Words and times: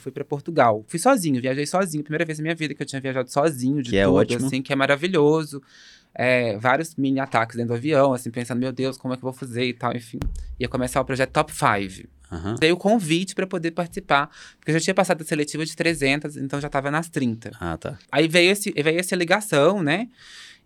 fui 0.00 0.10
para 0.12 0.24
Portugal. 0.24 0.84
Fui 0.88 0.98
sozinho, 0.98 1.40
viajei 1.40 1.66
sozinho. 1.66 2.02
Primeira 2.02 2.24
vez 2.24 2.38
na 2.38 2.42
minha 2.42 2.54
vida 2.54 2.74
que 2.74 2.82
eu 2.82 2.86
tinha 2.86 3.00
viajado 3.00 3.30
sozinho, 3.30 3.82
de 3.82 3.90
Que 3.90 3.96
é 3.98 4.04
tudo, 4.04 4.16
ótimo. 4.16 4.46
assim, 4.46 4.60
que 4.62 4.72
é 4.72 4.76
maravilhoso. 4.76 5.62
É, 6.12 6.56
vários 6.58 6.96
mini 6.96 7.20
ataques 7.20 7.54
dentro 7.56 7.68
do 7.68 7.76
avião, 7.76 8.12
assim, 8.12 8.30
pensando, 8.30 8.58
meu 8.58 8.72
Deus, 8.72 8.96
como 8.96 9.14
é 9.14 9.16
que 9.16 9.22
eu 9.24 9.30
vou 9.30 9.32
fazer 9.32 9.64
e 9.64 9.72
tal, 9.72 9.94
enfim. 9.94 10.18
Ia 10.58 10.68
começar 10.68 11.00
o 11.00 11.04
projeto 11.04 11.30
Top 11.30 11.52
5. 11.52 12.08
Aham. 12.32 12.54
Dei 12.60 12.70
o 12.72 12.76
convite 12.76 13.34
para 13.34 13.46
poder 13.46 13.70
participar, 13.72 14.28
porque 14.58 14.70
eu 14.70 14.74
já 14.74 14.80
tinha 14.80 14.94
passado 14.94 15.22
a 15.22 15.24
seletiva 15.24 15.64
de 15.64 15.74
300, 15.76 16.36
então 16.36 16.60
já 16.60 16.68
tava 16.68 16.90
nas 16.90 17.08
30. 17.08 17.50
Ah, 17.60 17.76
tá. 17.76 17.98
Aí 18.10 18.26
veio, 18.28 18.50
esse, 18.52 18.70
veio 18.72 18.98
essa 19.00 19.16
ligação, 19.16 19.82
né? 19.82 20.08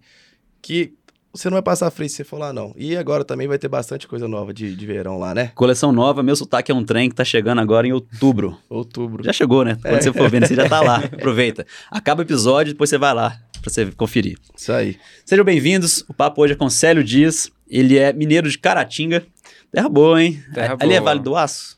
que 0.60 0.92
você 1.34 1.50
não 1.50 1.54
vai 1.56 1.62
passar 1.62 1.90
frio 1.90 2.08
se 2.08 2.16
você 2.16 2.24
for 2.24 2.38
lá 2.38 2.52
não. 2.52 2.72
E 2.76 2.96
agora 2.96 3.24
também 3.24 3.48
vai 3.48 3.58
ter 3.58 3.68
bastante 3.68 4.06
coisa 4.06 4.28
nova 4.28 4.52
de, 4.54 4.74
de 4.74 4.86
verão 4.86 5.18
lá, 5.18 5.34
né? 5.34 5.50
Coleção 5.54 5.90
nova, 5.92 6.22
meu 6.22 6.36
sotaque 6.36 6.70
é 6.70 6.74
um 6.74 6.84
trem 6.84 7.08
que 7.08 7.14
tá 7.14 7.24
chegando 7.24 7.60
agora 7.60 7.86
em 7.86 7.92
outubro. 7.92 8.56
Outubro. 8.70 9.24
Já 9.24 9.32
chegou, 9.32 9.64
né? 9.64 9.76
Quando 9.82 9.94
É. 9.94 10.00
você 10.00 10.12
for 10.12 10.30
vendo, 10.30 10.46
você 10.46 10.54
já 10.54 10.68
tá 10.68 10.80
lá. 10.80 10.96
Aproveita. 11.12 11.66
Acaba 11.90 12.20
o 12.20 12.24
episódio, 12.24 12.72
depois 12.72 12.88
você 12.90 12.98
vai 12.98 13.12
lá 13.14 13.38
pra 13.60 13.70
você 13.72 13.86
conferir. 13.92 14.36
Isso 14.56 14.72
aí. 14.72 14.96
Sejam 15.24 15.44
bem-vindos. 15.44 16.04
O 16.08 16.14
papo 16.14 16.42
hoje 16.42 16.52
é 16.52 16.56
com 16.56 16.68
Célio 16.70 17.02
Dias. 17.02 17.50
Ele 17.68 17.98
é 17.98 18.12
mineiro 18.12 18.48
de 18.50 18.58
Caratinga. 18.58 19.24
Terra 19.72 19.88
boa, 19.88 20.22
hein? 20.22 20.42
Terra 20.54 20.76
Ali 20.78 20.94
é 20.94 21.00
boa. 21.00 21.10
Vale 21.10 21.20
do 21.20 21.34
Aço? 21.34 21.76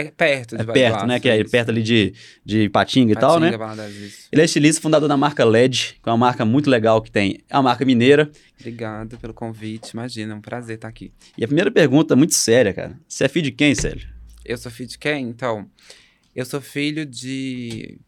É 0.00 0.10
perto 0.10 0.56
de 0.56 0.62
É 0.62 0.64
perto, 0.64 1.06
né? 1.06 1.14
Aço, 1.14 1.22
Que 1.22 1.28
é 1.28 1.40
isso. 1.40 1.50
perto 1.50 1.70
ali 1.70 1.82
de, 1.82 2.14
de 2.44 2.62
Ipatinga 2.64 3.12
e 3.12 3.16
tal, 3.16 3.40
né? 3.40 3.50
Isso. 3.90 4.28
Ele 4.30 4.42
é 4.42 4.44
estilista, 4.44 4.80
fundador 4.80 5.08
da 5.08 5.16
marca 5.16 5.44
LED, 5.44 5.98
que 6.02 6.08
é 6.08 6.12
uma 6.12 6.18
marca 6.18 6.44
muito 6.44 6.70
legal 6.70 7.02
que 7.02 7.10
tem. 7.10 7.40
É 7.50 7.56
uma 7.56 7.64
marca 7.64 7.84
mineira. 7.84 8.30
Obrigado 8.60 9.18
pelo 9.18 9.34
convite. 9.34 9.90
Imagina, 9.92 10.34
é 10.34 10.36
um 10.36 10.40
prazer 10.40 10.76
estar 10.76 10.88
aqui. 10.88 11.12
E 11.36 11.42
a 11.44 11.48
primeira 11.48 11.70
pergunta, 11.70 12.14
muito 12.14 12.34
séria, 12.34 12.72
cara. 12.72 12.98
Você 13.08 13.24
é 13.24 13.28
filho 13.28 13.44
de 13.46 13.52
quem, 13.52 13.74
Célio? 13.74 14.06
Eu 14.44 14.56
sou 14.56 14.70
filho 14.70 14.88
de 14.88 14.98
quem? 14.98 15.28
Então, 15.28 15.68
eu 16.34 16.44
sou 16.44 16.60
filho 16.60 17.04
de, 17.04 17.98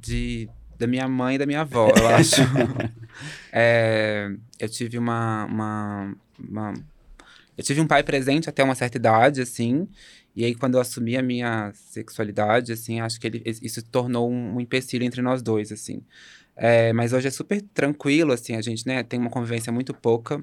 de 0.00 0.48
da 0.78 0.86
minha 0.86 1.08
mãe 1.08 1.34
e 1.36 1.38
da 1.38 1.46
minha 1.46 1.62
avó, 1.62 1.90
eu 1.96 2.06
acho. 2.14 2.42
É, 3.52 4.30
eu 4.58 4.68
tive 4.68 4.98
uma, 4.98 5.44
uma, 5.46 6.14
uma- 6.38 6.74
Eu 7.58 7.64
tive 7.64 7.80
um 7.80 7.88
pai 7.88 8.04
presente 8.04 8.48
até 8.48 8.62
uma 8.62 8.76
certa 8.76 8.96
idade, 8.96 9.40
assim. 9.40 9.88
E 10.34 10.44
aí, 10.44 10.54
quando 10.54 10.76
eu 10.76 10.80
assumi 10.80 11.16
a 11.16 11.22
minha 11.22 11.72
sexualidade, 11.74 12.70
assim, 12.70 13.00
acho 13.00 13.18
que 13.20 13.26
ele, 13.26 13.42
isso 13.44 13.82
tornou 13.82 14.30
um, 14.30 14.60
empecilho 14.60 15.04
entre 15.04 15.20
nós 15.20 15.42
dois, 15.42 15.72
assim. 15.72 16.00
É, 16.54 16.92
mas 16.92 17.12
hoje 17.12 17.26
é 17.26 17.30
super 17.32 17.60
tranquilo, 17.60 18.32
assim, 18.32 18.54
a 18.54 18.62
gente, 18.62 18.86
né, 18.86 19.02
tem 19.02 19.18
uma 19.18 19.28
convivência 19.28 19.72
muito 19.72 19.92
pouca. 19.92 20.42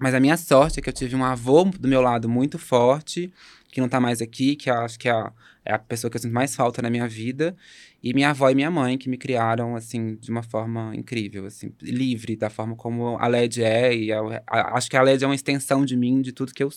Mas 0.00 0.14
a 0.14 0.20
minha 0.20 0.36
sorte 0.36 0.78
é 0.78 0.82
que 0.82 0.88
eu 0.88 0.92
tive 0.92 1.16
um 1.16 1.24
avô 1.24 1.64
do 1.64 1.88
meu 1.88 2.00
lado 2.00 2.28
muito 2.28 2.56
forte, 2.56 3.32
que 3.70 3.80
não 3.80 3.88
tá 3.88 4.00
mais 4.00 4.20
aqui, 4.22 4.56
que 4.56 4.70
eu 4.70 4.74
acho 4.74 4.98
que 4.98 5.08
é 5.08 5.12
a, 5.12 5.32
é 5.64 5.72
a 5.74 5.78
pessoa 5.78 6.10
que 6.10 6.16
eu 6.16 6.20
sinto 6.22 6.32
mais 6.32 6.54
falta 6.54 6.80
na 6.82 6.90
minha 6.90 7.06
vida. 7.08 7.56
E 8.02 8.14
minha 8.14 8.30
avó 8.30 8.48
e 8.48 8.54
minha 8.54 8.70
mãe, 8.70 8.96
que 8.96 9.08
me 9.08 9.16
criaram, 9.18 9.74
assim, 9.76 10.14
de 10.16 10.30
uma 10.30 10.42
forma 10.42 10.94
incrível, 10.94 11.46
assim, 11.46 11.72
livre, 11.82 12.36
da 12.36 12.48
forma 12.48 12.76
como 12.76 13.18
a 13.18 13.26
LED 13.28 13.62
é. 13.62 13.94
E 13.96 14.12
a- 14.12 14.42
a- 14.46 14.76
acho 14.78 14.88
que 14.88 14.96
a 14.96 15.02
LED 15.02 15.24
é 15.24 15.26
uma 15.26 15.34
extensão 15.34 15.84
de 15.84 15.96
mim, 15.96 16.20
de 16.22 16.32
tudo 16.32 16.52
que 16.54 16.62
eu. 16.62 16.70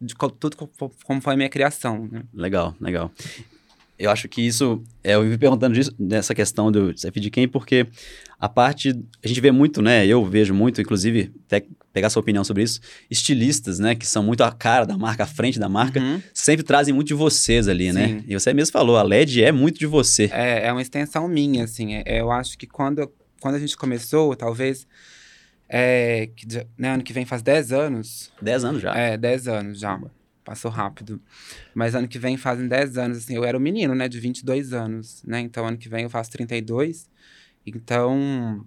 de 0.00 0.14
co- 0.16 0.28
tudo 0.30 0.56
co- 0.56 0.90
como 1.04 1.20
foi 1.20 1.34
a 1.34 1.36
minha 1.36 1.48
criação, 1.48 2.08
né? 2.10 2.22
Legal, 2.34 2.74
legal. 2.80 3.10
Eu 3.98 4.10
acho 4.10 4.28
que 4.28 4.42
isso, 4.46 4.82
é, 5.02 5.14
eu 5.14 5.22
me 5.24 5.38
perguntando 5.38 5.74
disso, 5.74 5.94
dessa 5.98 6.34
questão 6.34 6.70
do 6.70 6.92
você 6.92 7.08
é 7.08 7.10
de 7.10 7.30
quem, 7.30 7.48
porque 7.48 7.86
a 8.38 8.46
parte, 8.48 8.90
a 9.24 9.28
gente 9.28 9.40
vê 9.40 9.50
muito, 9.50 9.80
né, 9.80 10.04
eu 10.06 10.22
vejo 10.24 10.52
muito, 10.52 10.80
inclusive, 10.82 11.32
até 11.46 11.64
pegar 11.96 12.10
sua 12.10 12.20
opinião 12.20 12.44
sobre 12.44 12.62
isso, 12.62 12.78
estilistas, 13.10 13.78
né, 13.78 13.94
que 13.94 14.06
são 14.06 14.22
muito 14.22 14.44
a 14.44 14.52
cara 14.52 14.84
da 14.84 14.98
marca, 14.98 15.22
a 15.24 15.26
frente 15.26 15.58
da 15.58 15.66
marca, 15.66 15.98
Uhum. 15.98 16.20
sempre 16.34 16.62
trazem 16.62 16.92
muito 16.92 17.08
de 17.08 17.14
vocês 17.14 17.68
ali, 17.68 17.90
né? 17.90 18.08
Sim. 18.08 18.24
E 18.28 18.34
você 18.38 18.52
mesmo 18.52 18.70
falou, 18.70 18.98
a 18.98 19.02
LED 19.02 19.42
é 19.42 19.50
muito 19.50 19.78
de 19.78 19.86
você. 19.86 20.28
É, 20.30 20.66
é 20.66 20.72
uma 20.72 20.82
extensão 20.82 21.26
minha, 21.26 21.64
assim. 21.64 21.94
É- 21.94 22.20
eu 22.20 22.30
acho 22.30 22.58
que 22.58 22.66
quando, 22.66 23.10
quando 23.40 23.54
a 23.54 23.58
gente 23.58 23.74
começou, 23.78 24.36
talvez. 24.36 24.86
É, 25.68 26.28
que, 26.36 26.46
né, 26.78 26.90
ano 26.90 27.02
que 27.02 27.12
vem 27.14 27.24
faz 27.24 27.40
10 27.42 27.72
anos. 27.72 28.30
10 28.42 28.62
anos 28.62 28.82
já. 28.82 28.94
É, 28.94 29.16
10 29.16 29.48
anos 29.48 29.80
já. 29.80 29.98
Passou 30.44 30.70
rápido. 30.70 31.18
Mas 31.74 31.94
ano 31.94 32.06
que 32.06 32.18
vem 32.18 32.36
fazem 32.36 32.68
10 32.68 32.98
anos, 32.98 33.18
assim. 33.18 33.34
Eu 33.34 33.42
era 33.44 33.56
um 33.56 33.60
menino, 33.60 33.94
né, 33.94 34.06
de 34.06 34.20
22 34.20 34.72
anos, 34.74 35.22
né? 35.26 35.40
Então 35.40 35.66
ano 35.66 35.78
que 35.78 35.88
vem 35.88 36.04
eu 36.04 36.10
faço 36.10 36.30
32. 36.30 37.08
Então. 37.66 38.64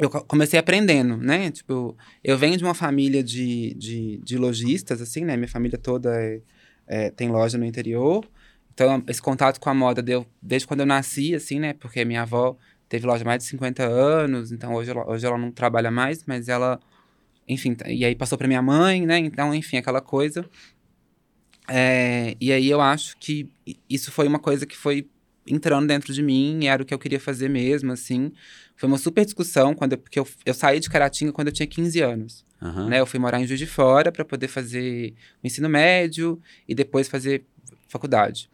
Eu 0.00 0.08
co- 0.08 0.24
comecei 0.24 0.58
aprendendo, 0.58 1.16
né? 1.18 1.50
Tipo, 1.50 1.96
eu 2.24 2.38
venho 2.38 2.56
de 2.56 2.64
uma 2.64 2.74
família 2.74 3.22
de, 3.22 3.74
de, 3.74 4.18
de 4.24 4.38
lojistas, 4.38 5.00
assim, 5.02 5.24
né? 5.24 5.36
Minha 5.36 5.48
família 5.48 5.78
toda 5.78 6.10
é- 6.20 6.40
é, 6.86 7.10
tem 7.10 7.28
loja 7.28 7.58
no 7.58 7.64
interior. 7.66 8.24
Então, 8.72 9.02
esse 9.08 9.20
contato 9.20 9.60
com 9.60 9.68
a 9.68 9.74
moda 9.74 10.02
deu 10.02 10.26
desde 10.40 10.66
quando 10.66 10.80
eu 10.80 10.86
nasci, 10.86 11.34
assim, 11.34 11.60
né? 11.60 11.74
Porque 11.74 12.04
minha 12.04 12.22
avó 12.22 12.56
teve 12.88 13.06
loja 13.06 13.24
mais 13.24 13.42
de 13.44 13.48
50 13.50 13.84
anos, 13.84 14.50
então 14.52 14.74
hoje 14.74 14.90
ela, 14.90 15.08
hoje 15.08 15.24
ela 15.26 15.38
não 15.38 15.52
trabalha 15.52 15.90
mais, 15.90 16.24
mas 16.26 16.48
ela, 16.48 16.80
enfim, 17.46 17.76
e 17.86 18.04
aí 18.04 18.14
passou 18.16 18.38
para 18.38 18.48
minha 18.48 18.62
mãe, 18.62 19.06
né? 19.06 19.18
Então, 19.18 19.54
enfim, 19.54 19.76
aquela 19.76 20.00
coisa. 20.00 20.48
É, 21.68 22.36
e 22.40 22.52
aí 22.52 22.68
eu 22.68 22.80
acho 22.80 23.16
que 23.18 23.48
isso 23.88 24.10
foi 24.10 24.26
uma 24.26 24.38
coisa 24.38 24.66
que 24.66 24.76
foi 24.76 25.08
entrando 25.50 25.86
dentro 25.86 26.12
de 26.12 26.22
mim, 26.22 26.60
e 26.62 26.66
era 26.66 26.82
o 26.82 26.86
que 26.86 26.92
eu 26.94 26.98
queria 26.98 27.20
fazer 27.20 27.48
mesmo, 27.48 27.92
assim. 27.92 28.32
Foi 28.76 28.88
uma 28.88 28.98
super 28.98 29.24
discussão, 29.24 29.74
quando 29.74 29.92
eu, 29.92 29.98
porque 29.98 30.18
eu, 30.18 30.26
eu 30.46 30.54
saí 30.54 30.80
de 30.80 30.88
Caratinga 30.88 31.32
quando 31.32 31.48
eu 31.48 31.52
tinha 31.52 31.66
15 31.66 32.00
anos 32.00 32.44
Aham. 32.62 32.88
né? 32.88 33.00
Eu 33.00 33.06
fui 33.06 33.18
morar 33.18 33.40
em 33.40 33.46
Juiz 33.46 33.58
de 33.58 33.66
Fora 33.66 34.10
para 34.12 34.24
poder 34.24 34.48
fazer 34.48 35.14
o 35.42 35.46
ensino 35.46 35.68
médio 35.68 36.40
e 36.68 36.74
depois 36.74 37.08
fazer 37.08 37.44
faculdade. 37.88 38.48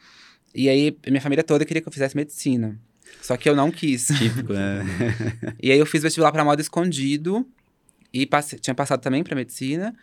E 0.55 0.69
aí, 0.69 0.97
minha 1.07 1.21
família 1.21 1.45
toda 1.45 1.65
queria 1.65 1.83
que 1.83 1.89
eu 1.89 1.93
fizesse 1.93 2.17
medicina. 2.17 2.79
Só 3.21 3.37
que 3.37 3.49
eu 3.49 3.55
não 3.55 3.71
quis. 3.71 4.07
Típico, 4.19 4.53
né? 4.53 4.81
E 5.63 5.71
aí 5.71 5.79
eu 5.79 5.87
fiz 5.87 6.03
vestibular 6.03 6.33
para 6.33 6.45
moda 6.45 6.61
escondido 6.63 7.47
e 8.13 8.25
passe- 8.27 8.59
tinha 8.59 8.75
passado 8.75 9.01
também 9.01 9.23
para 9.23 9.35
medicina, 9.37 9.95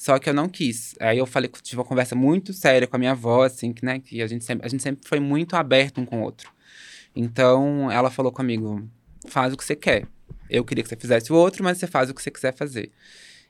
só 0.00 0.18
que 0.18 0.30
eu 0.30 0.32
não 0.32 0.48
quis. 0.48 0.94
Aí 0.98 1.18
eu 1.18 1.26
falei, 1.26 1.50
tive 1.62 1.78
uma 1.78 1.84
conversa 1.84 2.14
muito 2.14 2.54
séria 2.54 2.88
com 2.88 2.96
a 2.96 2.98
minha 2.98 3.10
avó, 3.10 3.44
assim, 3.44 3.70
que, 3.70 3.84
né, 3.84 4.00
que 4.00 4.22
a 4.22 4.26
gente 4.26 4.42
sempre, 4.46 4.64
a 4.64 4.68
gente 4.70 4.82
sempre 4.82 5.06
foi 5.06 5.20
muito 5.20 5.54
aberto 5.54 6.00
um 6.00 6.06
com 6.06 6.20
o 6.20 6.22
outro. 6.22 6.50
Então, 7.14 7.92
ela 7.92 8.10
falou 8.10 8.32
comigo: 8.32 8.88
"Faz 9.28 9.52
o 9.52 9.58
que 9.58 9.62
você 9.62 9.76
quer. 9.76 10.06
Eu 10.48 10.64
queria 10.64 10.82
que 10.82 10.88
você 10.88 10.96
fizesse 10.96 11.30
o 11.30 11.36
outro, 11.36 11.62
mas 11.62 11.76
você 11.76 11.86
faz 11.86 12.08
o 12.08 12.14
que 12.14 12.22
você 12.22 12.30
quiser 12.30 12.54
fazer." 12.54 12.90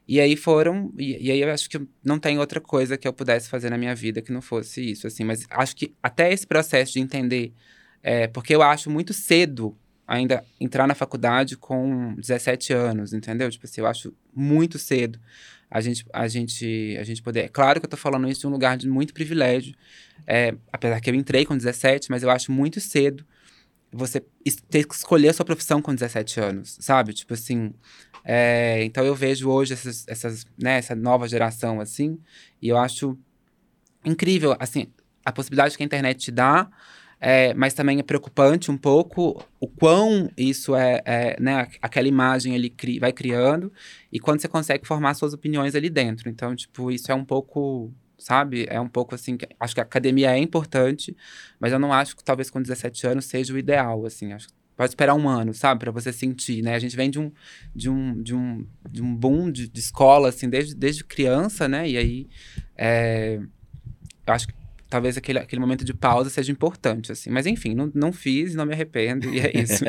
E 0.09 0.21
aí 0.21 0.35
foram, 0.35 0.93
e, 0.99 1.29
e 1.29 1.31
aí 1.31 1.41
eu 1.41 1.53
acho 1.53 1.71
que 1.71 1.81
não 2.05 2.19
tem 2.19 2.37
outra 2.41 2.61
coisa 2.61 2.99
que 2.99 3.07
eu 3.07 3.13
pudesse 3.13 3.49
fazer 3.49 3.71
na 3.71 3.79
minha 3.79 3.95
vida 3.95 4.21
que 4.21 4.33
não 4.33 4.43
fosse 4.43 4.91
isso, 4.91 5.07
assim. 5.07 5.23
Mas 5.23 5.47
acho 5.51 5.77
que 5.77 5.95
até 6.03 6.33
esse 6.33 6.49
processo 6.49 6.95
de 6.95 6.99
entender, 6.99 7.53
é, 8.03 8.27
porque 8.27 8.53
eu 8.57 8.63
acho 8.63 8.91
muito 8.91 9.13
cedo 9.13 9.77
ainda 10.05 10.45
entrar 10.59 10.89
na 10.89 10.97
faculdade 10.97 11.57
com 11.57 12.13
17 12.17 12.73
anos, 12.73 13.13
entendeu? 13.13 13.49
Tipo 13.49 13.67
assim, 13.67 13.83
eu 13.83 13.87
acho 13.87 14.13
muito 14.35 14.81
cedo 14.81 15.21
a 15.71 15.81
gente, 15.81 16.05
a 16.13 16.27
gente, 16.29 16.97
a 16.99 17.05
gente 17.05 17.23
poder. 17.23 17.45
É 17.45 17.49
claro 17.49 17.81
que 17.81 17.87
eu 17.87 17.91
tô 17.91 17.97
falando 17.97 18.29
isso 18.29 18.41
de 18.41 18.47
um 18.47 18.51
lugar 18.51 18.77
de 18.77 18.89
muito 18.89 19.15
privilégio, 19.15 19.75
é, 20.27 20.55
apesar 20.73 21.01
que 21.01 21.09
eu 21.09 21.15
entrei 21.15 21.47
com 21.47 21.57
17, 21.57 22.11
mas 22.11 22.23
eu 22.23 22.31
acho 22.31 22.51
muito 22.53 22.81
cedo 22.81 23.25
você 23.93 24.21
ter 24.71 24.87
que 24.87 24.95
escolher 24.95 25.31
a 25.31 25.33
sua 25.33 25.45
profissão 25.45 25.83
com 25.83 25.95
17 25.95 26.41
anos, 26.41 26.77
sabe? 26.81 27.13
Tipo 27.13 27.35
assim, 27.35 27.73
É, 28.25 28.85
então 28.85 29.05
eu 29.05 29.15
vejo 29.15 29.49
hoje 29.49 29.73
essas, 29.73 30.07
essas, 30.07 30.47
né, 30.59 30.77
essa 30.79 30.95
nova 30.95 31.27
geração 31.27 31.81
assim, 31.81 32.19
e 32.61 32.69
eu 32.69 32.77
acho 32.77 33.19
incrível, 34.05 34.55
assim, 34.61 34.93
a 35.25 35.33
possibilidade 35.33 35.77
que 35.77 35.83
a 35.83 35.87
internet 35.87 36.19
te 36.19 36.31
dá, 36.31 36.69
é, 37.21 37.53
mas 37.53 37.75
também 37.75 37.99
é 37.99 38.03
preocupante 38.03 38.71
um 38.71 38.79
pouco 38.79 39.45
o 39.61 39.69
quão 39.69 40.31
isso 40.39 40.75
é, 40.75 41.03
é 41.05 41.37
né, 41.39 41.69
aquela 41.83 42.09
imagem 42.09 42.55
ele 42.55 42.71
cri, 42.71 42.99
vai 42.99 43.13
criando 43.13 43.71
e 44.11 44.19
quando 44.19 44.41
você 44.41 44.49
consegue 44.49 44.87
formar 44.87 45.13
suas 45.13 45.35
opiniões 45.35 45.75
ali 45.75 45.91
dentro. 45.91 46.31
Então, 46.31 46.57
tipo, 46.57 46.91
isso 46.91 47.13
é 47.13 47.15
um 47.15 47.25
pouco, 47.25 47.93
sabe? 48.17 48.67
É 48.71 48.81
um 48.81 48.89
pouco 48.89 49.15
assim, 49.15 49.37
acho 49.59 49.75
que 49.75 49.81
a 49.81 49.85
academia 49.85 50.31
é 50.31 50.39
importante, 50.39 51.15
mas 51.59 51.73
eu 51.73 51.79
não 51.79 51.93
acho 51.93 52.17
que 52.17 52.25
talvez 52.25 52.49
com 52.49 52.63
17 52.63 53.07
anos 53.07 53.27
seja 53.27 53.53
o 53.53 53.59
ideal, 53.59 54.07
assim. 54.07 54.33
Acho 54.33 54.49
que 54.49 54.55
pode 54.75 54.93
esperar 54.93 55.15
um 55.15 55.29
ano, 55.29 55.53
sabe, 55.53 55.81
para 55.81 55.91
você 55.93 56.11
sentir, 56.11 56.63
né? 56.63 56.75
A 56.75 56.79
gente 56.79 56.97
vem 56.97 57.11
de 57.11 57.19
um 57.19 57.31
de 57.77 57.91
um 57.91 58.23
de 58.23 58.35
um, 58.35 58.67
de 58.89 59.03
um 59.03 59.15
boom 59.15 59.51
de, 59.51 59.69
de 59.69 59.79
escola 59.79 60.31
assim 60.31 60.49
desde, 60.49 60.75
desde 60.75 61.05
criança, 61.05 61.69
né? 61.69 61.87
E 61.87 61.99
aí 61.99 62.29
é, 62.79 63.39
eu 64.27 64.35
acho 64.35 64.49
que 64.49 64.60
talvez 64.91 65.17
aquele, 65.17 65.39
aquele 65.39 65.61
momento 65.61 65.85
de 65.85 65.95
pausa 65.95 66.29
seja 66.29 66.51
importante, 66.51 67.13
assim. 67.13 67.31
Mas 67.31 67.47
enfim, 67.47 67.75
não, 67.75 67.91
não 67.95 68.13
fiz, 68.13 68.57
não 68.57 68.67
me 68.67 68.75
arrependo, 68.75 69.33
e 69.33 69.39
é 69.39 69.53
isso. 69.57 69.85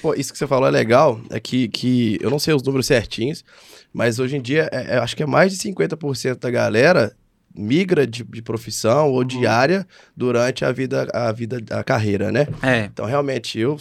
pô, 0.00 0.14
isso 0.14 0.32
que 0.32 0.38
você 0.38 0.46
falou 0.46 0.66
é 0.66 0.70
legal, 0.70 1.20
é 1.30 1.38
que, 1.38 1.68
que 1.68 2.18
eu 2.20 2.30
não 2.30 2.38
sei 2.38 2.54
os 2.54 2.62
números 2.62 2.86
certinhos, 2.86 3.44
mas 3.92 4.18
hoje 4.18 4.36
em 4.36 4.40
dia, 4.40 4.68
é, 4.72 4.94
é, 4.94 4.98
acho 4.98 5.14
que 5.14 5.22
é 5.22 5.26
mais 5.26 5.52
de 5.52 5.58
50% 5.58 6.38
da 6.38 6.50
galera 6.50 7.14
migra 7.54 8.06
de, 8.06 8.24
de 8.24 8.40
profissão 8.40 9.10
ou 9.10 9.22
de 9.22 9.36
uhum. 9.36 9.50
área 9.50 9.86
durante 10.16 10.64
a 10.64 10.72
vida, 10.72 11.06
a 11.12 11.30
vida, 11.30 11.58
a 11.70 11.84
carreira, 11.84 12.32
né? 12.32 12.48
É. 12.62 12.86
Então, 12.86 13.04
realmente, 13.04 13.58
eu 13.58 13.76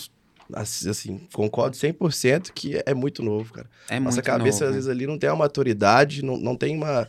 assim, 0.54 1.22
concordo 1.32 1.78
100% 1.78 2.52
que 2.54 2.82
é 2.86 2.94
muito 2.94 3.24
novo, 3.24 3.54
cara. 3.54 3.68
É 3.90 3.98
Nossa 3.98 4.22
cabeça, 4.22 4.66
novo. 4.66 4.72
às 4.72 4.76
vezes, 4.76 4.90
ali 4.90 5.08
não 5.08 5.18
tem 5.18 5.30
uma 5.30 5.38
maturidade, 5.38 6.22
não, 6.26 6.36
não 6.36 6.58
tem 6.58 6.76
uma 6.76 7.08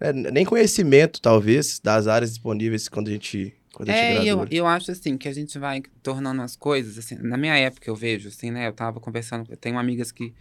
é, 0.00 0.12
nem 0.12 0.44
conhecimento, 0.44 1.20
talvez, 1.20 1.80
das 1.80 2.06
áreas 2.06 2.30
disponíveis 2.30 2.88
quando 2.88 3.08
a 3.08 3.12
gente. 3.12 3.54
Quando 3.72 3.90
é, 3.90 4.12
a 4.12 4.14
gente 4.16 4.28
eu, 4.28 4.46
eu 4.50 4.66
acho 4.66 4.90
assim 4.90 5.16
que 5.16 5.28
a 5.28 5.32
gente 5.32 5.58
vai 5.58 5.82
tornando 6.02 6.42
as 6.42 6.56
coisas, 6.56 6.98
assim, 6.98 7.16
na 7.16 7.36
minha 7.36 7.56
época 7.56 7.88
eu 7.88 7.94
vejo, 7.94 8.28
assim, 8.28 8.50
né? 8.50 8.66
Eu 8.66 8.72
tava 8.72 8.98
conversando, 8.98 9.50
eu 9.50 9.56
tenho 9.56 9.78
amigas 9.78 10.10
que 10.10 10.32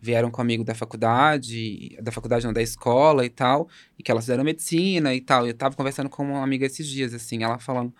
vieram 0.00 0.30
comigo 0.30 0.64
da 0.64 0.74
faculdade, 0.74 1.96
da 2.02 2.10
faculdade 2.10 2.44
não, 2.44 2.52
da 2.52 2.60
escola 2.60 3.24
e 3.24 3.30
tal, 3.30 3.68
e 3.98 4.02
que 4.02 4.10
elas 4.10 4.24
fizeram 4.24 4.42
medicina 4.42 5.14
e 5.14 5.20
tal. 5.20 5.46
Eu 5.46 5.54
tava 5.54 5.76
conversando 5.76 6.10
com 6.10 6.24
uma 6.24 6.42
amiga 6.42 6.66
esses 6.66 6.86
dias, 6.88 7.14
assim, 7.14 7.44
ela 7.44 7.58
falando 7.58 7.94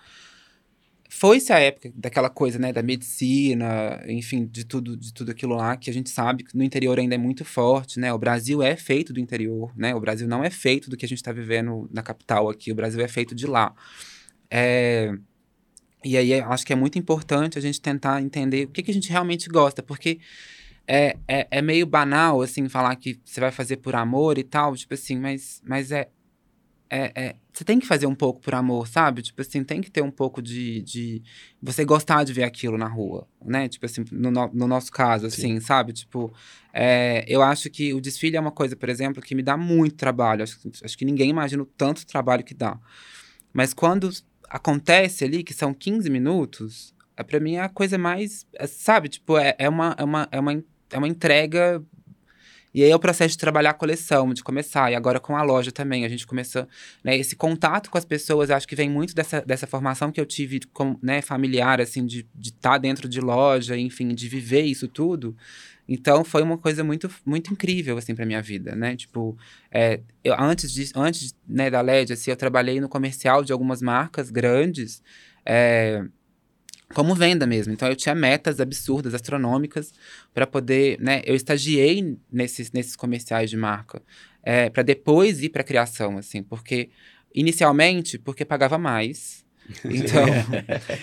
foi-se 1.15 1.53
a 1.53 1.59
época 1.59 1.93
daquela 1.95 2.31
coisa, 2.31 2.59
né, 2.59 2.73
da 2.73 2.83
medicina, 2.83 4.03
enfim, 4.09 4.47
de 4.47 4.65
tudo, 4.65 4.97
de 4.97 5.13
tudo 5.13 5.31
aquilo 5.31 5.55
lá 5.55 5.77
que 5.77 5.91
a 5.91 5.93
gente 5.93 6.09
sabe 6.09 6.43
que 6.43 6.57
no 6.57 6.65
interior 6.65 6.99
ainda 6.99 7.15
é 7.15 7.19
muito 7.19 7.45
forte, 7.45 8.01
né? 8.01 8.11
O 8.15 8.19
Brasil 8.19 8.63
é 8.63 8.75
feito 8.77 9.13
do 9.13 9.21
interior, 9.21 9.71
né? 9.77 9.95
O 9.95 10.01
Brasil 10.01 10.27
não 10.27 10.43
é 10.43 10.49
feito 10.49 10.89
do 10.89 10.97
que 10.97 11.05
a 11.05 11.09
gente 11.09 11.19
está 11.19 11.31
vivendo 11.31 11.87
na 11.93 12.03
capital 12.03 12.49
aqui. 12.49 12.73
O 12.73 12.75
Brasil 12.75 12.99
é 13.03 13.09
feito 13.09 13.35
de 13.35 13.47
lá. 13.47 13.75
É... 14.51 15.13
E 16.03 16.17
aí 16.17 16.33
acho 16.41 16.65
que 16.65 16.73
é 16.73 16.77
muito 16.77 16.99
importante 16.99 17.59
a 17.59 17.61
gente 17.61 17.79
tentar 17.79 18.23
entender 18.23 18.65
o 18.65 18.71
que, 18.71 18.83
que 18.83 18.91
a 18.91 18.95
gente 18.95 19.11
realmente 19.11 19.51
gosta, 19.51 19.83
porque 19.83 20.19
é, 20.89 21.19
é, 21.29 21.47
é 21.51 21.61
meio 21.61 21.85
banal, 21.85 22.41
assim, 22.41 22.67
falar 22.71 22.97
que 22.97 23.21
você 23.23 23.39
vai 23.39 23.51
fazer 23.51 23.77
por 23.77 23.95
amor 23.95 24.39
e 24.39 24.43
tal, 24.43 24.75
tipo 24.75 24.95
assim, 24.95 25.19
mas, 25.19 25.61
mas 25.63 25.93
é, 25.93 26.09
é, 26.95 27.11
é, 27.17 27.37
você 27.51 27.65
tem 27.65 27.81
que 27.81 27.87
fazer 27.87 28.07
um 28.07 28.15
pouco 28.15 28.39
por 28.43 28.55
amor, 28.55 28.87
sabe? 28.87 29.23
Tipo 29.23 29.41
assim, 29.41 29.65
tem 29.65 29.81
que 29.81 29.91
ter 29.91 30.03
um 30.03 30.11
pouco 30.11 30.43
de, 30.43 30.83
de 30.83 31.23
você 31.61 31.87
gostar 31.87 32.23
de 32.23 32.35
ver 32.35 32.43
aquilo 32.43 32.77
na 32.77 32.87
rua, 32.87 33.27
né? 33.43 33.67
Tipo 33.67 33.87
assim, 33.87 34.05
no, 34.13 34.31
no 34.31 34.69
nosso 34.69 34.93
caso, 34.93 35.27
assim, 35.27 35.55
Sim. 35.55 35.61
sabe? 35.61 35.95
Tipo, 35.95 36.35
é, 36.71 37.25
eu 37.27 37.43
acho 37.43 37.71
que 37.71 37.95
o 37.95 38.01
desfile 38.01 38.37
é 38.37 38.41
uma 38.41 38.51
coisa, 38.51 38.77
por 38.77 38.91
exemplo, 38.91 39.23
que 39.23 39.35
me 39.35 39.43
dá 39.43 39.57
muito 39.57 39.97
trabalho. 39.97 40.43
Acho, 40.43 40.59
acho 40.85 40.99
que 40.99 41.07
ninguém 41.07 41.31
imagina 41.31 41.63
o 41.63 41.67
tanto 41.67 42.07
trabalho 42.07 42.45
que 42.45 42.53
dá. 42.53 42.79
Mas 43.55 43.73
quando 43.73 44.11
acontece 44.51 45.25
ali, 45.25 45.43
que 45.43 45.55
são 45.55 45.73
15 45.73 46.11
minutos, 46.11 46.95
é, 47.17 47.23
para 47.23 47.41
mim 47.41 47.55
é 47.55 47.63
a 47.63 47.71
coisa 47.71 47.97
mais, 47.97 48.47
é, 48.53 48.67
sabe? 48.67 49.09
Tipo, 49.09 49.39
é, 49.39 49.55
é, 49.59 49.67
uma, 49.67 49.97
é, 49.99 50.05
uma, 50.05 50.29
é, 50.31 50.39
uma, 50.39 50.65
é 50.91 50.99
uma 50.99 51.09
entrega 51.09 51.83
e 52.75 52.83
aí 52.83 52.91
é 52.91 52.97
o 52.97 52.99
processo 52.99 53.33
de 53.33 53.39
trabalhar 53.39 53.71
a 53.71 53.75
coleção, 53.75 54.33
de 54.33 54.43
começar. 54.43 54.91
E 54.91 54.95
agora 54.95 55.21
com 55.21 55.37
a 55.37 55.43
loja 55.43 55.71
também, 55.71 56.05
a 56.05 56.09
gente 56.09 56.27
começou, 56.27 56.67
né, 57.05 57.17
esse 57.17 57.37
contato 57.37 57.91
com 57.91 57.99
as 57.99 58.05
pessoas, 58.05 58.51
acho 58.51 58.67
que 58.67 58.77
vem 58.77 58.89
muito 58.89 59.15
dessa, 59.15 59.41
dessa 59.43 59.67
formação 59.67 60.11
que 60.11 60.21
eu 60.21 60.27
tive 60.27 60.61
com, 60.73 60.99
né, 61.03 61.21
familiar, 61.21 61.81
assim, 61.81 62.07
de 62.07 62.27
estar 62.41 62.73
tá 62.73 62.79
dentro 62.79 63.09
de 63.09 63.21
loja, 63.21 63.77
enfim, 63.77 64.09
de 64.09 64.29
viver 64.29 64.63
isso 64.63 64.89
tudo. 64.89 65.37
Então 65.89 66.25
foi 66.25 66.43
uma 66.43 66.57
coisa 66.57 66.83
muito, 66.85 67.11
muito 67.25 67.53
incrível 67.53 67.99
assim 67.99 68.15
para 68.15 68.25
minha 68.25 68.41
vida, 68.41 68.75
né? 68.75 68.97
Tipo, 68.97 69.37
é, 69.71 70.01
eu, 70.23 70.35
antes 70.39 70.73
de, 70.73 70.91
antes 70.95 71.35
né, 71.47 71.71
da 71.71 71.81
LED, 71.81 72.13
assim, 72.13 72.31
eu 72.31 72.37
trabalhei 72.37 72.81
no 72.81 72.89
comercial 72.89 73.45
de 73.45 73.53
algumas 73.53 73.83
marcas 73.83 74.31
grandes. 74.31 75.03
É, 75.45 76.05
como 76.93 77.15
venda 77.15 77.47
mesmo. 77.47 77.73
Então 77.73 77.89
eu 77.89 77.97
tinha 77.97 78.15
metas 78.15 78.61
absurdas, 78.61 79.15
astronômicas, 79.15 79.93
para 80.33 80.47
poder, 80.47 80.99
né? 81.01 81.23
Eu 81.25 81.35
estagiei 81.35 82.17
nesses, 82.31 82.73
nesses 82.73 82.97
comerciais 82.97 83.51
de 83.51 83.57
marca, 83.57 84.03
é, 84.43 84.71
para 84.71 84.83
depois 84.83 85.43
ir 85.43 85.49
para 85.51 85.63
criação, 85.63 86.19
assim, 86.19 86.43
porque 86.43 86.91
inicialmente 87.35 88.19
porque 88.19 88.45
pagava 88.45 88.79
mais, 88.79 89.45
então 89.85 90.27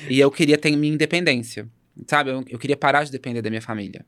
e 0.09 0.19
eu 0.19 0.29
queria 0.29 0.57
ter 0.57 0.75
minha 0.75 0.93
independência, 0.93 1.67
sabe? 2.07 2.31
Eu, 2.31 2.43
eu 2.47 2.59
queria 2.59 2.77
parar 2.77 3.03
de 3.03 3.11
depender 3.11 3.41
da 3.41 3.49
minha 3.49 3.61
família. 3.61 4.05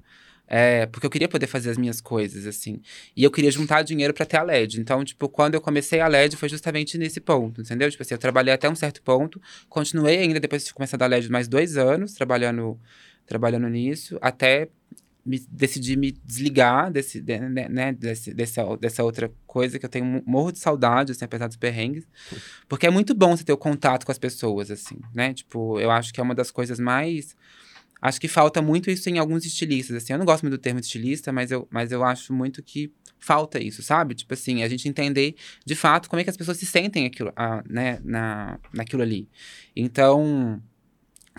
É, 0.53 0.85
porque 0.85 1.05
eu 1.05 1.09
queria 1.09 1.29
poder 1.29 1.47
fazer 1.47 1.69
as 1.69 1.77
minhas 1.77 2.01
coisas, 2.01 2.45
assim. 2.45 2.81
E 3.15 3.23
eu 3.23 3.31
queria 3.31 3.49
juntar 3.49 3.83
dinheiro 3.83 4.13
para 4.13 4.25
ter 4.25 4.35
a 4.35 4.43
LED. 4.43 4.81
Então, 4.81 5.01
tipo, 5.01 5.29
quando 5.29 5.53
eu 5.53 5.61
comecei 5.61 6.01
a 6.01 6.09
LED 6.09 6.35
foi 6.35 6.49
justamente 6.49 6.97
nesse 6.97 7.21
ponto, 7.21 7.61
entendeu? 7.61 7.89
Tipo 7.89 8.03
assim, 8.03 8.15
eu 8.15 8.17
trabalhei 8.17 8.53
até 8.53 8.69
um 8.69 8.75
certo 8.75 9.01
ponto, 9.01 9.41
continuei 9.69 10.17
ainda 10.17 10.41
depois 10.41 10.65
de 10.65 10.73
começar 10.73 10.97
a 10.97 10.99
dar 10.99 11.07
LED 11.07 11.31
mais 11.31 11.47
dois 11.47 11.77
anos 11.77 12.11
trabalhando, 12.11 12.77
trabalhando 13.25 13.69
nisso, 13.69 14.17
até 14.21 14.67
me, 15.25 15.39
decidi 15.49 15.95
me 15.95 16.11
desligar 16.11 16.91
desse, 16.91 17.21
de, 17.21 17.39
né, 17.39 17.69
né, 17.69 17.93
desse, 17.93 18.33
dessa, 18.33 18.75
dessa 18.75 19.05
outra 19.05 19.31
coisa 19.47 19.79
que 19.79 19.85
eu 19.85 19.89
tenho 19.89 20.21
morro 20.25 20.51
de 20.51 20.59
saudade, 20.59 21.13
assim, 21.13 21.23
apesar 21.23 21.47
dos 21.47 21.55
perrengues. 21.55 22.05
Porque 22.67 22.85
é 22.85 22.89
muito 22.89 23.15
bom 23.15 23.37
você 23.37 23.45
ter 23.45 23.53
o 23.53 23.57
contato 23.57 24.05
com 24.05 24.11
as 24.11 24.19
pessoas, 24.19 24.69
assim, 24.69 24.99
né? 25.13 25.33
Tipo, 25.33 25.79
eu 25.79 25.89
acho 25.89 26.13
que 26.13 26.19
é 26.19 26.23
uma 26.23 26.35
das 26.35 26.51
coisas 26.51 26.77
mais 26.77 27.37
Acho 28.01 28.19
que 28.19 28.27
falta 28.27 28.61
muito 28.61 28.89
isso 28.89 29.07
em 29.09 29.19
alguns 29.19 29.45
estilistas, 29.45 29.95
assim. 29.97 30.13
Eu 30.13 30.19
não 30.19 30.25
gosto 30.25 30.41
muito 30.41 30.57
do 30.57 30.61
termo 30.61 30.79
estilista, 30.79 31.31
mas 31.31 31.51
eu, 31.51 31.67
mas 31.69 31.91
eu 31.91 32.03
acho 32.03 32.33
muito 32.33 32.63
que 32.63 32.91
falta 33.19 33.61
isso, 33.61 33.83
sabe? 33.83 34.15
Tipo 34.15 34.33
assim, 34.33 34.63
a 34.63 34.67
gente 34.67 34.89
entender 34.89 35.35
de 35.63 35.75
fato 35.75 36.09
como 36.09 36.19
é 36.19 36.23
que 36.23 36.29
as 36.31 36.35
pessoas 36.35 36.57
se 36.57 36.65
sentem 36.65 37.05
aquilo, 37.05 37.31
a, 37.35 37.63
né, 37.69 37.99
na, 38.03 38.59
naquilo 38.73 39.03
ali. 39.03 39.29
Então, 39.75 40.59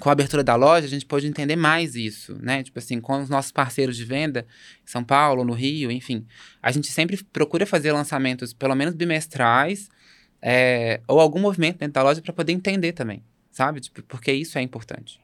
com 0.00 0.08
a 0.08 0.12
abertura 0.12 0.44
da 0.44 0.54
loja, 0.54 0.86
a 0.86 0.88
gente 0.88 1.04
pode 1.04 1.26
entender 1.26 1.56
mais 1.56 1.96
isso, 1.96 2.38
né? 2.40 2.62
Tipo 2.62 2.78
assim, 2.78 3.00
com 3.00 3.20
os 3.20 3.28
nossos 3.28 3.50
parceiros 3.50 3.96
de 3.96 4.04
venda, 4.04 4.46
em 4.84 4.90
São 4.90 5.02
Paulo, 5.02 5.44
no 5.44 5.54
Rio, 5.54 5.90
enfim. 5.90 6.24
A 6.62 6.70
gente 6.70 6.92
sempre 6.92 7.22
procura 7.24 7.66
fazer 7.66 7.90
lançamentos, 7.90 8.52
pelo 8.52 8.76
menos 8.76 8.94
bimestrais, 8.94 9.88
é, 10.40 11.00
ou 11.08 11.18
algum 11.20 11.40
movimento 11.40 11.78
dentro 11.78 11.94
da 11.94 12.02
loja 12.04 12.22
para 12.22 12.32
poder 12.32 12.52
entender 12.52 12.92
também, 12.92 13.24
sabe? 13.50 13.80
Tipo, 13.80 14.02
porque 14.04 14.32
isso 14.32 14.56
é 14.58 14.62
importante 14.62 15.21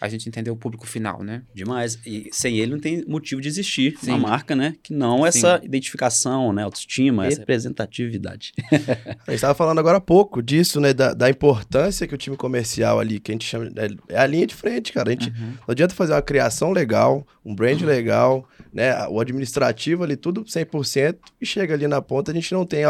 a 0.00 0.08
gente 0.08 0.28
entender 0.28 0.50
o 0.50 0.56
público 0.56 0.86
final, 0.86 1.22
né? 1.22 1.42
Demais. 1.54 1.98
E 2.06 2.28
sem 2.32 2.58
ele 2.58 2.72
não 2.72 2.80
tem 2.80 3.04
motivo 3.06 3.40
de 3.40 3.48
existir 3.48 3.96
Sim. 4.00 4.10
uma 4.10 4.18
marca, 4.18 4.54
né? 4.54 4.74
Que 4.82 4.92
não 4.92 5.24
essa 5.24 5.58
Sim. 5.58 5.64
identificação, 5.64 6.52
né? 6.52 6.62
Autoestima, 6.62 7.26
essa 7.26 7.40
representatividade. 7.40 8.52
a 8.70 9.30
gente 9.30 9.34
estava 9.36 9.54
falando 9.54 9.78
agora 9.78 9.98
há 9.98 10.00
pouco 10.00 10.42
disso, 10.42 10.80
né? 10.80 10.92
Da, 10.92 11.14
da, 11.14 11.30
importância 11.30 12.06
que 12.06 12.14
o 12.14 12.18
time 12.18 12.36
comercial 12.36 13.00
ali, 13.00 13.18
que 13.18 13.30
a 13.30 13.34
gente 13.34 13.46
chama. 13.46 13.70
É 14.08 14.18
a 14.18 14.26
linha 14.26 14.46
de 14.46 14.54
frente, 14.54 14.92
cara. 14.92 15.08
A 15.08 15.12
gente 15.12 15.30
uhum. 15.30 15.50
não 15.50 15.72
adianta 15.72 15.94
fazer 15.94 16.12
uma 16.12 16.22
criação 16.22 16.72
legal, 16.72 17.26
um 17.44 17.54
brand 17.54 17.80
uhum. 17.80 17.86
legal, 17.86 18.48
né? 18.76 19.08
O 19.08 19.18
administrativo 19.18 20.04
ali, 20.04 20.16
tudo 20.16 20.44
100%, 20.44 21.16
e 21.40 21.46
chega 21.46 21.72
ali 21.72 21.88
na 21.88 22.02
ponta, 22.02 22.30
a 22.30 22.34
gente 22.34 22.52
não 22.52 22.66
tem 22.66 22.82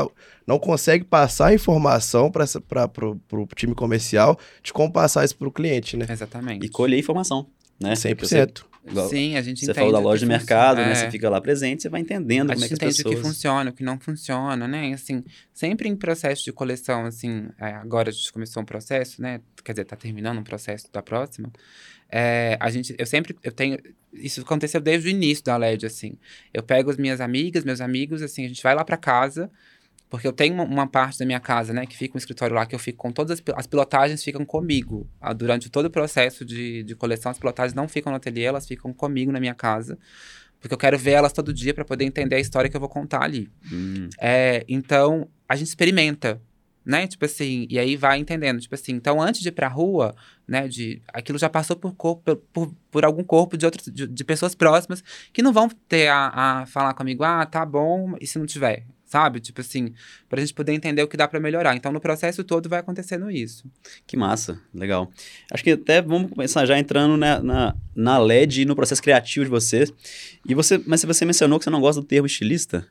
não 0.45 0.59
consegue 0.59 1.05
passar 1.05 1.55
informação 1.55 2.29
para 2.29 2.45
o 3.07 3.49
time 3.55 3.73
comercial 3.73 4.37
de 4.65 4.73
como 4.73 4.93
passar 4.93 5.25
isso 5.25 5.37
para 5.37 5.47
o 5.47 5.53
cliente, 5.53 5.97
né? 5.97 6.05
Exatamente. 6.09 6.67
E 6.67 6.69
colher 6.69 6.99
informação, 6.99 7.47
né? 7.81 7.93
100%. 7.93 8.65
Igual 8.85 9.09
Sim, 9.09 9.37
a 9.37 9.43
gente 9.43 9.61
você 9.61 9.67
entende. 9.67 9.75
Você 9.75 9.75
falou 9.75 9.93
da 9.93 9.99
loja 9.99 10.21
de 10.21 10.27
mercado, 10.27 10.81
é. 10.81 10.87
né? 10.87 10.95
Você 10.95 11.11
fica 11.11 11.31
lá 11.31 11.41
presente, 11.41 11.83
você 11.83 11.89
vai 11.89 12.01
entendendo 12.01 12.51
a 12.51 12.55
como 12.55 12.65
é 12.65 12.69
que 12.69 12.75
as 12.75 12.79
pessoas... 12.79 12.95
A 12.95 12.97
gente 12.97 13.01
entende 13.01 13.17
o 13.17 13.23
que 13.23 13.29
funciona, 13.29 13.71
o 13.71 13.73
que 13.73 13.85
não 13.85 13.99
funciona, 13.99 14.69
né? 14.69 14.93
Assim, 14.93 15.25
sempre 15.53 15.89
em 15.89 15.95
processo 15.95 16.45
de 16.45 16.53
coleção, 16.53 17.05
assim, 17.05 17.49
é, 17.61 17.67
agora 17.75 18.11
a 18.11 18.13
gente 18.13 18.33
começou 18.33 18.63
um 18.63 18.67
processo, 18.67 19.23
né? 19.23 19.41
Quer 19.65 19.73
dizer, 19.73 19.85
tá 19.85 19.95
terminando 19.95 20.39
um 20.39 20.45
processo 20.45 20.89
da 20.93 21.01
próxima. 21.01 21.51
É, 22.11 22.57
a 22.61 22.71
gente, 22.71 22.95
eu 22.97 23.07
sempre, 23.07 23.37
eu 23.43 23.51
tenho, 23.51 23.79
isso 24.19 24.41
aconteceu 24.41 24.81
desde 24.81 25.09
o 25.09 25.11
início 25.11 25.45
da 25.45 25.57
LED, 25.57 25.87
assim. 25.87 26.15
Eu 26.53 26.63
pego 26.63 26.91
as 26.91 26.97
minhas 26.97 27.21
amigas, 27.21 27.65
meus 27.65 27.81
amigos, 27.81 28.23
assim, 28.23 28.45
a 28.45 28.49
gente 28.49 28.63
vai 28.63 28.75
lá 28.75 28.85
para 28.85 28.97
casa, 28.97 29.51
porque 30.09 30.27
eu 30.27 30.33
tenho 30.33 30.55
uma, 30.55 30.65
uma, 30.65 30.87
parte 30.87 31.19
da 31.19 31.27
minha 31.27 31.41
casa, 31.41 31.73
né, 31.73 31.85
que 31.87 31.97
fica 31.97 32.17
um 32.17 32.19
escritório 32.19 32.55
lá, 32.55 32.65
que 32.65 32.75
eu 32.75 32.79
fico 32.79 32.99
com 32.99 33.11
todas 33.11 33.39
as, 33.39 33.55
as 33.57 33.67
pilotagens 33.67 34.23
ficam 34.23 34.45
comigo. 34.45 35.07
Ah, 35.21 35.33
durante 35.33 35.69
todo 35.69 35.87
o 35.87 35.91
processo 35.91 36.45
de, 36.45 36.83
de 36.83 36.95
coleção, 36.95 37.31
as 37.31 37.39
pilotagens 37.39 37.75
não 37.75 37.89
ficam 37.89 38.11
no 38.11 38.17
ateliê, 38.17 38.45
elas 38.45 38.67
ficam 38.67 38.93
comigo 38.93 39.33
na 39.33 39.41
minha 39.41 39.55
casa. 39.55 39.99
Porque 40.61 40.73
eu 40.73 40.79
quero 40.79 40.99
ver 40.99 41.13
elas 41.13 41.33
todo 41.33 41.53
dia 41.53 41.75
para 41.75 41.85
poder 41.85 42.05
entender 42.05 42.37
a 42.37 42.41
história 42.41 42.71
que 42.71 42.77
eu 42.77 42.81
vou 42.81 42.89
contar 42.89 43.23
ali. 43.23 43.51
Hum. 43.71 44.09
É, 44.19 44.65
então, 44.69 45.29
a 45.49 45.55
gente 45.55 45.69
experimenta, 45.69 46.41
né? 46.87 47.09
Tipo 47.09 47.25
assim, 47.25 47.67
e 47.69 47.81
aí 47.81 47.97
vai 47.97 48.19
entendendo. 48.19 48.61
Tipo 48.61 48.77
assim, 48.77 48.93
então 48.93 49.21
antes 49.21 49.41
de 49.41 49.49
ir 49.49 49.53
pra 49.53 49.67
rua, 49.67 50.15
né? 50.47 50.69
De, 50.69 51.03
aquilo 51.13 51.37
já 51.37 51.51
passou 51.51 51.75
por, 51.75 51.93
corpo, 51.95 52.37
por, 52.53 52.73
por 52.93 53.05
algum 53.05 53.25
corpo 53.25 53.59
de, 53.59 53.67
outros, 53.67 53.93
de, 53.93 54.07
de 54.07 54.25
pessoas 54.25 54.55
próximas 54.55 55.03
que 55.33 55.43
não 55.43 55.53
vão 55.53 55.69
ter 55.89 56.07
a, 56.07 56.61
a 56.61 56.67
falar 56.67 56.95
comigo, 56.95 57.25
ah, 57.25 57.45
tá 57.45 57.67
bom, 57.67 58.15
e 58.21 58.27
se 58.27 58.39
não 58.39 58.47
tiver? 58.47 58.85
Sabe? 59.05 59.41
Tipo 59.41 59.61
assim, 59.61 59.95
pra 60.29 60.41
gente 60.41 60.55
poder 60.55 60.73
entender 60.73 61.03
o 61.03 61.09
que 61.09 61.17
dá 61.17 61.27
para 61.27 61.41
melhorar. 61.41 61.75
Então, 61.75 61.93
no 61.93 62.01
processo 62.01 62.45
todo 62.45 62.69
vai 62.69 62.81
acontecendo 62.81 63.31
isso. 63.31 63.65
Que 64.07 64.17
massa, 64.17 64.61
legal. 64.73 65.11
Acho 65.51 65.65
que 65.65 65.71
até 65.71 66.01
vamos 66.01 66.31
começar 66.31 66.67
já 66.67 66.79
entrando 66.79 67.17
na, 67.17 67.41
na, 67.41 67.77
na 67.95 68.19
LED 68.19 68.63
e 68.63 68.65
no 68.65 68.77
processo 68.77 69.03
criativo 69.03 69.45
de 69.45 69.51
você. 69.51 69.85
E 70.49 70.55
você, 70.55 70.81
mas 70.87 71.05
você 71.05 71.25
mencionou 71.25 71.59
que 71.59 71.65
você 71.65 71.71
não 71.71 71.81
gosta 71.81 72.01
do 72.01 72.07
termo 72.07 72.27
estilista? 72.27 72.87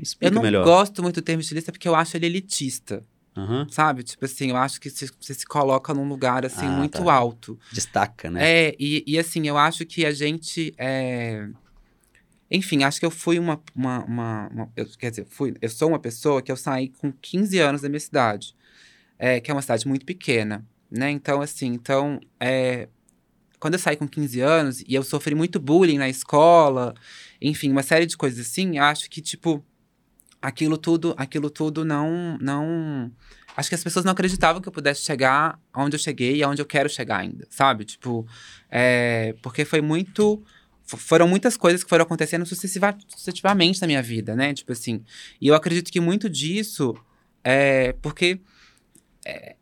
Explica 0.00 0.32
eu 0.32 0.34
não 0.34 0.42
melhor. 0.42 0.64
gosto 0.64 1.02
muito 1.02 1.16
do 1.16 1.22
termo 1.22 1.40
estilista 1.40 1.72
porque 1.72 1.88
eu 1.88 1.94
acho 1.94 2.16
ele 2.16 2.26
elitista. 2.26 3.04
Aham. 3.38 3.66
Sabe? 3.70 4.02
Tipo 4.02 4.24
assim, 4.24 4.50
eu 4.50 4.56
acho 4.56 4.80
que 4.80 4.90
você 4.90 5.06
se 5.34 5.46
coloca 5.46 5.94
num 5.94 6.08
lugar, 6.08 6.44
assim, 6.44 6.66
Ah, 6.66 6.70
muito 6.70 7.04
tá. 7.04 7.12
alto. 7.14 7.58
Destaca, 7.72 8.30
né? 8.30 8.40
É, 8.68 8.76
e, 8.78 9.04
e 9.06 9.18
assim, 9.18 9.46
eu 9.46 9.56
acho 9.56 9.86
que 9.86 10.04
a 10.04 10.10
gente. 10.12 10.74
é, 10.76 11.48
Enfim, 12.50 12.82
acho 12.82 12.98
que 12.98 13.06
eu 13.06 13.10
fui 13.10 13.38
uma. 13.38 13.62
uma, 13.74 14.04
uma- 14.04 14.48
uma- 14.48 14.72
eu- 14.76 14.86
quer 14.98 15.10
dizer, 15.10 15.26
fui, 15.28 15.54
eu 15.60 15.68
sou 15.68 15.88
uma 15.88 15.98
pessoa 15.98 16.40
que 16.42 16.50
eu 16.50 16.56
saí 16.56 16.88
com 16.88 17.12
15 17.12 17.58
anos 17.58 17.82
da 17.82 17.88
minha 17.88 18.00
cidade, 18.00 18.56
é, 19.18 19.38
que 19.40 19.50
é 19.50 19.54
uma 19.54 19.62
cidade 19.62 19.86
muito 19.86 20.06
pequena, 20.06 20.66
né? 20.90 21.10
Então, 21.10 21.40
assim, 21.42 21.66
então. 21.68 22.18
é, 22.40 22.88
quando 23.60 23.74
eu 23.74 23.80
saí 23.80 23.96
com 23.96 24.06
15 24.06 24.40
anos 24.40 24.80
e 24.82 24.94
eu 24.94 25.02
sofri 25.02 25.34
muito 25.34 25.58
bullying 25.58 25.98
na 25.98 26.08
escola, 26.08 26.94
enfim, 27.42 27.70
uma 27.72 27.82
série 27.82 28.06
de 28.06 28.16
coisas 28.16 28.46
assim, 28.46 28.78
acho 28.78 29.10
que, 29.10 29.20
tipo, 29.20 29.64
aquilo 30.40 30.76
tudo, 30.78 31.14
aquilo 31.16 31.50
tudo 31.50 31.84
não. 31.84 32.38
não 32.40 33.10
Acho 33.56 33.68
que 33.70 33.74
as 33.74 33.82
pessoas 33.82 34.04
não 34.04 34.12
acreditavam 34.12 34.62
que 34.62 34.68
eu 34.68 34.72
pudesse 34.72 35.00
chegar 35.02 35.58
onde 35.74 35.96
eu 35.96 35.98
cheguei 36.00 36.36
e 36.36 36.42
aonde 36.44 36.62
eu 36.62 36.66
quero 36.66 36.88
chegar 36.88 37.18
ainda, 37.18 37.44
sabe? 37.50 37.84
Tipo, 37.84 38.24
é, 38.70 39.34
porque 39.42 39.64
foi 39.64 39.80
muito. 39.80 40.40
fo- 40.84 40.96
Foram 40.96 41.26
muitas 41.26 41.56
coisas 41.56 41.82
que 41.82 41.88
foram 41.90 42.04
acontecendo 42.04 42.46
sucessiva, 42.46 42.96
sucessivamente 43.08 43.80
na 43.80 43.86
minha 43.88 44.00
vida, 44.02 44.36
né? 44.36 44.54
Tipo 44.54 44.70
assim. 44.72 45.02
E 45.40 45.48
eu 45.48 45.54
acredito 45.56 45.90
que 45.90 45.98
muito 46.00 46.30
disso 46.30 46.94
é 47.42 47.92
porque 48.00 48.40
é, 49.24 49.56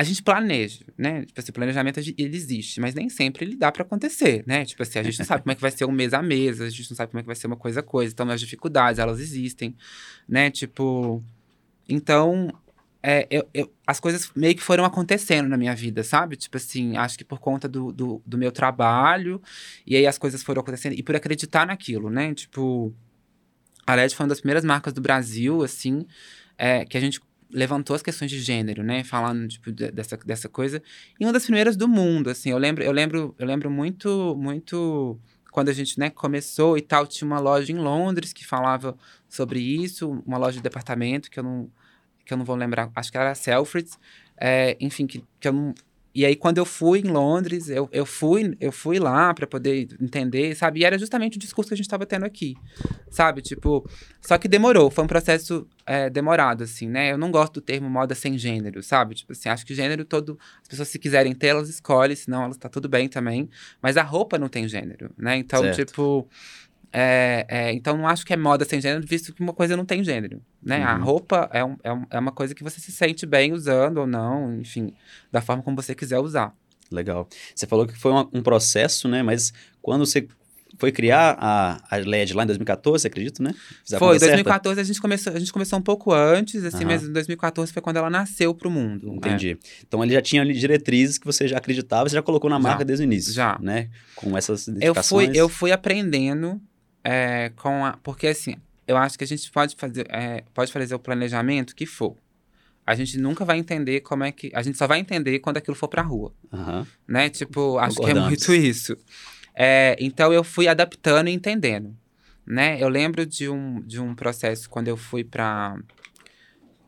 a 0.00 0.02
gente 0.02 0.22
planeja, 0.22 0.80
né? 0.96 1.26
Tipo 1.26 1.38
assim, 1.38 1.50
o 1.50 1.52
planejamento 1.52 2.00
ele 2.00 2.14
existe, 2.34 2.80
mas 2.80 2.94
nem 2.94 3.10
sempre 3.10 3.44
ele 3.44 3.54
dá 3.54 3.70
pra 3.70 3.82
acontecer, 3.82 4.42
né? 4.46 4.64
Tipo 4.64 4.82
assim, 4.82 4.98
a 4.98 5.02
gente 5.02 5.18
não 5.18 5.26
sabe 5.26 5.42
como 5.42 5.52
é 5.52 5.54
que 5.54 5.60
vai 5.60 5.70
ser 5.70 5.84
um 5.84 5.92
mês 5.92 6.14
a 6.14 6.22
mês, 6.22 6.58
a 6.58 6.70
gente 6.70 6.90
não 6.90 6.96
sabe 6.96 7.10
como 7.10 7.18
é 7.18 7.22
que 7.22 7.26
vai 7.26 7.36
ser 7.36 7.46
uma 7.48 7.56
coisa 7.56 7.80
a 7.80 7.82
coisa. 7.82 8.10
Então, 8.10 8.26
as 8.30 8.40
dificuldades, 8.40 8.98
elas 8.98 9.20
existem, 9.20 9.76
né? 10.26 10.50
Tipo. 10.50 11.22
Então, 11.86 12.50
é, 13.02 13.26
eu, 13.30 13.46
eu- 13.52 13.70
as 13.86 14.00
coisas 14.00 14.30
meio 14.34 14.54
que 14.54 14.62
foram 14.62 14.86
acontecendo 14.86 15.50
na 15.50 15.58
minha 15.58 15.74
vida, 15.74 16.02
sabe? 16.02 16.34
Tipo 16.34 16.56
assim, 16.56 16.96
acho 16.96 17.18
que 17.18 17.24
por 17.24 17.38
conta 17.38 17.68
do, 17.68 17.92
do, 17.92 18.22
do 18.24 18.38
meu 18.38 18.50
trabalho, 18.50 19.38
e 19.86 19.96
aí 19.96 20.06
as 20.06 20.16
coisas 20.16 20.42
foram 20.42 20.62
acontecendo, 20.62 20.94
e 20.94 21.02
por 21.02 21.14
acreditar 21.14 21.66
naquilo, 21.66 22.08
né? 22.08 22.32
Tipo, 22.32 22.94
a 23.86 23.94
LED 23.96 24.14
foi 24.14 24.24
uma 24.24 24.30
das 24.30 24.40
primeiras 24.40 24.64
marcas 24.64 24.94
do 24.94 25.02
Brasil, 25.02 25.62
assim, 25.62 26.06
é, 26.56 26.86
que 26.86 26.96
a 26.96 27.00
gente 27.00 27.20
levantou 27.52 27.94
as 27.96 28.02
questões 28.02 28.30
de 28.30 28.40
gênero, 28.40 28.82
né? 28.82 29.04
Falando, 29.04 29.48
tipo, 29.48 29.72
de- 29.72 29.90
dessa, 29.90 30.16
dessa 30.16 30.48
coisa. 30.48 30.82
E 31.18 31.24
uma 31.24 31.32
das 31.32 31.44
primeiras 31.44 31.76
do 31.76 31.88
mundo, 31.88 32.30
assim. 32.30 32.50
Eu 32.50 32.58
lembro, 32.58 32.82
eu 32.84 32.92
lembro, 32.92 33.34
eu 33.38 33.46
lembro 33.46 33.70
muito, 33.70 34.36
muito... 34.38 35.18
Quando 35.50 35.68
a 35.68 35.72
gente, 35.72 35.98
né, 35.98 36.10
começou 36.10 36.78
e 36.78 36.80
tal, 36.80 37.06
tinha 37.06 37.26
uma 37.26 37.40
loja 37.40 37.72
em 37.72 37.76
Londres 37.76 38.32
que 38.32 38.46
falava 38.46 38.96
sobre 39.28 39.58
isso, 39.58 40.22
uma 40.24 40.38
loja 40.38 40.58
de 40.58 40.62
departamento 40.62 41.28
que 41.28 41.40
eu 41.40 41.42
não, 41.42 41.68
que 42.24 42.32
eu 42.32 42.38
não 42.38 42.44
vou 42.44 42.54
lembrar, 42.54 42.88
acho 42.94 43.10
que 43.10 43.18
era 43.18 43.32
a 43.32 43.34
Selfridges, 43.34 43.98
é, 44.36 44.76
enfim, 44.80 45.08
que, 45.08 45.24
que 45.40 45.48
eu 45.48 45.52
não... 45.52 45.74
E 46.14 46.26
aí, 46.26 46.34
quando 46.34 46.58
eu 46.58 46.64
fui 46.64 47.00
em 47.00 47.08
Londres, 47.08 47.68
eu, 47.68 47.88
eu, 47.92 48.04
fui, 48.04 48.56
eu 48.60 48.72
fui 48.72 48.98
lá 48.98 49.32
para 49.32 49.46
poder 49.46 49.88
entender, 50.00 50.56
sabe? 50.56 50.80
E 50.80 50.84
era 50.84 50.98
justamente 50.98 51.36
o 51.36 51.40
discurso 51.40 51.68
que 51.68 51.74
a 51.74 51.76
gente 51.76 51.86
estava 51.86 52.04
tendo 52.04 52.24
aqui, 52.24 52.56
sabe? 53.08 53.40
Tipo, 53.40 53.88
só 54.20 54.36
que 54.36 54.48
demorou, 54.48 54.90
foi 54.90 55.04
um 55.04 55.06
processo 55.06 55.68
é, 55.86 56.10
demorado, 56.10 56.64
assim, 56.64 56.88
né? 56.88 57.12
Eu 57.12 57.18
não 57.18 57.30
gosto 57.30 57.54
do 57.54 57.60
termo 57.60 57.88
moda 57.88 58.14
sem 58.14 58.36
gênero, 58.36 58.82
sabe? 58.82 59.14
Tipo 59.14 59.32
assim, 59.32 59.48
acho 59.48 59.64
que 59.64 59.72
gênero 59.72 60.04
todo. 60.04 60.36
As 60.62 60.68
pessoas, 60.68 60.88
se 60.88 60.98
quiserem 60.98 61.32
ter, 61.32 61.48
elas 61.48 61.68
escolhem, 61.68 62.16
senão 62.16 62.44
elas 62.44 62.56
tá 62.56 62.68
tudo 62.68 62.88
bem 62.88 63.08
também. 63.08 63.48
Mas 63.80 63.96
a 63.96 64.02
roupa 64.02 64.36
não 64.36 64.48
tem 64.48 64.66
gênero, 64.66 65.12
né? 65.16 65.36
Então, 65.36 65.62
Certo. 65.62 65.86
tipo. 65.86 66.28
É, 66.92 67.46
é, 67.48 67.72
então, 67.72 67.96
não 67.96 68.06
acho 68.06 68.24
que 68.26 68.32
é 68.32 68.36
moda 68.36 68.64
sem 68.64 68.80
gênero, 68.80 69.06
visto 69.06 69.32
que 69.32 69.40
uma 69.42 69.52
coisa 69.52 69.76
não 69.76 69.84
tem 69.84 70.02
gênero, 70.02 70.40
né? 70.62 70.82
A 70.82 70.96
Uhum. 70.96 71.04
roupa 71.04 71.48
é, 71.52 71.64
um- 71.64 71.76
é, 71.84 71.92
um- 71.92 72.06
é 72.10 72.18
uma 72.18 72.32
coisa 72.32 72.54
que 72.54 72.62
você 72.64 72.80
se 72.80 72.90
sente 72.92 73.24
bem 73.26 73.52
usando 73.52 73.98
ou 73.98 74.06
não, 74.06 74.58
enfim, 74.60 74.92
da 75.30 75.40
forma 75.40 75.62
como 75.62 75.76
você 75.80 75.94
quiser 75.94 76.18
usar. 76.18 76.52
Legal. 76.90 77.28
Você 77.54 77.66
falou 77.66 77.86
que 77.86 77.96
foi 77.96 78.10
uma- 78.10 78.28
um 78.32 78.42
processo, 78.42 79.06
né? 79.06 79.22
Mas 79.22 79.52
quando 79.80 80.04
você 80.04 80.26
foi 80.78 80.90
criar 80.90 81.36
a, 81.38 81.80
a 81.90 81.96
LED 81.98 82.32
lá 82.34 82.42
em 82.42 82.46
2014, 82.46 83.06
acredito, 83.06 83.42
né? 83.42 83.54
Fiz 83.84 83.92
a 83.94 83.98
Foi, 83.98 84.18
certa? 84.18 84.26
2014 84.34 84.80
a 84.80 84.84
gente 84.84 85.00
começou, 85.00 85.32
a 85.32 85.38
gente 85.38 85.52
começou 85.52 85.78
um 85.78 85.82
pouco 85.82 86.12
antes, 86.12 86.64
assim, 86.64 86.78
Aham. 86.78 86.86
mas 86.86 87.02
em 87.04 87.12
2014 87.12 87.72
foi 87.72 87.82
quando 87.82 87.98
ela 87.98 88.08
nasceu 88.10 88.54
pro 88.54 88.70
mundo. 88.70 89.08
né? 89.10 89.16
Entendi. 89.16 89.58
Então 89.86 90.02
ele 90.02 90.12
já 90.14 90.22
tinha 90.22 90.42
ali 90.42 90.54
diretrizes 90.54 91.18
que 91.18 91.26
você 91.26 91.46
já 91.46 91.58
acreditava, 91.58 92.08
você 92.08 92.14
já 92.16 92.22
colocou 92.22 92.48
na 92.50 92.56
Já. 92.56 92.60
marca 92.62 92.84
desde 92.84 93.04
o 93.04 93.06
início. 93.06 93.32
Já. 93.32 93.58
Né? 93.60 93.88
Com 94.16 94.36
essas 94.38 94.66
Eu 94.80 94.94
fui, 94.94 95.30
eu 95.34 95.48
fui 95.48 95.70
aprendendo 95.72 96.60
é, 97.04 97.50
com 97.56 97.84
a. 97.84 97.96
Porque 98.02 98.28
assim, 98.28 98.56
eu 98.86 98.96
acho 98.96 99.16
que 99.16 99.24
a 99.24 99.26
gente 99.26 99.50
pode 99.50 99.76
fazer, 99.76 100.06
é, 100.10 100.44
pode 100.52 100.72
fazer 100.72 100.94
o 100.94 100.98
planejamento 100.98 101.74
que 101.74 101.86
for. 101.86 102.16
A 102.86 102.94
gente 102.94 103.18
nunca 103.18 103.44
vai 103.44 103.58
entender 103.58 104.00
como 104.00 104.24
é 104.24 104.32
que. 104.32 104.50
A 104.54 104.62
gente 104.62 104.76
só 104.76 104.86
vai 104.86 104.98
entender 104.98 105.38
quando 105.38 105.58
aquilo 105.58 105.76
for 105.76 105.88
pra 105.88 106.02
rua. 106.02 106.32
Aham. 106.52 106.86
né? 107.06 107.28
Tipo, 107.28 107.78
acho 107.78 107.96
que 107.96 108.10
é 108.10 108.14
muito 108.14 108.52
isso. 108.52 108.96
É, 109.54 109.96
então 110.00 110.32
eu 110.32 110.42
fui 110.42 110.66
adaptando 110.68 111.28
e 111.28 111.32
entendendo, 111.32 111.94
né? 112.46 112.82
Eu 112.82 112.88
lembro 112.88 113.26
de 113.26 113.48
um, 113.48 113.80
de 113.82 114.00
um 114.00 114.14
processo 114.14 114.68
quando 114.70 114.88
eu 114.88 114.96
fui 114.96 115.22
pra... 115.22 115.76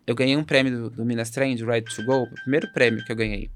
Eu 0.07 0.15
ganhei 0.15 0.37
um 0.37 0.45
prêmio 0.45 0.73
do, 0.73 0.91
do 0.91 1.05
Minas 1.05 1.31
Trend, 1.31 1.63
Right 1.63 1.95
to 1.95 2.03
Go, 2.05 2.23
o 2.23 2.35
primeiro 2.43 2.73
prêmio 2.73 3.05
que 3.05 3.13
eu 3.13 3.17
ganhei. 3.17 3.51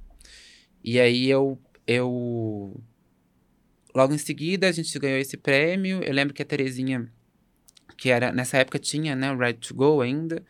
E 0.85 1.01
aí 1.01 1.29
eu, 1.29 1.59
eu... 1.87 2.81
Logo 3.97 4.13
em 4.13 4.19
seguida 4.19 4.69
a 4.69 4.73
gente 4.73 4.99
ganhou 4.99 5.19
esse 5.19 5.39
prêmio. 5.39 6.03
Eu 6.03 6.13
lembro 6.13 6.35
que 6.35 6.43
a 6.43 6.45
Terezinha, 6.45 7.11
que 7.97 8.11
era... 8.11 8.31
Nessa 8.31 8.59
época 8.59 8.79
tinha, 8.79 9.17
né, 9.17 9.33
o 9.33 9.39
Right 9.39 9.59
to 9.59 9.75
Go 9.75 10.03
ainda, 10.03 10.45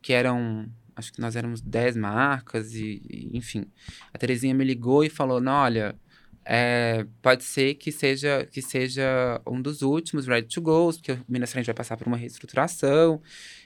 que 0.00 0.12
eram... 0.12 0.70
Acho 0.94 1.12
que 1.12 1.20
nós 1.20 1.34
éramos 1.34 1.60
10 1.60 1.96
marcas 1.96 2.76
e, 2.76 3.02
e, 3.10 3.36
enfim. 3.36 3.66
A 4.14 4.18
Terezinha 4.18 4.54
me 4.54 4.62
ligou 4.62 5.02
e 5.02 5.10
falou: 5.10 5.40
"Não, 5.40 5.52
olha, 5.52 5.96
é, 6.44 7.04
pode 7.20 7.42
ser 7.42 7.74
que 7.74 7.90
seja, 7.90 8.46
que 8.52 8.62
seja 8.62 9.40
um 9.46 9.60
dos 9.60 9.82
últimos 9.82 10.28
Ready 10.28 10.48
to 10.48 10.60
Go, 10.60 10.92
porque 10.92 11.12
o 11.12 11.24
Minas 11.26 11.50
Trend 11.50 11.64
vai 11.64 11.74
passar 11.74 11.96
por 11.96 12.06
uma 12.06 12.16
reestruturação, 12.16 13.20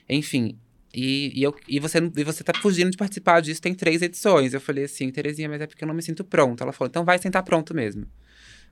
enfim. 0.09 0.57
E, 0.93 1.37
e, 1.37 1.43
eu, 1.43 1.55
e, 1.67 1.79
você, 1.79 1.99
e 1.99 2.23
você 2.23 2.43
tá 2.43 2.53
fugindo 2.55 2.89
de 2.89 2.97
participar 2.97 3.41
disso, 3.41 3.61
tem 3.61 3.75
três 3.75 4.01
edições. 4.01 4.53
Eu 4.53 4.61
falei 4.61 4.85
assim, 4.85 5.11
Terezinha, 5.11 5.49
mas 5.49 5.61
é 5.61 5.67
porque 5.67 5.83
eu 5.83 5.87
não 5.87 5.93
me 5.93 6.01
sinto 6.01 6.23
pronto. 6.23 6.63
Ela 6.63 6.71
falou, 6.71 6.89
então 6.89 7.05
vai 7.05 7.19
sentar 7.19 7.43
pronto 7.43 7.75
mesmo. 7.75 8.07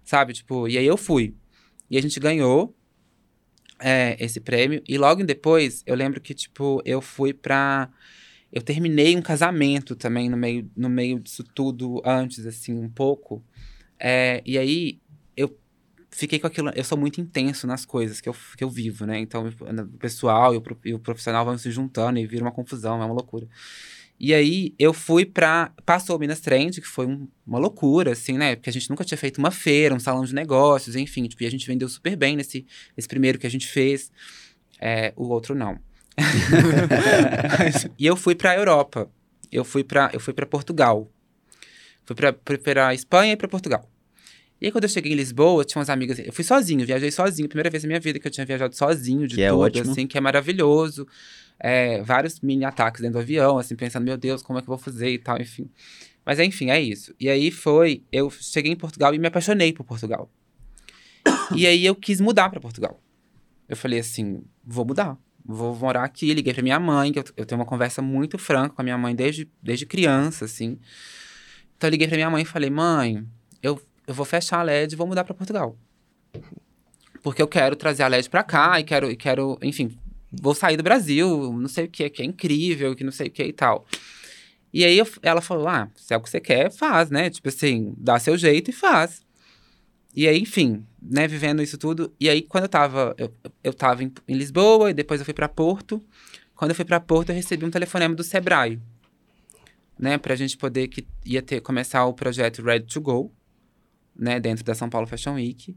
Sabe, 0.06 0.34
tipo, 0.34 0.68
e 0.68 0.78
aí 0.78 0.86
eu 0.86 0.96
fui. 0.96 1.36
E 1.90 1.98
a 1.98 2.02
gente 2.02 2.20
ganhou 2.20 2.76
é, 3.80 4.16
esse 4.24 4.40
prêmio. 4.40 4.82
E 4.88 4.98
logo 4.98 5.24
depois, 5.24 5.84
eu 5.86 5.96
lembro 5.96 6.22
que, 6.22 6.34
tipo, 6.34 6.82
eu 6.86 7.02
fui 7.02 7.34
pra. 7.34 7.90
Eu 8.52 8.62
terminei 8.62 9.16
um 9.18 9.22
casamento 9.22 9.96
também 9.96 10.30
no 10.30 10.38
meio, 10.38 10.70
no 10.78 10.90
meio 10.90 11.20
disso 11.20 11.44
tudo, 11.44 12.02
antes, 12.06 12.46
assim, 12.46 12.74
um 12.74 12.90
pouco. 12.90 13.44
É, 14.00 14.42
e 14.46 14.58
aí, 14.58 15.02
eu 15.36 15.58
fiquei 16.12 16.40
com 16.40 16.48
aquilo. 16.48 16.70
Eu 16.76 16.84
sou 16.84 16.98
muito 16.98 17.20
intenso 17.20 17.66
nas 17.68 17.84
coisas 17.84 18.22
que 18.22 18.30
eu, 18.30 18.36
que 18.56 18.64
eu 18.64 18.70
vivo, 18.70 19.06
né? 19.06 19.20
Então, 19.20 19.48
o 19.48 19.98
pessoal 19.98 20.54
e 20.54 20.58
o, 20.58 20.64
e 20.86 20.94
o 20.94 21.00
profissional 21.00 21.44
vão 21.44 21.58
se 21.58 21.72
juntando 21.72 22.20
e 22.20 22.28
vira 22.28 22.44
uma 22.44 22.52
confusão, 22.52 23.02
é 23.02 23.06
uma 23.06 23.14
loucura. 23.14 23.48
E 24.20 24.34
aí, 24.34 24.74
eu 24.80 24.94
fui 24.94 25.26
pra. 25.26 25.72
Passou 25.86 26.16
o 26.16 26.20
Minas 26.20 26.40
Trend, 26.40 26.80
que 26.80 26.88
foi 26.88 27.06
um- 27.06 27.28
uma 27.46 27.60
loucura, 27.60 28.14
assim, 28.14 28.38
né? 28.38 28.56
Porque 28.56 28.70
a 28.70 28.74
gente 28.74 28.90
nunca 28.90 29.04
tinha 29.04 29.18
feito 29.18 29.38
uma 29.40 29.52
feira, 29.52 29.94
um 29.94 30.00
salão 30.00 30.24
de 30.24 30.34
negócios, 30.34 30.96
enfim. 30.96 31.24
Tipo, 31.28 31.44
e 31.44 31.46
a 31.46 31.52
gente 31.52 31.68
vendeu 31.68 31.90
super 31.90 32.16
bem 32.16 32.36
nesse, 32.38 32.66
nesse 32.96 33.08
primeiro 33.10 33.38
que 33.38 33.46
a 33.46 33.52
gente 33.52 33.68
fez. 33.68 34.10
É, 34.80 35.12
o 35.18 35.28
outro 35.28 35.54
não. 35.54 35.78
e 38.00 38.06
eu 38.06 38.16
fui 38.16 38.36
pra 38.36 38.56
Europa. 38.56 39.10
Eu 39.52 39.64
fui 39.64 39.84
pra, 39.84 40.10
eu 40.14 40.20
fui 40.20 40.34
pra 40.34 40.46
Portugal. 40.46 41.10
Fui 42.06 42.16
pra, 42.16 42.36
fui 42.46 42.58
pra 42.58 42.94
Espanha 42.94 43.34
e 43.34 43.38
pra 43.38 43.48
Portugal. 43.48 43.90
E 44.62 44.68
aí, 44.68 44.72
quando 44.72 44.86
eu 44.86 44.90
cheguei 44.90 45.12
em 45.12 45.16
Lisboa, 45.16 45.66
tinha 45.66 45.80
umas 45.80 45.90
amigas. 45.90 46.18
Eu 46.20 46.32
fui 46.32 46.44
sozinho, 46.44 46.86
viajei 46.86 47.12
sozinho. 47.12 47.48
Primeira 47.50 47.70
vez 47.70 47.84
na 47.84 47.88
minha 47.88 48.00
vida 48.00 48.20
que 48.20 48.28
eu 48.28 48.32
tinha 48.32 48.46
viajado 48.46 48.76
sozinho, 48.76 49.28
de 49.28 49.36
Que 49.36 49.42
é 49.42 49.50
tudo, 49.50 49.60
ótimo. 49.60 49.92
assim, 49.92 50.08
que 50.08 50.18
é 50.18 50.22
maravilhoso. 50.22 51.06
É, 51.60 52.02
vários 52.04 52.40
mini 52.42 52.66
ataques 52.66 53.02
dentro 53.02 53.14
do 53.14 53.22
avião, 53.22 53.58
assim, 53.58 53.76
pensando, 53.76 54.04
meu 54.04 54.18
Deus, 54.18 54.42
como 54.42 54.60
é 54.60 54.62
que 54.62 54.70
eu 54.70 54.76
vou 54.76 54.78
fazer 54.78 55.10
e 55.10 55.18
tal, 55.18 55.40
enfim. 55.40 55.70
Mas 56.26 56.40
enfim, 56.40 56.70
é 56.72 56.82
isso. 56.82 57.14
E 57.20 57.30
aí 57.30 57.52
foi. 57.52 58.04
Eu 58.12 58.32
cheguei 58.32 58.72
em 58.72 58.76
Portugal 58.76 59.14
e 59.14 59.20
me 59.20 59.28
apaixonei 59.28 59.72
por 59.72 59.84
Portugal. 59.84 60.30
e 61.56 61.68
aí 61.68 61.86
eu 61.86 61.96
quis 61.96 62.20
mudar 62.20 62.50
pra 62.50 62.60
Portugal. 62.60 63.00
eu 63.70 63.78
falei 63.78 64.00
assim, 64.00 64.44
vou 64.64 64.86
mudar. 64.86 65.18
Vou 65.46 65.76
morar 65.76 66.04
aqui. 66.04 66.34
Liguei 66.34 66.54
pra 66.54 66.64
minha 66.64 66.80
mãe, 66.80 67.14
que 67.14 67.20
eu, 67.20 67.24
eu 67.38 67.46
tenho 67.46 67.62
uma 67.62 67.68
conversa 67.68 68.02
muito 68.02 68.38
franca 68.40 68.76
com 68.76 68.82
a 68.82 68.84
minha 68.84 68.98
mãe 68.98 69.16
desde, 69.16 69.48
desde 69.62 69.86
criança, 69.86 70.46
assim. 70.46 70.80
Então 71.78 71.88
eu 71.88 71.92
liguei 71.92 72.08
pra 72.08 72.18
minha 72.18 72.30
mãe 72.30 72.42
e 72.42 72.46
falei, 72.46 72.72
mãe, 72.72 73.24
eu, 73.62 73.80
eu 74.08 74.14
vou 74.14 74.26
fechar 74.26 74.60
a 74.60 74.64
LED 74.64 74.94
e 74.94 74.96
vou 74.96 75.06
mudar 75.06 75.24
para 75.24 75.36
Portugal. 75.36 75.78
Porque 77.22 77.42
eu 77.42 77.48
quero 77.48 77.76
trazer 77.76 78.02
a 78.02 78.08
LED 78.08 78.30
pra 78.30 78.44
cá 78.44 78.80
e 78.80 78.84
quero, 78.84 79.12
e 79.12 79.16
quero, 79.16 79.60
enfim, 79.62 79.96
vou 80.42 80.56
sair 80.56 80.78
do 80.78 80.84
Brasil, 80.84 81.54
não 81.54 81.68
sei 81.68 81.86
o 81.86 81.90
que, 81.90 82.10
que 82.10 82.22
é 82.22 82.26
incrível, 82.26 82.96
que 82.96 83.04
não 83.04 83.12
sei 83.12 83.28
o 83.28 83.32
que 83.32 83.44
e 83.44 83.54
tal. 83.54 83.86
E 84.74 84.84
aí 84.84 84.98
eu, 84.98 85.08
ela 85.22 85.42
falou: 85.42 85.68
ah, 85.68 85.90
se 85.96 86.14
é 86.14 86.18
o 86.18 86.22
que 86.22 86.30
você 86.30 86.40
quer, 86.40 86.72
faz, 86.72 87.10
né? 87.10 87.30
Tipo 87.30 87.50
assim, 87.50 87.94
dá 87.98 88.20
seu 88.20 88.38
jeito 88.38 88.70
e 88.70 88.74
faz. 88.74 89.26
E 90.16 90.28
aí, 90.28 90.40
enfim, 90.40 90.86
né, 91.02 91.28
vivendo 91.28 91.62
isso 91.62 91.78
tudo. 91.78 92.14
E 92.20 92.30
aí, 92.30 92.42
quando 92.42 92.66
eu 92.66 92.70
tava, 92.70 93.14
eu, 93.18 93.34
eu 93.64 93.74
tava 93.74 94.04
em, 94.04 94.12
em 94.28 94.34
Lisboa 94.34 94.92
e 94.92 94.94
depois 94.94 95.20
eu 95.20 95.26
fui 95.26 95.34
para 95.34 95.50
Porto. 95.50 96.02
Quando 96.56 96.72
eu 96.72 96.76
fui 96.76 96.86
para 96.86 97.00
Porto, 97.00 97.30
eu 97.30 97.36
recebi 97.36 97.66
um 97.66 97.70
telefonema 97.70 98.16
do 98.16 98.24
Sebrae, 98.24 98.80
né, 100.00 100.18
pra 100.18 100.36
gente 100.36 100.58
poder 100.58 100.88
que 100.88 101.06
ia 101.26 101.42
ter 101.42 101.60
começar 101.62 102.06
o 102.06 102.14
projeto 102.14 102.62
Ready 102.62 102.86
to 102.86 103.02
Go, 103.02 103.34
né, 104.16 104.40
dentro 104.40 104.64
da 104.64 104.74
São 104.74 104.90
Paulo 104.90 105.06
Fashion 105.06 105.36
Week. 105.36 105.76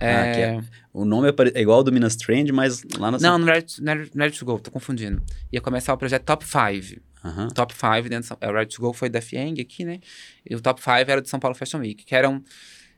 É... 0.00 0.14
Ah, 0.14 0.26
é, 0.26 0.60
o 0.92 1.04
nome 1.04 1.28
é, 1.28 1.60
igual 1.60 1.78
ao 1.78 1.84
do 1.84 1.92
Minas 1.92 2.16
Trend, 2.16 2.52
mas 2.52 2.82
lá 2.98 3.10
na 3.10 3.18
Não, 3.18 3.38
no 3.38 3.46
Ready, 3.46 3.76
Ready 4.14 4.38
to 4.38 4.44
Go, 4.44 4.58
tô 4.58 4.70
confundindo. 4.70 5.22
Ia 5.52 5.60
começar 5.60 5.92
o 5.94 5.98
projeto 5.98 6.24
Top 6.24 6.44
5. 6.44 7.00
Uhum. 7.24 7.48
Top 7.48 7.74
5 7.74 8.08
dentro 8.08 8.36
do, 8.36 8.46
o 8.46 8.52
Ready 8.52 8.74
to 8.74 8.80
Go 8.80 8.92
foi 8.92 9.08
da 9.08 9.20
Fieng 9.20 9.60
aqui, 9.60 9.84
né? 9.84 10.00
E 10.48 10.54
o 10.54 10.60
Top 10.60 10.80
5 10.80 10.90
era 11.10 11.20
do 11.20 11.28
São 11.28 11.40
Paulo 11.40 11.56
Fashion 11.56 11.80
Week, 11.80 12.04
que 12.04 12.14
eram 12.14 12.42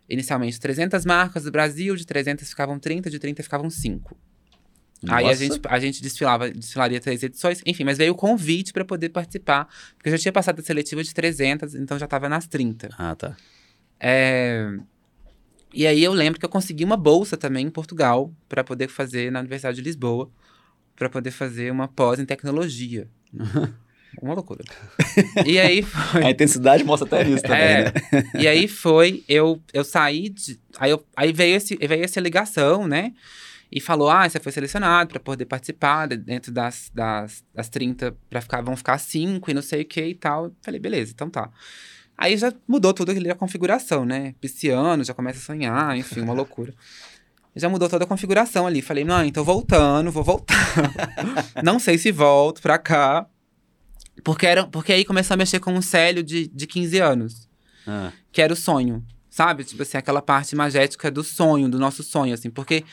inicialmente 0.08 0.58
300 0.58 1.04
marcas 1.04 1.44
do 1.44 1.50
Brasil, 1.50 1.94
de 1.94 2.06
300 2.06 2.48
ficavam 2.48 2.78
30, 2.78 3.10
de 3.10 3.18
30 3.18 3.42
ficavam 3.42 3.68
5. 3.68 4.16
Nossa. 5.02 5.16
Aí 5.16 5.28
a 5.28 5.34
gente, 5.34 5.60
a 5.68 5.78
gente 5.78 6.02
desfilava, 6.02 6.50
desfilaria 6.50 7.00
três 7.00 7.22
edições, 7.22 7.62
enfim, 7.64 7.84
mas 7.84 7.98
veio 7.98 8.12
o 8.12 8.16
convite 8.16 8.72
para 8.72 8.84
poder 8.84 9.10
participar, 9.10 9.68
porque 9.96 10.08
eu 10.08 10.12
já 10.12 10.18
tinha 10.18 10.32
passado 10.32 10.58
a 10.58 10.62
seletiva 10.62 11.02
de 11.04 11.14
300, 11.14 11.74
então 11.76 11.98
já 11.98 12.06
estava 12.06 12.28
nas 12.28 12.46
30. 12.48 12.88
Ah, 12.98 13.14
tá. 13.14 13.36
É... 14.00 14.76
E 15.72 15.86
aí 15.86 16.02
eu 16.02 16.12
lembro 16.12 16.38
que 16.38 16.44
eu 16.44 16.50
consegui 16.50 16.84
uma 16.84 16.96
bolsa 16.96 17.36
também 17.36 17.66
em 17.66 17.70
Portugal 17.70 18.32
para 18.48 18.64
poder 18.64 18.88
fazer 18.88 19.30
na 19.30 19.40
Universidade 19.40 19.76
de 19.76 19.82
Lisboa, 19.82 20.30
para 20.96 21.08
poder 21.08 21.30
fazer 21.30 21.70
uma 21.70 21.88
pós 21.88 22.18
em 22.18 22.24
tecnologia. 22.24 23.08
Uma 24.22 24.34
loucura. 24.34 24.64
e 25.46 25.58
aí 25.58 25.82
foi... 25.82 26.24
A 26.24 26.30
intensidade 26.30 26.82
mostra 26.82 27.06
até 27.06 27.28
isso 27.28 27.42
também, 27.42 27.58
é, 27.58 27.84
né? 27.84 27.92
E 28.38 28.48
aí 28.48 28.66
foi, 28.66 29.22
eu, 29.28 29.62
eu 29.72 29.84
saí 29.84 30.30
de... 30.30 30.58
Aí, 30.78 30.90
eu, 30.90 31.04
aí 31.14 31.32
veio, 31.32 31.56
esse, 31.56 31.76
veio 31.76 32.02
essa 32.02 32.18
ligação, 32.18 32.88
né? 32.88 33.12
E 33.70 33.80
falou, 33.80 34.08
ah, 34.08 34.28
você 34.28 34.40
foi 34.40 34.50
selecionado 34.50 35.10
para 35.10 35.20
poder 35.20 35.44
participar 35.44 36.08
dentro 36.08 36.50
das, 36.50 36.90
das, 36.92 37.44
das 37.54 37.68
30, 37.68 38.16
para 38.30 38.40
ficar, 38.40 38.62
vão 38.62 38.76
ficar 38.76 38.98
5 38.98 39.50
e 39.50 39.54
não 39.54 39.62
sei 39.62 39.82
o 39.82 39.84
que 39.84 40.02
e 40.02 40.14
tal. 40.14 40.46
Eu 40.46 40.56
falei, 40.62 40.80
beleza, 40.80 41.12
então 41.14 41.28
tá. 41.28 41.50
Aí 42.18 42.36
já 42.36 42.52
mudou 42.66 42.92
tudo 42.92 43.12
a 43.12 43.34
configuração, 43.36 44.04
né? 44.04 44.34
Pisciano, 44.40 45.04
já 45.04 45.14
começa 45.14 45.38
a 45.38 45.42
sonhar, 45.42 45.96
enfim, 45.96 46.20
uma 46.20 46.34
loucura. 46.34 46.74
Já 47.54 47.68
mudou 47.68 47.88
toda 47.88 48.04
a 48.04 48.08
configuração 48.08 48.66
ali. 48.66 48.82
Falei, 48.82 49.04
não, 49.04 49.24
então 49.24 49.44
voltando, 49.44 50.10
vou 50.10 50.24
voltar. 50.24 50.56
não 51.62 51.78
sei 51.78 51.96
se 51.96 52.10
volto 52.10 52.60
pra 52.60 52.76
cá. 52.76 53.24
Porque, 54.24 54.46
era, 54.46 54.66
porque 54.66 54.92
aí 54.92 55.04
começou 55.04 55.34
a 55.34 55.36
mexer 55.36 55.60
com 55.60 55.72
um 55.72 55.80
Célio 55.80 56.24
de, 56.24 56.48
de 56.48 56.66
15 56.66 56.98
anos. 56.98 57.48
Ah. 57.86 58.12
Que 58.32 58.42
era 58.42 58.52
o 58.52 58.56
sonho, 58.56 59.04
sabe? 59.30 59.62
Tipo 59.62 59.82
assim, 59.82 59.96
aquela 59.96 60.20
parte 60.20 60.56
magética 60.56 61.12
do 61.12 61.22
sonho, 61.22 61.68
do 61.68 61.78
nosso 61.78 62.02
sonho, 62.02 62.34
assim. 62.34 62.50
Porque 62.50 62.84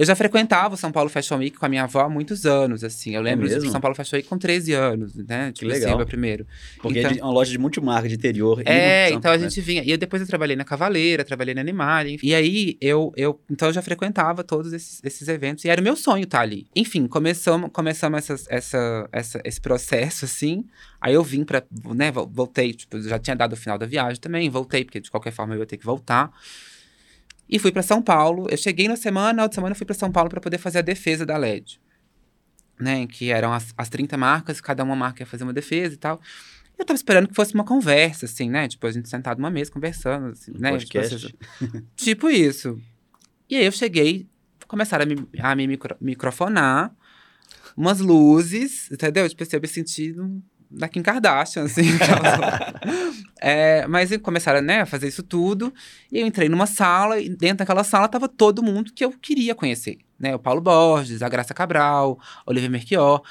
eu 0.00 0.06
já 0.06 0.16
frequentava 0.16 0.76
o 0.76 0.78
São 0.78 0.90
Paulo 0.90 1.10
Fashion 1.10 1.36
Week 1.36 1.58
com 1.58 1.66
a 1.66 1.68
minha 1.68 1.82
avó 1.82 2.00
há 2.00 2.08
muitos 2.08 2.46
anos, 2.46 2.82
assim. 2.82 3.14
Eu 3.14 3.20
lembro 3.20 3.46
é 3.46 3.56
do 3.56 3.70
São 3.70 3.82
Paulo 3.82 3.94
Fashion 3.94 4.16
Week 4.16 4.26
com 4.26 4.38
13 4.38 4.72
anos, 4.72 5.14
né? 5.14 5.52
Tipo 5.52 5.70
que 5.70 5.78
legal. 5.78 5.98
Assim, 5.98 6.06
primeiro. 6.06 6.46
Porque 6.80 7.00
então, 7.00 7.12
é 7.12 7.22
uma 7.22 7.30
loja 7.30 7.50
de 7.50 7.58
multimarca 7.58 8.08
de 8.08 8.14
interior. 8.14 8.62
É, 8.64 9.10
então 9.10 9.30
a 9.30 9.36
gente 9.36 9.60
vinha. 9.60 9.82
E 9.84 9.94
depois 9.98 10.22
eu 10.22 10.26
trabalhei 10.26 10.56
na 10.56 10.64
Cavaleira, 10.64 11.22
trabalhei 11.22 11.54
na 11.54 11.60
Animal, 11.60 12.06
enfim. 12.06 12.28
E 12.28 12.34
aí 12.34 12.78
eu, 12.80 13.12
eu, 13.14 13.38
então 13.50 13.68
eu 13.68 13.74
já 13.74 13.82
frequentava 13.82 14.42
todos 14.42 14.72
esses, 14.72 15.02
esses 15.04 15.28
eventos 15.28 15.66
e 15.66 15.68
era 15.68 15.82
o 15.82 15.84
meu 15.84 15.94
sonho 15.94 16.24
estar 16.24 16.40
ali. 16.40 16.66
Enfim, 16.74 17.06
começamos, 17.06 17.68
começamos 17.70 18.30
essa, 18.30 18.46
essa, 18.48 19.08
essa, 19.12 19.42
esse 19.44 19.60
processo, 19.60 20.24
assim. 20.24 20.64
Aí 20.98 21.12
eu 21.12 21.22
vim 21.22 21.44
pra, 21.44 21.62
né, 21.94 22.10
voltei, 22.10 22.72
tipo, 22.72 22.98
já 23.02 23.18
tinha 23.18 23.36
dado 23.36 23.52
o 23.52 23.56
final 23.56 23.76
da 23.76 23.84
viagem 23.84 24.18
também, 24.18 24.48
voltei, 24.48 24.82
porque 24.82 24.98
de 24.98 25.10
qualquer 25.10 25.30
forma 25.30 25.54
eu 25.54 25.60
ia 25.60 25.66
ter 25.66 25.76
que 25.76 25.84
voltar. 25.84 26.32
E 27.50 27.58
fui 27.58 27.72
para 27.72 27.82
São 27.82 28.00
Paulo. 28.00 28.46
Eu 28.48 28.56
cheguei 28.56 28.86
na 28.86 28.96
semana, 28.96 29.32
na 29.32 29.42
outra 29.42 29.56
semana 29.56 29.72
eu 29.72 29.76
fui 29.76 29.84
para 29.84 29.94
São 29.94 30.12
Paulo 30.12 30.30
para 30.30 30.40
poder 30.40 30.58
fazer 30.58 30.78
a 30.78 30.82
defesa 30.82 31.26
da 31.26 31.36
LED. 31.36 31.80
Né, 32.78 33.06
que 33.06 33.30
eram 33.30 33.52
as, 33.52 33.74
as 33.76 33.90
30 33.90 34.16
marcas, 34.16 34.58
cada 34.58 34.82
uma 34.82 34.96
marca 34.96 35.22
ia 35.22 35.26
fazer 35.26 35.44
uma 35.44 35.52
defesa 35.52 35.92
e 35.92 35.98
tal. 35.98 36.18
Eu 36.78 36.84
tava 36.86 36.96
esperando 36.96 37.28
que 37.28 37.34
fosse 37.34 37.52
uma 37.52 37.64
conversa, 37.64 38.24
assim, 38.24 38.48
né? 38.48 38.66
Tipo, 38.66 38.86
a 38.86 38.90
gente 38.90 39.06
sentado 39.06 39.36
numa 39.36 39.50
mesa 39.50 39.70
conversando, 39.70 40.28
assim, 40.28 40.50
um 40.50 40.58
né? 40.58 40.70
Podcast. 40.70 41.26
Tipo, 41.26 41.82
tipo, 41.94 42.30
isso. 42.30 42.80
E 43.50 43.56
aí 43.56 43.66
eu 43.66 43.72
cheguei, 43.72 44.26
começaram 44.66 45.02
a 45.02 45.06
me, 45.06 45.28
a 45.40 45.54
me 45.54 45.66
micro, 45.66 45.94
microfonar, 46.00 46.94
umas 47.76 48.00
luzes, 48.00 48.90
entendeu? 48.90 49.28
Tipo, 49.28 49.42
assim, 49.42 49.56
eu 49.56 49.60
me 49.60 49.68
senti 49.68 50.14
da 50.70 50.88
Kim 50.88 51.02
Kardashian, 51.02 51.64
assim. 51.64 51.82
é, 53.40 53.86
mas 53.86 54.14
começaram 54.18 54.60
né, 54.60 54.82
a 54.82 54.86
fazer 54.86 55.08
isso 55.08 55.22
tudo. 55.22 55.72
E 56.12 56.20
eu 56.20 56.26
entrei 56.26 56.48
numa 56.48 56.66
sala, 56.66 57.18
e 57.18 57.28
dentro 57.28 57.58
daquela 57.58 57.82
sala 57.82 58.06
tava 58.06 58.28
todo 58.28 58.62
mundo 58.62 58.92
que 58.92 59.04
eu 59.04 59.12
queria 59.12 59.54
conhecer. 59.54 59.98
Né? 60.18 60.34
O 60.34 60.38
Paulo 60.38 60.60
Borges, 60.60 61.22
a 61.22 61.28
Graça 61.28 61.54
Cabral, 61.54 62.18
Olivia 62.46 62.68
Merquior, 62.68 63.22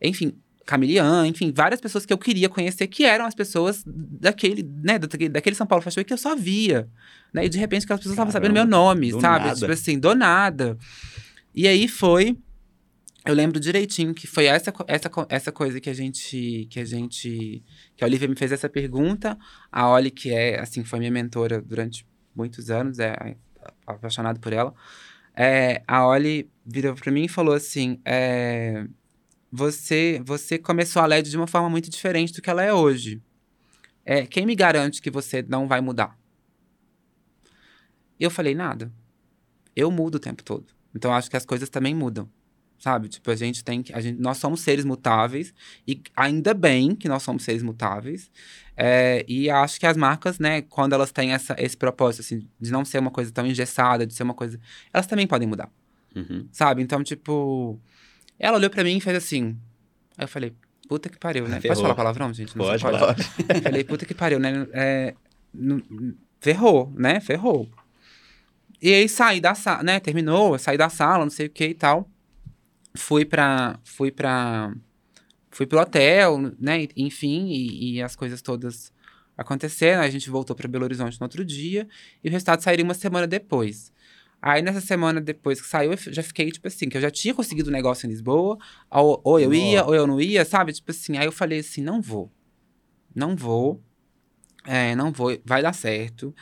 enfim, 0.00 0.32
Camilian, 0.64 1.26
enfim, 1.26 1.52
várias 1.54 1.80
pessoas 1.80 2.06
que 2.06 2.12
eu 2.12 2.18
queria 2.18 2.48
conhecer, 2.48 2.86
que 2.86 3.04
eram 3.04 3.26
as 3.26 3.34
pessoas 3.34 3.82
daquele, 3.86 4.62
né, 4.62 4.98
daquele 4.98 5.56
São 5.56 5.66
Paulo 5.66 5.82
Fashion 5.82 6.00
Week 6.00 6.08
que 6.08 6.14
eu 6.14 6.18
só 6.18 6.34
via. 6.34 6.88
Né? 7.32 7.44
E 7.44 7.48
de 7.48 7.58
repente 7.58 7.84
aquelas 7.84 8.00
pessoas 8.00 8.14
estavam 8.14 8.32
sabendo 8.32 8.52
meu 8.52 8.66
nome, 8.66 9.10
sabe? 9.12 9.46
Nada. 9.46 9.54
Tipo 9.54 9.72
assim, 9.72 9.98
do 9.98 10.14
nada. 10.14 10.78
E 11.54 11.68
aí 11.68 11.88
foi 11.88 12.36
eu 13.28 13.34
lembro 13.34 13.60
direitinho 13.60 14.14
que 14.14 14.26
foi 14.26 14.46
essa, 14.46 14.72
essa, 14.86 15.10
essa 15.28 15.52
coisa 15.52 15.78
que 15.78 15.90
a 15.90 15.92
gente 15.92 16.66
que 16.70 16.80
a 16.80 16.84
gente 16.86 17.62
que 17.94 18.02
a 18.02 18.06
Olivia 18.06 18.26
me 18.26 18.34
fez 18.34 18.50
essa 18.52 18.70
pergunta. 18.70 19.38
A 19.70 19.86
Oli 19.90 20.10
que 20.10 20.32
é 20.32 20.58
assim 20.58 20.82
foi 20.82 20.98
minha 20.98 21.10
mentora 21.10 21.60
durante 21.60 22.06
muitos 22.34 22.70
anos 22.70 22.98
é 22.98 23.36
apaixonado 23.86 24.40
por 24.40 24.54
ela. 24.54 24.72
É, 25.36 25.82
a 25.86 26.06
Oli 26.06 26.50
virou 26.64 26.94
para 26.94 27.12
mim 27.12 27.24
e 27.24 27.28
falou 27.28 27.54
assim 27.54 28.00
é, 28.02 28.86
você 29.52 30.22
você 30.24 30.58
começou 30.58 31.02
a 31.02 31.06
LED 31.06 31.28
de 31.28 31.36
uma 31.36 31.46
forma 31.46 31.68
muito 31.68 31.90
diferente 31.90 32.32
do 32.32 32.40
que 32.40 32.48
ela 32.48 32.62
é 32.64 32.72
hoje. 32.72 33.20
É, 34.06 34.26
quem 34.26 34.46
me 34.46 34.54
garante 34.54 35.02
que 35.02 35.10
você 35.10 35.42
não 35.46 35.68
vai 35.68 35.82
mudar? 35.82 36.18
Eu 38.18 38.30
falei 38.30 38.54
nada. 38.54 38.90
Eu 39.76 39.90
mudo 39.90 40.14
o 40.14 40.18
tempo 40.18 40.42
todo. 40.42 40.72
Então 40.94 41.12
acho 41.12 41.28
que 41.28 41.36
as 41.36 41.44
coisas 41.44 41.68
também 41.68 41.94
mudam 41.94 42.26
sabe? 42.78 43.08
Tipo, 43.08 43.30
a 43.30 43.36
gente 43.36 43.64
tem 43.64 43.82
que. 43.82 43.92
A 43.92 44.00
gente, 44.00 44.20
nós 44.20 44.38
somos 44.38 44.60
seres 44.60 44.84
mutáveis, 44.84 45.52
e 45.86 46.00
ainda 46.16 46.54
bem 46.54 46.94
que 46.94 47.08
nós 47.08 47.22
somos 47.22 47.42
seres 47.42 47.62
mutáveis. 47.62 48.30
É, 48.76 49.24
e 49.26 49.50
acho 49.50 49.80
que 49.80 49.86
as 49.86 49.96
marcas, 49.96 50.38
né, 50.38 50.62
quando 50.62 50.92
elas 50.92 51.10
têm 51.10 51.32
essa, 51.32 51.56
esse 51.58 51.76
propósito, 51.76 52.20
assim, 52.20 52.48
de 52.60 52.70
não 52.70 52.84
ser 52.84 52.98
uma 52.98 53.10
coisa 53.10 53.32
tão 53.32 53.44
engessada, 53.46 54.06
de 54.06 54.14
ser 54.14 54.22
uma 54.22 54.34
coisa. 54.34 54.58
Elas 54.92 55.06
também 55.06 55.26
podem 55.26 55.48
mudar. 55.48 55.68
Uhum. 56.14 56.48
Sabe? 56.52 56.82
Então, 56.82 57.02
tipo. 57.02 57.78
Ela 58.38 58.56
olhou 58.56 58.70
para 58.70 58.84
mim 58.84 58.96
e 58.96 59.00
fez 59.00 59.16
assim. 59.16 59.58
Aí 60.16 60.24
eu 60.24 60.28
falei, 60.28 60.54
puta 60.88 61.08
que 61.08 61.18
pariu, 61.18 61.48
né? 61.48 61.60
Ferrou. 61.60 61.74
Pode 61.74 61.82
falar 61.82 61.94
palavrão, 61.94 62.32
gente? 62.32 62.56
Não 62.56 62.64
pode, 62.64 62.82
pode. 62.82 62.98
pode. 62.98 63.22
falei, 63.62 63.84
puta 63.84 64.06
que 64.06 64.14
pariu, 64.14 64.38
né? 64.38 64.66
É, 64.72 65.14
ferrou, 66.40 66.92
né? 66.94 67.18
Ferrou. 67.18 67.68
E 68.80 68.94
aí 68.94 69.08
saí 69.08 69.40
da 69.40 69.56
sala, 69.56 69.82
né? 69.82 69.98
Terminou, 69.98 70.56
saí 70.56 70.78
da 70.78 70.88
sala, 70.88 71.24
não 71.24 71.30
sei 71.30 71.46
o 71.46 71.50
que 71.50 71.66
e 71.66 71.74
tal 71.74 72.08
fui 72.98 73.24
para 73.24 73.78
fui 73.84 74.10
para 74.10 74.72
fui 75.50 75.66
pro 75.66 75.80
hotel, 75.80 76.38
né? 76.58 76.86
Enfim, 76.96 77.46
e, 77.48 77.94
e, 77.94 78.02
as 78.02 78.14
coisas 78.14 78.42
todas 78.42 78.92
aconteceram. 79.36 80.02
A 80.02 80.10
gente 80.10 80.28
voltou 80.30 80.54
para 80.54 80.68
Belo 80.68 80.84
Horizonte 80.84 81.18
no 81.20 81.24
outro 81.24 81.44
dia 81.44 81.88
e 82.22 82.28
o 82.28 82.32
resultado 82.32 82.62
sairia 82.62 82.84
uma 82.84 82.94
semana 82.94 83.26
depois. 83.26 83.92
Aí, 84.40 84.62
nessa 84.62 84.80
semana 84.80 85.20
depois 85.20 85.60
que 85.60 85.66
saiu, 85.66 85.92
eu 85.92 85.98
já 86.12 86.22
fiquei, 86.22 86.50
tipo 86.52 86.68
assim, 86.68 86.88
que 86.88 86.96
eu 86.96 87.00
já 87.00 87.10
tinha 87.10 87.34
conseguido 87.34 87.70
um 87.70 87.72
negócio 87.72 88.06
em 88.06 88.10
Lisboa, 88.10 88.56
ou, 88.88 89.20
ou 89.24 89.40
eu 89.40 89.52
ia, 89.52 89.84
ou 89.84 89.94
eu 89.94 90.06
não 90.06 90.20
ia, 90.20 90.44
sabe? 90.44 90.72
Tipo 90.72 90.92
assim, 90.92 91.16
aí 91.16 91.26
eu 91.26 91.32
falei 91.32 91.58
assim, 91.58 91.82
não 91.82 92.00
vou. 92.00 92.30
Não 93.12 93.34
vou. 93.34 93.82
É, 94.64 94.94
não 94.94 95.10
vou, 95.10 95.36
vai 95.44 95.60
dar 95.60 95.72
certo. 95.72 96.32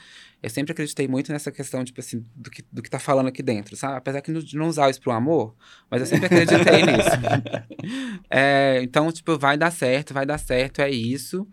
Eu 0.43 0.51
sempre 0.51 0.73
acreditei 0.73 1.09
muito 1.09 1.33
nessa 1.33 1.51
questão, 1.51 1.85
tipo 1.85 1.99
assim, 2.01 2.25
do 2.35 2.51
que, 2.51 2.63
do 2.71 2.83
que 2.83 2.91
tá 2.91 2.99
falando 2.99 3.29
aqui 3.29 3.43
dentro, 3.43 3.75
sabe? 3.75 3.97
Apesar 3.97 4.21
de 4.21 4.57
não 4.57 4.69
usar 4.69 4.91
isso 4.91 5.01
pro 5.01 5.13
amor, 5.13 5.55
mas 5.91 6.01
eu 6.01 6.07
sempre 6.07 6.27
acreditei 6.27 6.83
nisso. 6.87 8.23
É, 8.31 8.81
então, 8.83 9.11
tipo, 9.11 9.39
vai 9.39 9.57
dar 9.57 9.73
certo, 9.73 10.15
vai 10.15 10.27
dar 10.27 10.39
certo, 10.39 10.81
é 10.81 10.91
isso. 10.91 11.47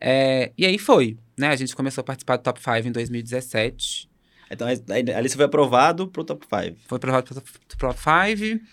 É, 0.00 0.52
e 0.58 0.66
aí 0.66 0.78
foi, 0.78 1.16
né? 1.38 1.48
A 1.48 1.56
gente 1.56 1.74
começou 1.74 2.02
a 2.02 2.04
participar 2.04 2.36
do 2.36 2.42
Top 2.42 2.60
5 2.60 2.88
em 2.88 2.92
2017. 2.92 4.10
Então, 4.50 4.66
aí, 4.68 4.80
ali 5.14 5.28
você 5.28 5.36
foi 5.36 5.44
aprovado 5.44 6.08
pro 6.08 6.24
top 6.24 6.44
5. 6.46 6.78
Foi 6.86 6.96
aprovado 6.96 7.24
pro 7.24 7.42
top 7.78 7.98
5. 7.98 8.64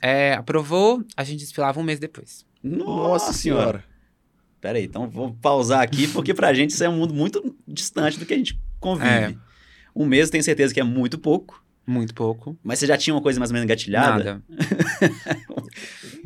É, 0.00 0.34
aprovou, 0.34 1.04
a 1.16 1.22
gente 1.22 1.40
desfilava 1.40 1.78
um 1.78 1.82
mês 1.82 2.00
depois. 2.00 2.44
Nossa, 2.62 3.32
senhora. 3.32 3.84
Pera 4.60 4.78
aí, 4.78 4.84
então 4.84 5.08
vou 5.08 5.32
pausar 5.34 5.80
aqui, 5.80 6.06
porque 6.08 6.32
pra 6.32 6.52
gente 6.54 6.70
isso 6.70 6.82
é 6.82 6.88
um 6.88 6.96
mundo 6.96 7.14
muito 7.14 7.56
distante 7.66 8.18
do 8.18 8.26
que 8.26 8.34
a 8.34 8.36
gente 8.36 8.58
convive. 8.82 9.08
É. 9.08 9.34
Um 9.94 10.04
mês, 10.06 10.30
tenho 10.30 10.42
certeza 10.42 10.74
que 10.74 10.80
é 10.80 10.84
muito 10.84 11.18
pouco. 11.18 11.62
Muito 11.84 12.14
pouco. 12.14 12.56
Mas 12.62 12.78
você 12.78 12.86
já 12.86 12.96
tinha 12.96 13.12
uma 13.12 13.20
coisa 13.20 13.40
mais 13.40 13.50
ou 13.50 13.54
menos 13.54 13.64
engatilhada? 13.64 14.24
Nada. 14.24 14.42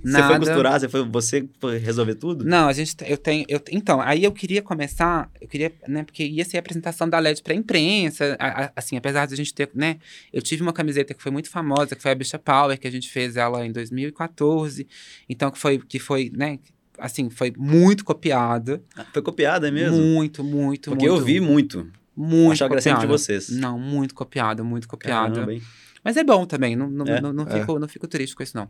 você 0.05 0.13
Nada. 0.13 0.27
foi 0.29 0.39
costurar? 0.39 0.79
Você 0.79 0.89
foi, 0.89 1.09
você 1.09 1.49
foi 1.59 1.79
resolver 1.79 2.15
tudo? 2.17 2.45
Não, 2.45 2.69
a 2.69 2.73
gente, 2.75 2.95
eu 3.07 3.17
tenho, 3.17 3.47
eu, 3.49 3.59
então, 3.73 3.99
aí 4.01 4.23
eu 4.23 4.33
queria 4.33 4.61
começar, 4.61 5.31
eu 5.41 5.49
queria, 5.49 5.73
né, 5.89 6.05
porque 6.05 6.25
ia 6.25 6.45
ser 6.45 6.59
a 6.59 6.61
apresentação 6.61 7.09
da 7.09 7.19
LED 7.19 7.43
pra 7.43 7.55
imprensa, 7.55 8.37
a, 8.39 8.65
a, 8.65 8.73
assim, 8.77 8.99
apesar 8.99 9.27
de 9.27 9.33
a 9.33 9.37
gente 9.37 9.55
ter, 9.55 9.71
né, 9.75 9.97
eu 10.31 10.43
tive 10.43 10.63
uma 10.63 10.75
camiseta 10.75 11.15
que 11.15 11.23
foi 11.23 11.33
muito 11.33 11.49
famosa, 11.49 11.97
que 11.97 12.03
foi 12.03 12.11
a 12.11 12.15
Bicha 12.15 12.39
Power, 12.39 12.79
que 12.79 12.87
a 12.87 12.93
gente 12.93 13.09
fez 13.09 13.37
ela 13.37 13.65
em 13.65 13.73
2014, 13.73 14.87
então 15.27 15.51
que 15.51 15.59
foi, 15.59 15.79
que 15.79 15.99
foi, 15.99 16.31
né, 16.37 16.59
assim, 16.99 17.31
foi 17.31 17.51
muito 17.57 18.05
copiada. 18.05 18.83
Ah, 18.95 19.07
foi 19.11 19.23
copiada 19.23 19.71
mesmo? 19.73 19.97
Muito, 19.97 20.45
muito, 20.45 20.91
Porque 20.91 21.09
muito. 21.09 21.21
eu 21.21 21.25
vi 21.25 21.41
muito. 21.41 21.79
Muito 21.79 22.06
Achava 22.53 22.75
copiada. 22.75 23.01
de 23.01 23.07
vocês. 23.07 23.51
Não, 23.51 23.79
muito 23.79 24.15
copiada, 24.15 24.65
muito 24.65 24.89
copiada. 24.89 25.47
mas 26.03 26.17
é 26.17 26.25
bom 26.25 26.47
também, 26.47 26.75
não, 26.75 26.89
não, 26.89 27.07
é? 27.07 27.21
não, 27.21 27.33
não, 27.33 27.47
fico, 27.47 27.77
é. 27.77 27.79
não 27.81 27.89
fico 27.89 28.09
triste 28.09 28.35
com 28.35 28.43
isso, 28.43 28.57
não. 28.57 28.69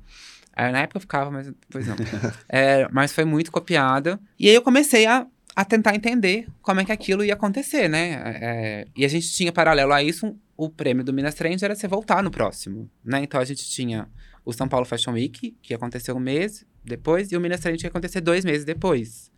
É, 0.57 0.73
na 0.73 0.81
época 0.81 0.97
eu 0.97 1.01
ficava, 1.03 1.31
mas 1.31 1.47
depois 1.47 1.87
não. 1.87 1.97
É, 2.49 2.89
mas 2.91 3.13
foi 3.13 3.25
muito 3.25 3.53
copiada. 3.53 4.19
E 4.39 4.49
aí 4.49 4.55
eu 4.55 4.63
comecei 4.63 5.07
a, 5.07 5.27
a 5.55 5.65
tentar 5.65 5.95
entender 5.95 6.49
como 6.63 6.81
é 6.81 6.85
que 6.85 6.93
aquilo 6.93 7.23
ia 7.23 7.35
acontecer, 7.35 7.89
né? 7.89 8.23
É, 8.41 8.87
e 8.97 9.05
a 9.05 9.09
gente 9.09 9.31
tinha, 9.31 9.53
paralelo 9.53 9.93
a 9.93 10.03
isso, 10.03 10.27
um, 10.27 10.37
o 10.57 10.71
prêmio 10.71 11.05
do 11.05 11.13
Minas 11.13 11.35
Trend 11.35 11.63
era 11.63 11.75
você 11.75 11.87
voltar 11.87 12.23
no 12.23 12.31
próximo, 12.31 12.91
né? 13.05 13.21
Então 13.23 13.39
a 13.39 13.45
gente 13.45 13.69
tinha 13.69 14.09
o 14.45 14.53
São 14.53 14.67
Paulo 14.67 14.87
Fashion 14.87 15.13
Week, 15.13 15.55
que 15.61 15.75
aconteceu 15.75 16.17
um 16.17 16.21
mês 16.21 16.65
depois, 16.83 17.31
e 17.31 17.37
o 17.37 17.41
Minas 17.41 17.61
Trend 17.61 17.83
ia 17.83 17.89
acontecer 17.89 18.21
dois 18.21 18.45
meses 18.45 18.65
depois. 18.65 19.31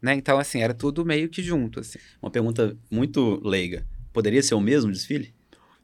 Né? 0.00 0.14
Então, 0.14 0.38
assim, 0.38 0.60
era 0.60 0.74
tudo 0.74 1.04
meio 1.04 1.28
que 1.28 1.42
junto. 1.42 1.80
Assim. 1.80 1.98
Uma 2.22 2.30
pergunta 2.30 2.76
muito 2.90 3.40
leiga. 3.44 3.86
Poderia 4.12 4.42
ser 4.42 4.54
o 4.54 4.60
mesmo 4.60 4.92
desfile? 4.92 5.34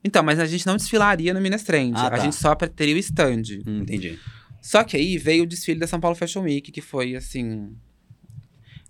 Então, 0.04 0.22
mas 0.22 0.38
a 0.38 0.46
gente 0.46 0.66
não 0.66 0.76
desfilaria 0.76 1.32
no 1.32 1.40
Minas 1.40 1.62
Trend. 1.62 1.94
Ah, 1.96 2.10
tá. 2.10 2.16
A 2.16 2.18
gente 2.18 2.36
só 2.36 2.54
teria 2.54 2.94
o 2.94 2.98
stand. 2.98 3.42
Hum, 3.66 3.80
entendi. 3.82 4.18
Só 4.60 4.84
que 4.84 4.96
aí 4.96 5.18
veio 5.18 5.44
o 5.44 5.46
desfile 5.46 5.80
da 5.80 5.86
São 5.86 6.00
Paulo 6.00 6.16
Fashion 6.16 6.42
Week, 6.42 6.70
que 6.70 6.80
foi 6.80 7.14
assim. 7.16 7.74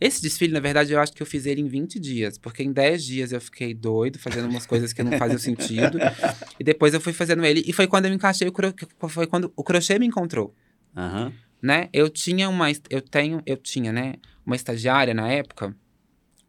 Esse 0.00 0.20
desfile, 0.20 0.52
na 0.52 0.60
verdade, 0.60 0.92
eu 0.92 1.00
acho 1.00 1.12
que 1.12 1.22
eu 1.22 1.26
fiz 1.26 1.46
ele 1.46 1.60
em 1.60 1.68
20 1.68 2.00
dias, 2.00 2.36
porque 2.36 2.62
em 2.62 2.72
10 2.72 3.04
dias 3.04 3.32
eu 3.32 3.40
fiquei 3.40 3.72
doido, 3.72 4.18
fazendo 4.18 4.48
umas 4.48 4.66
coisas 4.66 4.92
que 4.92 5.02
não 5.02 5.16
faziam 5.16 5.38
sentido. 5.38 5.98
E 6.58 6.64
depois 6.64 6.94
eu 6.94 7.00
fui 7.00 7.12
fazendo 7.12 7.44
ele. 7.44 7.62
E 7.66 7.72
foi 7.72 7.86
quando 7.86 8.04
eu 8.04 8.10
me 8.10 8.16
encaixei, 8.16 8.46
o 8.46 8.52
cro... 8.52 8.72
foi 9.08 9.26
quando 9.26 9.52
o 9.56 9.64
crochê 9.64 9.98
me 9.98 10.06
encontrou. 10.06 10.54
Uhum. 10.96 11.32
Né? 11.62 11.88
Eu 11.92 12.10
tinha 12.10 12.48
uma. 12.48 12.66
Eu 12.90 13.00
tenho. 13.00 13.40
Eu 13.46 13.56
tinha, 13.56 13.92
né? 13.92 14.14
uma 14.44 14.56
estagiária 14.56 15.14
na 15.14 15.28
época, 15.28 15.74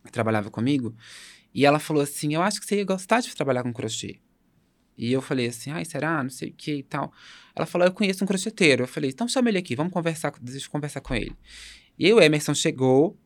que 0.06 0.12
trabalhava 0.12 0.49
comigo, 0.49 0.95
e 1.54 1.65
ela 1.65 1.80
falou 1.80 2.04
assim: 2.04 2.34
Eu 2.34 2.41
acho 2.41 2.60
que 2.60 2.65
você 2.65 2.78
ia 2.78 2.86
gostar 2.86 3.21
de 3.21 3.34
trabalhar 3.36 3.63
com 3.63 3.71
crochê. 3.71 4.19
E 4.97 5.12
eu 5.12 5.21
falei 5.21 5.47
assim: 5.47 5.71
Ai, 5.71 5.86
será? 5.86 6.21
Não 6.21 6.30
sei 6.30 6.49
o 6.49 6.54
que 6.54 6.76
e 6.76 6.84
tal. 6.84 7.13
Ela 7.56 7.65
falou: 7.65 7.88
Eu 7.88 7.93
conheço 7.93 8.23
um 8.23 8.28
crocheteiro. 8.28 8.84
Eu 8.84 8.88
falei: 8.88 9.12
Então 9.12 9.28
chama 9.28 9.49
ele 9.49 9.58
aqui, 9.58 9.76
vamos 9.76 9.93
conversar, 9.93 10.34
deixa 10.41 10.67
eu 10.67 10.71
conversar 10.71 11.02
com 11.02 11.13
ele. 11.13 11.36
E 11.97 12.12
o 12.12 12.19
Emerson 12.19 12.56
chegou 12.56 13.17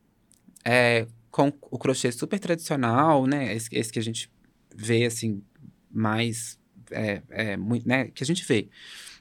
é, 0.63 1.07
com 1.31 1.51
o 1.61 1.77
crochê 1.77 2.11
super 2.11 2.39
tradicional, 2.39 3.25
né? 3.25 3.55
Esse, 3.55 3.69
esse 3.71 3.91
que 3.91 3.99
a 3.99 4.03
gente 4.03 4.29
vê 4.75 5.05
assim, 5.05 5.41
mais. 5.89 6.59
É, 6.89 7.21
é, 7.29 7.57
muito, 7.57 7.87
né? 7.87 8.07
Que 8.07 8.23
a 8.23 8.25
gente 8.25 8.45
vê 8.45 8.69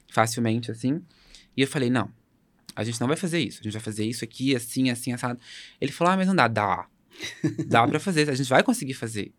facilmente 0.09 0.69
assim. 0.69 1.01
E 1.55 1.61
eu 1.61 1.67
falei: 1.67 1.89
Não, 1.89 2.11
a 2.77 2.83
gente 2.83 3.01
não 3.01 3.07
vai 3.07 3.17
fazer 3.17 3.39
isso. 3.39 3.59
A 3.59 3.63
gente 3.63 3.73
vai 3.73 3.81
fazer 3.81 4.05
isso 4.05 4.23
aqui, 4.23 4.55
assim, 4.55 4.91
assim, 4.91 5.11
assado. 5.11 5.39
Ele 5.81 5.91
falou, 5.91 6.13
ah, 6.13 6.17
mas 6.17 6.27
não 6.27 6.35
dá. 6.35 6.47
Dá. 6.47 6.85
Dá 7.67 7.87
pra 7.87 7.99
fazer. 7.99 8.29
A 8.29 8.35
gente 8.35 8.47
vai 8.47 8.61
conseguir 8.61 8.93
fazer. 8.93 9.33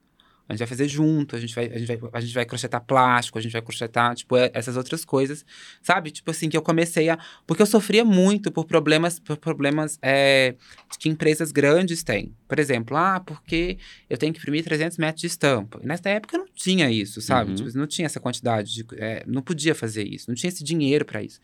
A 0.49 0.55
gente 0.55 0.61
vai 0.61 0.67
fazer 0.67 0.89
junto, 0.89 1.37
a 1.37 1.39
gente 1.39 1.55
vai, 1.55 1.67
a 1.67 1.79
gente 1.79 1.87
vai, 1.87 2.11
a 2.11 2.21
gente 2.21 2.33
vai 2.33 2.45
crochetar 2.47 2.81
plástico, 2.81 3.39
a 3.39 3.41
gente 3.43 3.53
vai 3.53 3.61
crochetar, 3.61 4.15
tipo, 4.15 4.35
é, 4.35 4.51
essas 4.55 4.79
outras 4.79 5.05
coisas, 5.05 5.45
sabe? 5.83 6.11
Tipo 6.11 6.31
assim, 6.31 6.49
que 6.49 6.57
eu 6.57 6.63
comecei 6.63 7.11
a... 7.11 7.19
Porque 7.47 7.61
eu 7.61 7.67
sofria 7.67 8.03
muito 8.03 8.51
por 8.51 8.65
problemas, 8.65 9.21
por 9.21 9.37
problemas 9.37 9.99
é, 10.01 10.55
que 10.99 11.11
empresas 11.11 11.53
grandes 11.53 12.03
têm. 12.03 12.35
Por 12.49 12.59
exemplo, 12.59 12.97
ah, 12.97 13.21
porque 13.21 13.77
eu 14.09 14.17
tenho 14.17 14.33
que 14.33 14.39
imprimir 14.39 14.65
300 14.65 14.97
metros 14.97 15.21
de 15.21 15.27
estampa. 15.27 15.81
E 15.83 15.87
nessa 15.87 16.09
época 16.09 16.39
não 16.39 16.47
tinha 16.55 16.91
isso, 16.91 17.21
sabe? 17.21 17.51
Uhum. 17.51 17.57
Tipo, 17.57 17.79
não 17.79 17.87
tinha 17.87 18.07
essa 18.07 18.19
quantidade, 18.19 18.73
de, 18.73 18.87
é, 18.97 19.23
não 19.27 19.43
podia 19.43 19.75
fazer 19.75 20.05
isso, 20.09 20.31
não 20.31 20.35
tinha 20.35 20.49
esse 20.49 20.65
dinheiro 20.65 21.05
para 21.05 21.23
isso. 21.23 21.41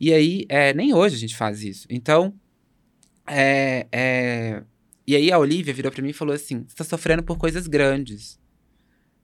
E 0.00 0.12
aí, 0.12 0.44
é, 0.48 0.72
nem 0.74 0.94
hoje 0.94 1.16
a 1.16 1.18
gente 1.18 1.36
faz 1.36 1.62
isso. 1.62 1.86
Então, 1.90 2.34
é, 3.26 3.86
é... 3.90 4.62
e 5.06 5.16
aí 5.16 5.32
a 5.32 5.38
Olivia 5.38 5.72
virou 5.72 5.90
para 5.90 6.02
mim 6.02 6.10
e 6.10 6.14
falou 6.14 6.34
assim: 6.34 6.64
você 6.66 6.76
tá 6.76 6.84
sofrendo 6.84 7.22
por 7.22 7.38
coisas 7.38 7.66
grandes. 7.66 8.38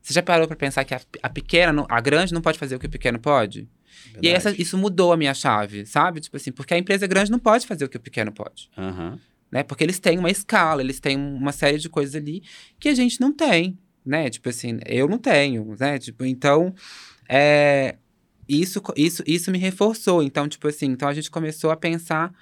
Você 0.02 0.14
já 0.14 0.22
parou 0.22 0.46
para 0.46 0.56
pensar 0.56 0.85
que 0.85 0.94
a, 0.94 1.00
a, 1.22 1.28
pequena, 1.28 1.85
a 1.88 2.00
grande 2.00 2.33
não 2.33 2.40
pode 2.40 2.59
fazer 2.59 2.74
o 2.74 2.78
que 2.78 2.87
o 2.87 2.90
pequeno 2.90 3.18
pode? 3.18 3.68
Verdade. 4.04 4.26
E 4.26 4.28
aí 4.28 4.35
essa, 4.35 4.50
isso 4.61 4.78
mudou 4.78 5.12
a 5.12 5.16
minha 5.16 5.35
chave, 5.35 5.85
sabe? 5.85 6.20
Tipo 6.20 6.37
assim, 6.37 6.50
porque 6.50 6.72
a 6.72 6.78
empresa 6.78 7.06
grande 7.06 7.30
não 7.30 7.38
pode 7.38 7.66
fazer 7.66 7.85
o 7.85 7.88
que 7.88 7.98
o 7.98 8.00
pequeno 8.00 8.33
pode. 8.33 8.70
Uhum. 8.78 9.18
Né? 9.50 9.62
Porque 9.62 9.85
eles 9.85 9.98
têm 9.98 10.18
uma 10.18 10.30
escala, 10.30 10.80
eles 10.80 11.00
têm 11.00 11.16
uma 11.18 11.52
série 11.52 11.78
de 11.78 11.88
coisas 11.88 12.14
ali 12.14 12.42
que 12.78 12.88
a 12.88 12.94
gente 12.94 13.20
não 13.20 13.33
tem, 13.33 13.78
né? 14.04 14.30
Tipo 14.30 14.48
assim, 14.48 14.78
eu 14.87 15.09
não 15.09 15.18
tenho, 15.18 15.76
né? 15.78 15.98
Tipo, 15.98 16.24
então, 16.24 16.74
é, 17.28 17.96
isso, 18.50 18.82
isso, 18.96 19.22
isso 19.26 19.50
me 19.50 19.58
reforçou. 19.58 20.22
Então, 20.22 20.48
tipo 20.48 20.66
assim, 20.66 20.86
então 20.86 21.08
a 21.08 21.14
gente 21.14 21.30
começou 21.30 21.70
a 21.70 21.76
pensar 21.76 22.34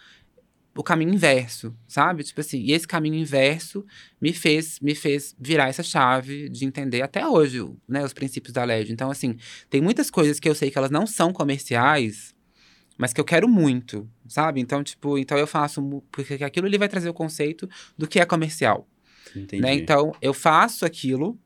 o 0.74 0.82
caminho 0.82 1.12
inverso, 1.12 1.74
sabe? 1.88 2.22
Tipo 2.22 2.40
assim, 2.40 2.60
e 2.60 2.72
esse 2.72 2.86
caminho 2.86 3.16
inverso 3.16 3.84
me 4.20 4.32
fez 4.32 4.78
me 4.80 4.94
fez 4.94 5.34
virar 5.38 5.68
essa 5.68 5.82
chave 5.82 6.48
de 6.48 6.64
entender 6.64 7.02
até 7.02 7.26
hoje, 7.26 7.68
né, 7.88 8.04
os 8.04 8.12
princípios 8.12 8.52
da 8.52 8.64
LED. 8.64 8.92
Então, 8.92 9.10
assim, 9.10 9.36
tem 9.68 9.80
muitas 9.80 10.08
coisas 10.08 10.38
que 10.38 10.48
eu 10.48 10.54
sei 10.54 10.70
que 10.70 10.78
elas 10.78 10.90
não 10.90 11.06
são 11.06 11.32
comerciais, 11.32 12.32
mas 12.96 13.12
que 13.12 13.20
eu 13.20 13.24
quero 13.24 13.48
muito, 13.48 14.08
sabe? 14.28 14.60
Então, 14.60 14.82
tipo, 14.84 15.18
então 15.18 15.36
eu 15.36 15.46
faço 15.46 15.82
porque 16.12 16.42
aquilo 16.44 16.66
ele 16.66 16.78
vai 16.78 16.88
trazer 16.88 17.08
o 17.08 17.14
conceito 17.14 17.68
do 17.96 18.06
que 18.06 18.20
é 18.20 18.24
comercial. 18.24 18.88
Entendi. 19.34 19.60
Né? 19.60 19.74
Então, 19.74 20.14
eu 20.22 20.32
faço 20.32 20.86
aquilo 20.86 21.38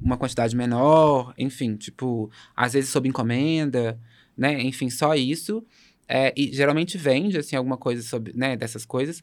uma 0.00 0.16
quantidade 0.16 0.54
menor, 0.56 1.34
enfim, 1.38 1.76
tipo, 1.76 2.30
às 2.54 2.72
vezes 2.72 2.90
sob 2.90 3.08
encomenda, 3.08 3.98
né? 4.36 4.60
Enfim, 4.62 4.90
só 4.90 5.14
isso. 5.14 5.64
É, 6.08 6.32
e 6.36 6.52
geralmente 6.52 6.98
vende, 6.98 7.38
assim, 7.38 7.56
alguma 7.56 7.76
coisa 7.76 8.02
sobre, 8.02 8.32
né, 8.36 8.56
dessas 8.56 8.84
coisas. 8.84 9.22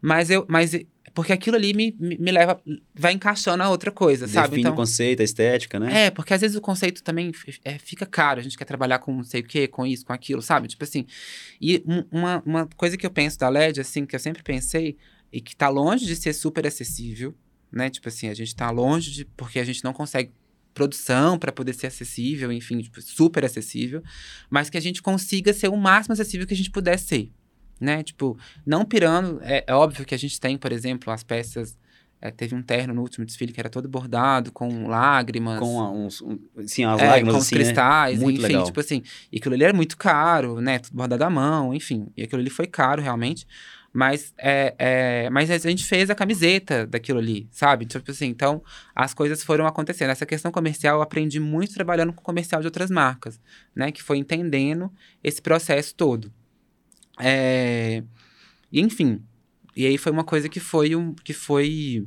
Mas 0.00 0.30
eu, 0.30 0.44
mas 0.48 0.74
porque 1.14 1.32
aquilo 1.32 1.56
ali 1.56 1.74
me, 1.74 1.94
me, 1.98 2.32
leva, 2.32 2.60
vai 2.94 3.12
encaixando 3.12 3.62
a 3.62 3.68
outra 3.68 3.90
coisa, 3.90 4.26
Define 4.26 4.42
sabe? 4.42 4.60
Então, 4.60 4.72
o 4.72 4.76
conceito, 4.76 5.20
a 5.20 5.24
estética, 5.24 5.78
né? 5.78 6.06
É, 6.06 6.10
porque 6.10 6.32
às 6.32 6.40
vezes 6.40 6.56
o 6.56 6.60
conceito 6.60 7.02
também 7.02 7.32
é, 7.64 7.78
fica 7.78 8.06
caro, 8.06 8.40
a 8.40 8.42
gente 8.42 8.56
quer 8.56 8.64
trabalhar 8.64 8.98
com 8.98 9.14
não 9.14 9.24
sei 9.24 9.42
o 9.42 9.44
quê, 9.44 9.68
com 9.68 9.86
isso, 9.86 10.06
com 10.06 10.12
aquilo, 10.12 10.40
sabe? 10.40 10.68
Tipo 10.68 10.84
assim, 10.84 11.06
e 11.60 11.84
uma, 12.10 12.42
uma 12.46 12.66
coisa 12.76 12.96
que 12.96 13.04
eu 13.04 13.10
penso 13.10 13.38
da 13.38 13.48
LED, 13.48 13.80
assim, 13.80 14.06
que 14.06 14.16
eu 14.16 14.20
sempre 14.20 14.42
pensei, 14.42 14.96
e 15.30 15.40
que 15.40 15.54
tá 15.54 15.68
longe 15.68 16.06
de 16.06 16.16
ser 16.16 16.32
super 16.32 16.66
acessível, 16.66 17.34
né? 17.72 17.90
Tipo 17.90 18.08
assim, 18.08 18.28
a 18.28 18.34
gente 18.34 18.48
está 18.48 18.70
longe 18.70 19.10
de. 19.10 19.24
Porque 19.24 19.58
a 19.58 19.64
gente 19.64 19.82
não 19.82 19.92
consegue 19.92 20.32
produção 20.74 21.38
para 21.38 21.52
poder 21.52 21.74
ser 21.74 21.88
acessível, 21.88 22.50
enfim, 22.50 22.80
tipo, 22.80 23.00
super 23.02 23.44
acessível, 23.44 24.02
mas 24.48 24.70
que 24.70 24.78
a 24.78 24.80
gente 24.80 25.02
consiga 25.02 25.52
ser 25.52 25.68
o 25.68 25.76
máximo 25.76 26.14
acessível 26.14 26.46
que 26.46 26.54
a 26.54 26.56
gente 26.56 26.70
puder 26.70 26.98
ser, 26.98 27.30
né? 27.78 28.02
Tipo, 28.02 28.38
não 28.64 28.84
pirando, 28.84 29.38
é, 29.42 29.64
é 29.66 29.74
óbvio 29.74 30.06
que 30.06 30.14
a 30.14 30.18
gente 30.18 30.40
tem, 30.40 30.56
por 30.56 30.72
exemplo, 30.72 31.12
as 31.12 31.22
peças 31.22 31.76
é, 32.22 32.30
teve 32.30 32.54
um 32.54 32.62
terno 32.62 32.94
no 32.94 33.02
último 33.02 33.26
desfile 33.26 33.52
que 33.52 33.58
era 33.58 33.68
todo 33.68 33.88
bordado, 33.88 34.52
com 34.52 34.86
lágrimas. 34.86 35.58
Com 35.58 36.06
uns. 36.06 36.22
Um, 36.22 36.38
sim, 36.64 36.84
as 36.84 37.00
é, 37.00 37.06
lágrimas 37.08 37.34
com 37.34 37.40
assim, 37.40 37.56
os 37.56 37.62
cristais, 37.62 38.18
né? 38.18 38.24
Muito 38.24 38.38
enfim, 38.38 38.46
legal. 38.46 38.64
tipo 38.64 38.78
assim. 38.78 39.02
E 39.32 39.38
aquilo 39.38 39.56
ali 39.56 39.64
era 39.64 39.72
muito 39.72 39.96
caro, 39.96 40.60
né? 40.60 40.78
Tudo 40.78 40.96
bordado 40.96 41.24
à 41.24 41.28
mão, 41.28 41.74
enfim. 41.74 42.06
E 42.16 42.22
aquilo 42.22 42.40
ali 42.40 42.48
foi 42.48 42.68
caro, 42.68 43.02
realmente. 43.02 43.44
Mas, 43.92 44.32
é, 44.38 44.74
é, 44.78 45.30
mas 45.30 45.50
a 45.50 45.58
gente 45.58 45.84
fez 45.84 46.08
a 46.08 46.14
camiseta 46.14 46.86
daquilo 46.86 47.18
ali, 47.18 47.46
sabe? 47.50 47.84
Tipo 47.84 48.10
assim, 48.10 48.26
então 48.26 48.62
as 48.94 49.12
coisas 49.12 49.44
foram 49.44 49.66
acontecendo. 49.66 50.10
Essa 50.10 50.24
questão 50.24 50.50
comercial 50.50 50.96
eu 50.96 51.02
aprendi 51.02 51.38
muito 51.38 51.74
trabalhando 51.74 52.12
com 52.12 52.22
comercial 52.22 52.62
de 52.62 52.66
outras 52.66 52.90
marcas, 52.90 53.38
né? 53.74 53.92
Que 53.92 54.02
foi 54.02 54.16
entendendo 54.16 54.90
esse 55.22 55.42
processo 55.42 55.94
todo. 55.94 56.32
É, 57.20 58.02
enfim, 58.72 59.22
e 59.76 59.86
aí 59.86 59.98
foi 59.98 60.12
uma 60.12 60.24
coisa 60.24 60.48
que 60.48 60.60
foi 60.60 60.96
um, 60.96 61.14
que 61.14 61.34
foi 61.34 62.06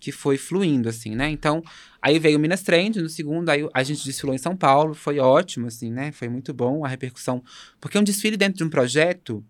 que 0.00 0.10
foi 0.10 0.36
fluindo 0.36 0.88
assim, 0.88 1.14
né? 1.14 1.30
Então, 1.30 1.62
aí 2.00 2.18
veio 2.18 2.36
o 2.36 2.40
Minas 2.40 2.62
Trend 2.62 3.00
no 3.00 3.08
segundo, 3.08 3.48
aí 3.48 3.68
a 3.72 3.84
gente 3.84 4.04
desfilou 4.04 4.34
em 4.34 4.38
São 4.38 4.56
Paulo, 4.56 4.94
foi 4.94 5.20
ótimo 5.20 5.68
assim, 5.68 5.92
né? 5.92 6.10
Foi 6.10 6.28
muito 6.28 6.52
bom 6.52 6.84
a 6.84 6.88
repercussão, 6.88 7.40
porque 7.80 7.96
um 7.96 8.02
desfile 8.02 8.36
dentro 8.36 8.58
de 8.58 8.64
um 8.64 8.68
projeto, 8.68 9.44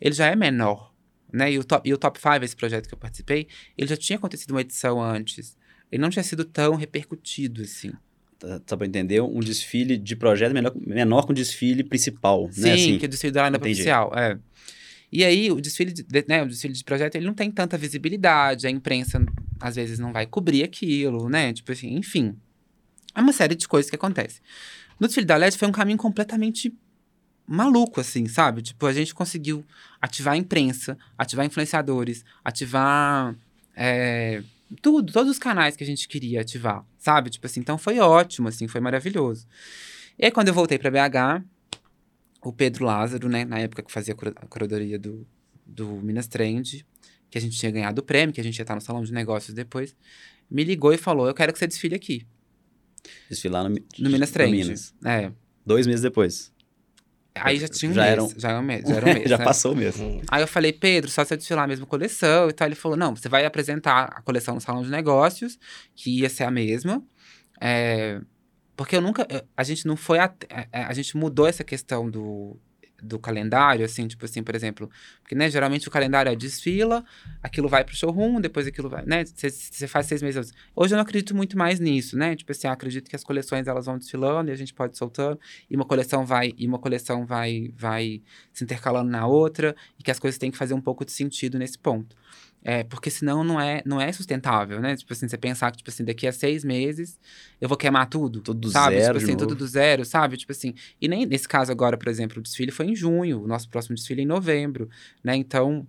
ele 0.00 0.14
já 0.14 0.26
é 0.26 0.34
menor, 0.34 0.87
né? 1.32 1.52
E 1.52 1.58
o 1.58 1.64
top, 1.64 1.88
e 1.88 1.92
o 1.92 1.98
top 1.98 2.18
5, 2.18 2.44
esse 2.44 2.56
projeto 2.56 2.88
que 2.88 2.94
eu 2.94 2.98
participei, 2.98 3.46
ele 3.76 3.88
já 3.88 3.96
tinha 3.96 4.16
acontecido 4.16 4.50
uma 4.52 4.60
edição 4.60 5.02
antes. 5.02 5.56
Ele 5.90 6.00
não 6.02 6.10
tinha 6.10 6.22
sido 6.22 6.44
tão 6.44 6.74
repercutido, 6.74 7.62
assim. 7.62 7.92
tá- 8.38 8.60
só 8.66 8.76
pra 8.76 8.86
entender, 8.86 9.20
um 9.20 9.40
desfile 9.40 9.96
de 9.98 10.14
projeto 10.14 10.52
menor, 10.52 10.72
menor 10.76 11.26
que 11.26 11.32
um 11.32 11.34
desfile 11.34 11.82
principal, 11.82 12.48
Sim, 12.52 12.60
né? 12.60 12.72
Assim, 12.74 12.98
que 12.98 13.06
o 13.06 13.08
desfile 13.08 13.32
da 13.32 13.48
entendi. 13.48 13.72
oficial, 13.72 14.12
é. 14.14 14.38
E 15.10 15.24
aí, 15.24 15.50
o 15.50 15.60
desfile, 15.60 15.90
de, 15.92 16.04
né, 16.28 16.42
o 16.42 16.46
desfile 16.46 16.74
de 16.74 16.84
projeto, 16.84 17.16
ele 17.16 17.26
não 17.26 17.34
tem 17.34 17.50
tanta 17.50 17.76
visibilidade, 17.78 18.66
a 18.66 18.70
imprensa, 18.70 19.24
às 19.58 19.74
vezes, 19.74 19.98
não 19.98 20.12
vai 20.12 20.26
cobrir 20.26 20.62
aquilo, 20.62 21.28
né? 21.28 21.52
Tipo 21.52 21.72
assim, 21.72 21.96
enfim. 21.96 22.36
É 23.14 23.20
uma 23.20 23.32
série 23.32 23.54
de 23.54 23.66
coisas 23.66 23.88
que 23.90 23.96
acontecem. 23.96 24.40
No 25.00 25.06
desfile 25.06 25.26
da 25.26 25.36
LED 25.36 25.56
foi 25.56 25.66
um 25.66 25.72
caminho 25.72 25.98
completamente 25.98 26.72
maluco, 27.48 28.00
assim, 28.00 28.26
sabe? 28.28 28.60
Tipo, 28.62 28.86
a 28.86 28.92
gente 28.92 29.14
conseguiu 29.14 29.64
ativar 30.00 30.34
a 30.34 30.36
imprensa, 30.36 30.98
ativar 31.16 31.46
influenciadores, 31.46 32.24
ativar 32.44 33.34
é, 33.74 34.42
tudo, 34.82 35.10
todos 35.12 35.30
os 35.32 35.38
canais 35.38 35.74
que 35.76 35.82
a 35.82 35.86
gente 35.86 36.06
queria 36.06 36.42
ativar, 36.42 36.84
sabe? 36.98 37.30
Tipo 37.30 37.46
assim, 37.46 37.60
então 37.60 37.78
foi 37.78 37.98
ótimo, 37.98 38.48
assim, 38.48 38.68
foi 38.68 38.80
maravilhoso. 38.80 39.46
E 40.18 40.26
aí, 40.26 40.30
quando 40.30 40.48
eu 40.48 40.54
voltei 40.54 40.78
para 40.78 40.90
BH, 40.90 41.42
o 42.42 42.52
Pedro 42.52 42.84
Lázaro, 42.84 43.28
né, 43.28 43.44
na 43.44 43.58
época 43.58 43.82
que 43.82 43.90
fazia 43.90 44.12
a 44.14 44.16
cura- 44.16 44.34
a 44.36 44.46
curadoria 44.46 44.98
do, 44.98 45.26
do 45.64 45.86
Minas 46.02 46.26
Trend, 46.26 46.84
que 47.30 47.38
a 47.38 47.40
gente 47.40 47.56
tinha 47.58 47.70
ganhado 47.72 48.00
o 48.00 48.04
prêmio, 48.04 48.32
que 48.34 48.40
a 48.40 48.44
gente 48.44 48.58
ia 48.58 48.62
estar 48.62 48.74
no 48.74 48.80
salão 48.80 49.02
de 49.02 49.12
negócios 49.12 49.54
depois, 49.54 49.94
me 50.50 50.64
ligou 50.64 50.92
e 50.92 50.98
falou: 50.98 51.26
Eu 51.28 51.34
quero 51.34 51.52
que 51.52 51.58
você 51.58 51.66
desfile 51.66 51.94
aqui, 51.94 52.26
desfilar 53.28 53.64
no, 53.68 53.70
no 53.98 54.10
Minas 54.10 54.30
Trend. 54.30 54.50
Minas. 54.50 54.94
É. 55.04 55.30
Dois 55.64 55.86
meses 55.86 56.02
depois. 56.02 56.52
Aí 57.42 57.58
já 57.58 57.68
tinha 57.68 57.90
um 57.90 57.94
Já 57.94 58.02
mês. 58.02 58.12
eram- 58.12 58.32
Já 58.36 58.48
era 58.50 58.58
um 58.60 58.62
mês. 58.62 58.82
Já, 58.88 58.96
era 58.96 59.06
um 59.06 59.14
mês, 59.14 59.30
Já 59.30 59.38
né? 59.38 59.44
passou 59.44 59.74
mesmo. 59.74 60.22
Aí 60.30 60.42
eu 60.42 60.46
falei, 60.48 60.72
Pedro, 60.72 61.10
só 61.10 61.24
se 61.24 61.34
eu 61.34 61.38
desfilar 61.38 61.64
a 61.64 61.68
mesma 61.68 61.86
coleção 61.86 62.48
e 62.48 62.52
tal. 62.52 62.68
Ele 62.68 62.74
falou, 62.74 62.96
não, 62.96 63.14
você 63.16 63.28
vai 63.28 63.44
apresentar 63.44 64.04
a 64.16 64.22
coleção 64.22 64.54
no 64.54 64.60
salão 64.60 64.82
de 64.82 64.90
negócios, 64.90 65.58
que 65.94 66.20
ia 66.20 66.28
ser 66.28 66.44
a 66.44 66.50
mesma. 66.50 67.02
É, 67.60 68.20
porque 68.76 68.94
eu 68.96 69.00
nunca. 69.00 69.26
A 69.56 69.62
gente 69.64 69.86
não 69.86 69.96
foi. 69.96 70.18
a, 70.18 70.32
a 70.72 70.92
gente 70.92 71.16
mudou 71.16 71.46
essa 71.46 71.64
questão 71.64 72.08
do, 72.08 72.56
do 73.02 73.18
calendário, 73.18 73.84
assim, 73.84 74.06
tipo 74.08 74.24
assim, 74.24 74.42
por 74.42 74.54
exemplo. 74.54 74.90
Porque, 75.22 75.34
né, 75.34 75.50
geralmente 75.50 75.86
o 75.88 75.90
calendário 75.90 76.30
é 76.32 76.36
desfila, 76.36 77.04
aquilo 77.42 77.68
vai 77.68 77.84
pro 77.84 77.94
showroom, 77.94 78.40
depois 78.40 78.66
aquilo 78.66 78.88
vai, 78.88 79.04
né? 79.06 79.24
Você- 79.24 79.86
faz 79.86 80.06
seis 80.06 80.22
meses. 80.22 80.52
Hoje 80.74 80.94
eu 80.94 80.96
não 80.96 81.02
acredito 81.02 81.34
muito 81.34 81.56
mais 81.56 81.78
nisso, 81.80 82.16
né? 82.16 82.34
Tipo 82.34 82.52
assim, 82.52 82.66
acredito 82.66 83.08
que 83.08 83.16
as 83.16 83.24
coleções 83.24 83.66
elas 83.66 83.86
vão 83.86 83.98
desfilando 83.98 84.50
e 84.50 84.52
a 84.52 84.56
gente 84.56 84.74
pode 84.74 84.96
soltando, 84.98 85.38
e 85.70 85.76
uma 85.76 85.84
coleção 85.84 86.24
vai, 86.26 86.52
e 86.56 86.66
uma 86.66 86.78
coleção 86.78 87.24
vai, 87.24 87.70
vai 87.76 88.22
se 88.52 88.64
intercalando 88.64 89.10
na 89.10 89.26
outra, 89.26 89.74
e 89.98 90.02
que 90.02 90.10
as 90.10 90.18
coisas 90.18 90.38
têm 90.38 90.50
que 90.50 90.58
fazer 90.58 90.74
um 90.74 90.80
pouco 90.80 91.04
de 91.04 91.12
sentido 91.12 91.58
nesse 91.58 91.78
ponto. 91.78 92.16
É, 92.64 92.82
porque 92.82 93.08
senão 93.08 93.44
não 93.44 93.60
é, 93.60 93.82
não 93.86 94.00
é 94.00 94.10
sustentável, 94.12 94.80
né? 94.80 94.96
Tipo 94.96 95.12
assim, 95.12 95.28
você 95.28 95.38
pensar 95.38 95.70
que, 95.70 95.78
tipo 95.78 95.90
assim, 95.90 96.04
daqui 96.04 96.26
a 96.26 96.32
seis 96.32 96.64
meses 96.64 97.18
eu 97.60 97.68
vou 97.68 97.78
queimar 97.78 98.06
tudo. 98.08 98.40
Tudo 98.40 98.60
do 98.60 98.70
sabe? 98.70 99.00
zero 99.00 99.18
Tipo 99.18 99.24
assim, 99.24 99.36
tudo 99.38 99.54
do 99.54 99.66
zero, 99.66 100.04
sabe? 100.04 100.36
Tipo 100.36 100.52
assim. 100.52 100.74
E 101.00 101.08
nem 101.08 101.24
nesse 101.24 101.48
caso 101.48 101.70
agora, 101.70 101.96
por 101.96 102.08
exemplo, 102.08 102.38
o 102.38 102.42
desfile 102.42 102.70
foi 102.70 102.86
em 102.86 102.96
junho, 102.96 103.42
o 103.42 103.46
nosso 103.46 103.68
próximo 103.68 103.94
desfile 103.94 104.20
é 104.20 104.24
em 104.24 104.26
novembro, 104.26 104.90
né? 105.22 105.36
Então, 105.36 105.86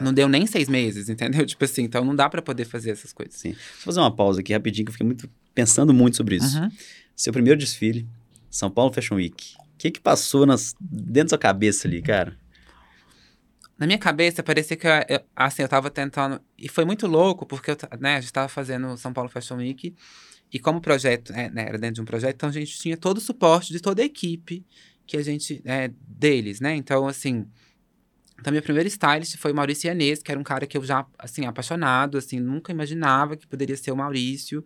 não 0.00 0.12
deu 0.12 0.28
nem 0.28 0.46
seis 0.46 0.68
meses, 0.68 1.08
entendeu? 1.08 1.44
Tipo 1.46 1.64
assim, 1.64 1.82
então 1.82 2.04
não 2.04 2.14
dá 2.14 2.28
pra 2.28 2.42
poder 2.42 2.64
fazer 2.64 2.90
essas 2.90 3.12
coisas. 3.12 3.34
Sim. 3.34 3.50
Deixa 3.50 3.62
eu 3.62 3.82
fazer 3.82 4.00
uma 4.00 4.14
pausa 4.14 4.40
aqui 4.40 4.52
rapidinho, 4.52 4.86
que 4.86 4.90
eu 4.90 4.92
fiquei 4.92 5.06
muito, 5.06 5.28
pensando 5.54 5.92
muito 5.92 6.16
sobre 6.16 6.36
isso. 6.36 6.58
Uhum. 6.58 6.70
Seu 7.14 7.32
primeiro 7.32 7.58
desfile, 7.58 8.06
São 8.50 8.70
Paulo 8.70 8.92
Fashion 8.92 9.16
Week. 9.16 9.54
O 9.56 9.78
que 9.78 9.90
que 9.90 10.00
passou 10.00 10.44
nas, 10.44 10.74
dentro 10.80 11.24
da 11.24 11.28
sua 11.30 11.38
cabeça 11.38 11.86
ali, 11.86 12.02
cara? 12.02 12.36
Na 13.78 13.86
minha 13.86 13.98
cabeça, 13.98 14.42
parecia 14.42 14.76
que, 14.76 14.86
eu, 14.86 14.90
eu- 15.08 15.20
assim, 15.36 15.62
eu 15.62 15.68
tava 15.68 15.88
tentando... 15.90 16.40
E 16.58 16.68
foi 16.68 16.84
muito 16.84 17.06
louco, 17.06 17.46
porque 17.46 17.70
eu, 17.70 17.76
né, 18.00 18.16
a 18.16 18.20
gente 18.20 18.32
tava 18.32 18.48
fazendo 18.48 18.96
São 18.96 19.12
Paulo 19.12 19.30
Fashion 19.30 19.56
Week, 19.58 19.94
e 20.52 20.58
como 20.58 20.78
o 20.78 20.80
projeto 20.80 21.32
é, 21.32 21.48
né, 21.50 21.66
era 21.68 21.78
dentro 21.78 21.96
de 21.96 22.00
um 22.02 22.04
projeto, 22.04 22.34
então 22.34 22.48
a 22.48 22.52
gente 22.52 22.76
tinha 22.78 22.96
todo 22.96 23.18
o 23.18 23.20
suporte 23.20 23.72
de 23.72 23.80
toda 23.80 24.02
a 24.02 24.04
equipe 24.04 24.66
que 25.06 25.16
a 25.16 25.22
gente... 25.22 25.62
É, 25.64 25.90
deles, 26.06 26.60
né? 26.60 26.74
Então, 26.74 27.06
assim... 27.06 27.46
Então, 28.40 28.52
minha 28.52 28.62
primeira 28.62 28.88
stylist 28.88 29.36
foi 29.36 29.50
o 29.50 29.54
Maurício 29.54 29.88
Ianês, 29.88 30.22
que 30.22 30.30
era 30.30 30.38
um 30.38 30.44
cara 30.44 30.64
que 30.64 30.78
eu 30.78 30.84
já, 30.84 31.04
assim, 31.18 31.44
apaixonado, 31.44 32.16
assim, 32.16 32.38
nunca 32.38 32.70
imaginava 32.70 33.36
que 33.36 33.46
poderia 33.48 33.76
ser 33.76 33.90
o 33.90 33.96
Maurício. 33.96 34.64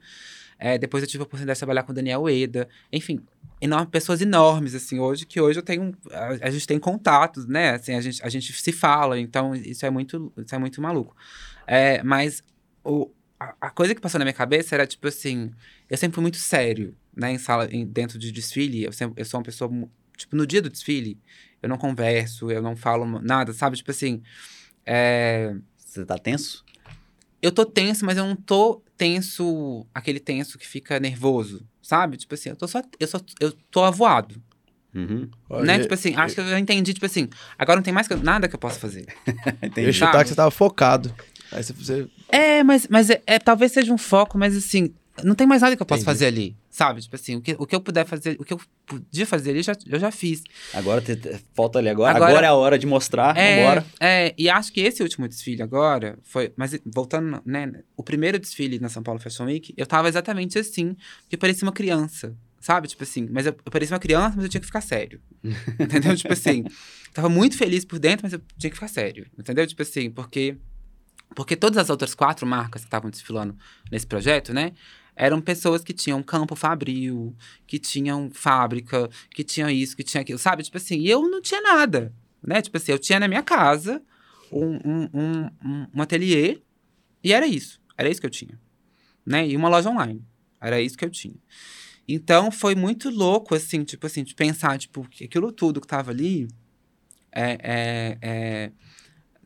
É, 0.64 0.78
depois 0.78 1.02
eu 1.02 1.08
tive 1.08 1.22
a 1.22 1.26
oportunidade 1.26 1.56
de 1.56 1.58
trabalhar 1.58 1.82
com 1.82 1.92
Daniel 1.92 2.28
Eda. 2.28 2.68
Enfim, 2.92 3.18
enorme, 3.60 3.88
pessoas 3.88 4.20
enormes, 4.20 4.76
assim, 4.76 5.00
hoje, 5.00 5.26
que 5.26 5.40
hoje 5.40 5.58
eu 5.58 5.62
tenho, 5.62 5.92
a, 6.12 6.46
a 6.46 6.50
gente 6.50 6.68
tem 6.68 6.78
contatos, 6.78 7.48
né, 7.48 7.70
assim, 7.70 7.94
a 7.94 8.00
gente, 8.00 8.22
a 8.24 8.28
gente 8.28 8.52
se 8.52 8.70
fala, 8.70 9.18
então 9.18 9.56
isso 9.56 9.84
é 9.84 9.90
muito, 9.90 10.32
isso 10.36 10.54
é 10.54 10.58
muito 10.58 10.80
maluco. 10.80 11.16
É, 11.66 12.00
mas 12.04 12.44
o, 12.84 13.10
a, 13.40 13.56
a 13.60 13.70
coisa 13.70 13.92
que 13.92 14.00
passou 14.00 14.20
na 14.20 14.24
minha 14.24 14.32
cabeça 14.32 14.76
era, 14.76 14.86
tipo 14.86 15.08
assim, 15.08 15.50
eu 15.90 15.98
sempre 15.98 16.14
fui 16.14 16.22
muito 16.22 16.38
sério, 16.38 16.96
né, 17.16 17.32
em 17.32 17.38
sala, 17.38 17.66
em, 17.68 17.84
dentro 17.84 18.16
de 18.16 18.30
desfile, 18.30 18.84
eu, 18.84 18.92
sempre, 18.92 19.20
eu 19.20 19.24
sou 19.24 19.40
uma 19.40 19.44
pessoa, 19.44 19.68
tipo, 20.16 20.36
no 20.36 20.46
dia 20.46 20.62
do 20.62 20.70
desfile, 20.70 21.18
eu 21.60 21.68
não 21.68 21.76
converso, 21.76 22.52
eu 22.52 22.62
não 22.62 22.76
falo 22.76 23.04
nada, 23.20 23.52
sabe, 23.52 23.76
tipo 23.76 23.90
assim, 23.90 24.22
é, 24.86 25.56
Você 25.76 26.04
tá 26.04 26.16
tenso? 26.18 26.64
Eu 27.42 27.50
tô 27.52 27.64
tenso, 27.66 28.06
mas 28.06 28.16
eu 28.16 28.24
não 28.24 28.36
tô 28.36 28.82
tenso, 28.96 29.84
aquele 29.94 30.20
tenso 30.20 30.56
que 30.58 30.66
fica 30.66 30.98
nervoso, 31.00 31.66
sabe? 31.82 32.16
Tipo 32.16 32.34
assim, 32.34 32.50
eu 32.50 32.56
tô 32.56 32.68
só, 32.68 32.80
eu 33.00 33.06
só, 33.08 33.18
eu 33.40 33.52
tô 33.70 33.82
avoado, 33.84 34.40
Uhum. 34.94 35.28
Olha, 35.48 35.64
né? 35.64 35.78
Tipo 35.80 35.94
assim, 35.94 36.14
acho 36.14 36.34
que 36.34 36.40
eu 36.42 36.58
entendi, 36.58 36.92
tipo 36.92 37.06
assim, 37.06 37.26
agora 37.58 37.76
não 37.76 37.82
tem 37.82 37.94
mais 37.94 38.08
eu- 38.10 38.18
nada 38.22 38.46
que 38.46 38.54
eu 38.54 38.58
possa 38.58 38.78
fazer. 38.78 39.06
eu 39.26 39.68
Entendi. 39.68 39.86
ia 39.86 39.92
chutar 39.92 40.22
que 40.22 40.28
você 40.28 40.34
tava 40.34 40.50
focado. 40.50 41.14
Aí 41.50 41.62
você, 41.62 41.72
você 41.72 42.08
É, 42.28 42.62
mas, 42.62 42.86
mas 42.88 43.08
é, 43.10 43.22
é- 43.26 43.38
talvez 43.38 43.72
seja 43.72 43.92
um 43.92 43.96
foco, 43.98 44.36
mas 44.38 44.54
assim, 44.56 44.94
não 45.24 45.34
tem 45.34 45.46
mais 45.46 45.62
nada 45.62 45.74
que 45.74 45.80
eu 45.82 45.86
possa 45.86 46.02
Entendi. 46.02 46.18
fazer 46.18 46.26
ali, 46.26 46.56
sabe? 46.72 47.02
Tipo 47.02 47.14
assim, 47.14 47.36
o 47.36 47.40
que, 47.42 47.54
o 47.58 47.66
que 47.66 47.76
eu 47.76 47.80
puder 47.82 48.06
fazer, 48.06 48.34
o 48.40 48.44
que 48.44 48.52
eu 48.54 48.60
podia 48.86 49.26
fazer 49.26 49.50
ali, 49.50 49.62
já, 49.62 49.74
eu 49.86 50.00
já 50.00 50.10
fiz. 50.10 50.42
Agora 50.72 51.02
te- 51.02 51.16
falta 51.54 51.78
ali 51.78 51.90
agora. 51.90 52.16
Agora- 52.16 52.30
Agora, 52.32 52.46
é 52.46 52.48
a 52.48 52.54
hora 52.54 52.78
de 52.78 52.86
mostrar. 52.86 53.36
É, 53.36 53.62
Vambora. 53.62 53.86
é, 54.00 54.34
e 54.38 54.48
acho 54.48 54.72
que 54.72 54.80
esse 54.80 55.02
último 55.02 55.28
desfile 55.28 55.62
agora 55.62 56.18
foi. 56.22 56.50
Mas 56.56 56.76
voltando, 56.86 57.42
né? 57.44 57.70
O 57.94 58.02
primeiro 58.02 58.38
desfile 58.38 58.80
na 58.80 58.88
São 58.88 59.02
Paulo 59.02 59.20
Fashion 59.20 59.44
Week, 59.44 59.74
eu 59.76 59.86
tava 59.86 60.08
exatamente 60.08 60.58
assim, 60.58 60.96
porque 61.20 61.36
parecia 61.36 61.64
uma 61.66 61.72
criança, 61.72 62.34
sabe? 62.58 62.88
Tipo 62.88 63.02
assim, 63.04 63.28
mas 63.30 63.44
eu, 63.46 63.52
eu 63.64 63.70
parecia 63.70 63.94
uma 63.94 64.00
criança, 64.00 64.32
mas 64.34 64.44
eu 64.44 64.48
tinha 64.48 64.60
que 64.60 64.66
ficar 64.66 64.80
sério. 64.80 65.20
entendeu? 65.78 66.16
Tipo 66.16 66.32
assim, 66.32 66.64
tava 67.12 67.28
muito 67.28 67.56
feliz 67.58 67.84
por 67.84 67.98
dentro, 67.98 68.24
mas 68.24 68.32
eu 68.32 68.40
tinha 68.58 68.70
que 68.70 68.76
ficar 68.76 68.88
sério. 68.88 69.26
Entendeu? 69.38 69.66
Tipo 69.66 69.82
assim, 69.82 70.10
porque. 70.10 70.56
Porque 71.34 71.56
todas 71.56 71.78
as 71.78 71.88
outras 71.88 72.14
quatro 72.14 72.46
marcas 72.46 72.82
que 72.82 72.86
estavam 72.88 73.10
desfilando 73.10 73.56
nesse 73.90 74.06
projeto, 74.06 74.52
né? 74.52 74.72
Eram 75.14 75.40
pessoas 75.40 75.82
que 75.82 75.92
tinham 75.92 76.22
campo 76.22 76.56
fabril, 76.56 77.36
que 77.66 77.78
tinham 77.78 78.30
fábrica, 78.32 79.08
que 79.30 79.44
tinham 79.44 79.68
isso, 79.68 79.96
que 79.96 80.02
tinha 80.02 80.22
aquilo, 80.22 80.38
sabe? 80.38 80.62
Tipo 80.62 80.78
assim, 80.78 81.06
eu 81.06 81.28
não 81.28 81.40
tinha 81.40 81.60
nada, 81.60 82.14
né? 82.42 82.62
Tipo 82.62 82.76
assim, 82.76 82.92
eu 82.92 82.98
tinha 82.98 83.20
na 83.20 83.28
minha 83.28 83.42
casa 83.42 84.02
um, 84.50 84.76
um, 84.84 85.08
um, 85.12 85.50
um, 85.64 85.86
um 85.94 86.02
ateliê 86.02 86.62
e 87.22 87.32
era 87.32 87.46
isso. 87.46 87.80
Era 87.96 88.08
isso 88.08 88.20
que 88.20 88.26
eu 88.26 88.30
tinha, 88.30 88.58
né? 89.24 89.46
E 89.46 89.56
uma 89.56 89.68
loja 89.68 89.90
online. 89.90 90.24
Era 90.60 90.80
isso 90.80 90.96
que 90.96 91.04
eu 91.04 91.10
tinha. 91.10 91.36
Então, 92.06 92.50
foi 92.50 92.74
muito 92.74 93.10
louco, 93.10 93.54
assim, 93.54 93.84
tipo 93.84 94.06
assim, 94.06 94.24
de 94.24 94.34
pensar, 94.34 94.78
tipo, 94.78 95.08
que 95.08 95.24
aquilo 95.24 95.52
tudo 95.52 95.80
que 95.80 95.86
tava 95.86 96.10
ali, 96.10 96.48
é, 97.30 97.58
é, 97.62 98.18
é, 98.20 98.72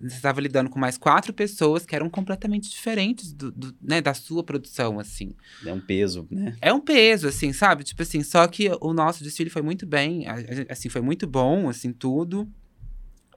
você 0.00 0.16
estava 0.16 0.40
lidando 0.40 0.68
com 0.68 0.78
mais 0.78 0.98
quatro 0.98 1.32
pessoas 1.32 1.86
que 1.86 1.94
eram 1.94 2.10
completamente 2.10 2.68
diferentes 2.68 3.32
do, 3.32 3.50
do, 3.50 3.74
né, 3.80 4.00
da 4.00 4.12
sua 4.12 4.44
produção, 4.44 5.00
assim. 5.00 5.34
É 5.64 5.72
um 5.72 5.80
peso, 5.80 6.26
né? 6.30 6.54
É 6.60 6.72
um 6.72 6.80
peso, 6.80 7.26
assim, 7.26 7.52
sabe? 7.52 7.82
Tipo 7.82 8.02
assim, 8.02 8.22
só 8.22 8.46
que 8.46 8.70
o 8.80 8.92
nosso 8.92 9.24
desfile 9.24 9.48
foi 9.48 9.62
muito 9.62 9.86
bem, 9.86 10.26
assim, 10.68 10.88
foi 10.88 11.00
muito 11.00 11.26
bom, 11.26 11.68
assim, 11.68 11.92
tudo. 11.92 12.46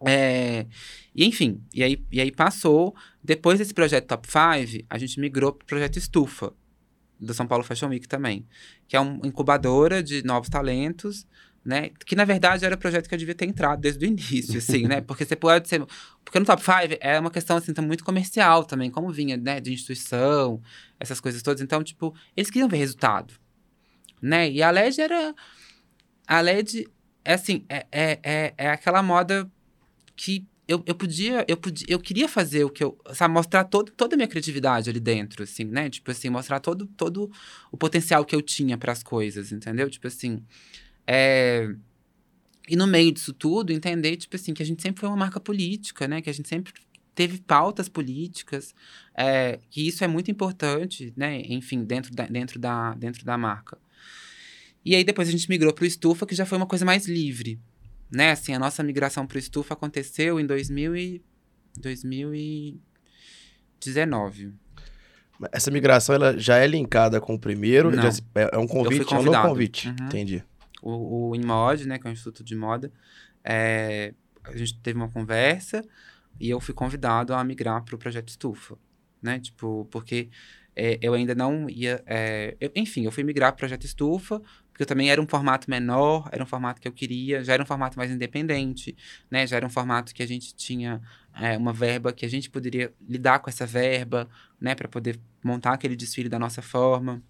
É, 0.05 0.65
e 1.13 1.25
enfim, 1.25 1.61
e 1.73 1.83
aí, 1.83 2.05
e 2.11 2.19
aí 2.19 2.31
passou. 2.31 2.95
Depois 3.23 3.59
desse 3.59 3.73
projeto 3.73 4.07
Top 4.07 4.27
5, 4.27 4.85
a 4.89 4.97
gente 4.97 5.19
migrou 5.19 5.53
pro 5.53 5.65
projeto 5.65 5.97
Estufa, 5.97 6.53
do 7.19 7.33
São 7.33 7.45
Paulo 7.45 7.63
Fashion 7.63 7.89
Week 7.89 8.07
também. 8.07 8.45
Que 8.87 8.95
é 8.95 8.99
uma 8.99 9.27
incubadora 9.27 10.01
de 10.01 10.23
novos 10.23 10.49
talentos, 10.49 11.25
né? 11.63 11.91
Que 12.05 12.15
na 12.15 12.25
verdade 12.25 12.65
era 12.65 12.75
o 12.75 12.77
projeto 12.77 13.07
que 13.07 13.13
eu 13.13 13.19
devia 13.19 13.35
ter 13.35 13.45
entrado 13.45 13.79
desde 13.79 14.05
o 14.05 14.07
início, 14.07 14.57
assim, 14.57 14.87
né? 14.87 15.01
Porque 15.01 15.25
você 15.25 15.35
pode 15.35 15.67
ser. 15.67 15.85
Porque 16.23 16.39
no 16.39 16.45
Top 16.45 16.61
5 16.61 16.97
é 16.99 17.19
uma 17.19 17.31
questão, 17.31 17.57
assim, 17.57 17.73
muito 17.81 18.03
comercial 18.03 18.63
também, 18.63 18.89
como 18.89 19.11
vinha, 19.11 19.37
né? 19.37 19.59
De 19.59 19.73
instituição, 19.73 20.61
essas 20.99 21.19
coisas 21.19 21.41
todas. 21.41 21.61
Então, 21.61 21.83
tipo, 21.83 22.13
eles 22.35 22.49
queriam 22.49 22.69
ver 22.69 22.77
resultado, 22.77 23.33
né? 24.21 24.49
E 24.49 24.61
a 24.61 24.71
LED 24.71 25.01
era. 25.01 25.35
A 26.27 26.41
LED, 26.41 26.87
é 27.25 27.33
assim, 27.33 27.65
é, 27.67 27.85
é, 27.91 28.19
é, 28.23 28.53
é 28.57 28.69
aquela 28.69 29.01
moda 29.01 29.49
que 30.15 30.45
eu, 30.69 30.83
eu 30.85 30.93
podia, 30.93 31.43
eu 31.47 31.57
podia, 31.57 31.87
eu 31.89 31.99
queria 31.99 32.29
fazer 32.29 32.63
o 32.63 32.69
que 32.69 32.83
eu, 32.83 32.95
sabe, 33.11 33.33
mostrar 33.33 33.63
todo, 33.63 33.91
toda 33.91 34.15
a 34.15 34.17
minha 34.17 34.27
criatividade 34.27 34.87
ali 34.87 34.99
dentro, 34.99 35.41
assim, 35.41 35.63
né? 35.63 35.89
Tipo 35.89 36.11
assim, 36.11 36.29
mostrar 36.29 36.59
todo, 36.59 36.85
todo 36.85 37.31
o 37.71 37.77
potencial 37.77 38.23
que 38.23 38.35
eu 38.35 38.41
tinha 38.41 38.77
para 38.77 38.91
as 38.91 39.01
coisas, 39.01 39.51
entendeu? 39.51 39.89
Tipo 39.89 40.05
assim, 40.05 40.43
é... 41.11 41.67
e 42.67 42.75
no 42.75 42.85
meio 42.85 43.11
disso 43.11 43.33
tudo, 43.33 43.73
entender, 43.73 44.15
tipo 44.17 44.35
assim, 44.35 44.53
que 44.53 44.61
a 44.61 44.65
gente 44.65 44.81
sempre 44.81 44.99
foi 44.99 45.09
uma 45.09 45.17
marca 45.17 45.39
política, 45.39 46.07
né? 46.07 46.21
Que 46.21 46.29
a 46.29 46.33
gente 46.33 46.47
sempre 46.47 46.71
teve 47.15 47.39
pautas 47.39 47.89
políticas, 47.89 48.75
é, 49.13 49.59
que 49.69 49.85
isso 49.85 50.03
é 50.03 50.07
muito 50.07 50.29
importante, 50.29 51.11
né? 51.17 51.41
Enfim, 51.45 51.83
dentro 51.83 52.13
da, 52.13 52.27
dentro 52.27 52.59
da, 52.59 52.93
dentro 52.93 53.25
da 53.25 53.37
marca. 53.37 53.77
E 54.85 54.95
aí 54.95 55.03
depois 55.03 55.27
a 55.27 55.31
gente 55.31 55.49
migrou 55.49 55.73
pro 55.73 55.85
Estufa, 55.85 56.25
que 56.25 56.35
já 56.35 56.45
foi 56.45 56.57
uma 56.57 56.67
coisa 56.67 56.85
mais 56.85 57.07
livre, 57.07 57.59
né? 58.11 58.31
Assim, 58.31 58.53
a 58.53 58.59
nossa 58.59 58.83
migração 58.83 59.25
pro 59.25 59.39
Estufa 59.39 59.73
aconteceu 59.73 60.39
em 60.39 60.45
2000 60.45 60.95
e... 60.95 61.21
2019. 61.77 64.53
Essa 65.51 65.71
migração 65.71 66.15
ela 66.15 66.37
já 66.37 66.57
é 66.57 66.67
linkada 66.67 67.21
com 67.21 67.35
o 67.35 67.39
primeiro? 67.39 67.95
Já 67.95 68.09
é 68.35 68.49
é 68.53 68.57
um 68.57 68.67
convite, 68.67 69.13
é 69.13 69.17
um 69.17 69.41
convite. 69.41 69.87
Uhum. 69.87 69.95
Entendi. 70.07 70.43
O, 70.81 71.29
o 71.29 71.35
InMod, 71.35 71.87
né, 71.87 71.99
que 71.99 72.07
é 72.07 72.09
o 72.09 72.13
Instituto 72.13 72.43
de 72.43 72.55
Moda, 72.55 72.91
é, 73.43 74.13
a 74.43 74.55
gente 74.57 74.79
teve 74.81 74.97
uma 74.97 75.09
conversa 75.09 75.83
e 76.39 76.49
eu 76.49 76.59
fui 76.59 76.73
convidado 76.73 77.33
a 77.33 77.43
migrar 77.43 77.83
para 77.83 77.95
o 77.95 77.97
projeto 77.97 78.29
Estufa, 78.29 78.77
né, 79.21 79.39
tipo, 79.39 79.85
porque 79.91 80.29
é, 80.75 80.97
eu 81.01 81.13
ainda 81.13 81.35
não 81.35 81.69
ia, 81.69 82.01
é, 82.05 82.55
eu- 82.59 82.71
enfim, 82.75 83.03
eu 83.05 83.11
fui 83.11 83.23
migrar 83.23 83.51
para 83.51 83.57
o 83.57 83.59
projeto 83.59 83.85
Estufa, 83.85 84.39
porque 84.71 84.83
eu 84.83 84.87
também 84.87 85.09
era 85.11 85.21
um 85.21 85.27
formato 85.27 85.69
menor, 85.69 86.29
era 86.31 86.41
um 86.43 86.45
formato 86.47 86.79
que 86.79 86.87
eu 86.87 86.91
queria, 86.93 87.43
já 87.43 87.53
era 87.53 87.63
um 87.63 87.65
formato 87.65 87.97
mais 87.97 88.11
independente, 88.11 88.95
né, 89.29 89.45
já 89.45 89.57
era 89.57 89.65
um 89.65 89.69
formato 89.69 90.13
que 90.13 90.23
a 90.23 90.27
gente 90.27 90.55
tinha 90.55 91.01
é, 91.35 91.57
uma 91.57 91.73
verba 91.73 92.13
que 92.13 92.25
a 92.25 92.29
gente 92.29 92.49
poderia 92.49 92.93
lidar 93.07 93.39
com 93.39 93.49
essa 93.49 93.65
verba, 93.65 94.29
né, 94.59 94.75
para 94.75 94.87
poder 94.87 95.19
montar 95.43 95.73
aquele 95.73 95.95
desfile 95.95 96.29
da 96.29 96.39
nossa 96.39 96.61
forma. 96.61 97.21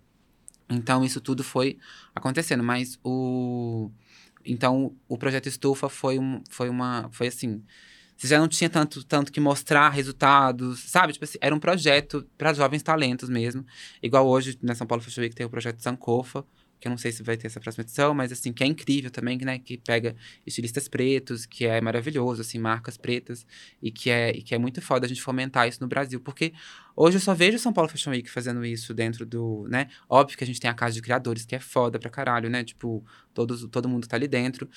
Então, 0.69 1.03
isso 1.03 1.19
tudo 1.19 1.43
foi 1.43 1.77
acontecendo, 2.13 2.63
mas 2.63 2.99
o. 3.03 3.89
Então, 4.45 4.95
o 5.07 5.17
projeto 5.17 5.47
Estufa 5.47 5.89
foi, 5.89 6.19
um, 6.19 6.41
foi 6.49 6.69
uma. 6.69 7.09
Foi 7.11 7.27
assim. 7.27 7.63
Você 8.15 8.27
já 8.27 8.37
não 8.37 8.49
tinha 8.49 8.69
tanto, 8.69 9.01
tanto 9.03 9.31
que 9.31 9.39
mostrar 9.39 9.89
resultados, 9.89 10.81
sabe? 10.81 11.13
Tipo 11.13 11.23
assim, 11.23 11.37
era 11.39 11.55
um 11.55 11.59
projeto 11.59 12.27
para 12.37 12.53
jovens 12.53 12.83
talentos 12.83 13.29
mesmo. 13.29 13.65
Igual 14.03 14.27
hoje, 14.27 14.59
na 14.61 14.75
São 14.75 14.85
Paulo 14.85 15.01
Fashion 15.01 15.21
Week, 15.21 15.33
tem 15.33 15.45
o 15.45 15.49
projeto 15.49 15.81
Sankofa, 15.81 16.45
que 16.79 16.87
eu 16.87 16.89
não 16.89 16.97
sei 16.97 17.11
se 17.11 17.21
vai 17.21 17.35
ter 17.35 17.47
essa 17.47 17.59
próxima 17.59 17.83
edição, 17.83 18.13
mas 18.13 18.31
assim, 18.31 18.53
que 18.53 18.63
é 18.63 18.67
incrível 18.67 19.11
também, 19.11 19.37
né? 19.37 19.59
Que 19.59 19.77
pega 19.77 20.15
estilistas 20.45 20.87
pretos, 20.87 21.45
que 21.45 21.65
é 21.65 21.81
maravilhoso, 21.81 22.41
assim, 22.41 22.57
marcas 22.57 22.97
pretas, 22.97 23.45
e 23.81 23.91
que 23.91 24.09
é, 24.09 24.31
e 24.31 24.41
que 24.41 24.55
é 24.55 24.57
muito 24.57 24.81
foda 24.81 25.05
a 25.05 25.09
gente 25.09 25.21
fomentar 25.21 25.67
isso 25.67 25.81
no 25.81 25.87
Brasil. 25.87 26.19
Porque 26.21 26.53
hoje 26.95 27.17
eu 27.17 27.21
só 27.21 27.33
vejo 27.33 27.59
São 27.59 27.73
Paulo 27.73 27.89
Fashion 27.89 28.11
Week 28.11 28.29
fazendo 28.29 28.65
isso 28.65 28.93
dentro 28.93 29.25
do, 29.25 29.67
né? 29.69 29.89
Óbvio 30.07 30.37
que 30.37 30.43
a 30.43 30.47
gente 30.47 30.59
tem 30.59 30.69
a 30.69 30.73
casa 30.73 30.95
de 30.95 31.01
criadores, 31.01 31.45
que 31.45 31.55
é 31.55 31.59
foda 31.59 31.99
pra 31.99 32.09
caralho, 32.09 32.49
né? 32.49 32.63
Tipo, 32.63 33.03
todos, 33.33 33.67
todo 33.69 33.89
mundo 33.89 34.07
tá 34.07 34.15
ali 34.15 34.27
dentro. 34.27 34.69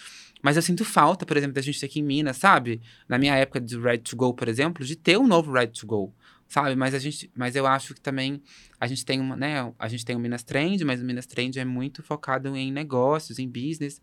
Mas 0.43 0.57
eu 0.57 0.63
sinto 0.63 0.85
falta, 0.85 1.25
por 1.25 1.37
exemplo, 1.37 1.55
da 1.55 1.63
gente 1.63 1.79
ter 1.79 1.87
aqui 1.87 2.01
em 2.01 2.03
Minas, 2.03 2.37
sabe? 2.37 2.81
Na 3.09 3.17
minha 3.17 3.35
época 3.37 3.61
de 3.61 3.79
Ready 3.79 4.03
to 4.03 4.17
Go, 4.17 4.35
por 4.35 4.49
exemplo, 4.49 4.85
de 4.85 4.97
ter 4.97 5.17
um 5.17 5.27
novo 5.27 5.53
Ready 5.53 5.79
to 5.79 5.87
Go, 5.87 6.13
sabe? 6.53 6.77
Mas 6.77 6.93
a 6.95 6.99
gente, 6.99 7.31
mas 7.35 7.57
eu 7.57 7.67
acho 7.67 7.95
que 7.95 8.01
também 8.01 8.43
a 8.79 8.87
gente 8.87 9.05
tem 9.07 9.19
uma, 9.21 9.35
né? 9.37 9.73
A 9.79 9.89
gente 9.89 10.05
tem 10.05 10.15
o 10.15 10.19
Minas 10.19 10.43
Trend, 10.43 10.85
mas 10.85 11.01
o 11.01 11.05
Minas 11.05 11.25
Trend 11.27 11.59
é 11.59 11.65
muito 11.65 12.03
focado 12.03 12.55
em 12.55 12.71
negócios, 12.71 13.39
em 13.39 13.49
business. 13.49 14.01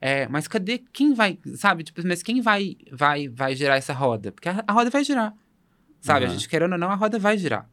É, 0.00 0.26
mas 0.28 0.48
cadê 0.48 0.78
quem 0.92 1.14
vai, 1.14 1.38
sabe? 1.54 1.84
Tipo, 1.84 2.04
mas 2.06 2.22
quem 2.22 2.40
vai, 2.40 2.76
vai, 2.90 3.28
vai 3.28 3.54
girar 3.54 3.76
essa 3.78 3.92
roda? 3.92 4.32
Porque 4.32 4.48
a, 4.48 4.64
a 4.66 4.72
roda 4.72 4.90
vai 4.90 5.04
girar, 5.04 5.32
sabe? 6.00 6.24
A 6.26 6.28
Uhum. 6.28 6.34
gente 6.34 6.48
querendo 6.48 6.72
ou 6.72 6.78
não, 6.78 6.90
a 6.90 6.96
roda 6.96 7.18
vai 7.20 7.38
girar. 7.38 7.70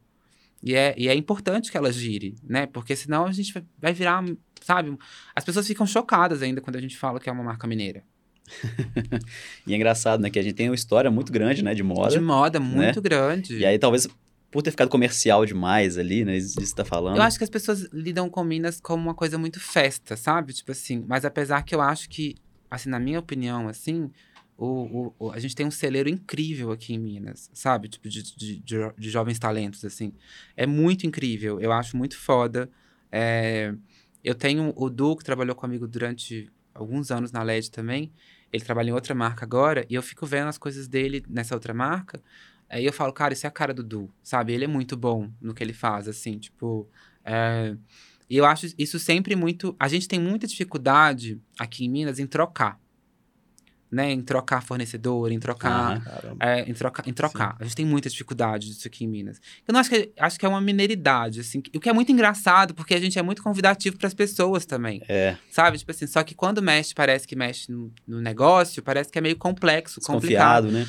E 0.61 0.75
é, 0.75 0.93
e 0.97 1.07
é 1.07 1.15
importante 1.15 1.71
que 1.71 1.77
ela 1.77 1.91
gire, 1.91 2.35
né? 2.43 2.67
Porque 2.67 2.95
senão 2.95 3.25
a 3.25 3.31
gente 3.31 3.51
vai- 3.53 3.65
vai 3.79 3.93
virar, 3.93 4.23
sabe? 4.61 4.95
As 5.35 5.43
pessoas 5.43 5.65
ficam 5.65 5.87
chocadas 5.87 6.41
ainda 6.43 6.61
quando 6.61 6.75
a 6.75 6.81
gente 6.81 6.97
fala 6.97 7.19
que 7.19 7.29
é 7.29 7.31
uma 7.31 7.43
marca 7.43 7.65
mineira. 7.65 8.03
E 9.67 9.73
é 9.73 9.75
engraçado, 9.75 10.21
né? 10.21 10.29
Que 10.29 10.39
a 10.39 10.41
gente 10.41 10.55
tem 10.55 10.69
uma 10.69 10.75
história 10.75 11.09
muito 11.11 11.31
grande, 11.31 11.63
né? 11.63 11.73
De 11.73 11.83
moda. 11.83 12.09
De 12.09 12.19
moda 12.19 12.59
muito 12.59 13.01
grande. 13.01 13.57
E 13.57 13.65
aí, 13.65 13.77
talvez, 13.77 14.07
por 14.51 14.61
ter 14.63 14.71
ficado 14.71 14.89
comercial 14.89 15.45
demais 15.45 15.97
ali, 15.97 16.25
né? 16.25 16.37
Isso 16.37 16.57
que 16.57 16.65
você 16.65 16.73
tá 16.75 16.83
falando. 16.85 17.17
Eu 17.17 17.21
acho 17.21 17.37
que 17.37 17.43
as 17.43 17.49
pessoas 17.49 17.87
lidam 17.93 18.29
com 18.29 18.43
Minas 18.43 18.79
como 18.81 19.03
uma 19.03 19.13
coisa 19.13 19.37
muito 19.37 19.59
festa, 19.59 20.15
sabe? 20.17 20.53
Tipo 20.53 20.71
assim, 20.71 21.03
mas 21.07 21.23
apesar 21.25 21.61
que 21.63 21.75
eu 21.75 21.81
acho 21.81 22.09
que, 22.09 22.35
assim, 22.69 22.89
na 22.89 22.99
minha 22.99 23.19
opinião, 23.19 23.67
assim, 23.67 24.09
o, 24.57 24.65
o- 24.65 25.15
o- 25.27 25.31
a 25.31 25.39
gente 25.39 25.55
tem 25.55 25.65
um 25.65 25.71
celeiro 25.71 26.09
incrível 26.09 26.71
aqui 26.71 26.93
em 26.93 26.99
Minas, 26.99 27.49
sabe? 27.53 27.87
Tipo, 27.89 28.09
de, 28.09 28.23
de, 28.35 28.59
de, 28.59 28.75
de 28.97 29.09
jovens 29.09 29.37
talentos, 29.39 29.85
assim. 29.85 30.11
É 30.57 30.65
muito 30.65 31.05
incrível, 31.05 31.59
eu 31.61 31.71
acho 31.71 31.95
muito 31.95 32.17
foda. 32.17 32.69
É, 33.11 33.73
eu 34.23 34.35
tenho 34.35 34.73
o 34.75 34.89
Du, 34.89 35.15
que 35.15 35.23
trabalhou 35.23 35.55
comigo 35.55 35.87
durante 35.87 36.49
alguns 36.73 37.11
anos 37.11 37.31
na 37.31 37.41
LED 37.43 37.71
também. 37.71 38.11
Ele 38.51 38.63
trabalha 38.63 38.89
em 38.89 38.93
outra 38.93 39.13
marca 39.13 39.45
agora, 39.45 39.85
e 39.89 39.95
eu 39.95 40.01
fico 40.01 40.25
vendo 40.25 40.47
as 40.47 40.57
coisas 40.57 40.87
dele 40.87 41.23
nessa 41.29 41.53
outra 41.55 41.73
marca. 41.73 42.21
Aí 42.69 42.85
eu 42.85 42.93
falo, 42.93 43.11
cara, 43.13 43.33
isso 43.33 43.45
é 43.45 43.49
a 43.49 43.51
cara 43.51 43.73
do 43.73 43.83
Du, 43.83 44.09
sabe? 44.23 44.53
Ele 44.53 44.65
é 44.65 44.67
muito 44.67 44.95
bom 44.95 45.29
no 45.41 45.53
que 45.53 45.63
ele 45.63 45.73
faz, 45.73 46.07
assim, 46.07 46.37
tipo. 46.37 46.87
é, 47.25 47.75
E 48.29 48.37
eu 48.37 48.45
acho 48.45 48.67
isso 48.77 48.99
sempre 48.99 49.35
muito. 49.35 49.75
A 49.79 49.87
gente 49.87 50.07
tem 50.07 50.19
muita 50.19 50.45
dificuldade 50.47 51.41
aqui 51.57 51.85
em 51.85 51.89
Minas 51.89 52.19
em 52.19 52.27
trocar. 52.27 52.79
Né? 53.91 54.11
Em 54.11 54.21
trocar 54.21 54.61
fornecedor, 54.61 55.31
em 55.31 55.39
trocar. 55.39 55.99
Caramba. 56.03 56.37
É, 56.45 56.61
em 56.69 56.73
trocar, 56.75 57.07
em 57.07 57.11
trocar. 57.13 57.55
A 57.59 57.63
gente 57.63 57.75
tem 57.75 57.85
muita 57.87 58.07
dificuldade 58.07 58.67
disso 58.67 58.87
aqui 58.87 59.03
em 59.03 59.07
Minas. 59.07 59.41
Eu 59.67 59.71
não 59.73 59.79
acho 59.79 59.89
que 59.89 60.11
acho 60.15 60.39
que 60.39 60.45
é 60.45 60.49
uma 60.49 60.61
mineiridade, 60.61 61.39
assim, 61.39 61.57
o 61.75 61.79
que 61.79 61.89
é 61.89 61.93
muito 61.93 62.11
engraçado, 62.11 62.75
porque 62.75 62.93
a 62.93 62.99
gente 62.99 63.17
é 63.17 63.21
muito 63.23 63.41
convidativo 63.41 63.97
para 63.97 64.05
as 64.07 64.13
pessoas 64.13 64.63
também. 64.63 65.01
É, 65.09 65.35
Sabe? 65.49 65.79
Tipo 65.79 65.89
assim, 65.89 66.05
só 66.05 66.21
que 66.23 66.35
quando 66.35 66.61
mexe, 66.61 66.93
parece 66.93 67.27
que 67.27 67.35
mexe 67.35 67.71
no, 67.71 67.91
no 68.07 68.21
negócio, 68.21 68.83
parece 68.83 69.11
que 69.11 69.17
é 69.17 69.21
meio 69.21 69.35
complexo, 69.37 69.99
complicado. 70.01 70.69
né? 70.71 70.87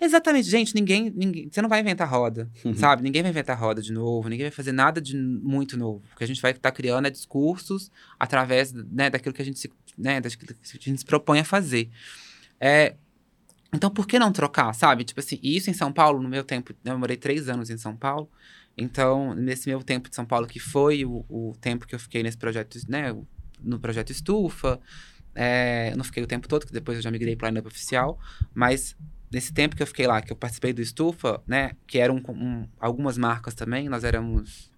Exatamente, 0.00 0.48
gente, 0.48 0.74
ninguém, 0.74 1.10
ninguém. 1.16 1.48
Você 1.50 1.60
não 1.62 1.68
vai 1.70 1.80
inventar 1.80 2.08
roda, 2.08 2.48
Uhum. 2.64 2.74
sabe? 2.74 3.02
Ninguém 3.02 3.22
vai 3.22 3.30
inventar 3.30 3.58
roda 3.58 3.80
de 3.82 3.92
novo, 3.92 4.28
ninguém 4.28 4.44
vai 4.44 4.50
fazer 4.52 4.70
nada 4.70 5.00
de 5.00 5.16
muito 5.16 5.76
novo. 5.76 6.02
O 6.14 6.18
que 6.18 6.22
a 6.22 6.26
gente 6.26 6.40
vai 6.40 6.50
estar 6.52 6.70
criando 6.70 7.06
é 7.06 7.10
discursos 7.10 7.90
através 8.20 8.72
né, 8.72 9.08
daquilo 9.10 9.34
que 9.34 9.40
a 9.42 9.44
gente 9.44 9.58
se, 9.58 9.68
né, 9.96 10.20
daquilo 10.20 10.54
que 10.54 10.76
a 10.76 10.78
gente 10.90 10.98
se 10.98 11.04
propõe 11.04 11.40
a 11.40 11.44
fazer. 11.44 11.88
É, 12.60 12.96
então, 13.74 13.90
por 13.90 14.06
que 14.06 14.18
não 14.18 14.32
trocar, 14.32 14.72
sabe? 14.74 15.04
Tipo 15.04 15.20
assim, 15.20 15.38
isso 15.42 15.70
em 15.70 15.74
São 15.74 15.92
Paulo, 15.92 16.22
no 16.22 16.28
meu 16.28 16.44
tempo, 16.44 16.74
eu 16.84 16.98
morei 16.98 17.16
três 17.16 17.48
anos 17.48 17.70
em 17.70 17.76
São 17.78 17.96
Paulo. 17.96 18.30
Então, 18.76 19.34
nesse 19.34 19.68
meu 19.68 19.82
tempo 19.82 20.08
de 20.08 20.14
São 20.16 20.24
Paulo, 20.26 20.46
que 20.46 20.60
foi 20.60 21.04
o, 21.04 21.24
o 21.28 21.54
tempo 21.60 21.86
que 21.86 21.94
eu 21.94 21.98
fiquei 21.98 22.22
nesse 22.22 22.36
projeto, 22.38 22.78
né? 22.88 23.14
No 23.60 23.78
projeto 23.80 24.10
Estufa. 24.10 24.80
é, 25.34 25.90
eu 25.92 25.96
não 25.96 26.04
fiquei 26.04 26.22
o 26.22 26.26
tempo 26.26 26.48
todo, 26.48 26.66
que 26.66 26.72
depois 26.72 26.98
eu 26.98 27.02
já 27.02 27.10
migrei 27.10 27.36
para 27.36 27.48
a 27.48 27.50
Lineup 27.50 27.66
Oficial. 27.66 28.18
Mas 28.54 28.96
nesse 29.32 29.52
tempo 29.52 29.76
que 29.76 29.82
eu 29.82 29.86
fiquei 29.86 30.06
lá, 30.06 30.22
que 30.22 30.32
eu 30.32 30.36
participei 30.36 30.72
do 30.72 30.82
Estufa, 30.82 31.42
né? 31.46 31.72
Que 31.86 31.98
eram 31.98 32.16
um- 32.28 32.68
algumas 32.80 33.18
marcas 33.18 33.54
também, 33.54 33.88
nós 33.88 34.04
éramos 34.04 34.70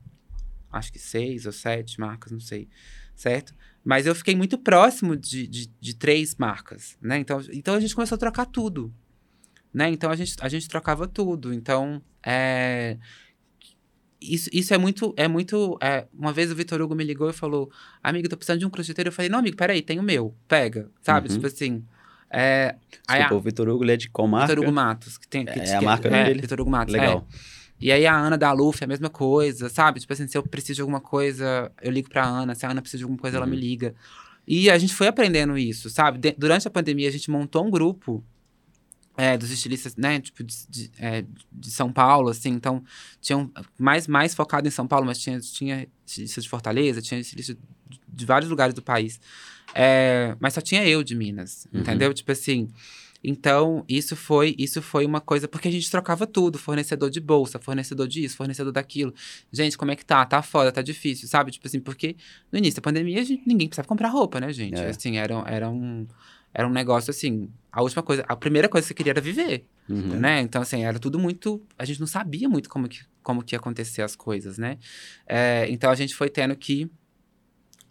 acho 0.72 0.92
que 0.92 0.98
seis 0.98 1.46
ou 1.46 1.52
sete 1.52 1.98
marcas, 1.98 2.32
não 2.32 2.40
sei, 2.40 2.68
certo? 3.14 3.54
Mas 3.90 4.04
eu 4.06 4.14
fiquei 4.14 4.36
muito 4.36 4.58
próximo 4.58 5.16
de, 5.16 5.46
de, 5.46 5.66
de 5.80 5.94
três 5.94 6.34
marcas, 6.36 6.98
né? 7.00 7.18
Então, 7.18 7.40
então 7.54 7.74
a 7.74 7.80
gente 7.80 7.94
começou 7.94 8.16
a 8.16 8.18
trocar 8.18 8.44
tudo, 8.44 8.92
né? 9.72 9.88
Então 9.88 10.10
a 10.10 10.14
gente, 10.16 10.34
a 10.42 10.46
gente 10.46 10.68
trocava 10.68 11.08
tudo. 11.08 11.54
Então, 11.54 12.02
é... 12.22 12.98
Isso, 14.20 14.50
isso 14.52 14.74
é 14.74 14.78
muito, 14.78 15.14
é 15.16 15.26
muito... 15.26 15.78
é, 15.80 16.06
Uma 16.12 16.34
vez 16.34 16.50
o 16.50 16.54
Vitor 16.54 16.82
Hugo 16.82 16.94
me 16.94 17.02
ligou 17.02 17.30
e 17.30 17.32
falou, 17.32 17.70
amigo, 18.02 18.28
tô 18.28 18.36
precisando 18.36 18.58
de 18.58 18.66
um 18.66 18.70
crossfiteiro. 18.70 19.08
Eu 19.08 19.12
falei, 19.12 19.30
não, 19.30 19.38
amigo, 19.38 19.56
peraí, 19.56 19.80
tem 19.80 19.98
o 19.98 20.02
meu, 20.02 20.34
pega, 20.46 20.90
sabe? 21.00 21.28
Uhum. 21.30 21.36
Tipo 21.36 21.46
assim... 21.46 21.82
É, 22.30 22.74
Desculpa, 23.08 23.34
a- 23.34 23.38
o 23.38 23.40
Vitor 23.40 23.68
Hugo 23.70 23.84
ele 23.84 23.92
é 23.92 23.96
de 23.96 24.10
qual 24.10 24.28
marca? 24.28 24.48
Vitor 24.48 24.64
Hugo 24.64 24.74
Matos, 24.74 25.16
que 25.16 25.26
tem... 25.26 25.46
Que, 25.46 25.58
É 25.60 25.76
a 25.76 25.78
que- 25.78 25.84
marca 25.86 26.08
é, 26.08 26.24
dele? 26.24 26.42
Vitor 26.42 26.60
Hugo 26.60 26.70
Matos, 26.70 26.94
é. 26.94 27.22
E 27.80 27.92
aí 27.92 28.06
a 28.06 28.14
Ana 28.16 28.36
da 28.36 28.52
Luf 28.52 28.82
é 28.82 28.84
a 28.84 28.88
mesma 28.88 29.08
coisa, 29.08 29.68
sabe? 29.68 30.00
Tipo 30.00 30.12
assim, 30.12 30.26
se 30.26 30.36
eu 30.36 30.42
preciso 30.42 30.76
de 30.76 30.80
alguma 30.82 31.00
coisa, 31.00 31.70
eu 31.80 31.90
ligo 31.92 32.08
pra 32.08 32.24
Ana. 32.26 32.54
Se 32.54 32.66
a 32.66 32.70
Ana 32.70 32.80
precisa 32.82 32.98
de 32.98 33.04
alguma 33.04 33.20
coisa, 33.20 33.36
ela 33.36 33.46
me 33.46 33.54
Uhum. 33.54 33.60
liga. 33.60 33.94
E 34.46 34.68
a 34.70 34.78
gente 34.78 34.94
foi 34.94 35.06
aprendendo 35.06 35.56
isso, 35.58 35.88
sabe? 35.90 36.18
De- 36.18 36.34
durante 36.36 36.66
a 36.66 36.70
pandemia, 36.70 37.08
a 37.08 37.12
gente 37.12 37.30
montou 37.30 37.64
um 37.66 37.70
grupo 37.70 38.24
é, 39.16 39.36
dos 39.36 39.50
estilistas, 39.50 39.96
né? 39.96 40.20
Tipo, 40.20 40.44
de, 40.44 40.54
de, 40.68 40.90
é, 40.98 41.24
de 41.52 41.70
São 41.70 41.92
Paulo, 41.92 42.28
assim. 42.30 42.50
Então, 42.50 42.82
tinham 43.20 43.50
mais, 43.76 44.06
mais 44.06 44.32
focado 44.34 44.68
em 44.68 44.70
São 44.70 44.86
Paulo, 44.86 45.06
mas 45.06 45.18
tinha, 45.18 45.40
tinha 45.40 45.86
estilistas 46.06 46.44
de 46.44 46.50
Fortaleza, 46.50 47.02
tinha 47.02 47.18
estilistas 47.20 47.56
de, 47.88 48.00
de 48.08 48.24
vários 48.26 48.48
lugares 48.48 48.74
do 48.74 48.80
país. 48.82 49.20
É, 49.74 50.36
mas 50.40 50.54
só 50.54 50.60
tinha 50.60 50.86
eu 50.86 51.02
de 51.02 51.14
Minas, 51.14 51.66
Uhum. 51.72 51.80
entendeu? 51.80 52.14
Tipo 52.14 52.32
assim... 52.32 52.68
Então, 53.22 53.84
isso 53.88 54.14
foi, 54.14 54.54
isso 54.56 54.80
foi 54.80 55.04
uma 55.04 55.20
coisa, 55.20 55.48
porque 55.48 55.66
a 55.68 55.70
gente 55.70 55.90
trocava 55.90 56.26
tudo, 56.26 56.56
fornecedor 56.56 57.10
de 57.10 57.20
bolsa, 57.20 57.58
fornecedor 57.58 58.06
disso, 58.06 58.36
fornecedor 58.36 58.72
daquilo. 58.72 59.12
Gente, 59.52 59.76
como 59.76 59.90
é 59.90 59.96
que 59.96 60.04
tá? 60.04 60.24
Tá 60.24 60.40
foda, 60.40 60.70
tá 60.70 60.82
difícil, 60.82 61.28
sabe? 61.28 61.50
Tipo 61.50 61.66
assim, 61.66 61.80
porque 61.80 62.16
no 62.52 62.58
início 62.58 62.76
da 62.80 62.82
pandemia 62.84 63.20
a 63.20 63.24
gente, 63.24 63.42
ninguém 63.46 63.66
precisava 63.68 63.88
comprar 63.88 64.08
roupa, 64.08 64.38
né, 64.40 64.52
gente? 64.52 64.78
É. 64.80 64.88
Assim, 64.88 65.16
era, 65.16 65.34
era 65.46 65.68
um 65.68 66.06
era 66.54 66.66
um 66.66 66.70
negócio 66.72 67.10
assim, 67.10 67.50
a 67.70 67.82
última 67.82 68.02
coisa, 68.02 68.24
a 68.26 68.34
primeira 68.34 68.68
coisa 68.68 68.84
que 68.84 68.88
você 68.88 68.94
queria 68.94 69.12
era 69.12 69.20
viver, 69.20 69.66
Uhum. 69.88 70.18
né? 70.18 70.40
Então, 70.40 70.62
assim, 70.62 70.82
era 70.82 70.98
tudo 70.98 71.18
muito, 71.18 71.62
a 71.78 71.84
gente 71.84 72.00
não 72.00 72.06
sabia 72.06 72.48
muito 72.48 72.68
como 72.70 72.88
que, 72.88 73.00
como 73.22 73.42
que 73.42 73.54
ia 73.54 73.58
acontecer 73.58 74.00
as 74.02 74.16
coisas, 74.16 74.56
né? 74.58 74.78
É, 75.26 75.66
então, 75.70 75.90
a 75.90 75.94
gente 75.94 76.14
foi 76.14 76.28
tendo 76.30 76.56
que 76.56 76.90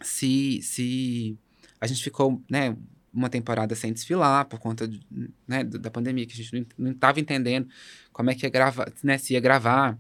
se, 0.02 0.60
se 0.62 1.38
a 1.80 1.88
gente 1.88 2.04
ficou, 2.04 2.42
né, 2.50 2.76
uma 3.18 3.30
temporada 3.30 3.74
sem 3.74 3.92
desfilar 3.92 4.46
por 4.46 4.60
conta 4.60 4.88
de, 4.88 5.02
né, 5.48 5.64
da 5.64 5.90
pandemia, 5.90 6.26
que 6.26 6.34
a 6.34 6.36
gente 6.36 6.68
não 6.78 6.92
estava 6.92 7.20
entendendo 7.20 7.68
como 8.14 8.30
é 8.30 8.36
que 8.36 8.46
ia 8.46 8.50
gravar, 8.50 8.92
né, 9.04 9.18
se 9.18 9.34
ia 9.34 9.40
gravar. 9.40 9.98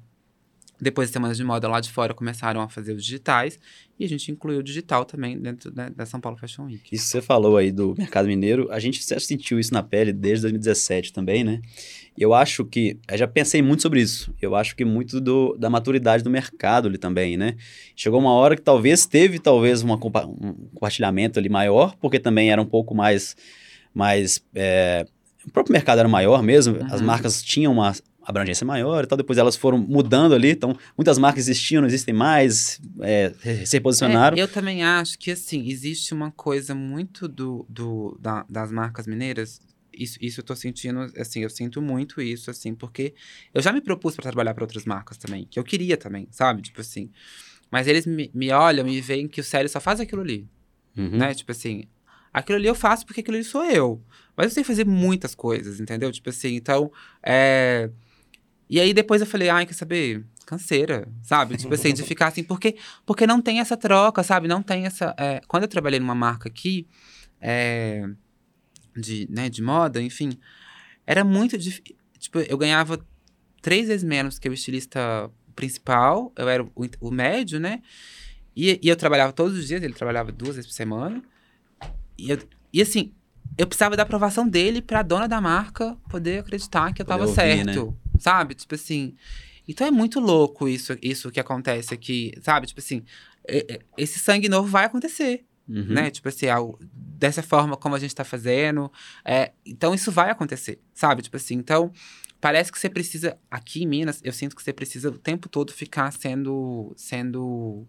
Depois 0.79 1.09
das 1.09 1.13
semanas 1.13 1.37
de 1.37 1.43
moda 1.43 1.67
lá 1.67 1.79
de 1.79 1.91
fora 1.91 2.13
começaram 2.13 2.61
a 2.61 2.69
fazer 2.69 2.93
os 2.93 3.03
digitais 3.03 3.59
e 3.99 4.05
a 4.05 4.07
gente 4.07 4.31
incluiu 4.31 4.59
o 4.59 4.63
digital 4.63 5.05
também 5.05 5.37
dentro 5.39 5.73
né, 5.75 5.89
da 5.95 6.05
São 6.05 6.19
Paulo 6.19 6.37
Fashion 6.37 6.65
Week. 6.65 6.83
Isso 6.91 7.05
que 7.05 7.11
você 7.11 7.21
falou 7.21 7.57
aí 7.57 7.71
do 7.71 7.95
mercado 7.97 8.27
mineiro, 8.27 8.71
a 8.71 8.79
gente 8.79 9.03
já 9.07 9.19
sentiu 9.19 9.59
isso 9.59 9.73
na 9.73 9.81
pele 9.81 10.13
desde 10.13 10.43
2017 10.43 11.11
também, 11.11 11.43
né? 11.43 11.61
Eu 12.15 12.33
acho 12.33 12.63
que, 12.63 12.97
eu 13.07 13.17
já 13.17 13.27
pensei 13.27 13.61
muito 13.61 13.81
sobre 13.81 14.01
isso, 14.01 14.33
eu 14.39 14.55
acho 14.55 14.75
que 14.75 14.85
muito 14.85 15.19
do, 15.19 15.55
da 15.57 15.69
maturidade 15.69 16.23
do 16.23 16.29
mercado 16.29 16.87
ali 16.87 16.97
também, 16.97 17.37
né? 17.37 17.55
Chegou 17.95 18.19
uma 18.19 18.33
hora 18.33 18.55
que 18.55 18.61
talvez 18.61 19.05
teve 19.07 19.39
talvez 19.39 19.81
uma, 19.81 19.95
um 19.95 20.53
compartilhamento 20.73 21.39
ali 21.39 21.49
maior, 21.49 21.95
porque 21.99 22.19
também 22.19 22.51
era 22.51 22.61
um 22.61 22.65
pouco 22.65 22.93
mais, 22.93 23.35
mais 23.93 24.43
é, 24.53 25.07
o 25.45 25.51
próprio 25.51 25.73
mercado 25.73 25.99
era 25.99 26.07
maior 26.09 26.43
mesmo, 26.43 26.77
uhum. 26.77 26.87
as 26.93 27.01
marcas 27.01 27.41
tinham 27.41 27.71
uma 27.73 27.95
abrangência 28.27 28.67
maior 28.67 29.03
e 29.03 29.07
tal. 29.07 29.17
Depois 29.17 29.39
elas 29.39 29.55
foram 29.55 29.77
mudando 29.77 30.35
ali. 30.35 30.51
Então, 30.51 30.77
muitas 30.97 31.17
marcas 31.17 31.47
existiam, 31.47 31.81
não 31.81 31.87
existem 31.87 32.13
mais, 32.13 32.79
é, 32.99 33.33
se 33.65 33.77
reposicionaram. 33.77 34.37
É, 34.37 34.41
eu 34.41 34.47
também 34.47 34.83
acho 34.83 35.17
que, 35.17 35.31
assim, 35.31 35.69
existe 35.69 36.13
uma 36.13 36.29
coisa 36.31 36.75
muito 36.75 37.27
do, 37.27 37.65
do, 37.69 38.17
da, 38.21 38.45
das 38.49 38.71
marcas 38.71 39.07
mineiras. 39.07 39.61
Isso, 39.93 40.17
isso 40.21 40.41
eu 40.41 40.43
tô 40.43 40.55
sentindo, 40.55 41.11
assim, 41.17 41.39
eu 41.39 41.49
sinto 41.49 41.81
muito 41.81 42.21
isso, 42.21 42.51
assim, 42.51 42.75
porque 42.75 43.15
eu 43.53 43.61
já 43.61 43.71
me 43.71 43.81
propus 43.81 44.13
para 44.13 44.23
trabalhar 44.23 44.53
para 44.53 44.63
outras 44.63 44.85
marcas 44.85 45.17
também, 45.17 45.47
que 45.49 45.57
eu 45.57 45.63
queria 45.63 45.95
também, 45.95 46.27
sabe? 46.29 46.61
Tipo 46.61 46.81
assim. 46.81 47.09
Mas 47.71 47.87
eles 47.87 48.05
me, 48.05 48.29
me 48.33 48.51
olham 48.51 48.87
e 48.87 49.01
veem 49.01 49.27
que 49.27 49.41
o 49.41 49.43
Célio 49.43 49.67
só 49.67 49.79
faz 49.79 49.99
aquilo 49.99 50.21
ali. 50.21 50.47
Uhum. 50.95 51.17
Né? 51.17 51.33
Tipo 51.33 51.51
assim, 51.51 51.83
aquilo 52.31 52.57
ali 52.57 52.67
eu 52.67 52.75
faço 52.75 53.05
porque 53.05 53.21
aquilo 53.21 53.35
ali 53.35 53.43
sou 53.43 53.65
eu. 53.65 54.01
Mas 54.37 54.47
eu 54.47 54.51
sei 54.51 54.63
fazer 54.63 54.85
muitas 54.85 55.33
coisas, 55.33 55.79
entendeu? 55.79 56.11
Tipo 56.11 56.29
assim, 56.29 56.55
então, 56.55 56.91
é 57.21 57.89
e 58.69 58.79
aí 58.79 58.93
depois 58.93 59.21
eu 59.21 59.27
falei, 59.27 59.49
ai, 59.49 59.65
quer 59.65 59.73
saber? 59.73 60.25
Canseira, 60.45 61.07
sabe? 61.23 61.57
Tipo 61.57 61.73
assim, 61.73 61.93
de 61.93 62.03
ficar 62.03 62.27
assim, 62.27 62.43
porque, 62.43 62.77
porque 63.05 63.27
não 63.27 63.41
tem 63.41 63.59
essa 63.59 63.75
troca, 63.75 64.23
sabe? 64.23 64.47
Não 64.47 64.61
tem 64.61 64.85
essa. 64.85 65.13
É, 65.17 65.41
quando 65.47 65.63
eu 65.63 65.69
trabalhei 65.69 65.99
numa 65.99 66.15
marca 66.15 66.47
aqui, 66.47 66.87
é, 67.41 68.07
de, 68.95 69.27
né, 69.29 69.49
de 69.49 69.61
moda, 69.61 70.01
enfim, 70.01 70.37
era 71.05 71.23
muito 71.23 71.57
difícil. 71.57 71.95
Tipo, 72.17 72.39
eu 72.39 72.57
ganhava 72.57 72.99
três 73.61 73.87
vezes 73.87 74.03
menos 74.03 74.39
que 74.39 74.47
o 74.49 74.53
estilista 74.53 75.29
principal, 75.55 76.31
eu 76.37 76.47
era 76.47 76.63
o, 76.63 76.71
o 77.01 77.11
médio, 77.11 77.59
né? 77.59 77.81
E, 78.55 78.79
e, 78.81 78.89
eu 78.89 78.95
trabalhava 78.95 79.31
todos 79.33 79.57
os 79.57 79.67
dias, 79.67 79.83
ele 79.83 79.93
trabalhava 79.93 80.31
duas 80.31 80.55
vezes 80.55 80.67
por 80.69 80.73
semana. 80.73 81.21
E, 82.17 82.31
eu, 82.31 82.39
e 82.73 82.81
assim, 82.81 83.13
eu 83.57 83.67
precisava 83.67 83.95
da 83.95 84.03
aprovação 84.03 84.47
dele 84.47 84.81
pra 84.81 85.01
dona 85.01 85.27
da 85.27 85.39
marca 85.39 85.95
poder 86.09 86.39
acreditar 86.39 86.93
que 86.93 87.01
eu 87.01 87.05
tava 87.05 87.23
ouvir, 87.23 87.35
certo. 87.35 87.85
Né? 87.85 87.93
Sabe? 88.19 88.55
Tipo 88.55 88.75
assim. 88.75 89.15
Então 89.67 89.85
é 89.85 89.91
muito 89.91 90.19
louco 90.19 90.67
isso, 90.67 90.97
isso 91.01 91.29
que 91.29 91.41
acontece 91.41 91.93
aqui, 91.93 92.31
sabe? 92.41 92.67
Tipo 92.67 92.79
assim, 92.79 93.03
esse 93.97 94.17
sangue 94.17 94.47
novo 94.47 94.67
vai 94.67 94.85
acontecer. 94.85 95.43
Uhum. 95.67 95.85
Né? 95.87 96.09
Tipo 96.09 96.29
assim, 96.29 96.47
ao, 96.47 96.79
dessa 96.81 97.43
forma 97.43 97.75
como 97.75 97.95
a 97.95 97.99
gente 97.99 98.15
tá 98.15 98.23
fazendo. 98.23 98.91
É, 99.25 99.51
então 99.65 99.93
isso 99.93 100.11
vai 100.11 100.29
acontecer, 100.29 100.79
sabe? 100.93 101.21
Tipo 101.21 101.35
assim, 101.35 101.55
então 101.55 101.91
parece 102.39 102.71
que 102.71 102.79
você 102.79 102.89
precisa. 102.89 103.37
Aqui 103.51 103.83
em 103.83 103.87
Minas, 103.87 104.21
eu 104.23 104.31
sinto 104.31 104.55
que 104.55 104.63
você 104.63 104.71
precisa 104.71 105.09
o 105.09 105.17
tempo 105.17 105.49
todo 105.49 105.73
ficar 105.73 106.11
sendo. 106.11 106.93
sendo. 106.95 107.85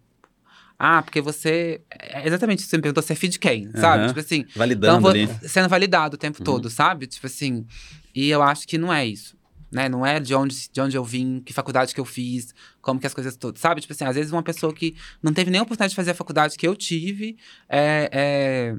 Ah, 0.76 1.02
porque 1.02 1.20
você. 1.20 1.80
É 1.90 2.26
exatamente 2.26 2.60
isso. 2.60 2.70
Você 2.70 2.76
me 2.76 2.82
perguntou 2.82 3.02
se 3.02 3.12
é 3.12 3.16
filho 3.16 3.32
de 3.32 3.38
quem, 3.38 3.70
sabe? 3.72 4.02
Uhum. 4.02 4.08
Tipo 4.08 4.20
assim. 4.20 4.44
Validando 4.56 4.98
então, 4.98 5.10
ali. 5.10 5.48
Sendo 5.48 5.68
validado 5.68 6.16
o 6.16 6.18
tempo 6.18 6.38
uhum. 6.40 6.44
todo, 6.44 6.68
sabe? 6.68 7.06
Tipo 7.06 7.26
assim. 7.26 7.64
E 8.12 8.28
eu 8.28 8.42
acho 8.42 8.66
que 8.66 8.76
não 8.76 8.92
é 8.92 9.06
isso 9.06 9.37
né? 9.70 9.88
Não 9.88 10.04
é 10.04 10.18
de 10.18 10.34
onde, 10.34 10.68
de 10.70 10.80
onde 10.80 10.96
eu 10.96 11.04
vim, 11.04 11.40
que 11.40 11.52
faculdade 11.52 11.94
que 11.94 12.00
eu 12.00 12.04
fiz, 12.04 12.54
como 12.80 12.98
que 12.98 13.06
as 13.06 13.14
coisas 13.14 13.36
todas, 13.36 13.60
sabe? 13.60 13.80
Tipo 13.80 13.92
assim, 13.92 14.04
às 14.04 14.16
vezes 14.16 14.32
uma 14.32 14.42
pessoa 14.42 14.72
que 14.72 14.96
não 15.22 15.32
teve 15.32 15.50
nem 15.50 15.60
a 15.60 15.62
oportunidade 15.62 15.90
de 15.90 15.96
fazer 15.96 16.12
a 16.12 16.14
faculdade 16.14 16.56
que 16.56 16.66
eu 16.66 16.74
tive, 16.74 17.36
é, 17.68 18.08
é, 18.12 18.76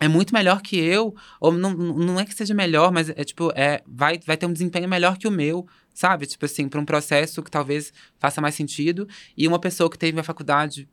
é 0.00 0.08
muito 0.08 0.32
melhor 0.32 0.62
que 0.62 0.76
eu, 0.78 1.14
ou 1.40 1.52
não, 1.52 1.72
não 1.74 2.20
é 2.20 2.24
que 2.24 2.34
seja 2.34 2.54
melhor, 2.54 2.92
mas 2.92 3.10
é 3.10 3.24
tipo, 3.24 3.52
é, 3.54 3.82
vai, 3.86 4.18
vai 4.24 4.36
ter 4.36 4.46
um 4.46 4.52
desempenho 4.52 4.88
melhor 4.88 5.18
que 5.18 5.28
o 5.28 5.30
meu, 5.30 5.66
sabe? 5.92 6.26
Tipo 6.26 6.44
assim, 6.44 6.68
para 6.68 6.80
um 6.80 6.84
processo 6.84 7.42
que 7.42 7.50
talvez 7.50 7.92
faça 8.18 8.40
mais 8.40 8.54
sentido, 8.54 9.08
e 9.36 9.46
uma 9.46 9.58
pessoa 9.58 9.90
que 9.90 9.98
teve 9.98 10.18
a 10.18 10.24
faculdade 10.24 10.88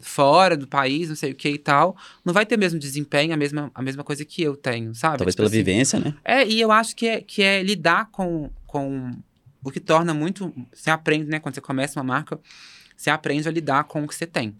fora 0.00 0.56
do 0.56 0.66
país, 0.66 1.08
não 1.08 1.16
sei 1.16 1.32
o 1.32 1.34
que 1.34 1.50
e 1.50 1.58
tal, 1.58 1.96
não 2.24 2.32
vai 2.32 2.46
ter 2.46 2.56
o 2.56 2.58
mesmo 2.58 2.78
desempenho, 2.78 3.34
a 3.34 3.36
mesma, 3.36 3.70
a 3.74 3.82
mesma 3.82 4.02
coisa 4.02 4.24
que 4.24 4.42
eu 4.42 4.56
tenho, 4.56 4.94
sabe? 4.94 5.18
Talvez 5.18 5.34
tipo 5.34 5.42
pela 5.42 5.48
assim, 5.48 5.56
vivência, 5.56 5.98
né? 5.98 6.14
É, 6.24 6.46
e 6.46 6.60
eu 6.60 6.72
acho 6.72 6.96
que 6.96 7.06
é, 7.06 7.20
que 7.20 7.42
é 7.42 7.62
lidar 7.62 8.10
com, 8.10 8.50
com 8.66 9.10
o 9.62 9.70
que 9.70 9.80
torna 9.80 10.14
muito. 10.14 10.52
Você 10.72 10.90
aprende, 10.90 11.26
né? 11.26 11.38
Quando 11.38 11.54
você 11.54 11.60
começa 11.60 11.98
uma 11.98 12.04
marca, 12.04 12.38
você 12.96 13.10
aprende 13.10 13.48
a 13.48 13.52
lidar 13.52 13.84
com 13.84 14.02
o 14.04 14.08
que 14.08 14.14
você 14.14 14.26
tem. 14.26 14.56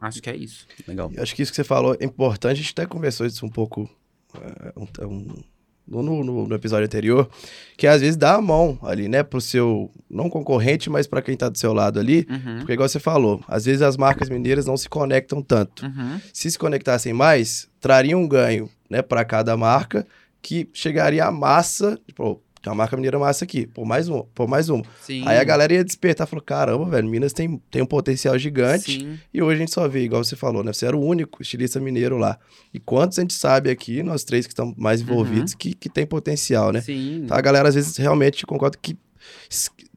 Acho 0.00 0.20
que 0.20 0.30
é 0.30 0.36
isso. 0.36 0.66
Legal. 0.86 1.10
Eu 1.14 1.22
acho 1.22 1.34
que 1.34 1.42
isso 1.42 1.52
que 1.52 1.56
você 1.56 1.64
falou 1.64 1.96
é 1.98 2.04
importante, 2.04 2.52
a 2.52 2.62
gente 2.62 2.72
até 2.72 2.86
conversou 2.86 3.26
isso 3.26 3.44
um 3.44 3.50
pouco. 3.50 3.88
É, 4.34 4.72
um, 4.76 5.06
um 5.06 5.42
no, 5.86 6.02
no, 6.02 6.46
no, 6.46 6.54
episódio 6.54 6.84
anterior, 6.84 7.28
que 7.76 7.86
às 7.86 8.00
vezes 8.00 8.16
dá 8.16 8.34
a 8.34 8.40
mão 8.40 8.78
ali, 8.82 9.08
né, 9.08 9.22
pro 9.22 9.40
seu, 9.40 9.90
não 10.10 10.28
concorrente, 10.28 10.90
mas 10.90 11.06
para 11.06 11.22
quem 11.22 11.36
tá 11.36 11.48
do 11.48 11.56
seu 11.56 11.72
lado 11.72 12.00
ali, 12.00 12.26
uhum. 12.28 12.58
porque 12.58 12.72
igual 12.72 12.88
você 12.88 12.98
falou, 12.98 13.40
às 13.46 13.64
vezes 13.64 13.82
as 13.82 13.96
marcas 13.96 14.28
mineiras 14.28 14.66
não 14.66 14.76
se 14.76 14.88
conectam 14.88 15.40
tanto. 15.40 15.84
Uhum. 15.84 16.20
Se 16.32 16.50
se 16.50 16.58
conectassem 16.58 17.12
mais, 17.12 17.68
traria 17.80 18.16
um 18.16 18.26
ganho, 18.26 18.68
né, 18.90 19.02
para 19.02 19.24
cada 19.24 19.56
marca, 19.56 20.06
que 20.42 20.68
chegaria 20.72 21.24
a 21.24 21.32
massa, 21.32 21.98
tipo, 22.06 22.40
tem 22.66 22.70
uma 22.72 22.78
marca 22.78 22.96
mineira 22.96 23.16
massa 23.16 23.44
aqui, 23.44 23.64
por 23.64 23.86
mais 23.86 24.08
um, 24.08 24.24
por 24.34 24.48
mais 24.48 24.68
um. 24.68 24.82
Sim. 25.00 25.22
Aí 25.24 25.38
a 25.38 25.44
galera 25.44 25.72
ia 25.72 25.84
despertar, 25.84 26.26
falou, 26.26 26.42
caramba, 26.42 26.84
velho, 26.86 27.06
Minas 27.08 27.32
tem, 27.32 27.62
tem 27.70 27.80
um 27.80 27.86
potencial 27.86 28.36
gigante. 28.36 28.98
Sim. 28.98 29.18
E 29.32 29.40
hoje 29.40 29.54
a 29.54 29.58
gente 29.60 29.72
só 29.72 29.86
vê, 29.86 30.02
igual 30.02 30.24
você 30.24 30.34
falou, 30.34 30.64
né? 30.64 30.72
Você 30.72 30.84
era 30.84 30.96
o 30.96 31.00
único 31.00 31.40
estilista 31.40 31.78
mineiro 31.78 32.18
lá. 32.18 32.36
E 32.74 32.80
quantos 32.80 33.20
a 33.20 33.22
gente 33.22 33.34
sabe 33.34 33.70
aqui, 33.70 34.02
nós 34.02 34.24
três 34.24 34.48
que 34.48 34.52
estamos 34.52 34.74
mais 34.76 35.00
envolvidos, 35.00 35.52
uhum. 35.52 35.58
que, 35.58 35.74
que 35.74 35.88
tem 35.88 36.04
potencial, 36.04 36.72
né? 36.72 36.80
Sim. 36.80 37.20
Então 37.22 37.36
a 37.36 37.40
galera 37.40 37.68
às 37.68 37.76
vezes 37.76 37.96
realmente 37.98 38.44
concorda 38.44 38.76
que 38.82 38.98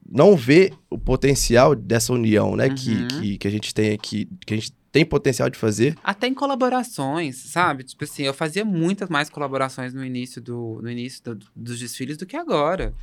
não 0.07 0.35
vê 0.35 0.71
o 0.91 0.97
potencial 0.99 1.73
dessa 1.73 2.13
união, 2.13 2.55
né? 2.55 2.67
Uhum. 2.67 2.75
Que, 2.75 3.07
que, 3.07 3.37
que 3.39 3.47
a 3.47 3.51
gente 3.51 3.73
tem 3.73 3.93
aqui, 3.93 4.29
que 4.45 4.53
a 4.53 4.57
gente 4.57 4.71
tem 4.91 5.05
potencial 5.05 5.49
de 5.49 5.57
fazer. 5.57 5.97
Até 6.03 6.27
em 6.27 6.33
colaborações, 6.33 7.37
sabe? 7.37 7.83
Tipo 7.83 8.03
assim, 8.03 8.23
eu 8.23 8.33
fazia 8.33 8.65
muitas 8.65 9.09
mais 9.09 9.29
colaborações 9.29 9.93
no 9.93 10.03
início, 10.03 10.41
do, 10.41 10.79
no 10.81 10.89
início 10.89 11.23
do, 11.23 11.47
dos 11.55 11.79
desfiles 11.79 12.17
do 12.17 12.25
que 12.25 12.35
agora, 12.35 12.93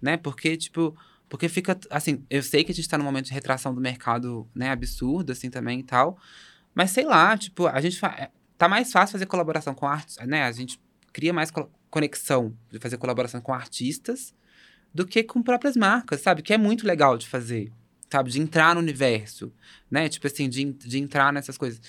né? 0.00 0.16
Porque, 0.16 0.56
tipo, 0.56 0.96
porque 1.28 1.48
fica, 1.48 1.78
assim, 1.90 2.24
eu 2.30 2.42
sei 2.42 2.64
que 2.64 2.72
a 2.72 2.74
gente 2.74 2.88
tá 2.88 2.96
num 2.96 3.04
momento 3.04 3.26
de 3.26 3.32
retração 3.32 3.74
do 3.74 3.80
mercado, 3.80 4.48
né, 4.54 4.70
absurdo, 4.70 5.32
assim, 5.32 5.50
também 5.50 5.80
e 5.80 5.82
tal, 5.82 6.18
mas 6.74 6.90
sei 6.90 7.04
lá, 7.04 7.36
tipo, 7.36 7.66
a 7.66 7.80
gente. 7.80 8.04
É, 8.04 8.30
tá 8.56 8.68
mais 8.68 8.90
fácil 8.92 9.12
fazer 9.12 9.26
colaboração 9.26 9.74
com 9.74 9.86
artes, 9.86 10.16
né? 10.26 10.44
A 10.44 10.52
gente 10.52 10.80
cria 11.12 11.32
mais 11.32 11.50
co 11.50 11.68
conexão 11.90 12.56
de 12.72 12.80
fazer 12.80 12.96
colaboração 12.96 13.40
com 13.40 13.54
artistas 13.54 14.34
do 14.92 15.06
que 15.06 15.22
com 15.22 15.40
próprias 15.40 15.76
marcas, 15.76 16.20
sabe? 16.20 16.42
Que 16.42 16.52
é 16.52 16.58
muito 16.58 16.84
legal 16.84 17.16
de 17.16 17.28
fazer 17.28 17.72
sabe? 18.10 18.30
De 18.30 18.40
entrar 18.40 18.74
no 18.74 18.80
universo, 18.80 19.52
né? 19.90 20.08
Tipo 20.08 20.26
assim, 20.26 20.48
de, 20.48 20.64
de 20.64 20.98
entrar 20.98 21.32
nessas 21.32 21.58
coisas. 21.58 21.80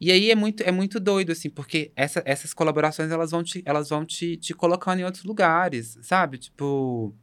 E 0.00 0.10
aí 0.10 0.30
é 0.30 0.34
muito, 0.34 0.62
é 0.62 0.70
muito 0.70 0.98
doido, 1.00 1.32
assim, 1.32 1.48
porque 1.48 1.92
essa, 1.96 2.22
essas 2.26 2.52
colaborações, 2.52 3.10
elas 3.10 3.30
vão, 3.30 3.42
te, 3.42 3.62
elas 3.64 3.88
vão 3.88 4.04
te, 4.04 4.36
te 4.36 4.52
colocando 4.52 5.00
em 5.00 5.04
outros 5.04 5.24
lugares, 5.24 5.98
sabe? 6.02 6.38
Tipo... 6.38 7.14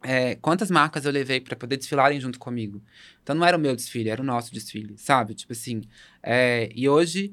É, 0.00 0.36
quantas 0.36 0.70
marcas 0.70 1.04
eu 1.04 1.10
levei 1.10 1.40
para 1.40 1.56
poder 1.56 1.76
desfilarem 1.76 2.20
junto 2.20 2.38
comigo. 2.38 2.80
Então 3.20 3.34
não 3.34 3.44
era 3.44 3.56
o 3.56 3.60
meu 3.60 3.74
desfile, 3.74 4.10
era 4.10 4.22
o 4.22 4.24
nosso 4.24 4.52
desfile, 4.52 4.96
sabe? 4.96 5.34
Tipo 5.34 5.52
assim. 5.52 5.82
É, 6.22 6.70
e 6.72 6.88
hoje 6.88 7.32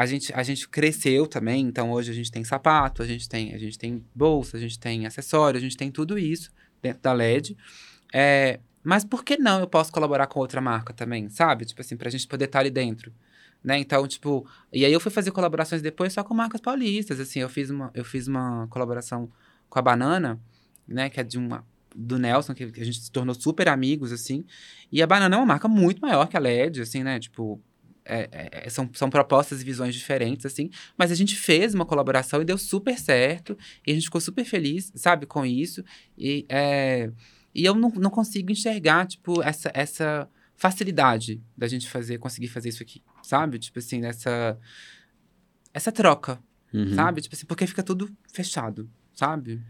a 0.00 0.06
gente, 0.06 0.32
a 0.32 0.42
gente 0.42 0.66
cresceu 0.66 1.26
também, 1.26 1.66
então 1.66 1.90
hoje 1.90 2.10
a 2.10 2.14
gente 2.14 2.30
tem 2.30 2.42
sapato, 2.42 3.02
a 3.02 3.06
gente 3.06 3.28
tem, 3.28 3.52
a 3.52 3.58
gente 3.58 3.78
tem 3.78 4.02
bolsa, 4.14 4.56
a 4.56 4.60
gente 4.60 4.78
tem 4.78 5.04
acessório, 5.04 5.58
a 5.58 5.60
gente 5.60 5.76
tem 5.76 5.90
tudo 5.90 6.18
isso 6.18 6.50
dentro 6.80 7.02
da 7.02 7.12
LED. 7.12 7.54
É, 8.10 8.60
mas 8.82 9.04
por 9.04 9.24
que 9.24 9.36
não 9.36 9.60
eu 9.60 9.66
posso 9.66 9.92
colaborar 9.92 10.26
com 10.26 10.40
outra 10.40 10.60
marca 10.60 10.92
também, 10.92 11.28
sabe? 11.28 11.64
Tipo 11.64 11.80
assim, 11.80 11.96
pra 11.96 12.10
gente 12.10 12.26
poder 12.26 12.46
estar 12.46 12.58
tá 12.58 12.60
ali 12.60 12.70
dentro. 12.70 13.12
Né? 13.62 13.78
Então, 13.78 14.06
tipo, 14.08 14.46
e 14.72 14.84
aí 14.84 14.92
eu 14.92 15.00
fui 15.00 15.10
fazer 15.10 15.30
colaborações 15.32 15.82
depois 15.82 16.12
só 16.12 16.24
com 16.24 16.32
marcas 16.32 16.60
paulistas, 16.60 17.20
assim, 17.20 17.40
eu 17.40 17.48
fiz 17.48 17.68
uma, 17.68 17.90
eu 17.94 18.04
fiz 18.04 18.26
uma 18.26 18.66
colaboração 18.68 19.30
com 19.68 19.78
a 19.78 19.82
Banana, 19.82 20.40
né, 20.88 21.10
que 21.10 21.20
é 21.20 21.22
de 21.22 21.38
uma 21.38 21.64
do 21.94 22.18
Nelson, 22.18 22.54
que, 22.54 22.64
a 22.64 22.84
gente 22.84 23.00
se 23.00 23.10
tornou 23.10 23.34
super 23.34 23.68
amigos, 23.68 24.12
assim, 24.12 24.44
e 24.90 25.02
a 25.02 25.06
Banana 25.06 25.36
é 25.36 25.38
uma 25.38 25.46
marca 25.46 25.68
muito 25.68 26.00
maior 26.00 26.26
que 26.26 26.36
a 26.36 26.40
LED, 26.40 26.80
assim, 26.80 27.02
né, 27.02 27.18
tipo, 27.18 27.60
é, 28.04 28.28
é, 28.64 28.70
são, 28.70 28.88
são 28.94 29.10
propostas 29.10 29.60
e 29.60 29.64
visões 29.64 29.94
diferentes, 29.94 30.46
assim, 30.46 30.70
mas 30.96 31.12
a 31.12 31.14
gente 31.14 31.36
fez 31.36 31.74
uma 31.74 31.84
colaboração 31.84 32.40
e 32.40 32.44
deu 32.44 32.56
super 32.56 32.98
certo, 32.98 33.58
e 33.86 33.90
a 33.90 33.94
gente 33.94 34.04
ficou 34.04 34.20
super 34.20 34.44
feliz, 34.44 34.90
sabe, 34.94 35.26
com 35.26 35.44
isso, 35.44 35.84
e 36.16 36.46
é, 36.48 37.10
e 37.54 37.64
eu 37.64 37.74
não, 37.74 37.90
não 37.90 38.10
consigo 38.10 38.50
enxergar, 38.50 39.06
tipo, 39.06 39.42
essa, 39.42 39.70
essa 39.74 40.28
facilidade 40.56 41.40
da 41.56 41.66
gente 41.66 41.88
fazer, 41.88 42.18
conseguir 42.18 42.48
fazer 42.48 42.68
isso 42.68 42.82
aqui, 42.82 43.02
sabe? 43.22 43.58
Tipo 43.58 43.78
assim, 43.78 44.04
essa, 44.04 44.58
essa 45.72 45.90
troca, 45.90 46.38
uhum. 46.72 46.94
sabe? 46.94 47.20
Tipo 47.22 47.34
assim, 47.34 47.46
porque 47.46 47.66
fica 47.66 47.82
tudo 47.82 48.10
fechado, 48.32 48.88
sabe? 49.14 49.60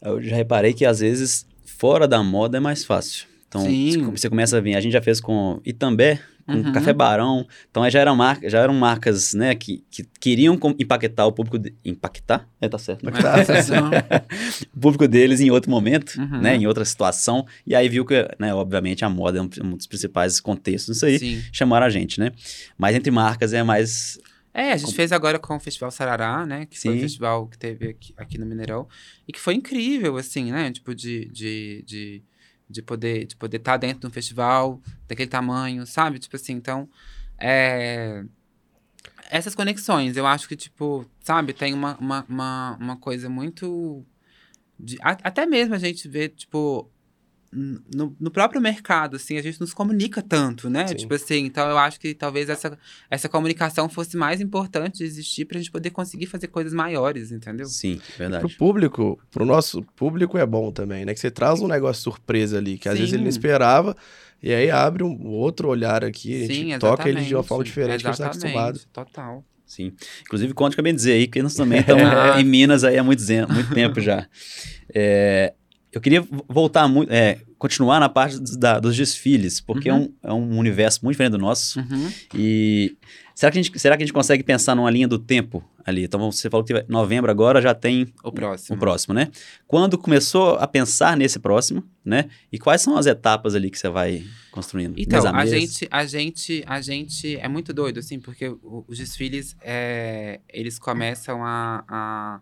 Eu 0.00 0.22
já 0.22 0.36
reparei 0.36 0.72
que 0.72 0.84
às 0.84 1.00
vezes 1.00 1.46
fora 1.64 2.06
da 2.06 2.22
moda 2.22 2.58
é 2.58 2.60
mais 2.60 2.84
fácil 2.84 3.26
Então, 3.48 3.62
Sim. 3.62 4.10
você 4.10 4.28
começa 4.28 4.56
a 4.56 4.60
vir. 4.60 4.76
A 4.76 4.80
gente 4.80 4.92
já 4.92 5.02
fez 5.02 5.20
com 5.20 5.60
Itambé, 5.64 6.20
com 6.46 6.52
Uhum. 6.52 6.72
Café 6.72 6.92
Barão. 6.92 7.46
Então, 7.70 7.88
já 7.90 7.98
eram, 8.00 8.14
marca, 8.14 8.48
já 8.48 8.60
eram 8.60 8.72
marcas, 8.74 9.34
né, 9.34 9.54
que, 9.54 9.84
que 9.90 10.04
queriam 10.20 10.58
impactar 10.78 11.26
o 11.26 11.32
público... 11.32 11.58
de- 11.58 11.74
impactar? 11.84 12.48
É, 12.60 12.68
tá 12.68 12.78
certo. 12.78 13.04
Tá, 13.10 13.44
sensação. 13.44 13.90
o 14.74 14.80
público 14.80 15.08
deles 15.08 15.40
em 15.40 15.50
outro 15.50 15.70
momento, 15.70 16.14
Uhum. 16.18 16.40
né, 16.40 16.56
em 16.56 16.66
outra 16.66 16.84
situação. 16.84 17.44
E 17.66 17.74
aí 17.74 17.88
viu 17.88 18.04
que, 18.04 18.14
né, 18.38 18.54
obviamente, 18.54 19.04
a 19.04 19.08
moda 19.10 19.38
é 19.38 19.42
um, 19.42 19.50
um 19.64 19.76
dos 19.76 19.86
principais 19.86 20.40
contextos 20.40 20.94
disso 20.94 21.06
aí. 21.06 21.18
Sim. 21.18 21.42
Chamaram 21.52 21.86
a 21.86 21.90
gente, 21.90 22.20
né? 22.20 22.30
Mas 22.78 22.94
entre 22.94 23.10
marcas 23.10 23.52
é 23.52 23.62
mais... 23.62 24.18
É, 24.54 24.72
a 24.72 24.76
gente 24.78 24.94
fez 24.94 25.12
agora 25.12 25.38
com 25.38 25.54
o 25.54 25.60
Festival 25.60 25.90
Sarará, 25.90 26.46
né? 26.46 26.64
Que 26.64 26.78
foi 26.80 26.92
Sim. 26.92 26.96
o 26.98 27.00
festival 27.02 27.46
que 27.46 27.58
teve 27.58 27.88
aqui, 27.90 28.14
aqui 28.16 28.38
no 28.38 28.46
Mineirão. 28.46 28.88
E 29.28 29.32
que 29.32 29.38
foi 29.38 29.52
incrível, 29.54 30.16
assim, 30.16 30.50
né? 30.50 30.70
Tipo, 30.72 30.94
de, 30.94 31.26
de, 31.26 31.84
de, 31.86 32.22
de 32.68 32.82
poder 32.82 33.26
de 33.26 33.36
poder 33.36 33.58
estar 33.58 33.76
dentro 33.76 34.00
de 34.00 34.06
um 34.06 34.10
festival 34.10 34.80
daquele 35.08 35.30
tamanho, 35.30 35.86
sabe? 35.86 36.18
Tipo 36.18 36.36
assim, 36.36 36.52
então... 36.52 36.88
É... 37.38 38.24
Essas 39.30 39.54
conexões, 39.54 40.16
eu 40.16 40.26
acho 40.26 40.48
que, 40.48 40.54
tipo, 40.56 41.04
sabe? 41.20 41.52
Tem 41.52 41.74
uma, 41.74 41.96
uma, 41.98 42.24
uma, 42.28 42.76
uma 42.80 42.96
coisa 42.96 43.28
muito... 43.28 44.04
de- 44.78 44.98
até 45.00 45.46
mesmo 45.46 45.74
a 45.74 45.78
gente 45.78 46.08
vê, 46.08 46.28
tipo... 46.28 46.88
No, 47.94 48.14
no 48.20 48.30
próprio 48.30 48.60
mercado, 48.60 49.16
assim, 49.16 49.38
a 49.38 49.42
gente 49.42 49.58
nos 49.60 49.72
comunica 49.72 50.20
tanto, 50.20 50.68
né? 50.68 50.86
Sim. 50.88 50.94
Tipo 50.94 51.14
assim, 51.14 51.44
então 51.46 51.68
eu 51.70 51.78
acho 51.78 51.98
que 51.98 52.12
talvez 52.14 52.48
essa, 52.50 52.76
essa 53.10 53.28
comunicação 53.28 53.88
fosse 53.88 54.16
mais 54.16 54.40
importante 54.40 54.98
de 54.98 55.04
existir 55.04 55.46
pra 55.46 55.58
gente 55.58 55.70
poder 55.70 55.90
conseguir 55.90 56.26
fazer 56.26 56.48
coisas 56.48 56.74
maiores, 56.74 57.32
entendeu? 57.32 57.66
Sim, 57.66 57.96
Pro 57.96 58.18
verdade. 58.18 58.56
público, 58.56 59.18
pro 59.30 59.46
nosso 59.46 59.82
público 59.96 60.36
é 60.36 60.44
bom 60.44 60.70
também, 60.70 61.04
né? 61.06 61.14
Que 61.14 61.20
você 61.20 61.30
traz 61.30 61.60
um 61.60 61.68
negócio 61.68 62.02
surpresa 62.02 62.58
ali, 62.58 62.76
que 62.76 62.88
às 62.88 62.98
vezes 62.98 63.14
ele 63.14 63.24
não 63.24 63.30
Sim. 63.32 63.38
esperava, 63.38 63.96
e 64.42 64.52
aí 64.52 64.70
abre 64.70 65.02
um 65.02 65.26
outro 65.28 65.68
olhar 65.68 66.04
aqui, 66.04 66.44
a 66.44 66.46
gente 66.52 66.78
toca 66.78 67.08
ele 67.08 67.22
de 67.22 67.34
uma 67.34 67.42
forma 67.42 67.64
diferente 67.64 68.02
que 68.02 68.06
a 68.08 68.10
gente 68.10 68.18
tá 68.20 68.26
acostumado. 68.26 68.76
Exatamente, 68.76 68.88
Total. 68.92 69.44
Sim. 69.64 69.92
Inclusive, 70.22 70.54
conto 70.54 70.74
que 70.74 70.80
eu 70.80 70.84
bem 70.84 70.94
dizer 70.94 71.12
aí 71.14 71.26
que 71.26 71.42
nós 71.42 71.54
também 71.54 71.80
estamos 71.80 72.02
Ah. 72.04 72.40
em 72.40 72.44
Minas 72.44 72.84
aí 72.84 72.98
há 72.98 73.02
muito, 73.02 73.22
muito 73.50 73.74
tempo 73.74 74.00
já. 74.00 74.28
É, 74.94 75.54
eu 75.96 76.00
queria 76.00 76.20
vo- 76.20 76.44
voltar 76.48 76.86
muito, 76.88 77.10
é, 77.12 77.40
continuar 77.58 77.98
na 78.00 78.08
parte 78.08 78.38
dos, 78.38 78.56
da- 78.56 78.78
dos 78.78 78.94
desfiles, 78.96 79.60
porque 79.60 79.90
Uhum. 79.90 80.12
é, 80.22 80.28
um, 80.28 80.30
é 80.30 80.32
um 80.34 80.58
universo 80.58 81.00
muito 81.02 81.14
diferente 81.14 81.32
do 81.32 81.38
nosso. 81.38 81.80
Uhum. 81.80 82.12
E 82.34 82.96
será 83.34 83.50
que, 83.50 83.58
a 83.58 83.62
gente, 83.62 83.78
será 83.78 83.96
que 83.96 84.02
a 84.02 84.06
gente 84.06 84.12
consegue 84.12 84.42
pensar 84.42 84.74
numa 84.74 84.90
linha 84.90 85.08
do 85.08 85.18
tempo 85.18 85.64
ali? 85.84 86.04
Então, 86.04 86.30
você 86.30 86.50
falou 86.50 86.64
que 86.64 86.84
novembro 86.88 87.30
agora 87.30 87.62
já 87.62 87.74
tem 87.74 88.12
O 88.22 88.30
próximo. 88.30 88.76
o 88.76 88.78
próximo, 88.78 89.14
né? 89.14 89.28
Quando 89.66 89.96
começou 89.96 90.56
a 90.56 90.66
pensar 90.66 91.16
nesse 91.16 91.38
próximo, 91.38 91.82
né? 92.04 92.26
E 92.52 92.58
quais 92.58 92.82
são 92.82 92.96
as 92.98 93.06
etapas 93.06 93.54
ali 93.54 93.70
que 93.70 93.78
você 93.78 93.88
vai 93.88 94.22
construindo? 94.50 94.94
Então, 94.98 95.26
a 95.26 95.32
mês? 95.32 95.48
gente, 95.50 95.88
a 95.90 96.04
gente, 96.04 96.62
a 96.66 96.80
gente 96.82 97.36
é 97.38 97.48
muito 97.48 97.72
doido, 97.72 98.00
assim, 98.00 98.20
porque 98.20 98.54
os 98.86 98.98
desfiles, 98.98 99.56
é, 99.62 100.40
eles 100.52 100.78
começam 100.78 101.42
a, 101.42 101.84
a- 101.88 102.40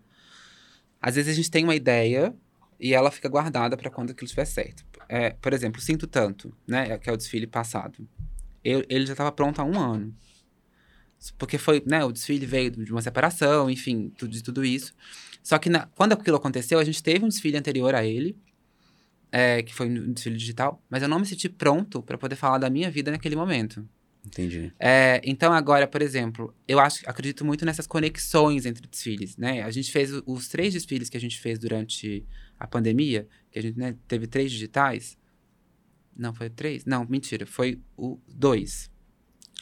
Às 1.01 1.15
vezes 1.17 1.31
a 1.33 1.37
gente 1.37 1.51
tem 1.51 1.63
uma 1.65 1.75
ideia 1.77 2.35
e 2.79 2.93
ela 2.95 3.11
fica 3.11 3.29
guardada 3.29 3.77
para 3.77 3.91
quando 3.91 4.11
aquilo 4.11 4.27
estiver 4.27 4.45
certo. 4.45 4.85
É, 5.09 5.31
por 5.31 5.53
exemplo, 5.53 5.81
Sinto 5.81 6.07
Tanto, 6.07 6.55
né, 6.67 6.97
que 6.99 7.09
é 7.09 7.13
o 7.13 7.17
desfile 7.17 7.47
passado. 7.47 8.07
Eu- 8.65 8.85
ele 8.89 9.07
já 9.07 9.13
estava 9.13 9.31
pronto 9.31 9.61
há 9.61 9.65
um 9.65 9.79
ano. 9.79 10.15
Porque 11.39 11.57
foi, 11.57 11.83
né, 11.87 12.05
o 12.05 12.13
desfile 12.13 12.45
veio 12.45 12.71
de 12.71 12.91
uma 12.93 13.01
separação, 13.01 13.71
enfim, 13.71 14.13
tudo, 14.17 14.31
de 14.33 14.43
tudo 14.43 14.65
isso. 14.65 14.93
Só 15.43 15.59
que 15.59 15.69
na- 15.71 15.87
quando 15.95 16.13
aquilo 16.13 16.37
aconteceu, 16.37 16.79
a 16.79 16.85
gente 16.85 17.03
teve 17.03 17.25
um 17.25 17.29
desfile 17.29 17.57
anterior 17.57 17.95
a 17.95 18.05
ele, 18.05 18.37
é, 19.33 19.63
que 19.63 19.75
foi 19.75 19.89
um 19.89 20.13
desfile 20.13 20.37
digital, 20.37 20.83
mas 20.89 21.03
eu 21.03 21.09
não 21.09 21.19
me 21.19 21.27
senti 21.27 21.49
pronto 21.49 22.03
para 22.03 22.17
poder 22.19 22.37
falar 22.37 22.59
da 22.59 22.69
minha 22.71 22.91
vida 22.91 23.11
naquele 23.11 23.37
momento. 23.37 23.87
Entendi. 24.27 24.73
É, 24.79 25.21
então 25.25 25.53
agora, 25.53 25.87
por 25.87 26.01
exemplo, 26.01 26.55
eu 26.67 26.79
acho, 26.81 27.03
acredito 27.09 27.45
muito 27.45 27.65
nessas 27.65 27.87
conexões 27.87 28.65
entre 28.65 28.87
desfiles, 28.87 29.37
né? 29.37 29.63
A 29.63 29.71
gente 29.71 29.93
fez 29.93 30.11
os 30.25 30.49
três 30.49 30.73
desfiles 30.73 31.11
que 31.11 31.17
a 31.17 31.21
gente 31.21 31.39
fez 31.39 31.59
durante 31.59 32.25
a 32.59 32.67
pandemia, 32.67 33.27
que 33.51 33.59
a 33.59 33.63
gente 33.63 33.79
né, 33.79 33.97
teve 34.09 34.27
três 34.27 34.51
digitais. 34.51 35.17
Não, 36.17 36.33
foi 36.35 36.49
três? 36.49 36.85
Não, 36.85 37.07
mentira, 37.09 37.47
foi 37.47 37.81
o 37.97 38.19
dois. 38.29 38.91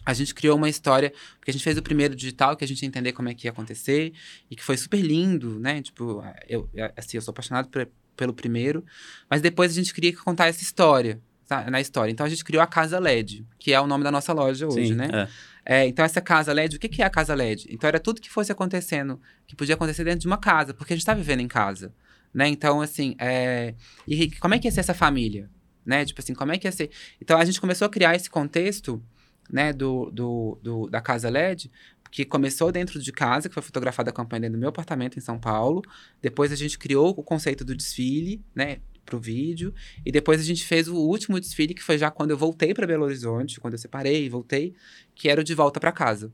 A 0.04 0.12
gente 0.12 0.34
criou 0.34 0.56
uma 0.56 0.68
história, 0.68 1.12
porque 1.38 1.50
a 1.50 1.52
gente 1.52 1.62
fez 1.62 1.78
o 1.78 1.82
primeiro 1.82 2.14
digital, 2.16 2.56
que 2.56 2.64
a 2.64 2.68
gente 2.68 2.82
ia 2.82 2.88
entender 2.88 3.12
como 3.12 3.28
é 3.28 3.34
que 3.34 3.46
ia 3.46 3.50
acontecer, 3.52 4.12
e 4.50 4.56
que 4.56 4.62
foi 4.62 4.76
super 4.76 5.00
lindo, 5.00 5.60
né? 5.60 5.80
Tipo, 5.80 6.22
eu, 6.48 6.68
assim, 6.96 7.16
eu 7.16 7.22
sou 7.22 7.30
apaixonado 7.30 7.68
por- 7.68 7.88
pelo 8.16 8.34
primeiro, 8.34 8.84
mas 9.30 9.40
depois 9.40 9.70
a 9.70 9.74
gente 9.74 9.94
queria 9.94 10.14
contar 10.16 10.46
essa 10.48 10.62
história, 10.62 11.20
tá? 11.46 11.70
na 11.70 11.80
história. 11.80 12.10
Então 12.10 12.26
a 12.26 12.28
gente 12.28 12.44
criou 12.44 12.62
a 12.62 12.66
Casa 12.66 12.98
LED, 12.98 13.46
que 13.58 13.72
é 13.72 13.80
o 13.80 13.86
nome 13.86 14.02
da 14.04 14.10
nossa 14.10 14.32
loja 14.32 14.66
hoje, 14.66 14.88
Sim, 14.88 14.94
né? 14.94 15.08
é. 15.12 15.28
É, 15.64 15.86
então, 15.86 16.04
essa 16.04 16.20
casa 16.20 16.52
LED, 16.52 16.76
o 16.76 16.80
que, 16.80 16.88
que 16.88 17.02
é 17.02 17.04
a 17.04 17.10
casa 17.10 17.34
LED? 17.34 17.68
Então, 17.70 17.86
era 17.86 18.00
tudo 18.00 18.20
que 18.20 18.28
fosse 18.28 18.50
acontecendo, 18.50 19.20
que 19.46 19.54
podia 19.54 19.76
acontecer 19.76 20.02
dentro 20.02 20.18
de 20.18 20.26
uma 20.26 20.36
casa, 20.36 20.74
porque 20.74 20.92
a 20.92 20.96
gente 20.96 21.02
está 21.02 21.14
vivendo 21.14 21.38
em 21.38 21.46
casa, 21.46 21.94
né? 22.32 22.48
Então, 22.48 22.80
assim, 22.80 23.14
é... 23.18 23.74
e 24.06 24.30
como 24.36 24.54
é 24.54 24.58
que 24.58 24.66
ia 24.66 24.72
ser 24.72 24.80
essa 24.80 24.94
família? 24.94 25.50
Né? 25.84 26.04
Tipo 26.04 26.20
assim, 26.20 26.34
como 26.34 26.52
é 26.52 26.58
que 26.58 26.66
ia 26.66 26.72
ser? 26.72 26.90
Então, 27.20 27.38
a 27.38 27.44
gente 27.44 27.60
começou 27.60 27.86
a 27.86 27.90
criar 27.90 28.14
esse 28.14 28.30
contexto, 28.30 29.02
né, 29.50 29.72
do, 29.72 30.10
do, 30.10 30.58
do- 30.62 30.88
da 30.88 31.00
casa 31.00 31.28
LED, 31.28 31.70
que 32.10 32.24
começou 32.24 32.70
dentro 32.70 33.00
de 33.00 33.10
casa, 33.12 33.48
que 33.48 33.54
foi 33.54 33.62
fotografada 33.62 34.10
a 34.10 34.12
campanha 34.12 34.42
dentro 34.42 34.56
do 34.56 34.60
meu 34.60 34.68
apartamento 34.68 35.18
em 35.18 35.20
São 35.20 35.38
Paulo. 35.38 35.82
Depois, 36.20 36.52
a 36.52 36.56
gente 36.56 36.78
criou 36.78 37.08
o 37.10 37.22
conceito 37.22 37.64
do 37.64 37.74
desfile, 37.74 38.40
né, 38.54 38.78
pro 39.04 39.18
vídeo. 39.18 39.74
E 40.06 40.12
depois, 40.12 40.40
a 40.40 40.44
gente 40.44 40.64
fez 40.64 40.88
o 40.88 40.94
último 40.96 41.40
desfile, 41.40 41.74
que 41.74 41.82
foi 41.82 41.98
já 41.98 42.10
quando 42.10 42.30
eu 42.30 42.36
voltei 42.38 42.72
para 42.72 42.86
Belo 42.86 43.04
Horizonte, 43.04 43.58
quando 43.58 43.74
eu 43.74 43.78
separei 43.78 44.24
e 44.24 44.28
voltei, 44.28 44.74
que 45.14 45.28
era 45.28 45.40
o 45.40 45.44
de 45.44 45.54
volta 45.54 45.80
para 45.80 45.90
casa. 45.90 46.32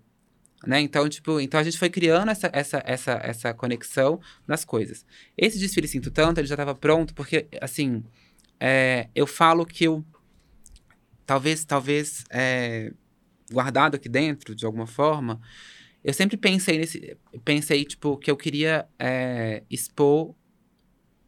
Né? 0.66 0.80
Então, 0.80 1.09
tipo, 1.09 1.40
então 1.40 1.61
a 1.61 1.62
gente 1.62 1.78
foi 1.78 1.88
criando 1.88 2.30
essa, 2.30 2.50
essa, 2.52 2.82
essa, 2.84 3.12
essa 3.22 3.54
conexão 3.54 4.20
nas 4.46 4.64
coisas. 4.64 5.06
Esse 5.36 5.59
desfile 5.59 5.86
Sinto 5.86 6.11
Tanto, 6.11 6.40
ele 6.40 6.48
já 6.48 6.54
estava 6.54 6.74
pronto, 6.74 7.14
porque, 7.14 7.46
assim, 7.61 8.02
é, 8.59 9.09
eu 9.14 9.26
falo 9.26 9.64
que 9.64 9.84
eu, 9.84 10.04
talvez, 11.26 11.64
talvez, 11.64 12.24
é, 12.30 12.92
guardado 13.50 13.96
aqui 13.96 14.09
dentro, 14.09 14.54
de 14.54 14.66
alguma 14.66 14.86
forma, 14.86 15.40
eu 16.04 16.14
sempre 16.14 16.36
pensei 16.36 16.78
nesse, 16.78 17.16
pensei, 17.44 17.84
tipo, 17.84 18.16
que 18.18 18.30
eu 18.30 18.36
queria 18.36 18.86
é, 18.98 19.62
expor 19.70 20.34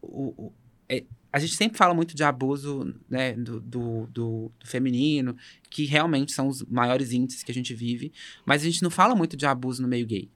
o, 0.02 0.46
o- 0.46 0.54
é, 0.88 1.04
a 1.32 1.38
gente 1.38 1.54
sempre 1.54 1.78
fala 1.78 1.94
muito 1.94 2.14
de 2.16 2.24
abuso 2.24 2.94
né, 3.08 3.32
do, 3.34 3.60
do, 3.60 4.06
do- 4.06 4.52
do 4.58 4.66
feminino, 4.66 5.36
que 5.68 5.84
realmente 5.84 6.32
são 6.32 6.48
os 6.48 6.62
maiores 6.64 7.12
índices 7.12 7.42
que 7.42 7.50
a 7.50 7.54
gente 7.54 7.74
vive, 7.74 8.12
mas 8.44 8.62
a 8.62 8.64
gente 8.64 8.82
não 8.82 8.90
fala 8.90 9.14
muito 9.14 9.36
de 9.36 9.46
abuso 9.46 9.80
no 9.82 9.88
meio 9.88 10.06
gay. 10.06 10.28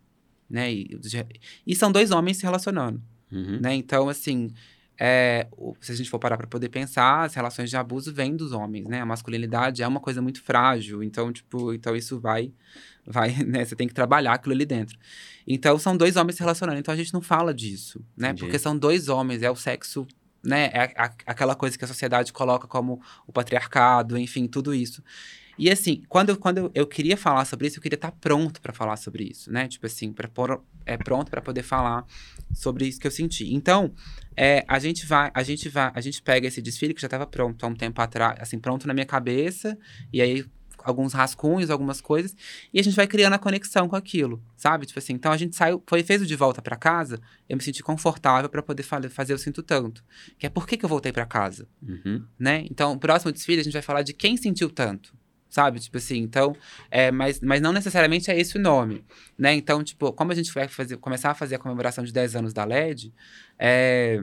Né? 0.49 0.73
E, 0.73 0.99
e 1.67 1.75
são 1.75 1.91
dois 1.91 2.11
homens 2.11 2.37
se 2.37 2.45
relacionando. 2.45 3.03
Uhum. 3.33 3.59
Né? 3.61 3.75
Então, 3.75 4.09
assim, 4.09 4.53
é, 4.97 5.49
se 5.81 5.91
a 5.91 5.95
gente 5.97 6.09
for 6.09 6.21
parar 6.21 6.37
para 6.37 6.47
poder 6.47 6.69
pensar, 6.69 7.25
as 7.25 7.35
relações 7.35 7.69
de 7.71 7.77
abuso 7.77 8.13
vêm 8.15 8.37
dos 8.37 8.53
homens, 8.53 8.87
né? 8.87 9.01
A 9.01 9.07
masculinidade 9.07 9.83
é 9.83 9.89
uma 9.89 9.99
coisa 9.99 10.23
muito 10.23 10.41
frágil, 10.41 11.03
então, 11.03 11.33
tipo, 11.33 11.73
então 11.75 11.97
isso 11.97 12.21
vai, 12.21 12.53
vai, 13.05 13.35
né? 13.43 13.65
Você 13.65 13.75
tem 13.75 13.89
que 13.89 13.95
trabalhar 13.95 14.35
aquilo 14.35 14.55
ali 14.55 14.65
dentro. 14.65 14.97
Então, 15.45 15.77
são 15.81 15.97
dois 15.97 16.15
homens 16.15 16.37
se 16.37 16.41
relacionando, 16.43 16.79
então 16.79 16.95
a 16.95 16.97
gente 16.97 17.13
não 17.13 17.21
fala 17.21 17.53
disso, 17.53 18.05
né? 18.17 18.29
Entendi. 18.29 18.43
Porque 18.45 18.59
são 18.59 18.79
dois 18.79 19.09
homens, 19.09 19.43
é 19.43 19.51
o 19.51 19.57
sexo, 19.57 20.07
né? 20.45 20.71
É 20.73 20.93
a- 20.97 21.13
aquela 21.27 21.55
coisa 21.55 21.77
que 21.79 21.85
a 21.85 21.89
sociedade 21.89 22.33
coloca 22.33 22.67
como 22.67 23.01
o 23.27 23.33
patriarcado, 23.33 24.19
enfim, 24.19 24.47
tudo 24.47 24.75
isso. 24.75 25.03
E 25.57 25.71
assim, 25.71 26.03
quando, 26.09 26.31
eu- 26.31 26.37
quando 26.37 26.59
eu, 26.59 26.71
eu 26.75 26.87
queria 26.87 27.17
falar 27.17 27.45
sobre 27.45 27.69
isso, 27.69 27.79
eu 27.79 27.83
queria 27.83 27.97
estar 27.97 28.11
pronto 28.13 28.61
para 28.61 28.73
falar 28.73 28.97
sobre 28.97 29.25
isso, 29.25 29.53
né? 29.53 29.69
Tipo 29.69 29.87
assim, 29.87 30.13
para 30.13 30.29
é 30.85 30.97
pronto 30.97 31.31
para 31.31 31.41
poder 31.41 31.63
falar 31.63 32.05
sobre 32.53 32.87
isso 32.87 32.99
que 33.01 33.07
eu 33.07 33.11
senti. 33.11 33.55
Então, 33.55 33.95
é, 34.37 34.65
a 34.67 34.79
gente 34.79 35.07
vai, 35.07 35.31
a 35.33 35.43
gente 35.43 35.69
vai, 35.69 35.93
a 35.95 36.01
gente 36.01 36.21
pega 36.23 36.47
esse 36.49 36.61
desfile 36.61 36.93
que 36.93 37.01
já 37.01 37.07
estava 37.07 37.27
pronto 37.27 37.65
há 37.65 37.69
um 37.69 37.75
tempo 37.75 38.01
atrás, 38.03 38.37
assim, 38.41 38.59
pronto 38.59 38.87
na 38.87 38.93
minha 38.95 39.07
cabeça, 39.07 39.79
e 40.13 40.21
aí 40.21 40.45
alguns 40.85 41.13
rascunhos, 41.13 41.71
algumas 41.71 42.01
coisas, 42.01 42.37
e 42.73 42.79
a 42.79 42.83
gente 42.85 42.95
vai 42.95 43.07
criando 43.07 43.33
a 43.33 43.39
conexão 43.39 43.89
com 43.89 43.97
aquilo, 43.97 44.41
sabe? 44.57 44.87
Tipo 44.87 44.99
assim, 45.01 45.15
então 45.15 45.33
a 45.33 45.37
gente 45.37 45.57
saiu, 45.57 45.83
foi 45.87 46.03
fez 46.05 46.23
o 46.23 46.27
de 46.27 46.37
volta 46.37 46.61
para 46.63 46.77
casa, 46.77 47.21
eu 47.49 47.57
me 47.57 47.63
senti 47.63 47.83
confortável 47.83 48.49
para 48.49 48.63
poder 48.63 48.83
fa- 48.85 49.01
fazer 49.11 49.33
eu 49.33 49.39
sinto 49.39 49.63
tanto, 49.63 50.05
que 50.39 50.47
é 50.47 50.49
por 50.51 50.67
que, 50.67 50.77
que 50.77 50.85
eu 50.85 50.89
voltei 50.89 51.11
para 51.11 51.27
casa, 51.27 51.67
Uhum. 51.83 52.25
né? 52.39 52.65
Então, 52.71 52.93
o 52.93 52.99
próximo 52.99 53.33
desfile 53.33 53.61
a 53.61 53.65
gente 53.65 53.73
vai 53.73 53.83
falar 53.83 54.03
de 54.03 54.13
quem 54.13 54.37
sentiu 54.37 54.69
tanto, 54.71 55.15
sabe? 55.49 55.81
Tipo 55.81 55.97
assim, 55.97 56.19
então, 56.19 56.55
é, 56.91 57.11
mas, 57.11 57.41
mas 57.41 57.61
não 57.63 57.73
necessariamente 57.73 58.31
é 58.31 58.39
esse 58.39 58.59
o 58.59 58.61
nome, 58.61 59.05
né? 59.39 59.55
Então, 59.55 59.83
tipo, 59.83 60.13
como 60.13 60.33
a 60.33 60.35
gente 60.35 60.53
vai 60.53 60.69
fazer, 60.69 60.97
começar 60.99 61.31
a 61.31 61.35
fazer 61.35 61.55
a 61.55 61.59
comemoração 61.59 62.05
de 62.05 62.13
10 62.13 62.37
anos 62.37 62.53
da 62.53 62.65
LED, 62.65 63.13
é, 63.59 64.21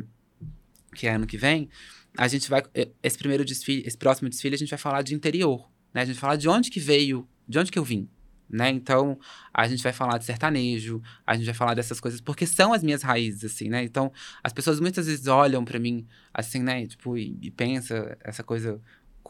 que 0.94 1.08
é 1.08 1.12
ano 1.16 1.26
que 1.26 1.38
vem, 1.38 1.70
a 2.18 2.28
gente 2.28 2.50
vai, 2.50 2.62
eh, 2.74 2.90
esse 3.02 3.18
primeiro 3.18 3.46
desfile, 3.46 3.84
esse 3.88 3.98
próximo 3.98 4.28
desfile, 4.30 4.56
a 4.56 4.58
gente 4.58 4.70
vai 4.70 4.78
falar 4.78 5.02
de 5.02 5.16
interior, 5.16 5.71
né? 5.94 6.02
A 6.02 6.06
gente 6.06 6.20
falar 6.20 6.36
de 6.36 6.48
onde 6.48 6.70
que 6.70 6.80
veio, 6.80 7.28
de 7.48 7.60
onde 7.60 7.72
que 7.72 7.80
eu 7.80 7.84
vim, 7.84 8.08
né? 8.50 8.70
Então, 8.70 9.18
a 9.54 9.68
gente 9.68 9.82
vai 9.82 9.94
falar 9.94 10.18
de 10.18 10.26
sertanejo, 10.26 11.02
a 11.26 11.36
gente 11.36 11.46
vai 11.46 11.54
falar 11.54 11.74
dessas 11.74 12.00
coisas, 12.00 12.20
porque 12.20 12.46
são 12.46 12.74
as 12.74 12.84
minhas 12.84 13.02
raízes, 13.02 13.54
assim, 13.54 13.70
né? 13.70 13.84
Então, 13.84 14.12
as 14.44 14.52
pessoas 14.52 14.80
muitas 14.80 15.08
vezes 15.08 15.26
olham 15.28 15.64
pra 15.64 15.80
mim, 15.80 16.06
assim, 16.34 16.62
né? 16.62 16.86
Tipo, 16.86 17.18
e, 17.18 17.38
e 17.42 17.50
pensa 17.50 18.18
essa 18.24 18.44
coisa 18.44 18.82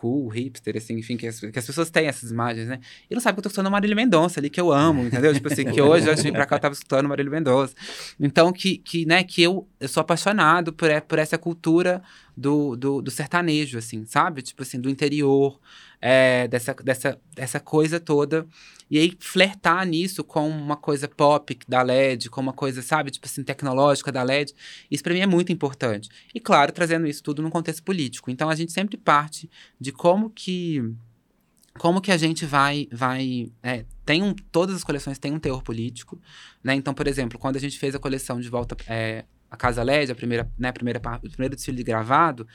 cool, 0.01 0.27
hipster, 0.29 0.75
assim, 0.77 0.95
enfim, 0.97 1.15
que 1.15 1.27
as, 1.27 1.39
que 1.39 1.59
as 1.59 1.65
pessoas 1.65 1.91
têm 1.91 2.07
essas 2.07 2.31
imagens, 2.31 2.67
né? 2.67 2.79
E 3.07 3.13
não 3.13 3.21
sabe 3.21 3.35
que 3.35 3.39
eu 3.39 3.43
tô 3.43 3.49
escutando 3.49 3.69
Marília 3.69 3.95
Mendonça 3.95 4.39
ali, 4.39 4.49
que 4.49 4.59
eu 4.59 4.71
amo, 4.71 5.05
entendeu? 5.05 5.31
tipo 5.31 5.47
assim, 5.47 5.63
que 5.65 5.79
hoje, 5.79 6.11
de 6.15 6.23
vir 6.23 6.33
pra 6.33 6.47
cá, 6.47 6.55
eu 6.55 6.59
tava 6.59 6.73
escutando 6.73 7.07
Marília 7.07 7.31
Mendonça. 7.31 7.75
Então, 8.19 8.51
que, 8.51 8.79
que, 8.79 9.05
né, 9.05 9.23
que 9.23 9.43
eu, 9.43 9.67
eu 9.79 9.87
sou 9.87 10.01
apaixonado 10.01 10.73
por, 10.73 10.89
por 11.01 11.19
essa 11.19 11.37
cultura 11.37 12.01
do, 12.35 12.75
do, 12.75 12.99
do 12.99 13.11
sertanejo, 13.11 13.77
assim, 13.77 14.03
sabe? 14.05 14.41
Tipo 14.41 14.63
assim, 14.63 14.81
do 14.81 14.89
interior, 14.89 15.59
é, 16.01 16.47
dessa, 16.47 16.73
dessa, 16.73 17.21
dessa 17.35 17.59
coisa 17.59 17.99
toda. 17.99 18.47
E 18.89 18.97
aí, 18.97 19.15
flertar 19.19 19.85
nisso 19.85 20.23
com 20.23 20.49
uma 20.49 20.75
coisa 20.75 21.07
pop 21.07 21.57
da 21.67 21.81
LED, 21.81 22.29
com 22.29 22.41
uma 22.41 22.51
coisa, 22.51 22.81
sabe, 22.81 23.11
tipo 23.11 23.25
assim, 23.25 23.43
tecnológica 23.43 24.11
da 24.11 24.23
LED, 24.23 24.53
isso 24.89 25.03
para 25.03 25.13
mim 25.13 25.21
é 25.21 25.27
muito 25.27 25.51
importante. 25.51 26.09
E 26.33 26.39
claro, 26.39 26.71
trazendo 26.71 27.07
isso 27.07 27.23
tudo 27.23 27.41
num 27.41 27.49
contexto 27.49 27.83
político. 27.83 28.29
Então, 28.31 28.49
a 28.49 28.55
gente 28.55 28.71
sempre 28.71 28.97
parte 28.97 29.49
de 29.79 29.91
como 29.91 30.29
que 30.29 30.83
como 31.77 32.01
que 32.01 32.11
a 32.11 32.17
gente 32.17 32.45
vai 32.45 32.85
vai 32.91 33.49
é, 33.63 33.85
tem 34.05 34.21
um, 34.21 34.33
todas 34.33 34.75
as 34.75 34.83
coleções 34.83 35.17
têm 35.17 35.31
um 35.31 35.39
teor 35.39 35.63
político 35.63 36.19
né 36.61 36.75
então 36.75 36.93
por 36.93 37.07
exemplo 37.07 37.39
quando 37.39 37.55
a 37.55 37.59
gente 37.59 37.79
fez 37.79 37.95
a 37.95 37.99
coleção 37.99 38.41
de 38.41 38.49
volta 38.49 38.75
é, 38.89 39.23
a 39.49 39.55
casa 39.55 39.81
LED 39.81 40.11
a 40.11 40.15
primeira 40.15 40.51
né 40.59 40.69
primeira 40.73 40.99
o 40.99 41.29
primeiro 41.29 41.55
desfile 41.55 41.77
de 41.77 41.83
gravado 41.83 42.45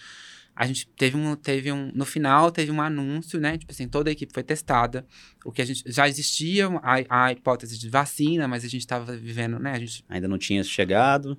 a 0.57 0.67
gente 0.67 0.89
teve 0.97 1.17
um, 1.17 1.37
teve 1.37 1.71
um, 1.71 1.93
no 1.95 2.07
final 2.07 2.51
teve 2.51 2.73
um 2.73 2.81
anúncio, 2.81 3.39
né? 3.39 3.59
Tipo 3.59 3.73
assim, 3.73 3.87
toda 3.87 4.09
a 4.09 4.13
equipe 4.13 4.33
foi 4.33 4.43
testada. 4.43 5.07
O 5.45 5.53
que 5.53 5.61
a 5.61 5.65
gente 5.67 5.85
já 5.87 6.09
existia 6.09 6.67
a, 6.83 7.27
a 7.27 7.33
hipótese 7.33 7.79
de 7.79 7.91
vacina, 7.91 8.49
mas 8.49 8.65
a 8.65 8.69
gente 8.69 8.81
estava 8.81 9.15
vivendo, 9.15 9.59
né? 9.59 9.73
A 9.73 9.79
gente 9.79 10.03
ainda 10.09 10.27
não 10.27 10.39
tinha 10.39 10.65
chegado. 10.65 11.37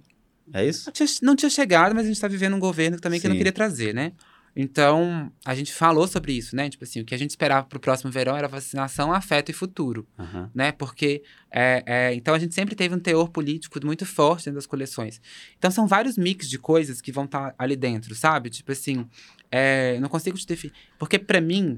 É 0.54 0.64
isso? 0.64 0.86
Não 0.86 0.94
tinha, 0.94 1.08
não 1.24 1.36
tinha 1.36 1.50
chegado, 1.50 1.96
mas 1.96 2.06
a 2.06 2.08
gente 2.08 2.16
está 2.16 2.28
vivendo 2.28 2.56
um 2.56 2.60
governo 2.60 3.00
também 3.00 3.20
Sim. 3.20 3.24
que 3.24 3.30
não 3.30 3.36
queria 3.36 3.52
trazer, 3.52 3.94
né? 3.94 4.14
Então, 4.60 5.32
a 5.46 5.54
gente 5.54 5.72
falou 5.72 6.08
sobre 6.08 6.34
isso, 6.34 6.56
né? 6.56 6.68
Tipo 6.68 6.84
assim, 6.84 7.00
o 7.00 7.06
que 7.06 7.14
a 7.14 7.18
gente 7.18 7.30
esperava 7.30 7.68
para 7.68 7.78
o 7.78 7.80
próximo 7.80 8.12
verão 8.12 8.36
era 8.36 8.48
vacinação, 8.48 9.14
afeto 9.14 9.52
e 9.52 9.54
futuro, 9.54 10.08
uhum. 10.18 10.50
né? 10.52 10.72
Porque, 10.72 11.22
é, 11.52 11.84
é, 11.86 12.16
então, 12.16 12.34
a 12.34 12.40
gente 12.40 12.56
sempre 12.56 12.74
teve 12.74 12.96
um 12.96 13.00
teor 13.00 13.30
político 13.30 13.80
muito 13.86 14.04
forte 14.04 14.46
dentro 14.46 14.56
das 14.56 14.66
coleções. 14.66 15.22
Então, 15.60 15.70
são 15.70 15.86
vários 15.86 16.18
mix 16.18 16.50
de 16.50 16.58
coisas 16.58 17.02
que 17.02 17.12
vão 17.12 17.26
estar 17.26 17.52
tá 17.52 17.56
ali 17.56 17.76
dentro, 17.76 18.16
sabe? 18.16 18.50
Tipo 18.50 18.72
assim, 18.72 19.08
é, 19.52 20.00
não 20.00 20.10
consigo 20.10 20.36
te 20.36 20.48
definir. 20.48 20.74
Porque, 20.98 21.20
para 21.20 21.40
mim, 21.40 21.78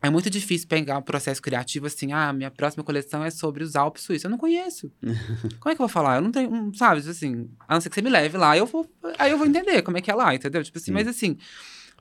é 0.00 0.08
muito 0.08 0.30
difícil 0.30 0.68
pegar 0.68 0.96
um 0.96 1.02
processo 1.02 1.42
criativo 1.42 1.86
assim, 1.86 2.12
ah, 2.12 2.32
minha 2.32 2.52
próxima 2.52 2.84
coleção 2.84 3.24
é 3.24 3.30
sobre 3.30 3.64
os 3.64 3.74
Alpes 3.74 4.04
suíços. 4.04 4.24
Eu 4.26 4.30
não 4.30 4.38
conheço. 4.38 4.92
como 5.58 5.72
é 5.72 5.74
que 5.74 5.82
eu 5.82 5.86
vou 5.86 5.88
falar? 5.88 6.18
Eu 6.18 6.22
não 6.22 6.30
tenho, 6.30 6.70
sabe, 6.76 7.00
assim, 7.00 7.50
a 7.66 7.74
não 7.74 7.80
ser 7.80 7.88
que 7.88 7.96
você 7.96 8.02
me 8.02 8.10
leve 8.10 8.38
lá, 8.38 8.56
eu 8.56 8.64
vou, 8.64 8.88
aí 9.18 9.32
eu 9.32 9.36
vou 9.36 9.46
entender 9.48 9.82
como 9.82 9.98
é 9.98 10.00
que 10.00 10.08
é 10.08 10.14
lá, 10.14 10.32
entendeu? 10.32 10.62
Tipo 10.62 10.78
assim, 10.78 10.92
mas 10.92 11.08
assim, 11.08 11.36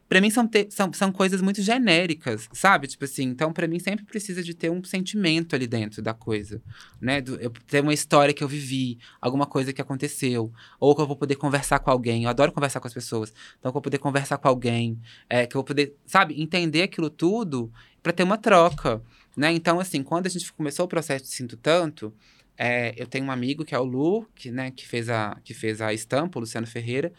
para 0.09 0.19
mim 0.19 0.31
são, 0.31 0.47
te, 0.47 0.67
são, 0.71 0.91
são 0.91 1.11
coisas 1.11 1.39
muito 1.39 1.61
genéricas, 1.61 2.49
sabe? 2.51 2.87
Tipo 2.87 3.05
assim, 3.05 3.25
então 3.25 3.53
para 3.53 3.67
mim 3.67 3.77
sempre 3.77 4.03
precisa 4.03 4.41
de 4.41 4.55
ter 4.55 4.71
um 4.71 4.83
sentimento 4.83 5.55
ali 5.55 5.67
dentro 5.67 6.01
da 6.01 6.15
coisa, 6.15 6.59
né? 6.99 7.21
Do, 7.21 7.39
eu 7.39 7.51
ter 7.67 7.81
uma 7.81 7.93
história 7.93 8.33
que 8.33 8.43
eu 8.43 8.47
vivi, 8.47 8.97
alguma 9.21 9.45
coisa 9.45 9.71
que 9.71 9.79
aconteceu, 9.79 10.51
ou 10.79 10.95
que 10.95 11.01
eu 11.01 11.05
vou 11.05 11.15
poder 11.15 11.35
conversar 11.35 11.77
com 11.77 11.91
alguém. 11.91 12.23
Eu 12.23 12.29
adoro 12.31 12.51
conversar 12.51 12.79
com 12.79 12.87
as 12.87 12.93
pessoas, 12.93 13.31
então 13.59 13.61
que 13.61 13.67
eu 13.67 13.73
vou 13.73 13.81
poder 13.83 13.99
conversar 13.99 14.39
com 14.39 14.47
alguém, 14.47 14.99
é, 15.29 15.45
que 15.45 15.55
eu 15.55 15.59
vou 15.59 15.63
poder, 15.63 15.95
sabe, 16.07 16.41
entender 16.41 16.81
aquilo 16.81 17.11
tudo 17.11 17.71
para 18.01 18.11
ter 18.11 18.23
uma 18.23 18.37
troca, 18.37 19.03
né? 19.37 19.51
Então 19.51 19.79
assim, 19.79 20.01
quando 20.01 20.25
a 20.25 20.29
gente 20.29 20.51
começou 20.53 20.85
o 20.85 20.89
processo 20.89 21.25
de 21.25 21.29
Sinto 21.29 21.55
Tanto, 21.55 22.11
é, 22.57 22.95
eu 22.97 23.05
tenho 23.05 23.25
um 23.25 23.31
amigo 23.31 23.63
que 23.63 23.75
é 23.75 23.79
o 23.79 23.83
Lu, 23.83 24.27
que, 24.33 24.49
né, 24.49 24.71
que 24.71 24.87
fez 24.87 25.07
a 25.07 25.37
que 25.43 25.53
fez 25.53 25.79
a 25.81 25.93
estampa, 25.93 26.39
o 26.39 26.41
Luciano 26.41 26.65
Ferreira. 26.65 27.13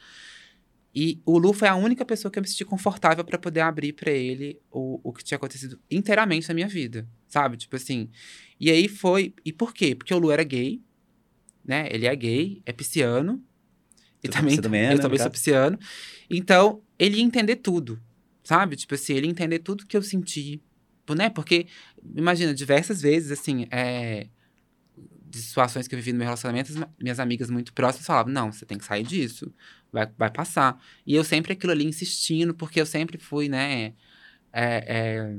E 0.94 1.20
o 1.24 1.38
Lu 1.38 1.52
foi 1.52 1.68
a 1.68 1.76
única 1.76 2.04
pessoa 2.04 2.32
que 2.32 2.38
eu 2.38 2.42
me 2.42 2.48
senti 2.48 2.64
confortável 2.64 3.24
para 3.24 3.38
poder 3.38 3.60
abrir 3.60 3.92
para 3.92 4.10
ele 4.10 4.60
o, 4.70 5.00
o 5.04 5.12
que 5.12 5.22
tinha 5.22 5.36
acontecido 5.36 5.78
inteiramente 5.88 6.48
na 6.48 6.54
minha 6.54 6.66
vida, 6.66 7.08
sabe? 7.28 7.56
Tipo 7.56 7.76
assim. 7.76 8.10
E 8.58 8.70
aí 8.70 8.88
foi. 8.88 9.32
E 9.44 9.52
por 9.52 9.72
quê? 9.72 9.94
Porque 9.94 10.12
o 10.12 10.18
Lu 10.18 10.32
era 10.32 10.42
gay, 10.42 10.82
né? 11.64 11.88
Ele 11.90 12.06
é 12.06 12.16
gay, 12.16 12.60
é 12.66 12.72
pisciano. 12.72 13.42
E 14.22 14.28
também, 14.28 14.60
também 14.60 14.80
é, 14.82 14.92
eu 14.92 14.96
né, 14.96 15.02
também 15.02 15.18
sou 15.18 15.30
pisciano. 15.30 15.78
Então, 16.28 16.82
ele 16.98 17.18
ia 17.18 17.22
entender 17.22 17.56
tudo, 17.56 18.00
sabe? 18.42 18.74
Tipo 18.74 18.94
assim, 18.96 19.14
ele 19.14 19.26
ia 19.26 19.30
entender 19.30 19.60
tudo 19.60 19.86
que 19.86 19.96
eu 19.96 20.02
senti, 20.02 20.60
né? 21.08 21.30
Porque, 21.30 21.68
imagina, 22.16 22.52
diversas 22.52 23.00
vezes, 23.00 23.30
assim, 23.30 23.66
é, 23.70 24.26
de 25.24 25.40
situações 25.40 25.86
que 25.86 25.94
eu 25.94 25.98
vivi 25.98 26.12
no 26.12 26.18
meu 26.18 26.26
relacionamento, 26.26 26.72
minhas 27.00 27.20
amigas 27.20 27.48
muito 27.48 27.72
próximas 27.72 28.06
falavam: 28.06 28.32
não, 28.32 28.50
você 28.50 28.66
tem 28.66 28.76
que 28.76 28.84
sair 28.84 29.04
disso 29.04 29.54
vai, 29.92 30.08
vai 30.16 30.30
passar. 30.30 30.80
E 31.06 31.14
eu 31.14 31.24
sempre 31.24 31.52
aquilo 31.52 31.72
ali 31.72 31.84
insistindo, 31.84 32.54
porque 32.54 32.80
eu 32.80 32.86
sempre 32.86 33.18
fui, 33.18 33.48
né? 33.48 33.92
É, 34.52 34.84
é, 34.86 35.36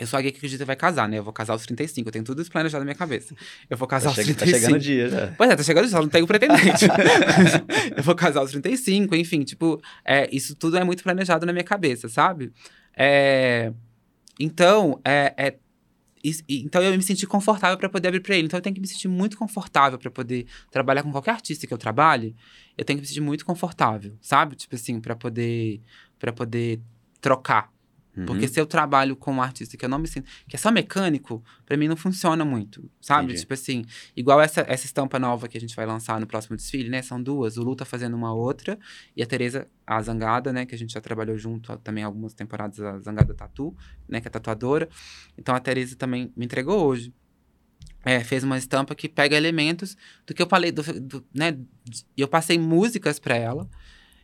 eu 0.00 0.06
sou 0.06 0.16
alguém 0.16 0.32
que 0.32 0.38
acredita 0.38 0.64
que 0.64 0.66
vai 0.66 0.76
casar, 0.76 1.06
né? 1.06 1.18
Eu 1.18 1.22
vou 1.22 1.32
casar 1.32 1.52
aos 1.52 1.66
35, 1.66 2.08
eu 2.08 2.12
tenho 2.12 2.24
tudo 2.24 2.40
isso 2.40 2.50
planejado 2.50 2.80
na 2.80 2.86
minha 2.86 2.94
cabeça. 2.94 3.34
Eu 3.68 3.76
vou 3.76 3.86
casar 3.86 4.14
tá 4.14 4.20
aos 4.20 4.26
35. 4.26 4.38
Tá 4.38 4.58
chegando 4.58 4.76
o 4.76 4.78
dia 4.78 5.08
já. 5.10 5.34
Pois 5.36 5.50
é, 5.50 5.56
tá 5.56 5.62
chegando 5.62 5.84
o 5.84 5.86
dia, 5.88 5.96
só 5.96 6.02
não 6.02 6.08
tenho 6.08 6.26
pretendente. 6.26 6.86
eu 7.94 8.02
vou 8.02 8.14
casar 8.14 8.40
aos 8.40 8.50
35, 8.50 9.14
enfim, 9.14 9.42
tipo, 9.42 9.80
é, 10.04 10.28
isso 10.34 10.54
tudo 10.54 10.78
é 10.78 10.84
muito 10.84 11.02
planejado 11.02 11.44
na 11.44 11.52
minha 11.52 11.64
cabeça, 11.64 12.08
sabe? 12.08 12.50
É, 12.96 13.72
então, 14.38 14.98
é, 15.04 15.56
é 16.24 16.30
então 16.48 16.82
eu 16.82 16.92
me 16.96 17.02
senti 17.02 17.26
confortável 17.26 17.76
para 17.76 17.88
poder 17.88 18.08
abrir 18.08 18.20
para 18.20 18.36
ele. 18.36 18.46
Então 18.46 18.58
eu 18.58 18.62
tenho 18.62 18.74
que 18.74 18.80
me 18.80 18.86
sentir 18.86 19.08
muito 19.08 19.36
confortável 19.36 19.98
para 19.98 20.10
poder 20.10 20.46
trabalhar 20.70 21.02
com 21.02 21.10
qualquer 21.10 21.32
artista 21.32 21.66
que 21.66 21.72
eu 21.72 21.78
trabalhe. 21.78 22.36
Eu 22.76 22.84
tenho 22.84 22.98
que 22.98 23.02
me 23.02 23.06
sentir 23.06 23.20
muito 23.20 23.44
confortável, 23.44 24.16
sabe? 24.20 24.56
Tipo 24.56 24.74
assim, 24.74 25.00
para 25.00 25.16
poder 25.16 25.80
para 26.18 26.32
poder 26.32 26.80
trocar 27.20 27.72
Uhum. 28.16 28.26
Porque 28.26 28.48
se 28.48 28.60
eu 28.60 28.66
trabalho 28.66 29.14
com 29.14 29.32
um 29.32 29.42
artista 29.42 29.76
que 29.76 29.84
eu 29.84 29.88
não 29.88 29.98
me 29.98 30.08
sinto. 30.08 30.28
que 30.48 30.56
é 30.56 30.58
só 30.58 30.70
mecânico, 30.70 31.42
para 31.64 31.76
mim 31.76 31.86
não 31.86 31.96
funciona 31.96 32.44
muito, 32.44 32.90
sabe? 33.00 33.26
Entendi. 33.26 33.40
Tipo 33.40 33.54
assim, 33.54 33.84
igual 34.16 34.40
essa, 34.40 34.64
essa 34.66 34.84
estampa 34.86 35.18
nova 35.18 35.48
que 35.48 35.56
a 35.56 35.60
gente 35.60 35.74
vai 35.76 35.86
lançar 35.86 36.18
no 36.18 36.26
próximo 36.26 36.56
desfile, 36.56 36.88
né? 36.88 37.02
São 37.02 37.22
duas. 37.22 37.56
O 37.56 37.62
Lu 37.62 37.76
tá 37.76 37.84
fazendo 37.84 38.14
uma 38.16 38.32
outra 38.32 38.78
e 39.16 39.22
a 39.22 39.26
Tereza, 39.26 39.68
a 39.86 40.00
Zangada, 40.02 40.52
né? 40.52 40.66
Que 40.66 40.74
a 40.74 40.78
gente 40.78 40.92
já 40.92 41.00
trabalhou 41.00 41.38
junto 41.38 41.76
também 41.78 42.02
algumas 42.02 42.34
temporadas, 42.34 42.80
a 42.80 42.98
Zangada 42.98 43.32
Tatu, 43.32 43.74
né? 44.08 44.20
Que 44.20 44.28
é 44.28 44.30
tatuadora. 44.30 44.88
Então 45.38 45.54
a 45.54 45.60
Tereza 45.60 45.94
também 45.96 46.32
me 46.36 46.44
entregou 46.44 46.84
hoje. 46.84 47.14
É, 48.04 48.24
fez 48.24 48.42
uma 48.42 48.56
estampa 48.56 48.94
que 48.94 49.08
pega 49.08 49.36
elementos 49.36 49.96
do 50.26 50.32
que 50.32 50.42
eu 50.42 50.48
falei, 50.48 50.72
do, 50.72 50.82
do 51.00 51.24
né? 51.34 51.58
E 52.16 52.20
eu 52.20 52.28
passei 52.28 52.58
músicas 52.58 53.18
para 53.18 53.36
ela. 53.36 53.68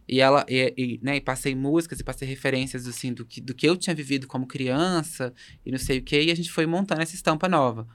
E 0.08 0.20
ela, 0.20 0.44
e, 0.48 0.72
e, 0.76 1.00
né, 1.02 1.16
e 1.16 1.20
passei 1.20 1.54
músicas 1.54 1.98
e 1.98 2.04
passei 2.04 2.28
referências 2.28 2.86
assim, 2.86 3.12
do, 3.12 3.24
que, 3.24 3.40
do 3.40 3.54
que 3.54 3.66
eu 3.68 3.76
tinha 3.76 3.94
vivido 3.94 4.26
como 4.26 4.46
criança 4.46 5.32
e 5.64 5.70
não 5.70 5.78
sei 5.78 5.98
o 5.98 6.02
que, 6.02 6.20
e 6.20 6.30
a 6.30 6.34
gente 6.34 6.50
foi 6.50 6.66
montando 6.66 7.02
essa 7.02 7.14
estampa 7.14 7.48
nova, 7.48 7.86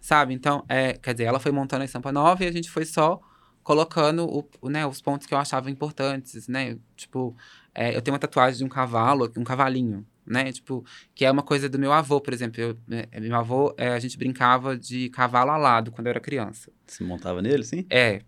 sabe? 0.00 0.32
Então, 0.32 0.64
é, 0.68 0.94
quer 0.94 1.12
dizer, 1.12 1.24
ela 1.24 1.38
foi 1.38 1.52
montando 1.52 1.82
a 1.82 1.84
estampa 1.84 2.10
nova 2.10 2.44
e 2.44 2.46
a 2.46 2.52
gente 2.52 2.70
foi 2.70 2.84
só 2.84 3.20
colocando 3.62 4.24
o, 4.62 4.70
né, 4.70 4.86
os 4.86 5.02
pontos 5.02 5.26
que 5.26 5.34
eu 5.34 5.38
achava 5.38 5.70
importantes, 5.70 6.48
né? 6.48 6.78
Tipo, 6.96 7.36
é, 7.74 7.94
eu 7.94 8.00
tenho 8.00 8.14
uma 8.14 8.18
tatuagem 8.18 8.56
de 8.56 8.64
um 8.64 8.68
cavalo, 8.68 9.30
um 9.36 9.44
cavalinho, 9.44 10.06
né? 10.26 10.50
Tipo, 10.50 10.82
que 11.14 11.24
é 11.24 11.30
uma 11.30 11.42
coisa 11.42 11.68
do 11.68 11.78
meu 11.78 11.92
avô, 11.92 12.18
por 12.18 12.32
exemplo. 12.32 12.58
Eu, 12.62 12.78
é, 12.90 13.20
meu 13.20 13.36
avô, 13.36 13.74
é, 13.76 13.88
a 13.88 13.98
gente 13.98 14.16
brincava 14.16 14.74
de 14.74 15.10
cavalo 15.10 15.50
alado 15.50 15.92
quando 15.92 16.06
eu 16.06 16.10
era 16.10 16.20
criança. 16.20 16.72
Você 16.86 17.04
montava 17.04 17.42
nele, 17.42 17.62
sim? 17.62 17.84
É. 17.90 18.22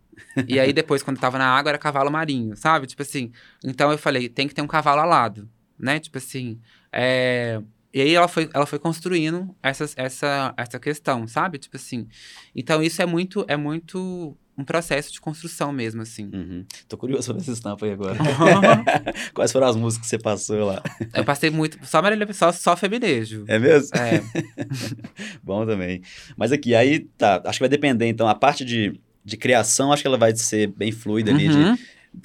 E 0.47 0.59
aí 0.59 0.73
depois, 0.73 1.03
quando 1.03 1.19
tava 1.19 1.39
na 1.39 1.47
água, 1.47 1.71
era 1.71 1.79
cavalo 1.79 2.11
marinho, 2.11 2.57
sabe? 2.57 2.87
Tipo 2.87 3.03
assim. 3.03 3.33
Então 3.65 3.91
eu 3.91 3.99
falei, 3.99 4.29
tem 4.29 4.49
que 4.49 4.55
ter 4.55 4.63
um 4.63 4.67
cavalo 4.67 5.01
alado, 5.01 5.49
né? 5.79 5.99
Tipo 5.99 6.19
assim. 6.19 6.59
É... 6.93 7.61
E 7.93 8.01
aí 8.01 8.15
ela 8.15 8.29
foi, 8.29 8.49
ela 8.55 8.67
foi 8.67 8.79
construindo 8.79 9.55
essa, 9.63 9.85
essa, 9.97 10.55
essa 10.57 10.79
questão, 10.79 11.27
sabe? 11.27 11.59
Tipo 11.59 11.77
assim. 11.77 12.07
Então 12.55 12.83
isso 12.83 13.03
é 13.03 13.07
muito, 13.07 13.45
é 13.49 13.57
muito 13.57 14.37
um 14.61 14.65
processo 14.65 15.13
de 15.13 15.21
construção 15.21 15.73
mesmo, 15.73 16.03
assim. 16.03 16.31
Uhum. 16.33 16.65
Tô 16.87 16.97
curioso 16.97 17.25
sobre 17.25 17.43
essa 17.43 17.53
estampa 17.53 17.87
aí 17.87 17.93
agora. 17.93 18.17
Quais 19.35 19.51
foram 19.51 19.67
as 19.67 19.77
músicas 19.77 20.07
que 20.07 20.11
você 20.11 20.19
passou 20.19 20.67
lá? 20.67 20.83
Eu 21.15 21.25
passei 21.25 21.51
muito, 21.51 21.79
só 21.85 22.01
Marília, 22.03 22.31
só, 22.33 22.53
só 22.53 22.77
feminejo. 22.77 23.45
É 23.49 23.59
mesmo? 23.59 23.97
É. 23.97 24.23
Bom 25.43 25.67
também. 25.67 26.03
Mas 26.37 26.53
aqui, 26.53 26.75
aí 26.75 27.01
tá, 27.01 27.43
acho 27.45 27.59
que 27.59 27.63
vai 27.63 27.69
depender, 27.69 28.07
então, 28.07 28.29
a 28.29 28.35
parte 28.35 28.65
de, 28.65 29.01
de 29.31 29.37
criação, 29.37 29.93
acho 29.93 30.03
que 30.03 30.09
ela 30.09 30.19
vai 30.19 30.35
ser 30.37 30.67
bem 30.69 30.93
fluida 30.93 31.31
ali, 31.31 31.49
uhum. 31.49 31.75
de, 31.75 31.83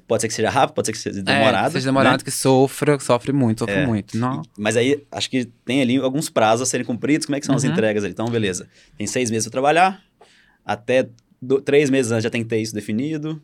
Pode 0.08 0.22
ser 0.22 0.28
que 0.28 0.34
seja 0.34 0.49
rápido, 0.49 0.76
pode 0.76 0.88
ser 0.88 0.91
que 0.93 0.97
seja 0.97 1.22
demorado. 1.22 1.66
É, 1.66 1.68
que 1.68 1.74
seja 1.74 1.86
demorado, 1.86 2.18
né? 2.18 2.24
que 2.24 2.32
sofra, 2.32 2.99
sofre 2.99 3.32
muito, 3.32 3.60
sofre 3.60 3.76
é. 3.76 3.86
muito. 3.86 4.18
Não. 4.18 4.41
Mas 4.58 4.76
aí, 4.76 5.06
acho 5.12 5.30
que 5.30 5.45
tem 5.64 5.80
ali 5.82 5.97
alguns 5.97 6.28
prazos 6.28 6.68
a 6.68 6.70
serem 6.70 6.86
cumpridos. 6.86 7.28
Como 7.28 7.36
é 7.36 7.39
que 7.39 7.45
são 7.45 7.53
uhum. 7.53 7.58
as 7.58 7.64
entregas 7.64 8.03
ali? 8.03 8.12
Então, 8.12 8.26
beleza. 8.26 8.68
Tem 8.97 9.06
seis 9.06 9.30
meses 9.30 9.45
para 9.45 9.51
trabalhar, 9.51 10.01
até 10.66 11.08
do, 11.39 11.62
três 11.62 11.91
meses 11.91 12.12
antes 12.12 12.24
já 12.24 12.32
tem 12.32 12.41
que 12.41 12.49
ter 12.49 12.60
isso 12.60 12.74
definido. 12.74 13.39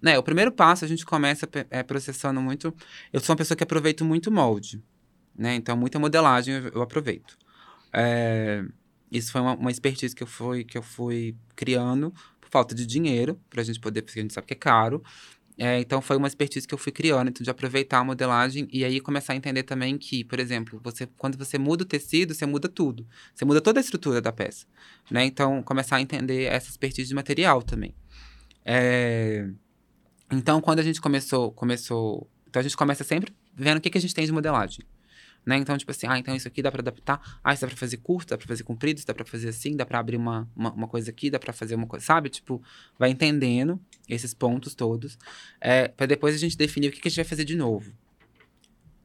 Né, 0.00 0.18
o 0.18 0.22
primeiro 0.22 0.50
passo 0.50 0.84
a 0.84 0.88
gente 0.88 1.04
começa 1.04 1.46
é, 1.70 1.82
processando 1.82 2.40
muito. 2.40 2.74
Eu 3.12 3.20
sou 3.20 3.34
uma 3.34 3.36
pessoa 3.36 3.56
que 3.56 3.62
aproveito 3.62 4.04
muito 4.04 4.32
molde, 4.32 4.82
né? 5.36 5.54
Então, 5.54 5.76
muita 5.76 5.98
modelagem 5.98 6.54
eu, 6.54 6.68
eu 6.70 6.82
aproveito. 6.82 7.36
É, 7.92 8.64
isso 9.10 9.30
foi 9.30 9.42
uma, 9.42 9.54
uma 9.54 9.70
expertise 9.70 10.16
que 10.16 10.22
eu 10.22 10.26
fui, 10.26 10.64
que 10.64 10.76
eu 10.76 10.82
fui 10.82 11.36
criando 11.54 12.12
falta 12.52 12.74
de 12.74 12.84
dinheiro, 12.86 13.40
para 13.48 13.62
a 13.62 13.64
gente 13.64 13.80
poder, 13.80 14.02
porque 14.02 14.20
a 14.20 14.22
gente 14.22 14.34
sabe 14.34 14.46
que 14.46 14.52
é 14.52 14.56
caro. 14.56 15.02
É, 15.58 15.80
então 15.80 16.00
foi 16.00 16.16
uma 16.16 16.26
expertise 16.26 16.66
que 16.66 16.74
eu 16.74 16.78
fui 16.78 16.92
criando, 16.92 17.28
então 17.28 17.42
de 17.42 17.50
aproveitar 17.50 17.98
a 17.98 18.04
modelagem 18.04 18.68
e 18.72 18.84
aí 18.84 19.00
começar 19.00 19.32
a 19.32 19.36
entender 19.36 19.62
também 19.62 19.98
que, 19.98 20.24
por 20.24 20.38
exemplo, 20.38 20.80
você 20.82 21.06
quando 21.18 21.36
você 21.36 21.58
muda 21.58 21.82
o 21.82 21.86
tecido, 21.86 22.34
você 22.34 22.46
muda 22.46 22.68
tudo. 22.68 23.06
Você 23.34 23.44
muda 23.44 23.60
toda 23.60 23.80
a 23.80 23.82
estrutura 23.82 24.20
da 24.20 24.32
peça, 24.32 24.66
né? 25.10 25.24
Então 25.24 25.62
começar 25.62 25.96
a 25.96 26.00
entender 26.00 26.44
essa 26.44 26.70
expertise 26.70 27.08
de 27.08 27.14
material 27.14 27.62
também. 27.62 27.94
É... 28.64 29.48
Então 30.30 30.60
quando 30.60 30.78
a 30.78 30.82
gente 30.82 31.00
começou, 31.00 31.52
começou, 31.52 32.28
então 32.48 32.60
a 32.60 32.62
gente 32.62 32.76
começa 32.76 33.04
sempre 33.04 33.32
vendo 33.54 33.78
o 33.78 33.80
que, 33.80 33.90
que 33.90 33.98
a 33.98 34.00
gente 34.00 34.14
tem 34.14 34.24
de 34.24 34.32
modelagem. 34.32 34.84
Né? 35.44 35.56
Então, 35.56 35.76
tipo 35.76 35.90
assim, 35.90 36.06
ah, 36.08 36.18
então 36.18 36.34
isso 36.34 36.46
aqui 36.46 36.62
dá 36.62 36.70
para 36.70 36.80
adaptar. 36.80 37.40
Ah, 37.42 37.52
isso 37.52 37.62
dá 37.62 37.68
para 37.68 37.76
fazer 37.76 37.96
curto, 37.96 38.30
dá 38.30 38.38
para 38.38 38.46
fazer 38.46 38.62
comprido, 38.62 38.98
isso 38.98 39.06
dá 39.06 39.14
para 39.14 39.24
fazer 39.24 39.48
assim, 39.48 39.76
dá 39.76 39.84
para 39.84 39.98
abrir 39.98 40.16
uma, 40.16 40.48
uma, 40.54 40.72
uma, 40.72 40.88
coisa 40.88 41.10
aqui, 41.10 41.30
dá 41.30 41.38
para 41.38 41.52
fazer 41.52 41.74
uma 41.74 41.86
coisa, 41.86 42.04
sabe? 42.04 42.28
Tipo, 42.28 42.62
vai 42.98 43.10
entendendo 43.10 43.80
esses 44.08 44.32
pontos 44.32 44.74
todos, 44.74 45.18
é, 45.60 45.88
para 45.88 46.06
depois 46.06 46.34
a 46.34 46.38
gente 46.38 46.56
definir 46.56 46.88
o 46.88 46.92
que, 46.92 47.00
que 47.00 47.08
a 47.08 47.10
gente 47.10 47.16
vai 47.16 47.24
fazer 47.24 47.44
de 47.44 47.56
novo. 47.56 47.92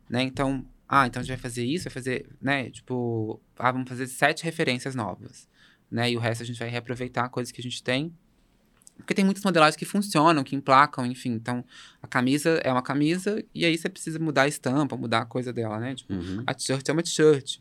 Né? 0.10 0.24
Então, 0.24 0.66
ah, 0.88 1.08
então 1.08 1.20
a 1.20 1.24
gente 1.24 1.36
vai 1.36 1.42
fazer 1.42 1.66
isso, 1.66 1.86
vai 1.86 1.94
fazer, 1.94 2.28
né? 2.42 2.70
Tipo, 2.70 3.42
ah, 3.58 3.72
vamos 3.72 3.90
fazer 3.90 4.08
sete 4.08 4.44
referências 4.44 4.96
novas, 4.96 5.50
né? 5.92 6.12
E 6.12 6.16
o 6.16 6.20
resto 6.20 6.44
a 6.44 6.46
gente 6.46 6.60
vai 6.60 6.70
reaproveitar 6.70 7.28
coisas 7.30 7.52
que 7.52 7.60
a 7.60 7.64
gente 7.64 7.84
tem 7.84 8.14
porque 8.98 9.14
tem 9.14 9.24
muitas 9.24 9.43
modelagens 9.43 9.76
que 9.76 9.86
funcionam, 9.86 10.43
que 10.43 10.56
emplacam, 10.56 11.06
enfim. 11.06 11.32
Então, 11.32 11.64
a 12.02 12.08
camisa 12.08 12.60
é 12.64 12.72
uma 12.72 12.82
camisa 12.82 13.43
e 13.54 13.66
aí 13.66 13.78
você 13.78 13.88
precisa 13.88 14.20
mudar 14.20 14.43
a 14.43 14.48
estampa, 14.48 14.98
mudar 14.98 15.20
a 15.20 15.26
coisa 15.26 15.54
dela, 15.54 15.80
né? 15.80 15.95
Tipo, 15.95 16.14
uhum. 16.14 16.43
a 16.45 16.54
t-shirt 16.54 16.88
é 16.89 16.93
uma 16.93 17.04
t-shirt. 17.04 17.60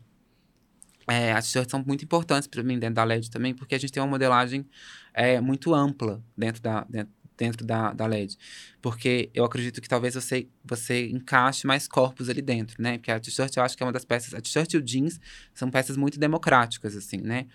É, 1.07 1.31
as 1.31 1.45
t-shirts 1.45 1.71
são 1.71 1.83
muito 1.85 2.03
importantes 2.03 2.47
para 2.47 2.61
mim 2.63 2.77
dentro 2.77 2.95
da 2.95 3.03
LED 3.03 3.31
também, 3.31 3.53
porque 3.53 3.75
a 3.75 3.77
gente 3.77 3.93
tem 3.93 4.03
uma 4.03 4.09
modelagem 4.09 4.67
é, 5.13 5.39
muito 5.39 5.73
ampla 5.73 6.21
dentro 6.35 6.61
da, 6.61 6.85
dentro, 6.89 7.13
dentro 7.37 7.65
da, 7.65 7.93
da 7.93 8.05
LED. 8.07 8.37
Porque 8.81 9.29
eu 9.33 9.45
acredito 9.45 9.79
que 9.79 9.87
talvez 9.87 10.15
você, 10.15 10.49
você 10.65 11.07
encaixe 11.07 11.65
mais 11.65 11.87
corpos 11.87 12.29
ali 12.29 12.41
dentro, 12.41 12.81
né? 12.81 12.97
Porque 12.97 13.11
a 13.11 13.19
t-shirt 13.19 13.55
eu 13.55 13.63
acho 13.63 13.77
que 13.77 13.83
é 13.83 13.85
uma 13.85 13.93
das 13.93 14.03
peças. 14.03 14.33
A 14.33 14.41
t-shirt 14.41 14.73
e 14.73 14.77
o 14.77 14.81
jeans 14.81 15.19
são 15.53 15.69
peças 15.69 15.95
muito 15.95 16.19
democráticas, 16.19 16.95
assim, 16.97 17.21
né? 17.21 17.45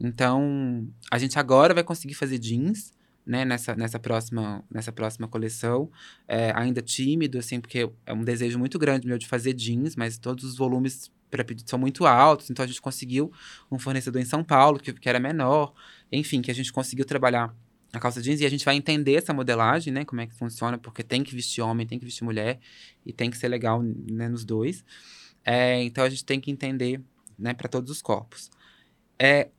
Então, 0.00 0.88
a 1.10 1.18
gente 1.18 1.38
agora 1.38 1.72
vai 1.72 1.84
conseguir 1.84 2.14
fazer 2.14 2.38
jeans 2.38 2.97
né, 3.28 3.44
nessa, 3.44 3.76
nessa, 3.76 3.98
próxima, 3.98 4.64
nessa 4.70 4.90
próxima 4.90 5.28
coleção. 5.28 5.90
É, 6.26 6.50
ainda 6.56 6.80
tímido, 6.80 7.38
assim, 7.38 7.60
porque 7.60 7.90
é 8.06 8.12
um 8.12 8.24
desejo 8.24 8.58
muito 8.58 8.78
grande 8.78 9.06
meu 9.06 9.18
de 9.18 9.28
fazer 9.28 9.52
jeans, 9.52 9.94
mas 9.94 10.18
todos 10.18 10.44
os 10.44 10.56
volumes 10.56 11.12
para 11.30 11.44
pedido 11.44 11.68
são 11.68 11.78
muito 11.78 12.06
altos, 12.06 12.48
então 12.48 12.64
a 12.64 12.66
gente 12.66 12.80
conseguiu 12.80 13.30
um 13.70 13.78
fornecedor 13.78 14.18
em 14.22 14.24
São 14.24 14.42
Paulo, 14.42 14.80
que, 14.80 14.94
que 14.94 15.06
era 15.10 15.20
menor, 15.20 15.74
enfim, 16.10 16.40
que 16.40 16.50
a 16.50 16.54
gente 16.54 16.72
conseguiu 16.72 17.04
trabalhar 17.04 17.54
a 17.92 18.00
calça 18.00 18.22
jeans 18.22 18.40
e 18.40 18.46
a 18.46 18.48
gente 18.48 18.64
vai 18.64 18.76
entender 18.76 19.16
essa 19.16 19.34
modelagem, 19.34 19.92
né, 19.92 20.06
como 20.06 20.22
é 20.22 20.26
que 20.26 20.34
funciona, 20.34 20.78
porque 20.78 21.02
tem 21.02 21.22
que 21.22 21.34
vestir 21.34 21.60
homem, 21.60 21.86
tem 21.86 21.98
que 21.98 22.06
vestir 22.06 22.24
mulher, 22.24 22.58
e 23.04 23.12
tem 23.12 23.30
que 23.30 23.36
ser 23.36 23.48
legal, 23.48 23.82
né, 23.82 24.26
nos 24.26 24.42
dois. 24.42 24.82
É, 25.44 25.82
então 25.82 26.02
a 26.02 26.08
gente 26.08 26.24
tem 26.24 26.40
que 26.40 26.50
entender, 26.50 27.02
né, 27.38 27.52
para 27.52 27.68
todos 27.68 27.90
os 27.90 28.00
corpos. 28.00 28.50
É, 29.18 29.50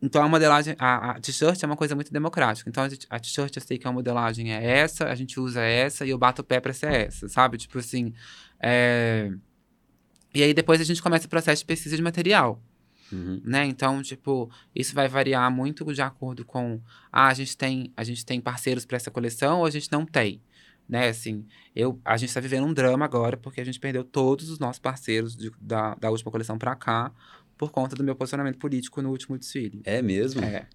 então 0.00 0.22
a 0.22 0.28
modelagem, 0.28 0.76
a, 0.78 1.12
a 1.12 1.20
t-shirt 1.20 1.62
é 1.62 1.66
uma 1.66 1.76
coisa 1.76 1.94
muito 1.94 2.12
democrática. 2.12 2.68
Então 2.68 2.84
a, 2.84 3.16
a 3.16 3.18
t-shirt 3.18 3.56
eu 3.56 3.62
sei 3.62 3.78
que 3.78 3.88
a 3.88 3.92
modelagem 3.92 4.52
é 4.52 4.62
essa, 4.62 5.06
a 5.06 5.14
gente 5.14 5.40
usa 5.40 5.62
essa 5.62 6.04
e 6.04 6.10
eu 6.10 6.18
bato 6.18 6.42
o 6.42 6.44
pé 6.44 6.60
para 6.60 6.72
ser 6.72 6.92
essa, 6.92 7.28
sabe? 7.28 7.56
Tipo 7.56 7.78
assim. 7.78 8.12
É... 8.60 9.30
E 10.34 10.42
aí 10.42 10.52
depois 10.52 10.80
a 10.80 10.84
gente 10.84 11.02
começa 11.02 11.26
o 11.26 11.30
processo 11.30 11.62
de 11.62 11.66
pesquisa 11.66 11.96
de 11.96 12.02
material. 12.02 12.60
Uhum. 13.10 13.40
Né? 13.44 13.64
Então, 13.66 14.02
tipo, 14.02 14.50
isso 14.74 14.94
vai 14.94 15.08
variar 15.08 15.50
muito 15.50 15.84
de 15.92 16.02
acordo 16.02 16.44
com 16.44 16.80
ah, 17.10 17.28
a 17.28 17.34
gente 17.34 17.56
tem, 17.56 17.92
a 17.96 18.04
gente 18.04 18.26
tem 18.26 18.40
parceiros 18.40 18.84
para 18.84 18.96
essa 18.96 19.10
coleção 19.10 19.60
ou 19.60 19.66
a 19.66 19.70
gente 19.70 19.90
não 19.90 20.04
tem. 20.04 20.42
Né, 20.88 21.08
assim, 21.08 21.44
eu, 21.74 22.00
a 22.04 22.16
gente 22.16 22.28
está 22.28 22.38
vivendo 22.38 22.64
um 22.64 22.72
drama 22.72 23.04
agora 23.04 23.36
porque 23.36 23.60
a 23.60 23.64
gente 23.64 23.80
perdeu 23.80 24.04
todos 24.04 24.48
os 24.48 24.60
nossos 24.60 24.78
parceiros 24.78 25.34
de, 25.34 25.50
da, 25.60 25.96
da 25.96 26.10
última 26.10 26.30
coleção 26.30 26.56
para 26.56 26.76
cá 26.76 27.10
por 27.56 27.70
conta 27.70 27.96
do 27.96 28.04
meu 28.04 28.14
posicionamento 28.14 28.58
político 28.58 29.00
no 29.00 29.10
último 29.10 29.38
desfile. 29.38 29.80
É 29.84 30.02
mesmo? 30.02 30.42
É. 30.44 30.66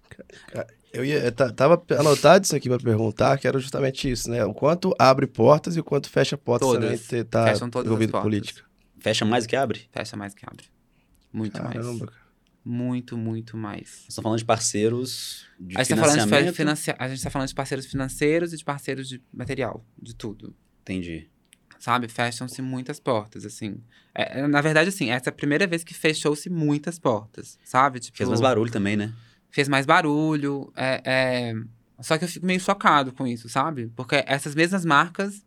Eu 0.92 1.04
ia, 1.04 1.30
tava 1.32 1.82
anotado 1.98 2.44
isso 2.44 2.54
aqui 2.54 2.68
para 2.68 2.78
perguntar, 2.78 3.38
que 3.38 3.48
era 3.48 3.58
justamente 3.58 4.10
isso, 4.10 4.30
né? 4.30 4.44
O 4.44 4.52
quanto 4.52 4.94
abre 4.98 5.26
portas 5.26 5.76
e 5.76 5.80
o 5.80 5.84
quanto 5.84 6.10
fecha 6.10 6.36
portas 6.36 6.68
todas. 6.68 6.82
também 6.82 6.96
você 6.96 7.24
tá 7.24 7.46
Fecham 7.46 7.70
todas 7.70 7.86
envolvido 7.86 8.16
em 8.16 8.20
política. 8.20 8.62
Fecha 8.98 9.24
mais 9.24 9.44
do 9.44 9.48
que 9.48 9.56
abre? 9.56 9.88
Fecha 9.90 10.16
mais 10.16 10.34
do 10.34 10.36
que 10.36 10.46
abre. 10.46 10.66
Muito 11.32 11.54
Caramba, 11.54 12.06
mais. 12.06 12.22
Muito, 12.64 13.16
muito 13.16 13.56
mais. 13.56 13.88
Você 13.88 14.06
está 14.08 14.22
falando 14.22 14.38
de 14.38 14.44
parceiros 14.44 15.46
de 15.58 15.76
a 15.76 15.82
gente 15.82 15.94
financiamento? 15.94 16.24
Tá 16.24 16.36
falando 16.36 16.46
de 16.46 16.56
financia... 16.56 16.96
A 16.98 17.08
gente 17.08 17.16
está 17.16 17.30
falando 17.30 17.48
de 17.48 17.54
parceiros 17.54 17.86
financeiros 17.86 18.52
e 18.52 18.56
de 18.56 18.64
parceiros 18.64 19.08
de 19.08 19.20
material, 19.32 19.84
de 20.00 20.14
tudo. 20.14 20.54
Entendi 20.82 21.32
sabe? 21.82 22.06
Fecham-se 22.06 22.62
muitas 22.62 23.00
portas, 23.00 23.44
assim. 23.44 23.82
É, 24.14 24.38
é, 24.38 24.46
na 24.46 24.60
verdade, 24.60 24.88
assim, 24.88 25.10
essa 25.10 25.30
é 25.30 25.30
a 25.30 25.34
primeira 25.34 25.66
vez 25.66 25.82
que 25.82 25.92
fechou-se 25.92 26.48
muitas 26.48 26.96
portas, 26.96 27.58
sabe? 27.64 27.98
Tipo, 27.98 28.18
fez 28.18 28.28
mais 28.28 28.40
barulho 28.40 28.70
também, 28.70 28.96
né? 28.96 29.12
Fez 29.50 29.68
mais 29.68 29.84
barulho. 29.84 30.72
É, 30.76 31.02
é... 31.04 31.54
Só 32.00 32.16
que 32.16 32.24
eu 32.24 32.28
fico 32.28 32.46
meio 32.46 32.60
chocado 32.60 33.12
com 33.12 33.26
isso, 33.26 33.48
sabe? 33.48 33.90
Porque 33.96 34.22
essas 34.28 34.54
mesmas 34.54 34.84
marcas, 34.84 35.44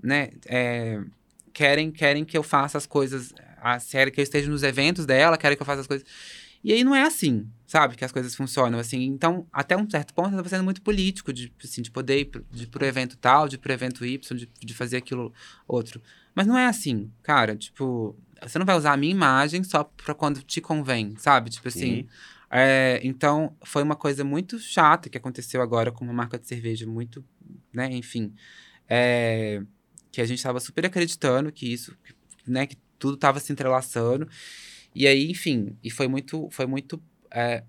né, 0.00 0.30
é... 0.46 1.02
querem, 1.52 1.90
querem 1.90 2.24
que 2.24 2.38
eu 2.38 2.44
faça 2.44 2.78
as 2.78 2.86
coisas. 2.86 3.34
A 3.60 3.80
série 3.80 4.12
que 4.12 4.20
eu 4.20 4.22
esteja 4.22 4.48
nos 4.48 4.62
eventos 4.62 5.04
dela, 5.04 5.36
querem 5.36 5.56
que 5.56 5.62
eu 5.62 5.66
faça 5.66 5.80
as 5.80 5.88
coisas. 5.88 6.06
E 6.66 6.72
aí 6.72 6.82
não 6.82 6.96
é 6.96 7.02
assim, 7.02 7.48
sabe? 7.64 7.94
Que 7.94 8.04
as 8.04 8.10
coisas 8.10 8.34
funcionam 8.34 8.80
assim. 8.80 9.04
Então, 9.04 9.46
até 9.52 9.76
um 9.76 9.88
certo 9.88 10.12
ponto, 10.12 10.30
eu 10.30 10.32
estava 10.32 10.48
sendo 10.48 10.64
muito 10.64 10.82
político, 10.82 11.32
de, 11.32 11.52
assim, 11.62 11.80
de 11.80 11.92
poder 11.92 12.18
ir 12.18 12.24
pro, 12.24 12.44
de 12.50 12.66
pro 12.66 12.84
evento 12.84 13.16
tal, 13.16 13.48
de 13.48 13.54
ir 13.54 13.58
pro 13.58 13.72
evento 13.72 14.04
Y, 14.04 14.36
de, 14.36 14.50
de 14.58 14.74
fazer 14.74 14.96
aquilo 14.96 15.32
outro. 15.68 16.02
Mas 16.34 16.44
não 16.44 16.58
é 16.58 16.66
assim, 16.66 17.08
cara. 17.22 17.54
Tipo, 17.54 18.18
você 18.42 18.58
não 18.58 18.66
vai 18.66 18.76
usar 18.76 18.94
a 18.94 18.96
minha 18.96 19.12
imagem 19.12 19.62
só 19.62 19.84
pra 19.84 20.12
quando 20.12 20.42
te 20.42 20.60
convém, 20.60 21.14
sabe? 21.18 21.50
Tipo 21.50 21.68
assim. 21.68 22.08
É, 22.50 23.00
então, 23.04 23.56
foi 23.64 23.84
uma 23.84 23.94
coisa 23.94 24.24
muito 24.24 24.58
chata 24.58 25.08
que 25.08 25.16
aconteceu 25.16 25.62
agora 25.62 25.92
com 25.92 26.04
uma 26.04 26.12
marca 26.12 26.36
de 26.36 26.48
cerveja 26.48 26.84
muito, 26.84 27.24
né? 27.72 27.88
Enfim. 27.92 28.34
É, 28.88 29.62
que 30.10 30.20
a 30.20 30.24
gente 30.26 30.38
estava 30.38 30.58
super 30.58 30.84
acreditando 30.84 31.52
que 31.52 31.72
isso, 31.72 31.96
né? 32.44 32.66
Que 32.66 32.76
tudo 32.98 33.14
estava 33.14 33.38
se 33.38 33.52
entrelaçando. 33.52 34.28
E 34.98 35.06
aí, 35.06 35.30
enfim, 35.30 35.76
e 35.84 35.90
foi 35.90 36.08
muito, 36.08 36.48
foi 36.50 36.64
muito 36.64 36.98
é, 37.30 37.62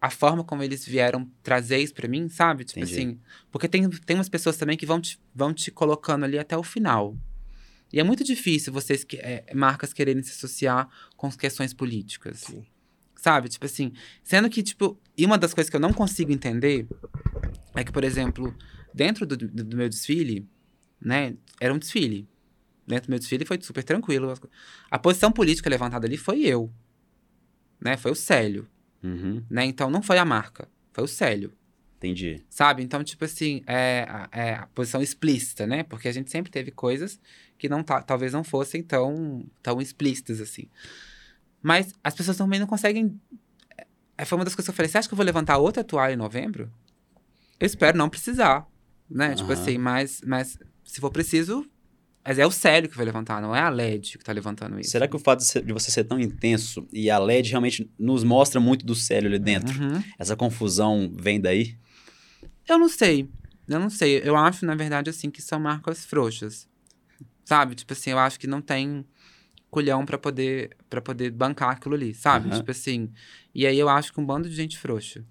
a 0.00 0.08
forma 0.08 0.42
como 0.42 0.62
eles 0.62 0.86
vieram 0.86 1.30
trazer 1.42 1.76
isso 1.76 1.92
pra 1.92 2.08
mim, 2.08 2.30
sabe? 2.30 2.64
Tipo 2.64 2.80
Entendi. 2.80 2.98
assim, 2.98 3.20
porque 3.50 3.68
tem, 3.68 3.90
tem 3.90 4.16
umas 4.16 4.30
pessoas 4.30 4.56
também 4.56 4.74
que 4.74 4.86
vão 4.86 4.98
te, 4.98 5.20
vão 5.34 5.52
te 5.52 5.70
colocando 5.70 6.24
ali 6.24 6.38
até 6.38 6.56
o 6.56 6.62
final. 6.62 7.14
E 7.92 8.00
é 8.00 8.02
muito 8.02 8.24
difícil 8.24 8.72
vocês, 8.72 9.04
é, 9.18 9.52
marcas, 9.54 9.92
quererem 9.92 10.22
se 10.22 10.30
associar 10.30 10.88
com 11.14 11.30
questões 11.30 11.74
políticas. 11.74 12.38
Sim. 12.38 12.64
Sabe? 13.16 13.50
Tipo 13.50 13.66
assim, 13.66 13.92
sendo 14.24 14.48
que, 14.48 14.62
tipo, 14.62 14.98
e 15.14 15.26
uma 15.26 15.36
das 15.36 15.52
coisas 15.52 15.68
que 15.68 15.76
eu 15.76 15.80
não 15.80 15.92
consigo 15.92 16.32
entender 16.32 16.88
é 17.74 17.84
que, 17.84 17.92
por 17.92 18.02
exemplo, 18.02 18.56
dentro 18.94 19.26
do, 19.26 19.36
do, 19.36 19.46
do 19.46 19.76
meu 19.76 19.90
desfile, 19.90 20.48
né, 20.98 21.36
era 21.60 21.74
um 21.74 21.78
desfile 21.78 22.26
dentro 22.86 23.06
do 23.06 23.10
meu 23.10 23.18
desfile 23.18 23.44
foi 23.44 23.58
super 23.60 23.84
tranquilo. 23.84 24.32
A 24.90 24.98
posição 24.98 25.30
política 25.32 25.70
levantada 25.70 26.06
ali 26.06 26.16
foi 26.16 26.40
eu. 26.40 26.70
Né? 27.80 27.96
Foi 27.96 28.10
o 28.10 28.14
Célio. 28.14 28.68
Uhum. 29.02 29.42
Né? 29.50 29.64
Então 29.64 29.90
não 29.90 30.02
foi 30.02 30.18
a 30.18 30.24
marca, 30.24 30.68
foi 30.92 31.04
o 31.04 31.08
Célio. 31.08 31.52
Entendi. 31.96 32.42
Sabe? 32.50 32.82
Então, 32.82 33.04
tipo 33.04 33.24
assim, 33.24 33.62
é, 33.64 34.06
é 34.32 34.54
a 34.54 34.66
posição 34.74 35.00
explícita, 35.00 35.68
né? 35.68 35.84
Porque 35.84 36.08
a 36.08 36.12
gente 36.12 36.32
sempre 36.32 36.50
teve 36.50 36.72
coisas 36.72 37.20
que 37.56 37.68
não 37.68 37.84
talvez 37.84 38.32
não 38.32 38.42
fossem 38.42 38.82
tão, 38.82 39.46
tão 39.62 39.80
explícitas 39.80 40.40
assim. 40.40 40.68
Mas 41.62 41.94
as 42.02 42.12
pessoas 42.12 42.36
também 42.36 42.58
não 42.58 42.66
conseguem. 42.66 43.20
É, 44.18 44.24
foi 44.24 44.36
uma 44.36 44.44
das 44.44 44.52
coisas 44.52 44.66
que 44.66 44.70
eu 44.72 44.74
falei: 44.74 44.90
você 44.90 44.98
acha 44.98 45.06
que 45.06 45.14
eu 45.14 45.16
vou 45.16 45.24
levantar 45.24 45.58
outra 45.58 45.84
toalha 45.84 46.14
em 46.14 46.16
novembro? 46.16 46.72
Eu 47.60 47.66
espero 47.66 47.96
não 47.96 48.08
precisar. 48.08 48.66
Né? 49.08 49.28
Uhum. 49.28 49.34
Tipo 49.36 49.52
assim, 49.52 49.78
mas, 49.78 50.20
mas 50.26 50.58
se 50.82 51.00
for 51.00 51.10
preciso, 51.12 51.64
mas 52.24 52.38
é 52.38 52.46
o 52.46 52.50
Célio 52.50 52.88
que 52.88 52.96
vai 52.96 53.04
levantar, 53.04 53.42
não 53.42 53.54
é 53.54 53.60
a 53.60 53.68
LED 53.68 54.16
que 54.16 54.24
tá 54.24 54.32
levantando 54.32 54.78
isso. 54.78 54.90
Será 54.90 55.08
que 55.08 55.16
o 55.16 55.18
fato 55.18 55.40
de, 55.40 55.46
ser, 55.46 55.64
de, 55.64 55.72
você 55.72 55.90
ser 55.90 56.04
tão 56.04 56.20
intenso 56.20 56.86
e 56.92 57.10
a 57.10 57.18
LED 57.18 57.50
realmente 57.50 57.90
nos 57.98 58.22
mostra 58.22 58.60
muito 58.60 58.86
do 58.86 58.94
Célio 58.94 59.28
ali 59.28 59.38
dentro? 59.40 59.80
Uhum. 59.80 60.02
Essa 60.18 60.36
confusão 60.36 61.12
vem 61.14 61.40
daí? 61.40 61.76
Eu 62.68 62.78
não 62.78 62.88
sei. 62.88 63.28
Eu 63.68 63.80
não 63.80 63.90
sei. 63.90 64.22
Eu 64.24 64.36
acho, 64.36 64.64
na 64.64 64.74
verdade, 64.76 65.10
assim, 65.10 65.30
que 65.30 65.42
são 65.42 65.58
marcas 65.58 66.04
frouxas. 66.04 66.68
Sabe? 67.44 67.74
Tipo 67.74 67.92
assim, 67.92 68.10
eu 68.10 68.18
acho 68.18 68.38
que 68.38 68.46
não 68.46 68.60
tem 68.60 69.04
culhão 69.68 70.04
para 70.04 70.18
poder 70.18 70.76
para 70.88 71.00
poder 71.00 71.30
bancar 71.30 71.70
aquilo 71.70 71.94
ali, 71.94 72.14
sabe? 72.14 72.50
Uhum. 72.50 72.56
Tipo 72.56 72.70
assim. 72.70 73.10
E 73.54 73.66
aí 73.66 73.78
eu 73.78 73.88
acho 73.88 74.12
que 74.12 74.20
um 74.20 74.24
bando 74.24 74.48
de 74.48 74.54
gente 74.54 74.78
frouxa. 74.78 75.22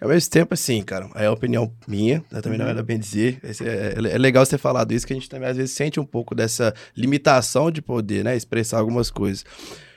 Ao 0.00 0.08
mesmo 0.08 0.30
tempo, 0.30 0.52
assim, 0.52 0.82
cara, 0.82 1.08
é 1.14 1.26
a 1.26 1.32
opinião 1.32 1.72
minha, 1.86 2.22
né? 2.30 2.40
também 2.40 2.58
uhum. 2.58 2.64
não 2.64 2.70
era 2.70 2.82
bem 2.82 2.98
dizer. 2.98 3.40
É, 3.42 3.94
é, 4.14 4.18
legal 4.18 4.44
você 4.44 4.52
ter 4.52 4.58
falado 4.58 4.92
isso, 4.92 5.06
que 5.06 5.12
a 5.12 5.16
gente 5.16 5.28
também 5.28 5.48
às 5.48 5.56
vezes 5.56 5.74
sente 5.74 5.98
um 5.98 6.04
pouco 6.04 6.34
dessa 6.34 6.74
limitação 6.96 7.70
de 7.70 7.80
poder, 7.80 8.24
né? 8.24 8.36
Expressar 8.36 8.78
algumas 8.78 9.10
coisas. 9.10 9.44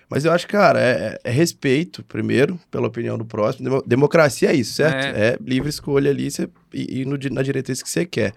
Mas 0.09 0.23
eu 0.23 0.31
acho, 0.31 0.47
cara, 0.47 0.79
é, 0.79 1.19
é, 1.23 1.31
respeito, 1.31 2.03
primeiro, 2.03 2.59
pela 2.69 2.87
opinião 2.87 3.17
do 3.17 3.25
próximo. 3.25 3.81
Democracia 3.85 4.51
é 4.51 4.55
isso, 4.55 4.73
certo? 4.73 5.05
É, 5.05 5.29
é 5.29 5.37
livre 5.41 5.69
escolha 5.69 6.11
ali 6.11 6.29
você, 6.29 6.47
e, 6.73 7.01
e 7.01 7.05
no, 7.05 7.17
na 7.31 7.41
diretriz 7.41 7.81
que 7.81 7.89
você 7.89 8.05
quer. 8.05 8.33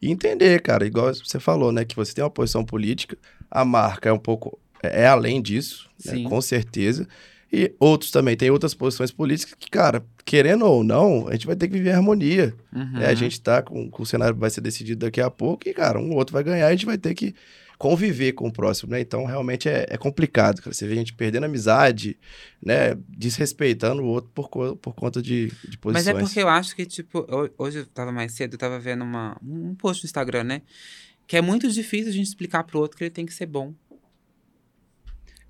E 0.00 0.10
entender, 0.10 0.60
cara, 0.60 0.86
igual 0.86 1.12
você 1.14 1.40
falou, 1.40 1.72
né? 1.72 1.84
Que 1.84 1.96
você 1.96 2.12
tem 2.12 2.22
uma 2.22 2.30
posição 2.30 2.64
política, 2.64 3.16
a 3.50 3.64
marca 3.64 4.10
é 4.10 4.12
um 4.12 4.18
pouco. 4.18 4.58
É, 4.82 5.02
é 5.02 5.06
além 5.06 5.40
disso, 5.40 5.88
né, 6.04 6.22
com 6.28 6.40
certeza. 6.40 7.08
E 7.52 7.74
outros 7.78 8.10
também 8.10 8.36
têm 8.36 8.50
outras 8.50 8.74
posições 8.74 9.10
políticas 9.10 9.54
que, 9.58 9.70
cara, 9.70 10.04
querendo 10.24 10.64
ou 10.64 10.82
não, 10.82 11.28
a 11.28 11.32
gente 11.32 11.46
vai 11.46 11.54
ter 11.54 11.68
que 11.68 11.74
viver 11.74 11.90
em 11.90 11.94
harmonia. 11.94 12.54
Uhum. 12.74 12.98
É, 12.98 13.06
a 13.06 13.14
gente 13.14 13.40
tá 13.40 13.62
com, 13.62 13.88
com 13.88 14.02
o 14.02 14.06
cenário 14.06 14.36
vai 14.36 14.50
ser 14.50 14.60
decidido 14.60 15.06
daqui 15.06 15.20
a 15.20 15.30
pouco 15.30 15.68
e, 15.68 15.72
cara, 15.72 15.98
um 15.98 16.14
outro 16.14 16.32
vai 16.32 16.42
ganhar 16.42 16.68
e 16.68 16.68
a 16.68 16.72
gente 16.72 16.86
vai 16.86 16.98
ter 16.98 17.14
que 17.14 17.34
conviver 17.78 18.32
com 18.32 18.48
o 18.48 18.52
próximo, 18.52 18.90
né? 18.90 19.00
Então, 19.00 19.24
realmente 19.24 19.68
é, 19.68 19.86
é 19.88 19.96
complicado, 19.96 20.60
cara. 20.60 20.74
Você 20.74 20.86
vê 20.86 20.94
a 20.94 20.96
gente 20.96 21.12
perdendo 21.12 21.44
amizade, 21.44 22.18
né? 22.62 22.96
Desrespeitando 23.08 24.02
o 24.02 24.06
outro 24.06 24.30
por, 24.34 24.48
por 24.76 24.94
conta 24.94 25.20
de, 25.20 25.52
de 25.68 25.78
posições. 25.78 26.06
Mas 26.06 26.08
é 26.08 26.14
porque 26.14 26.40
eu 26.40 26.48
acho 26.48 26.74
que, 26.74 26.86
tipo, 26.86 27.26
hoje 27.58 27.80
eu 27.80 27.86
tava 27.86 28.10
mais 28.10 28.32
cedo, 28.32 28.54
eu 28.54 28.58
tava 28.58 28.78
vendo 28.78 29.04
uma, 29.04 29.36
um 29.42 29.74
post 29.74 30.02
no 30.02 30.06
Instagram, 30.06 30.44
né? 30.44 30.62
Que 31.26 31.36
é 31.36 31.42
muito 31.42 31.70
difícil 31.70 32.08
a 32.08 32.12
gente 32.12 32.26
explicar 32.26 32.64
pro 32.64 32.78
outro 32.80 32.96
que 32.96 33.04
ele 33.04 33.10
tem 33.10 33.26
que 33.26 33.34
ser 33.34 33.46
bom. 33.46 33.74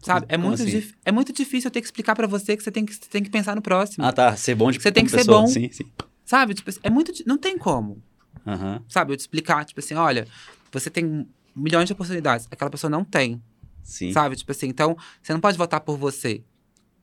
Sabe? 0.06 0.26
É 0.28 0.36
muito, 0.38 0.62
assim? 0.62 0.92
é 1.04 1.10
muito 1.10 1.32
difícil 1.32 1.66
eu 1.66 1.72
ter 1.72 1.80
que 1.80 1.86
explicar 1.86 2.14
para 2.14 2.28
você 2.28 2.56
que 2.56 2.62
você 2.62 2.70
tem 2.70 2.86
que, 2.86 2.96
tem 3.08 3.24
que 3.24 3.28
pensar 3.28 3.56
no 3.56 3.60
próximo. 3.60 4.04
Ah, 4.04 4.12
tá. 4.12 4.36
Ser 4.36 4.54
bom 4.54 4.70
de 4.70 4.80
Você 4.80 4.92
tem 4.92 5.04
que 5.04 5.10
pessoa. 5.10 5.46
ser 5.48 5.60
bom. 5.60 5.68
Sim, 5.68 5.68
sim. 5.72 5.90
Sabe? 6.24 6.54
Tipo, 6.54 6.70
é 6.80 6.88
muito. 6.88 7.12
Não 7.26 7.36
tem 7.36 7.58
como. 7.58 8.00
Uhum. 8.46 8.80
Sabe? 8.88 9.12
Eu 9.12 9.16
te 9.16 9.20
explicar, 9.20 9.64
tipo 9.64 9.80
assim, 9.80 9.94
olha, 9.94 10.28
você 10.70 10.88
tem 10.88 11.28
milhões 11.56 11.88
de 11.88 11.92
oportunidades. 11.92 12.46
Aquela 12.50 12.70
pessoa 12.70 12.88
não 12.88 13.02
tem. 13.04 13.42
Sim. 13.82 14.12
Sabe? 14.12 14.36
Tipo 14.36 14.52
assim, 14.52 14.68
então, 14.68 14.96
você 15.20 15.32
não 15.32 15.40
pode 15.40 15.58
votar 15.58 15.80
por 15.80 15.96
você. 15.96 16.44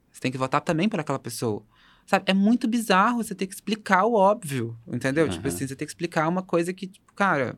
Você 0.10 0.22
tem 0.22 0.32
que 0.32 0.38
votar 0.38 0.62
também 0.62 0.88
por 0.88 1.00
aquela 1.00 1.20
pessoa. 1.20 1.62
Sabe? 2.06 2.24
É 2.28 2.34
muito 2.34 2.70
bizarro 2.70 3.22
você 3.22 3.36
ter 3.36 3.48
que 3.48 3.54
explicar 3.54 4.06
o 4.06 4.14
óbvio, 4.14 4.78
entendeu? 4.88 5.26
Uhum. 5.26 5.32
Tipo 5.32 5.48
assim, 5.50 5.68
você 5.68 5.76
tem 5.76 5.86
que 5.86 5.92
explicar 5.92 6.30
uma 6.30 6.42
coisa 6.42 6.74
que, 6.74 6.88
tipo, 6.88 7.14
cara, 7.14 7.58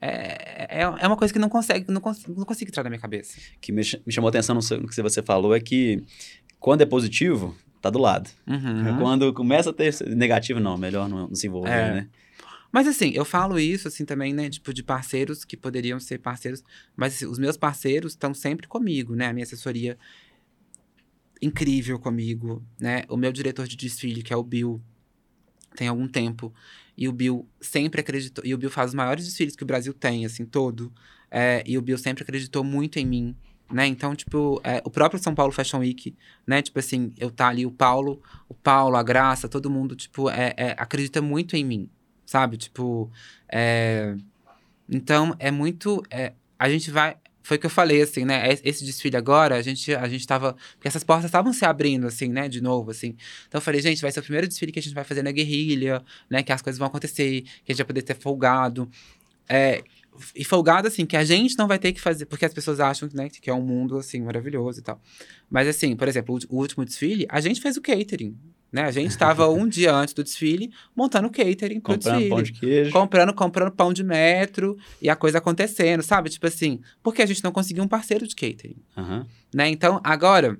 é, 0.00 0.80
é, 0.80 0.82
é 0.82 1.06
uma 1.06 1.16
coisa 1.16 1.32
que 1.32 1.38
não 1.38 1.48
consegue, 1.48 1.90
não, 1.90 2.00
cons 2.00 2.26
não 2.26 2.44
consigo 2.44 2.70
entrar 2.70 2.82
na 2.82 2.90
minha 2.90 3.00
cabeça. 3.00 3.38
que 3.60 3.72
me, 3.72 3.82
me 4.06 4.12
chamou 4.12 4.28
a 4.28 4.30
atenção 4.30 4.54
no, 4.54 4.60
no 4.82 4.88
que 4.88 5.02
você 5.02 5.22
falou 5.22 5.54
é 5.54 5.60
que 5.60 6.04
quando 6.58 6.82
é 6.82 6.86
positivo, 6.86 7.56
tá 7.80 7.90
do 7.90 7.98
lado. 7.98 8.28
Uhum. 8.46 8.98
Quando 8.98 9.32
começa 9.32 9.70
a 9.70 9.72
ter 9.72 9.94
negativo, 10.14 10.60
não, 10.60 10.76
melhor 10.76 11.08
não, 11.08 11.28
não 11.28 11.34
se 11.34 11.46
envolver, 11.46 11.70
é. 11.70 11.94
né? 11.94 12.08
Mas 12.72 12.86
assim, 12.86 13.12
eu 13.14 13.24
falo 13.24 13.58
isso 13.58 13.88
assim 13.88 14.04
também, 14.04 14.34
né? 14.34 14.50
Tipo, 14.50 14.74
de 14.74 14.82
parceiros 14.82 15.44
que 15.44 15.56
poderiam 15.56 15.98
ser 15.98 16.18
parceiros, 16.18 16.62
mas 16.94 17.14
assim, 17.14 17.26
os 17.26 17.38
meus 17.38 17.56
parceiros 17.56 18.12
estão 18.12 18.34
sempre 18.34 18.66
comigo, 18.66 19.14
né? 19.14 19.28
A 19.28 19.32
minha 19.32 19.44
assessoria 19.44 19.96
incrível 21.40 21.98
comigo, 21.98 22.62
né? 22.78 23.04
O 23.08 23.16
meu 23.16 23.32
diretor 23.32 23.66
de 23.66 23.76
desfile, 23.76 24.22
que 24.22 24.32
é 24.32 24.36
o 24.36 24.42
Bill, 24.42 24.82
tem 25.74 25.88
algum 25.88 26.08
tempo. 26.08 26.52
E 26.96 27.08
o 27.08 27.12
Bill 27.12 27.46
sempre 27.60 28.00
acreditou. 28.00 28.44
E 28.44 28.54
o 28.54 28.58
Bill 28.58 28.70
faz 28.70 28.90
os 28.90 28.94
maiores 28.94 29.24
desfiles 29.24 29.54
que 29.54 29.62
o 29.62 29.66
Brasil 29.66 29.92
tem, 29.92 30.24
assim, 30.24 30.44
todo. 30.44 30.92
É, 31.30 31.62
e 31.66 31.76
o 31.76 31.82
Bill 31.82 31.98
sempre 31.98 32.22
acreditou 32.22 32.64
muito 32.64 32.98
em 32.98 33.04
mim, 33.04 33.36
né? 33.70 33.86
Então, 33.86 34.14
tipo, 34.14 34.60
é, 34.64 34.80
o 34.84 34.90
próprio 34.90 35.20
São 35.22 35.34
Paulo 35.34 35.52
Fashion 35.52 35.80
Week, 35.80 36.16
né? 36.46 36.62
Tipo 36.62 36.78
assim, 36.78 37.12
eu 37.18 37.30
tá 37.30 37.48
ali, 37.48 37.66
o 37.66 37.70
Paulo, 37.70 38.22
o 38.48 38.54
Paulo, 38.54 38.96
a 38.96 39.02
Graça, 39.02 39.48
todo 39.48 39.70
mundo, 39.70 39.96
tipo, 39.96 40.30
é, 40.30 40.54
é 40.56 40.74
acredita 40.78 41.20
muito 41.20 41.56
em 41.56 41.64
mim, 41.64 41.90
sabe? 42.24 42.56
Tipo, 42.56 43.10
é... 43.48 44.16
Então, 44.88 45.34
é 45.38 45.50
muito... 45.50 46.02
É, 46.10 46.32
a 46.58 46.70
gente 46.70 46.90
vai 46.90 47.16
foi 47.46 47.58
o 47.58 47.60
que 47.60 47.66
eu 47.66 47.70
falei, 47.70 48.02
assim, 48.02 48.24
né? 48.24 48.48
Esse 48.64 48.84
desfile 48.84 49.16
agora, 49.16 49.54
a 49.54 49.62
gente, 49.62 49.94
a 49.94 50.08
gente 50.08 50.26
tava. 50.26 50.56
Porque 50.72 50.88
essas 50.88 51.04
portas 51.04 51.26
estavam 51.26 51.52
se 51.52 51.64
abrindo, 51.64 52.08
assim, 52.08 52.28
né? 52.28 52.48
De 52.48 52.60
novo, 52.60 52.90
assim. 52.90 53.14
Então 53.46 53.58
eu 53.58 53.60
falei, 53.60 53.80
gente, 53.80 54.02
vai 54.02 54.10
ser 54.10 54.18
o 54.18 54.22
primeiro 54.24 54.48
desfile 54.48 54.72
que 54.72 54.80
a 54.80 54.82
gente 54.82 54.96
vai 54.96 55.04
fazer 55.04 55.22
na 55.22 55.30
guerrilha, 55.30 56.02
né? 56.28 56.42
Que 56.42 56.50
as 56.50 56.60
coisas 56.60 56.76
vão 56.76 56.88
acontecer, 56.88 57.42
que 57.64 57.70
a 57.70 57.72
gente 57.72 57.76
vai 57.76 57.86
poder 57.86 58.02
ter 58.02 58.16
folgado. 58.16 58.90
É, 59.48 59.84
e 60.34 60.44
folgado, 60.44 60.88
assim, 60.88 61.06
que 61.06 61.16
a 61.16 61.22
gente 61.22 61.56
não 61.56 61.68
vai 61.68 61.78
ter 61.78 61.92
que 61.92 62.00
fazer, 62.00 62.26
porque 62.26 62.44
as 62.44 62.52
pessoas 62.52 62.80
acham 62.80 63.08
né, 63.14 63.28
que 63.28 63.48
é 63.48 63.54
um 63.54 63.62
mundo, 63.62 63.96
assim, 63.96 64.20
maravilhoso 64.22 64.80
e 64.80 64.82
tal. 64.82 65.00
Mas, 65.48 65.68
assim, 65.68 65.94
por 65.94 66.08
exemplo, 66.08 66.36
o, 66.48 66.56
último 66.56 66.84
desfile, 66.84 67.26
a 67.28 67.40
gente 67.40 67.60
fez 67.60 67.76
o 67.76 67.80
catering. 67.80 68.36
Né? 68.72 68.82
A 68.82 68.90
gente 68.90 69.10
estava 69.10 69.48
um 69.50 69.66
dia 69.66 69.94
antes 69.94 70.12
do 70.12 70.22
desfile 70.22 70.72
montando 70.94 71.30
catering 71.30 71.80
pro 71.80 71.94
comprando 71.94 72.14
desfile. 72.14 72.28
pão 72.28 72.42
de 72.42 72.52
queijo. 72.52 72.90
Comprando, 72.90 73.34
comprando 73.34 73.70
pão 73.70 73.92
de 73.92 74.04
metro 74.04 74.76
e 75.00 75.08
a 75.08 75.16
coisa 75.16 75.38
acontecendo, 75.38 76.02
sabe? 76.02 76.30
Tipo 76.30 76.46
assim, 76.46 76.80
porque 77.02 77.22
a 77.22 77.26
gente 77.26 77.42
não 77.42 77.52
conseguiu 77.52 77.84
um 77.84 77.88
parceiro 77.88 78.26
de 78.26 78.34
catering. 78.34 78.76
Uhum. 78.96 79.24
Né? 79.54 79.68
Então, 79.68 80.00
agora, 80.02 80.58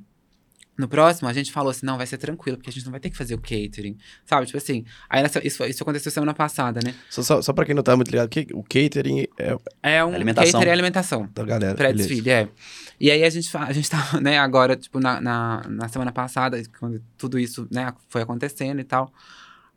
no 0.79 0.87
próximo, 0.87 1.29
a 1.29 1.33
gente 1.33 1.51
falou 1.51 1.71
assim, 1.71 1.87
não, 1.87 1.97
vai 1.97 2.07
ser 2.07 2.19
tranquilo, 2.19 2.59
porque 2.59 2.71
a 2.71 2.73
gente 2.73 2.85
não 2.85 2.91
vai 2.91 3.01
ter 3.01 3.09
que 3.11 3.17
fazer 3.17 3.35
o 3.35 3.39
catering, 3.39 3.97
sabe? 4.25 4.47
Tipo 4.47 4.59
assim, 4.59 4.85
aí 5.09 5.23
nessa, 5.23 5.45
isso, 5.47 5.65
isso 5.65 5.83
aconteceu 5.83 6.13
semana 6.13 6.35
passada, 6.35 6.81
né? 6.85 6.95
Só, 7.09 7.23
só, 7.23 7.41
só 7.41 7.53
pra 7.53 7.65
quem 7.65 7.75
não 7.75 7.83
tá 7.83 7.97
muito 7.97 8.11
ligado, 8.11 8.31
o 8.53 8.63
catering 8.63 9.27
é... 9.39 9.57
É 9.83 10.05
um 10.05 10.15
alimentação. 10.15 10.53
catering 10.53 10.71
é 10.71 10.73
alimentação. 10.73 11.29
Da 11.35 11.45
galera. 11.45 11.75
Pré-desfile, 11.75 12.31
é. 12.31 12.49
E 13.01 13.11
aí 13.11 13.25
a 13.25 13.31
gente, 13.31 13.55
a 13.57 13.73
gente 13.73 13.89
tava, 13.89 14.21
né, 14.21 14.39
agora, 14.39 14.77
tipo, 14.77 15.01
na, 15.01 15.21
na, 15.21 15.63
na, 15.69 15.89
semana 15.89 16.13
passada, 16.13 16.63
quando 16.79 17.03
tudo 17.17 17.39
isso, 17.39 17.67
né, 17.71 17.93
foi 18.09 18.23
acontecendo 18.23 18.81
e 18.81 18.85
tal, 18.85 19.11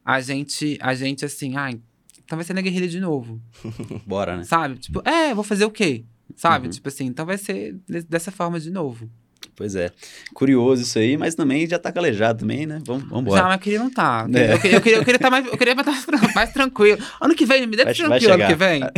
a 0.03 0.19
gente, 0.19 0.77
a 0.81 0.93
gente 0.93 1.23
assim, 1.23 1.55
ai, 1.55 1.79
então 2.23 2.37
vai 2.37 2.45
ser 2.45 2.53
na 2.53 2.61
guerrilha 2.61 2.87
de 2.87 2.99
novo. 2.99 3.41
Bora, 4.05 4.37
né? 4.37 4.43
Sabe? 4.43 4.77
Tipo, 4.77 5.01
é, 5.07 5.33
vou 5.33 5.43
fazer 5.43 5.65
o 5.65 5.71
quê? 5.71 6.03
Sabe? 6.35 6.67
Uhum. 6.67 6.71
Tipo 6.71 6.87
assim, 6.87 7.05
então 7.05 7.25
vai 7.25 7.37
ser 7.37 7.75
dessa 8.07 8.31
forma 8.31 8.59
de 8.59 8.69
novo. 8.69 9.09
Pois 9.59 9.75
é. 9.75 9.91
Curioso 10.33 10.83
isso 10.83 10.97
aí, 10.97 11.17
mas 11.17 11.35
também 11.35 11.67
já 11.67 11.77
tá 11.77 11.91
calejado 11.91 12.39
também, 12.39 12.65
né? 12.65 12.81
Vamos, 12.85 13.03
embora. 13.11 13.41
Já, 13.41 13.47
mas 13.49 13.61
queria 13.61 13.79
não 13.79 13.91
tá. 13.91 14.25
É. 14.33 14.53
Eu, 14.53 14.59
queria, 14.59 14.77
eu, 14.77 14.81
queria, 14.81 14.97
eu 14.99 15.03
queria 15.03 15.17
estar 15.17 15.25
tá 15.25 15.29
mais, 15.29 15.45
eu 15.45 15.57
queria 15.57 15.73
estar 15.73 16.31
mais 16.33 16.53
tranquilo. 16.53 16.97
Ano 17.19 17.35
que 17.35 17.45
vem, 17.45 17.67
me 17.67 17.75
dê 17.75 17.83
tranquilo 17.83 18.33
ano 18.33 18.47
que 18.47 18.55
vem. 18.55 18.79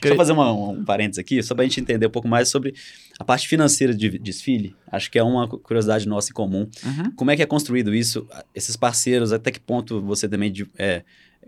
Deixa 0.00 0.14
eu 0.14 0.16
fazer 0.16 0.32
uma, 0.32 0.52
um 0.52 0.84
parênteses 0.84 1.20
aqui, 1.20 1.40
só 1.42 1.54
pra 1.54 1.62
gente 1.62 1.80
entender 1.80 2.06
um 2.06 2.10
pouco 2.10 2.26
mais 2.26 2.48
sobre 2.48 2.74
a 3.20 3.24
parte 3.24 3.46
financeira 3.46 3.94
de 3.94 4.18
desfile. 4.18 4.74
Acho 4.90 5.10
que 5.10 5.18
é 5.18 5.22
uma 5.22 5.46
curiosidade 5.46 6.08
nossa 6.08 6.30
em 6.30 6.34
comum. 6.34 6.68
Uhum. 6.84 7.12
Como 7.12 7.30
é 7.30 7.36
que 7.36 7.42
é 7.42 7.46
construído 7.46 7.94
isso? 7.94 8.26
Esses 8.52 8.74
parceiros, 8.74 9.32
até 9.32 9.52
que 9.52 9.60
ponto 9.60 10.00
você 10.00 10.28
também 10.28 10.52
é, 10.76 11.04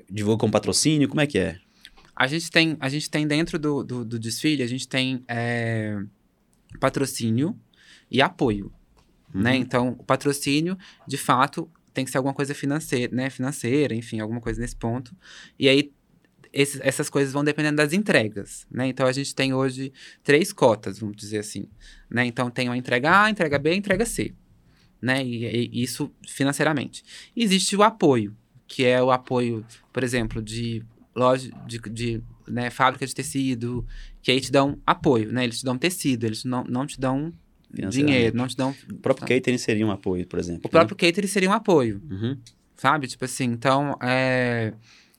divulga 0.08 0.40
com 0.40 0.50
patrocínio? 0.50 1.08
Como 1.08 1.20
é 1.20 1.26
que 1.26 1.38
é? 1.38 1.56
A 2.14 2.28
gente 2.28 2.48
tem, 2.48 2.76
a 2.78 2.88
gente 2.88 3.10
tem 3.10 3.26
dentro 3.26 3.58
do, 3.58 3.82
do, 3.82 4.04
do 4.04 4.18
desfile, 4.18 4.62
a 4.62 4.68
gente 4.68 4.86
tem 4.86 5.24
é, 5.26 5.98
patrocínio, 6.78 7.56
e 8.10 8.20
apoio, 8.20 8.72
né? 9.32 9.34
uhum. 9.34 9.42
né? 9.42 9.56
Então, 9.56 9.88
o 9.98 10.04
patrocínio, 10.04 10.76
de 11.06 11.16
fato, 11.16 11.70
tem 11.92 12.04
que 12.04 12.10
ser 12.10 12.18
alguma 12.18 12.34
coisa 12.34 12.54
financeira, 12.54 13.14
né? 13.14 13.30
Financeira, 13.30 13.94
enfim, 13.94 14.20
alguma 14.20 14.40
coisa 14.40 14.60
nesse 14.60 14.76
ponto. 14.76 15.14
E 15.58 15.68
aí, 15.68 15.92
esses, 16.52 16.80
essas 16.82 17.08
coisas 17.08 17.32
vão 17.32 17.44
dependendo 17.44 17.76
das 17.76 17.92
entregas, 17.92 18.66
né? 18.70 18.88
Então, 18.88 19.06
a 19.06 19.12
gente 19.12 19.34
tem 19.34 19.52
hoje 19.52 19.92
três 20.22 20.52
cotas, 20.52 20.98
vamos 20.98 21.16
dizer 21.16 21.38
assim, 21.38 21.68
né? 22.08 22.24
Então, 22.24 22.50
tem 22.50 22.68
a 22.68 22.76
entrega 22.76 23.24
A, 23.24 23.30
entrega 23.30 23.58
B, 23.58 23.74
entrega 23.74 24.04
C, 24.04 24.34
né? 25.00 25.24
E, 25.24 25.70
e 25.72 25.82
isso 25.82 26.12
financeiramente. 26.26 27.04
E 27.34 27.42
existe 27.42 27.76
o 27.76 27.82
apoio, 27.82 28.36
que 28.66 28.84
é 28.84 29.02
o 29.02 29.10
apoio, 29.10 29.64
por 29.92 30.02
exemplo, 30.02 30.42
de 30.42 30.84
loja, 31.14 31.50
de, 31.66 31.78
de 31.78 32.22
né, 32.46 32.70
fábrica 32.70 33.06
de 33.06 33.14
tecido, 33.14 33.86
que 34.22 34.30
aí 34.30 34.40
te 34.40 34.50
dão 34.50 34.80
apoio, 34.86 35.32
né? 35.32 35.44
Eles 35.44 35.58
te 35.60 35.64
dão 35.64 35.78
tecido, 35.78 36.24
eles 36.24 36.44
não, 36.44 36.64
não 36.64 36.86
te 36.86 36.98
dão 36.98 37.32
dinheiro, 37.88 38.36
não 38.36 38.46
te 38.46 38.56
dão. 38.56 38.74
O 38.90 38.94
próprio 38.94 39.26
catering 39.26 39.58
seria 39.58 39.86
um 39.86 39.90
apoio, 39.90 40.26
por 40.26 40.38
exemplo. 40.38 40.62
O 40.64 40.68
né? 40.68 40.70
próprio 40.70 40.96
catering 40.96 41.26
seria 41.26 41.48
um 41.48 41.52
apoio. 41.52 42.00
Uhum. 42.10 42.36
Sabe? 42.76 43.06
Tipo 43.06 43.24
assim, 43.24 43.44
então. 43.44 43.96
É... 44.02 44.72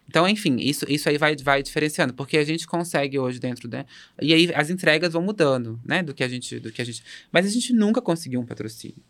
Então, 0.07 0.27
enfim, 0.27 0.57
isso, 0.57 0.85
isso 0.89 1.07
aí 1.07 1.17
vai, 1.17 1.37
vai 1.37 1.63
diferenciando, 1.63 2.13
porque 2.13 2.37
a 2.37 2.43
gente 2.43 2.67
consegue 2.67 3.17
hoje 3.17 3.39
dentro, 3.39 3.69
né? 3.69 3.85
E 4.21 4.33
aí 4.33 4.51
as 4.53 4.69
entregas 4.69 5.13
vão 5.13 5.21
mudando, 5.21 5.79
né? 5.85 6.03
Do 6.03 6.13
que 6.13 6.23
a 6.23 6.27
gente. 6.27 6.59
Do 6.59 6.71
que 6.71 6.81
a 6.81 6.85
gente... 6.85 7.01
Mas 7.31 7.45
a 7.45 7.49
gente 7.49 7.71
nunca 7.71 8.01
conseguiu 8.01 8.41
um 8.41 8.45
patrocínio. 8.45 9.01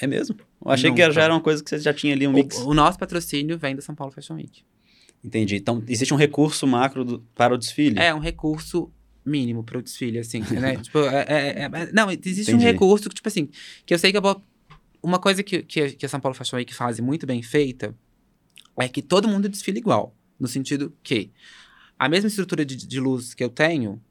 É 0.00 0.06
mesmo? 0.06 0.36
Eu 0.64 0.70
achei 0.70 0.90
nunca. 0.90 1.06
que 1.06 1.12
já 1.12 1.22
era 1.22 1.34
uma 1.34 1.40
coisa 1.40 1.62
que 1.62 1.68
você 1.68 1.78
já 1.78 1.92
tinha 1.92 2.14
ali 2.14 2.26
um 2.26 2.32
mix. 2.32 2.58
O, 2.58 2.70
o 2.70 2.74
nosso 2.74 2.98
patrocínio 2.98 3.58
vem 3.58 3.76
da 3.76 3.82
São 3.82 3.94
Paulo 3.94 4.12
Fashion 4.12 4.36
Week. 4.36 4.62
Entendi. 5.22 5.56
Então, 5.56 5.82
existe 5.88 6.12
um 6.12 6.16
recurso 6.16 6.66
macro 6.66 7.04
do, 7.04 7.20
para 7.34 7.54
o 7.54 7.58
desfile? 7.58 7.98
É, 7.98 8.14
um 8.14 8.18
recurso 8.18 8.90
mínimo 9.24 9.64
para 9.64 9.78
o 9.78 9.82
desfile, 9.82 10.18
assim, 10.18 10.40
né? 10.60 10.76
tipo, 10.76 10.98
é, 10.98 11.24
é, 11.28 11.62
é, 11.62 11.92
não, 11.92 12.10
existe 12.10 12.50
Entendi. 12.50 12.56
um 12.56 12.70
recurso 12.70 13.08
que, 13.08 13.14
tipo 13.14 13.28
assim, 13.28 13.48
que 13.84 13.94
eu 13.94 13.98
sei 13.98 14.10
que 14.10 14.18
eu 14.18 14.22
vou... 14.22 14.42
Uma 15.02 15.18
coisa 15.18 15.42
que, 15.42 15.62
que, 15.62 15.90
que 15.92 16.06
a 16.06 16.08
São 16.08 16.20
Paulo 16.20 16.34
Fashion 16.34 16.56
Week 16.56 16.74
faz 16.74 16.98
muito 16.98 17.26
bem 17.26 17.42
feita 17.42 17.94
é 18.78 18.88
que 18.88 19.02
todo 19.02 19.28
mundo 19.28 19.48
desfila 19.48 19.78
igual. 19.78 20.14
No 20.40 20.48
sentido 20.48 20.92
que 21.02 21.30
a 21.98 22.08
mesma 22.08 22.28
estrutura 22.28 22.64
de, 22.64 22.76
de 22.76 23.00
luz 23.00 23.34
que 23.34 23.44
eu 23.44 23.48
tenho, 23.48 24.02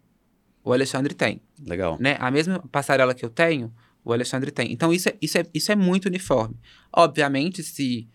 o 0.64 0.72
Alexandre 0.72 1.14
tem. 1.14 1.41
Legal. 1.66 1.97
Né? 1.99 2.16
A 2.20 2.32
mesma 2.32 2.59
passarela 2.72 3.14
que 3.14 3.26
eu 3.26 3.30
tenho, 3.30 3.74
o 4.03 4.14
Alexandre 4.14 4.51
tem. 4.51 4.72
Então, 4.72 4.93
isso 4.93 5.09
é, 5.09 5.16
isso 5.22 5.38
é, 5.38 5.45
isso 5.53 5.72
é 5.72 5.76
muito 5.76 6.05
uniforme. 6.05 6.55
Obviamente, 6.91 7.64
se 7.64 8.07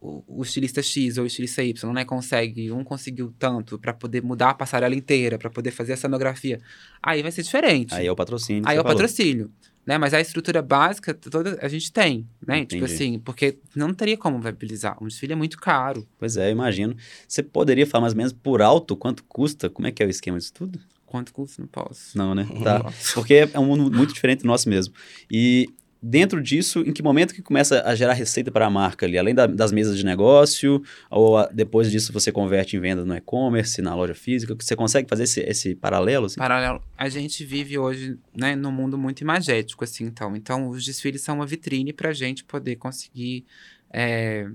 o, 0.00 0.22
o 0.26 0.42
estilista 0.42 0.82
X 0.82 1.18
ou 1.18 1.24
o 1.24 1.26
estilista 1.26 1.62
Y, 1.62 1.92
né, 1.92 2.04
consegue, 2.04 2.70
um 2.70 2.84
conseguiu 2.84 3.34
tanto 3.38 3.78
para 3.78 3.92
poder 3.92 4.22
mudar 4.22 4.50
a 4.50 4.54
passarela 4.54 4.94
inteira, 4.94 5.38
para 5.38 5.50
poder 5.50 5.70
fazer 5.70 5.94
a 5.94 5.96
cenografia, 5.96 6.60
aí 7.02 7.22
vai 7.22 7.32
ser 7.32 7.42
diferente. 7.42 7.94
Aí 7.94 8.06
é 8.06 8.12
o 8.12 8.16
patrocínio. 8.16 8.62
Aí 8.66 8.76
é 8.76 8.80
o 8.80 8.82
falou. 8.82 8.96
patrocínio. 8.96 9.50
né? 9.86 9.98
Mas 9.98 10.14
a 10.14 10.20
estrutura 10.20 10.62
básica 10.62 11.14
toda 11.14 11.58
a 11.60 11.68
gente 11.68 11.90
tem, 11.90 12.28
né? 12.46 12.60
Tipo 12.60 12.84
Entendi. 12.84 12.94
assim, 12.94 13.18
porque 13.18 13.58
não 13.74 13.92
teria 13.92 14.16
como 14.16 14.40
viabilizar. 14.40 15.02
Um 15.02 15.08
desfile 15.08 15.32
é 15.32 15.36
muito 15.36 15.58
caro. 15.58 16.06
Pois 16.18 16.36
é, 16.36 16.48
eu 16.48 16.52
imagino. 16.52 16.94
Você 17.26 17.42
poderia 17.42 17.86
falar 17.86 18.02
mais 18.02 18.12
ou 18.12 18.18
menos 18.18 18.32
por 18.32 18.62
alto 18.62 18.96
quanto 18.96 19.24
custa? 19.24 19.68
Como 19.68 19.88
é 19.88 19.90
que 19.90 20.02
é 20.02 20.06
o 20.06 20.10
esquema 20.10 20.38
disso 20.38 20.52
tudo? 20.52 20.78
Quanto 21.06 21.32
custa? 21.32 21.62
Não 21.62 21.68
posso. 21.68 22.16
Não, 22.18 22.34
né? 22.34 22.46
Tá. 22.62 22.84
Porque 23.14 23.48
é 23.50 23.58
um 23.58 23.64
mundo 23.64 23.90
muito 23.90 24.12
diferente 24.12 24.42
do 24.42 24.46
nosso 24.46 24.68
mesmo. 24.68 24.92
E 25.30 25.66
dentro 26.00 26.40
disso, 26.42 26.80
em 26.86 26.92
que 26.92 27.02
momento 27.02 27.34
que 27.34 27.42
começa 27.42 27.82
a 27.82 27.94
gerar 27.94 28.12
receita 28.12 28.50
para 28.52 28.66
a 28.66 28.70
marca 28.70 29.04
ali? 29.06 29.18
Além 29.18 29.34
da- 29.34 29.46
das 29.46 29.72
mesas 29.72 29.96
de 29.98 30.04
negócio, 30.04 30.82
ou 31.10 31.36
a- 31.38 31.46
depois 31.52 31.90
disso 31.90 32.12
você 32.12 32.30
converte 32.30 32.76
em 32.76 32.80
vendas 32.80 33.04
no 33.04 33.16
e-commerce, 33.16 33.82
na 33.82 33.94
loja 33.94 34.14
física? 34.14 34.54
Você 34.58 34.76
consegue 34.76 35.08
fazer 35.08 35.24
esse, 35.24 35.40
esse 35.40 35.74
paralelo? 35.74 36.26
Assim? 36.26 36.36
Paralelo. 36.36 36.82
A 36.96 37.08
gente 37.08 37.44
vive 37.44 37.76
hoje, 37.78 38.16
né, 38.36 38.54
num 38.54 38.70
mundo 38.72 38.96
muito 38.96 39.20
imagético, 39.22 39.82
assim, 39.84 40.04
então. 40.04 40.36
Então, 40.36 40.68
os 40.68 40.84
desfiles 40.84 41.20
são 41.22 41.36
uma 41.36 41.46
vitrine 41.46 41.92
para 41.92 42.10
a 42.10 42.12
gente 42.14 42.44
poder 42.44 42.76
conseguir 42.76 43.44
é, 43.92 44.46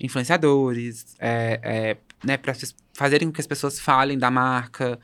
influenciadores, 0.00 1.14
é, 1.18 1.60
é, 1.62 1.96
né, 2.24 2.36
para 2.36 2.54
fazerem 2.92 3.28
com 3.28 3.32
que 3.32 3.40
as 3.40 3.46
pessoas 3.46 3.80
falem 3.80 4.18
da 4.18 4.30
marca, 4.30 4.98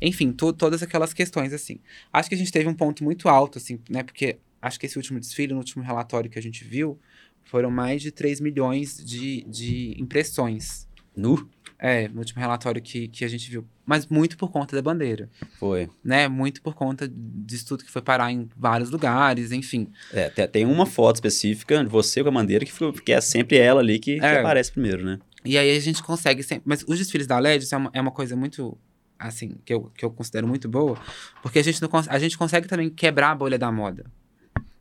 enfim, 0.00 0.32
to- 0.32 0.52
todas 0.52 0.82
aquelas 0.82 1.12
questões, 1.12 1.52
assim. 1.52 1.78
Acho 2.12 2.28
que 2.28 2.34
a 2.34 2.38
gente 2.38 2.52
teve 2.52 2.68
um 2.68 2.74
ponto 2.74 3.04
muito 3.04 3.28
alto, 3.28 3.58
assim, 3.58 3.78
né, 3.90 4.02
porque 4.02 4.38
acho 4.66 4.78
que 4.80 4.86
esse 4.86 4.96
último 4.96 5.20
desfile, 5.20 5.52
no 5.52 5.58
último 5.58 5.82
relatório 5.84 6.30
que 6.30 6.38
a 6.38 6.42
gente 6.42 6.64
viu, 6.64 6.98
foram 7.44 7.70
mais 7.70 8.00
de 8.02 8.10
3 8.10 8.40
milhões 8.40 8.96
de, 9.04 9.44
de 9.44 9.94
impressões. 10.00 10.88
Nu? 11.16 11.48
É, 11.78 12.08
no 12.08 12.20
último 12.20 12.40
relatório 12.40 12.80
que, 12.80 13.08
que 13.08 13.24
a 13.24 13.28
gente 13.28 13.50
viu. 13.50 13.66
Mas 13.84 14.06
muito 14.06 14.36
por 14.38 14.50
conta 14.50 14.74
da 14.74 14.80
bandeira 14.80 15.28
Foi. 15.58 15.88
né? 16.02 16.26
Muito 16.28 16.62
por 16.62 16.74
conta 16.74 17.06
disso 17.12 17.66
tudo 17.66 17.84
que 17.84 17.90
foi 17.90 18.00
parar 18.00 18.32
em 18.32 18.48
vários 18.56 18.90
lugares, 18.90 19.52
enfim. 19.52 19.88
É, 20.12 20.28
tem, 20.46 20.64
uma 20.64 20.86
foto 20.86 21.16
específica 21.16 21.84
de 21.84 21.90
você 21.90 22.22
com 22.22 22.30
a 22.30 22.32
bandeira 22.32 22.64
que, 22.64 22.72
ficou- 22.72 22.92
que 22.92 23.12
é 23.12 23.20
sempre 23.20 23.58
ela 23.58 23.80
ali 23.80 23.98
que, 23.98 24.18
que 24.18 24.24
É. 24.24 24.40
aparece 24.40 24.72
primeiro, 24.72 25.04
né? 25.04 25.18
E 25.44 25.58
aí 25.58 25.76
a 25.76 25.80
gente 25.80 26.02
consegue 26.02 26.42
sempre. 26.42 26.62
Mas 26.64 26.82
os 26.88 26.96
desfiles 26.98 27.26
da 27.26 27.38
LED 27.38 27.66
é 27.70 27.76
uma, 27.76 27.90
é 27.92 28.00
uma 28.00 28.10
coisa 28.12 28.34
muito. 28.34 28.78
Assim, 29.18 29.56
que 29.64 29.72
eu, 29.72 29.92
que 29.96 30.04
eu 30.04 30.10
considero 30.10 30.46
muito 30.46 30.68
boa, 30.68 30.98
porque 31.40 31.58
a 31.60 31.62
gente, 31.62 31.80
não, 31.80 31.88
a 32.08 32.18
gente 32.18 32.36
consegue 32.36 32.66
também 32.66 32.90
quebrar 32.90 33.30
a 33.30 33.34
bolha 33.34 33.56
da 33.58 33.70
moda. 33.70 34.04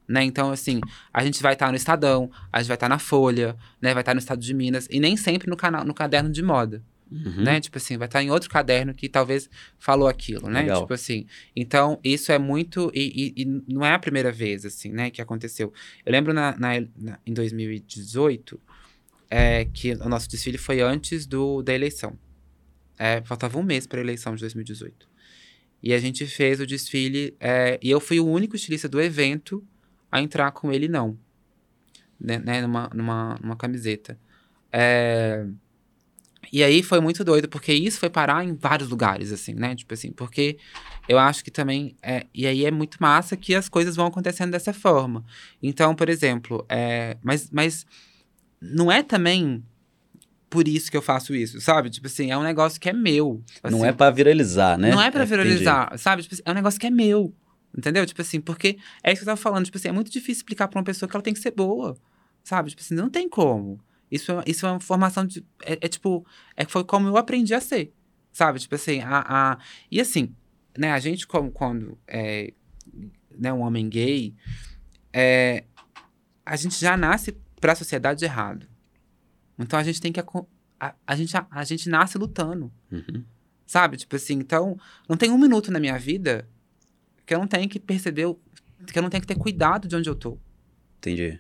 Né? 0.08 0.24
Então, 0.24 0.52
assim, 0.52 0.82
a 1.14 1.24
gente 1.24 1.42
vai 1.42 1.54
estar 1.54 1.70
no 1.72 1.78
Estadão, 1.78 2.30
a 2.52 2.60
gente 2.60 2.68
vai 2.68 2.76
estar 2.76 2.90
na 2.90 3.00
Folha, 3.00 3.56
né? 3.82 3.94
Vai 3.94 4.02
estar 4.02 4.14
no 4.14 4.20
Estado 4.20 4.42
de 4.42 4.54
Minas, 4.54 4.88
e 4.92 5.00
nem 5.00 5.16
sempre 5.16 5.50
no, 5.50 5.56
canal, 5.56 5.86
no 5.86 5.94
caderno 5.94 6.30
de 6.32 6.42
moda. 6.44 6.84
Uhum. 7.12 7.44
né? 7.44 7.60
Tipo 7.62 7.78
assim, 7.78 7.96
vai 7.96 8.08
estar 8.08 8.24
em 8.24 8.32
outro 8.32 8.50
caderno 8.50 8.92
que 8.92 9.08
talvez 9.08 9.48
falou 9.78 10.08
aquilo, 10.08 10.50
né? 10.50 10.62
Legal. 10.62 10.82
Tipo 10.82 10.94
assim. 10.96 11.28
Então, 11.56 12.00
isso 12.04 12.32
é 12.32 12.40
muito. 12.40 12.92
E, 12.94 13.34
e- 13.38 13.42
e 13.44 13.46
não 13.72 13.86
é 13.86 13.94
a 13.94 14.00
primeira 14.00 14.32
vez, 14.32 14.66
assim, 14.66 14.90
né, 14.92 15.12
que 15.12 15.22
aconteceu. 15.22 15.72
Eu 16.04 16.12
lembro 16.12 16.34
na, 16.34 16.58
na- 16.58 16.82
na- 16.98 17.20
em 17.26 17.32
2018 17.34 18.60
é, 19.30 19.66
que 19.66 19.94
o 19.94 20.10
nosso 20.10 20.28
desfile 20.30 20.58
foi 20.58 20.82
antes 20.82 21.26
do, 21.28 21.62
da 21.62 21.74
eleição. 21.74 22.18
É, 22.98 23.22
faltava 23.24 23.58
um 23.60 23.64
mês 23.64 23.86
para 23.88 24.00
a 24.00 24.02
eleição 24.04 24.34
de 24.36 24.42
2018. 24.42 25.08
E 25.82 25.94
a 25.94 26.00
gente 26.00 26.26
fez 26.26 26.60
o 26.60 26.66
desfile. 26.66 27.36
é, 27.40 27.80
e 27.82 27.90
eu 27.92 28.00
fui 28.00 28.20
o 28.20 28.26
único 28.26 28.56
estilista 28.56 28.88
do 28.90 29.00
evento 29.02 29.64
a 30.14 30.22
entrar 30.22 30.52
com 30.52 30.72
ele, 30.72 30.88
não. 30.88 31.18
Né, 32.20 32.38
né, 32.38 32.62
numa, 32.62 32.88
numa, 32.94 33.36
numa 33.42 33.56
camiseta. 33.56 34.18
É, 34.72 35.44
e 36.52 36.64
aí 36.64 36.84
foi 36.84 37.00
muito 37.00 37.24
doido, 37.24 37.50
porque 37.50 37.74
isso 37.74 38.00
foi 38.00 38.12
parar 38.12 38.46
em 38.46 38.54
vários 38.54 38.90
lugares, 38.90 39.32
assim, 39.32 39.56
né? 39.56 39.76
Tipo 39.76 39.96
assim, 39.96 40.12
porque 40.12 40.60
eu 41.10 41.18
acho 41.18 41.44
que 41.44 41.50
também. 41.50 41.96
É, 42.02 42.28
e 42.32 42.46
aí 42.46 42.64
é 42.64 42.70
muito 42.70 42.98
massa 43.02 43.36
que 43.36 43.56
as 43.56 43.68
coisas 43.68 43.96
vão 43.96 44.06
acontecendo 44.06 44.52
dessa 44.52 44.72
forma. 44.72 45.26
Então, 45.62 45.96
por 45.96 46.08
exemplo, 46.08 46.64
é, 46.70 47.18
mas, 47.24 47.50
mas 47.52 47.88
não 48.62 48.92
é 48.92 49.02
também 49.02 49.64
por 50.48 50.68
isso 50.68 50.92
que 50.92 50.96
eu 50.96 51.02
faço 51.02 51.34
isso, 51.34 51.60
sabe? 51.60 51.90
Tipo 51.90 52.06
assim, 52.06 52.30
é 52.30 52.38
um 52.38 52.44
negócio 52.44 52.80
que 52.80 52.88
é 52.88 52.94
meu. 52.94 53.44
Não 53.64 53.80
assim. 53.80 53.88
é 53.88 53.92
pra 53.92 54.12
viralizar, 54.12 54.78
né? 54.78 54.92
Não 54.92 55.02
é 55.02 55.10
pra 55.10 55.24
entendi. 55.24 55.42
viralizar, 55.42 55.98
sabe? 55.98 56.22
Tipo 56.22 56.36
assim, 56.36 56.44
é 56.46 56.52
um 56.52 56.54
negócio 56.54 56.80
que 56.80 56.86
é 56.86 56.92
meu. 56.92 57.34
Entendeu? 57.76 58.06
Tipo 58.06 58.22
assim, 58.22 58.40
porque 58.40 58.78
é 59.04 59.12
isso 59.12 59.22
que 59.22 59.24
eu 59.24 59.34
tava 59.34 59.42
falando. 59.42 59.66
Tipo 59.66 59.78
assim, 59.78 59.88
é 59.88 59.92
muito 59.92 60.12
difícil 60.12 60.42
explicar 60.42 60.68
pra 60.68 60.80
uma 60.80 60.84
pessoa 60.86 61.10
que 61.10 61.16
ela 61.16 61.24
tem 61.24 61.34
que 61.34 61.40
ser 61.40 61.52
boa. 61.52 61.98
Sabe? 62.44 62.70
Tipo 62.70 62.82
assim, 62.82 62.94
não 62.96 63.10
tem 63.10 63.28
como. 63.28 63.80
Isso 64.12 64.32
é, 64.32 64.44
isso 64.46 64.66
é 64.68 64.72
uma 64.72 64.80
formação 64.80 65.26
de. 65.26 65.44
É, 65.64 65.74
é 65.82 65.88
tipo. 65.88 66.26
É, 66.56 66.66
foi 66.66 66.84
como 66.84 67.08
eu 67.08 67.18
aprendi 67.18 67.54
a 67.54 67.60
ser. 67.62 67.92
Sabe? 68.32 68.60
Tipo 68.60 68.76
assim, 68.76 69.00
a. 69.02 69.24
a 69.28 69.58
e 69.90 70.00
assim, 70.00 70.36
né, 70.78 70.92
a 70.92 71.00
gente, 71.00 71.26
como 71.26 71.52
quando 71.52 71.98
é 72.08 72.54
né, 73.36 73.52
um 73.52 73.62
homem 73.62 73.90
gay, 73.90 74.36
é, 75.12 75.64
a 76.46 76.56
gente 76.56 76.80
já 76.80 76.96
nasce 76.96 77.32
pra 77.60 77.74
sociedade 77.76 78.24
errado. 78.24 78.68
Então 79.58 79.80
a 79.80 79.84
gente 79.84 80.00
tem 80.00 80.12
que. 80.12 80.20
aco- 80.20 80.48
A, 80.80 80.94
a, 81.08 81.16
gente, 81.16 81.36
a, 81.36 81.48
a 81.50 81.64
gente 81.64 81.90
nasce 81.90 82.18
lutando. 82.18 82.72
Uhum. 82.92 83.24
Sabe? 83.66 83.98
Tipo 83.98 84.16
assim, 84.16 84.36
então, 84.36 84.78
não 85.10 85.18
tem 85.18 85.32
um 85.32 85.38
minuto 85.40 85.72
na 85.72 85.80
minha 85.80 85.98
vida 85.98 86.48
que 87.26 87.34
eu 87.34 87.40
não 87.40 87.48
tenho 87.48 87.68
que 87.70 87.80
perceber, 87.80 88.28
que 88.88 88.98
eu 88.98 89.02
não 89.04 89.10
tenho 89.10 89.22
que 89.22 89.28
ter 89.28 89.36
cuidado 89.38 89.88
de 89.88 89.96
onde 89.96 90.10
eu 90.10 90.16
tô. 90.16 90.38
Entendi. 90.98 91.40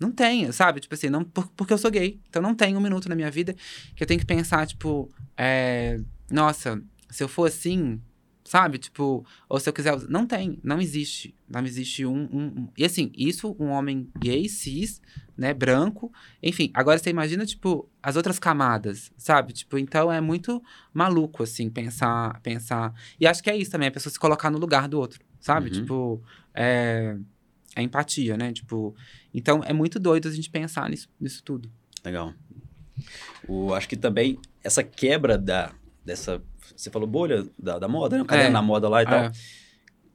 Não 0.00 0.12
tenho, 0.12 0.52
sabe? 0.52 0.80
Tipo 0.80 0.94
assim, 0.94 1.08
não, 1.08 1.24
por- 1.24 1.48
porque 1.56 1.72
eu 1.72 1.78
sou 1.78 1.90
gay. 1.90 2.20
Então 2.28 2.40
não 2.40 2.54
tem 2.54 2.76
um 2.76 2.80
minuto 2.80 3.08
na 3.08 3.14
minha 3.16 3.30
vida 3.30 3.54
que 3.96 4.02
eu 4.02 4.06
tenho 4.06 4.20
que 4.20 4.26
pensar, 4.26 4.66
tipo, 4.66 5.10
é, 5.36 6.00
nossa, 6.30 6.80
se 7.10 7.22
eu 7.22 7.28
for 7.28 7.48
assim, 7.48 8.00
sabe? 8.44 8.78
Tipo, 8.78 9.24
ou 9.48 9.58
se 9.58 9.68
eu 9.68 9.72
quiser. 9.72 9.98
Não 10.08 10.24
tem, 10.26 10.58
não 10.62 10.80
existe. 10.80 11.34
Não 11.48 11.64
existe 11.64 12.06
um. 12.06 12.28
um- 12.32 12.46
um- 12.62 12.68
E 12.78 12.84
assim, 12.84 13.10
isso, 13.16 13.56
um 13.58 13.66
homem 13.70 14.08
gay, 14.18 14.48
cis, 14.48 15.00
né, 15.38 15.54
branco. 15.54 16.12
Enfim, 16.42 16.70
agora 16.74 16.98
você 16.98 17.08
imagina, 17.10 17.46
tipo, 17.46 17.88
as 18.02 18.16
outras 18.16 18.40
camadas, 18.40 19.12
sabe? 19.16 19.52
Tipo, 19.52 19.78
então 19.78 20.10
é 20.12 20.20
muito 20.20 20.60
maluco, 20.92 21.44
assim, 21.44 21.70
pensar. 21.70 22.40
pensar. 22.40 22.92
E 23.20 23.26
acho 23.26 23.40
que 23.40 23.48
é 23.48 23.56
isso 23.56 23.70
também, 23.70 23.86
a 23.88 23.92
pessoa 23.92 24.12
se 24.12 24.18
colocar 24.18 24.50
no 24.50 24.58
lugar 24.58 24.88
do 24.88 24.98
outro, 24.98 25.20
sabe? 25.40 25.68
Uhum. 25.68 25.74
Tipo, 25.74 26.22
é. 26.52 27.16
É 27.76 27.82
empatia, 27.82 28.36
né? 28.36 28.52
Tipo, 28.52 28.96
então 29.32 29.62
é 29.64 29.72
muito 29.72 30.00
doido 30.00 30.26
a 30.26 30.32
gente 30.32 30.50
pensar 30.50 30.90
nisso, 30.90 31.08
nisso 31.20 31.44
tudo. 31.44 31.70
Legal. 32.04 32.34
O, 33.46 33.72
acho 33.72 33.88
que 33.88 33.96
também 33.96 34.36
essa 34.64 34.82
quebra 34.82 35.38
da, 35.38 35.70
dessa. 36.04 36.42
Você 36.74 36.90
falou 36.90 37.06
bolha 37.06 37.46
da, 37.56 37.78
da 37.78 37.86
moda, 37.86 38.16
né? 38.16 38.22
O 38.22 38.26
caderno 38.26 38.50
É. 38.50 38.52
na 38.52 38.62
moda 38.62 38.88
lá 38.88 39.02
e 39.02 39.06
tal. 39.06 39.20
É. 39.20 39.32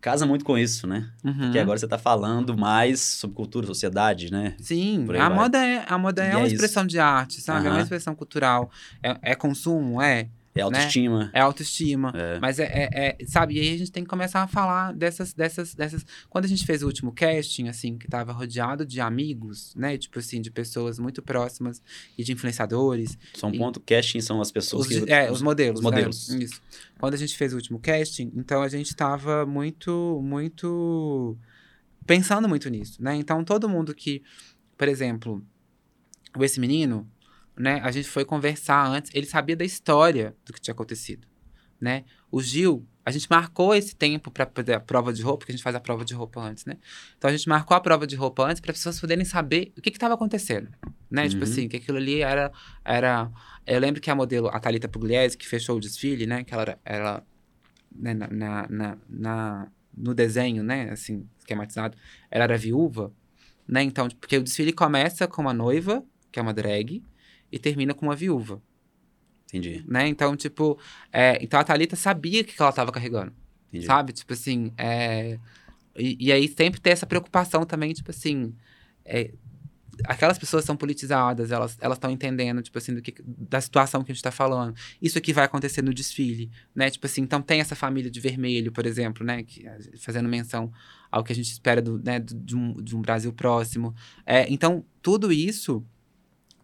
Casa 0.04 0.26
muito 0.26 0.44
com 0.44 0.58
isso, 0.58 0.86
né? 0.86 1.10
Uhum. 1.24 1.34
Porque 1.34 1.58
agora 1.58 1.80
você 1.80 1.88
tá 1.88 1.98
falando 1.98 2.58
mais 2.58 3.00
sobre 3.00 3.38
cultura, 3.38 3.66
sociedade, 3.66 4.30
né? 4.30 4.54
Sim, 4.60 5.06
a 5.18 5.30
vai. 5.30 5.30
moda 5.30 5.66
é, 5.66 5.86
a 5.88 5.98
moda 5.98 6.22
é 6.22 6.32
é 6.32 6.36
uma 6.36 6.46
isso. 6.46 6.56
expressão 6.56 6.86
de 6.86 7.00
arte, 7.00 7.40
sabe? 7.40 7.68
É 7.68 7.70
uma 7.70 7.80
expressão 7.82 8.14
cultural. 8.14 8.70
É, 9.02 9.32
é 9.32 9.34
consumo, 9.34 10.02
é. 10.02 10.28
É 10.56 10.62
autoestima. 10.62 11.32
É 11.34 11.40
autoestima. 11.40 12.14
É. 12.16 12.40
Mas 12.40 12.60
é, 12.60 12.66
é- 12.66 12.90
é- 13.20 13.26
sabe, 13.26 13.56
e 13.56 13.60
aí 13.60 13.74
a 13.74 13.78
gente 13.78 13.92
tem 13.92 14.04
que 14.04 14.10
começar 14.10 14.44
a 14.44 14.48
falar 14.48 14.94
dessas, 14.94 15.34
dessas, 15.34 15.74
dessas. 15.74 16.06
Quando 16.30 16.46
a 16.46 16.48
gente 16.48 16.66
fez 16.66 16.84
o 16.84 16.86
último 16.86 17.12
casting, 17.12 17.68
assim, 17.68 17.98
que 17.98 18.08
tava 18.08 18.32
rodeado 18.32 18.86
de 18.86 19.02
amigos, 19.02 19.74
né? 19.76 19.98
Tipo 19.98 20.20
assim, 20.20 20.42
de 20.42 20.52
pessoas 20.52 21.00
muito 21.00 21.22
próximas 21.22 21.82
e 22.18 22.24
de 22.24 22.32
influenciadores. 22.34 23.18
Só 23.34 23.48
um 23.48 23.58
ponto, 23.58 23.80
casting 23.80 24.22
são 24.22 24.40
as 24.42 24.52
pessoas 24.52 24.88
Os, 24.88 25.00
que... 25.00 25.12
é, 25.12 25.32
os 25.32 25.42
modelos. 25.42 25.80
os 25.80 25.84
modelos. 25.84 26.30
né? 26.30 26.44
Isso. 26.44 26.62
Quando 27.00 27.16
a 27.16 27.18
gente 27.18 27.36
fez 27.36 27.52
o 27.54 27.56
último 27.56 27.80
casting, 27.80 28.32
então 28.36 28.62
a 28.62 28.68
gente 28.70 28.96
tava 28.96 29.46
muito, 29.46 30.22
muito. 30.24 31.36
pensando 32.06 32.48
muito 32.48 32.70
nisso, 32.70 33.02
né? 33.02 33.16
Então 33.16 33.44
todo 33.44 33.68
mundo 33.68 33.94
que, 33.96 34.22
por 34.78 34.88
exemplo, 34.88 35.44
esse 36.40 36.60
menino, 36.60 37.10
né? 37.58 37.80
A 37.84 37.92
gente 37.92 38.08
foi 38.10 38.26
conversar 38.26 38.86
antes, 38.88 39.12
ele 39.14 39.26
sabia 39.26 39.56
da 39.56 39.66
história 39.66 40.36
do 40.46 40.54
que 40.54 40.60
tinha 40.62 40.74
acontecido, 40.74 41.28
né? 41.80 42.04
O 42.32 42.42
Gil, 42.42 42.86
a 43.06 43.12
gente 43.12 43.28
marcou 43.30 43.76
esse 43.76 43.96
tempo 43.96 44.32
para 44.32 44.50
a 44.76 44.80
prova 44.80 45.12
de 45.14 45.22
roupa, 45.22 45.40
porque 45.40 45.52
a 45.52 45.56
gente 45.56 45.64
faz 45.64 45.76
a 45.76 45.80
prova 45.80 46.04
de 46.06 46.14
roupa 46.14 46.40
antes, 46.42 46.66
né? 46.66 46.78
Então 47.18 47.30
a 47.30 47.36
gente 47.36 47.48
marcou 47.50 47.76
a 47.76 47.80
prova 47.82 48.08
de 48.08 48.16
roupa 48.16 48.44
antes 48.46 48.60
para 48.62 48.72
as 48.72 48.78
pessoas 48.78 49.00
poderem 49.00 49.26
saber 49.26 49.72
o 49.78 49.82
que 49.82 49.90
estava 49.90 50.14
acontecendo, 50.14 50.70
né? 51.12 51.28
Tipo 51.30 51.44
Uhum. 51.44 51.52
assim, 51.52 51.68
que 51.68 51.78
aquilo 51.78 51.98
ali 51.98 52.22
era, 52.22 52.52
era 52.84 53.30
eu 53.68 53.80
lembro 53.80 54.02
que 54.02 54.10
a 54.10 54.16
modelo, 54.16 54.48
a 54.48 54.60
Thalita 54.60 54.88
Pugliese, 54.88 55.38
que 55.38 55.48
fechou 55.48 55.78
o 55.78 55.80
desfile, 55.80 56.26
né? 56.26 56.44
Que 56.44 56.54
ela 56.54 56.64
era, 56.64 56.80
ela, 56.86 57.28
né, 57.96 58.14
na, 58.14 58.28
na, 58.28 58.68
na, 58.70 58.98
na- 59.10 59.68
no 59.96 60.14
desenho, 60.16 60.64
né? 60.64 60.90
Assim, 60.90 61.28
esquematizado, 61.38 61.96
ela 62.32 62.46
era 62.46 62.58
viúva, 62.58 63.14
né? 63.68 63.84
Então, 63.84 64.08
porque 64.10 64.38
o 64.38 64.44
desfile 64.44 64.74
começa 64.74 65.28
com 65.28 65.42
uma 65.42 65.54
noiva, 65.54 66.04
que 66.32 66.40
é 66.40 66.42
uma 66.42 66.54
drag, 66.54 67.04
e 67.54 67.60
termina 67.60 67.94
com 67.94 68.06
uma 68.08 68.16
viúva, 68.16 68.62
Entendi, 69.48 69.84
né? 69.88 70.08
Então, 70.08 70.36
tipo, 70.36 70.80
é, 71.12 71.38
então 71.42 71.60
a 71.60 71.64
Thalita 71.64 71.96
sabia 71.96 72.42
o 72.42 72.44
que 72.44 72.56
ela 72.60 72.72
estava 72.72 72.92
carregando. 72.92 73.32
entendi. 73.70 73.86
Sabe? 73.86 74.12
Tipo 74.12 74.34
assim, 74.34 74.74
é... 74.78 75.38
E, 75.96 76.18
e 76.28 76.32
aí 76.32 76.48
sempre 76.48 76.82
ter 76.82 76.90
essa 76.90 77.06
preocupação 77.06 77.64
também, 77.64 77.94
tipo 77.94 78.10
assim... 78.10 78.56
é, 79.06 79.32
Aquelas 80.06 80.40
pessoas 80.40 80.66
são 80.66 80.76
politizadas, 80.76 81.52
elas 81.52 81.78
estão 81.94 82.10
entendendo, 82.10 82.64
tipo 82.64 82.76
assim, 82.80 82.96
do 82.96 83.02
que, 83.02 83.14
da 83.24 83.62
situação 83.62 84.04
que 84.04 84.12
a 84.12 84.16
gente 84.16 84.24
tá 84.24 84.32
falando. 84.32 84.76
Isso 85.00 85.20
aqui 85.20 85.32
vai 85.32 85.46
acontecer 85.46 85.84
no 85.84 85.94
desfile, 85.94 86.50
né? 86.74 86.90
Tipo 86.90 87.06
assim, 87.06 87.22
então 87.22 87.40
tem 87.44 87.60
essa 87.62 87.76
família 87.76 88.10
de 88.10 88.20
vermelho, 88.20 88.72
por 88.72 88.88
exemplo, 88.88 89.24
né? 89.24 89.44
Que, 89.44 89.64
fazendo 90.00 90.28
menção 90.28 90.74
ao 91.12 91.24
que 91.24 91.32
a 91.32 91.36
gente 91.36 91.52
espera 91.52 91.80
do, 91.80 92.00
né, 92.04 92.20
do- 92.20 92.34
de, 92.34 92.56
um, 92.56 92.74
de 92.82 92.96
um 92.96 93.02
Brasil 93.04 93.32
próximo. 93.32 93.94
É, 94.26 94.52
então, 94.52 94.84
tudo 95.00 95.32
isso, 95.32 95.86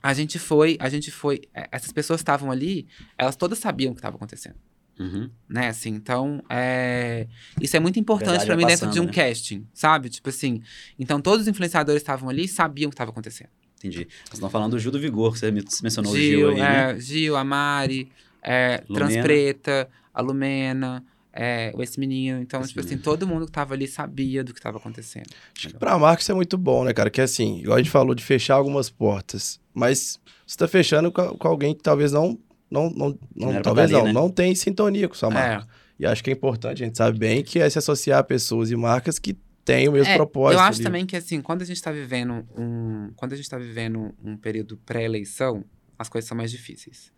a 0.02 0.14
gente 0.14 0.40
foi, 0.40 0.78
a 0.80 0.90
gente 0.90 1.12
foi, 1.12 1.42
é, 1.54 1.68
essas 1.72 1.92
pessoas 1.92 2.20
estavam 2.20 2.52
ali, 2.52 2.88
elas 3.18 3.36
todas 3.36 3.60
sabiam 3.60 3.92
o 3.92 3.94
que 3.96 4.00
estava 4.00 4.16
acontecendo 4.16 4.56
Uhum. 5.00 5.30
né, 5.48 5.70
assim, 5.70 5.92
então, 5.92 6.44
é... 6.50 7.26
isso 7.62 7.78
é 7.78 7.80
muito 7.80 7.98
importante 7.98 8.46
vai 8.46 8.58
mim 8.58 8.66
dentro 8.66 8.86
passando, 8.86 8.92
de 8.94 9.00
um 9.00 9.06
né? 9.06 9.14
casting, 9.14 9.66
sabe? 9.74 10.10
Tipo 10.10 10.28
assim, 10.28 10.62
então 11.00 11.22
todos 11.22 11.44
os 11.44 11.48
influenciadores 11.48 12.02
estavam 12.02 12.28
ali 12.28 12.44
e 12.44 12.48
sabiam 12.50 12.88
o 12.88 12.92
que 12.92 12.96
estava 12.96 13.10
acontecendo. 13.10 13.48
Entendi. 13.78 14.00
Vocês 14.26 14.34
estão 14.34 14.50
falando 14.50 14.72
do 14.72 14.80
Gil 14.80 14.92
do 14.92 15.00
Vigor, 15.00 15.32
que 15.32 15.40
você 15.40 15.52
me- 15.52 15.62
você 15.62 15.82
mencionou 15.82 16.12
o 16.12 16.16
Gil 16.18 16.40
Gil, 16.40 16.50
aí, 16.50 16.56
né? 16.58 16.92
é, 16.92 17.00
Gil, 17.00 17.38
a 17.38 17.46
Mari, 17.46 18.12
é. 18.44 18.80
Transpreta, 18.94 19.90
a 20.14 20.22
Lumena, 20.22 21.02
é, 21.32 21.72
esse 21.80 22.00
menino, 22.00 22.42
então, 22.42 22.60
Esse 22.62 22.70
tipo 22.70 22.80
assim, 22.80 22.90
menino. 22.90 23.04
todo 23.04 23.28
mundo 23.28 23.46
que 23.46 23.52
tava 23.52 23.74
ali 23.74 23.88
sabia 23.88 24.44
do 24.44 24.54
que 24.54 24.60
estava 24.60 24.78
acontecendo. 24.78 25.28
Acho 25.56 25.68
que 25.70 25.78
pra 25.78 25.98
marca 25.98 26.22
isso 26.22 26.32
é 26.32 26.36
muito 26.36 26.58
bom, 26.58 26.84
né, 26.84 26.94
cara? 26.94 27.10
Que 27.10 27.22
assim, 27.22 27.60
igual 27.60 27.76
a 27.78 27.80
gente 27.82 27.92
falou 27.92 28.16
de 28.16 28.24
fechar 28.24 28.56
algumas 28.56 28.90
portas, 28.90 29.60
mas 29.74 30.20
você 30.46 30.58
tá 30.58 30.68
fechando 30.68 31.12
com, 31.12 31.38
alguém 31.48 31.76
que 31.76 31.84
talvez 31.84 32.12
não. 32.12 32.40
Não, 32.72 32.88
não, 32.92 33.18
não- 33.36 33.52
pra 33.54 33.62
talvez 33.62 33.90
tá 33.90 33.98
ali, 33.98 34.06
não, 34.08 34.14
né? 34.14 34.14
não 34.14 34.30
tem 34.30 34.54
sintonia 34.54 35.08
com 35.08 35.16
sua 35.16 35.30
É, 35.30 35.34
marca. 35.34 35.68
E 36.00 36.06
acho 36.06 36.24
que 36.24 36.30
é 36.30 36.34
importante, 36.34 36.84
a 36.84 36.86
gente 36.86 36.98
sabe 36.98 37.18
bem, 37.18 37.44
que 37.44 37.60
é 37.60 37.68
se 37.70 37.80
associar 37.80 38.20
a 38.20 38.24
pessoas 38.24 38.70
e 38.70 38.76
marcas 38.76 39.18
que 39.18 39.36
têm 39.66 39.88
o 39.90 39.92
mesmo 39.92 40.12
É, 40.14 40.16
propósito. 40.16 40.60
Eu 40.60 40.64
acho 40.64 40.78
ali. 40.78 40.84
também 40.84 41.06
que, 41.06 41.16
assim, 41.16 41.42
quando 41.42 41.62
a 41.64 41.66
gente 41.66 41.82
tá 41.82 41.92
vivendo 41.92 42.46
um. 42.56 43.12
Quando 43.16 43.34
a 43.34 43.36
gente 43.36 43.50
tá 43.50 43.58
vivendo 43.58 44.14
um 44.24 44.38
período 44.38 44.78
pré-eleição, 44.86 45.64
as 45.98 46.08
coisas 46.10 46.28
são 46.28 46.38
mais 46.38 46.52
difíceis. 46.52 47.12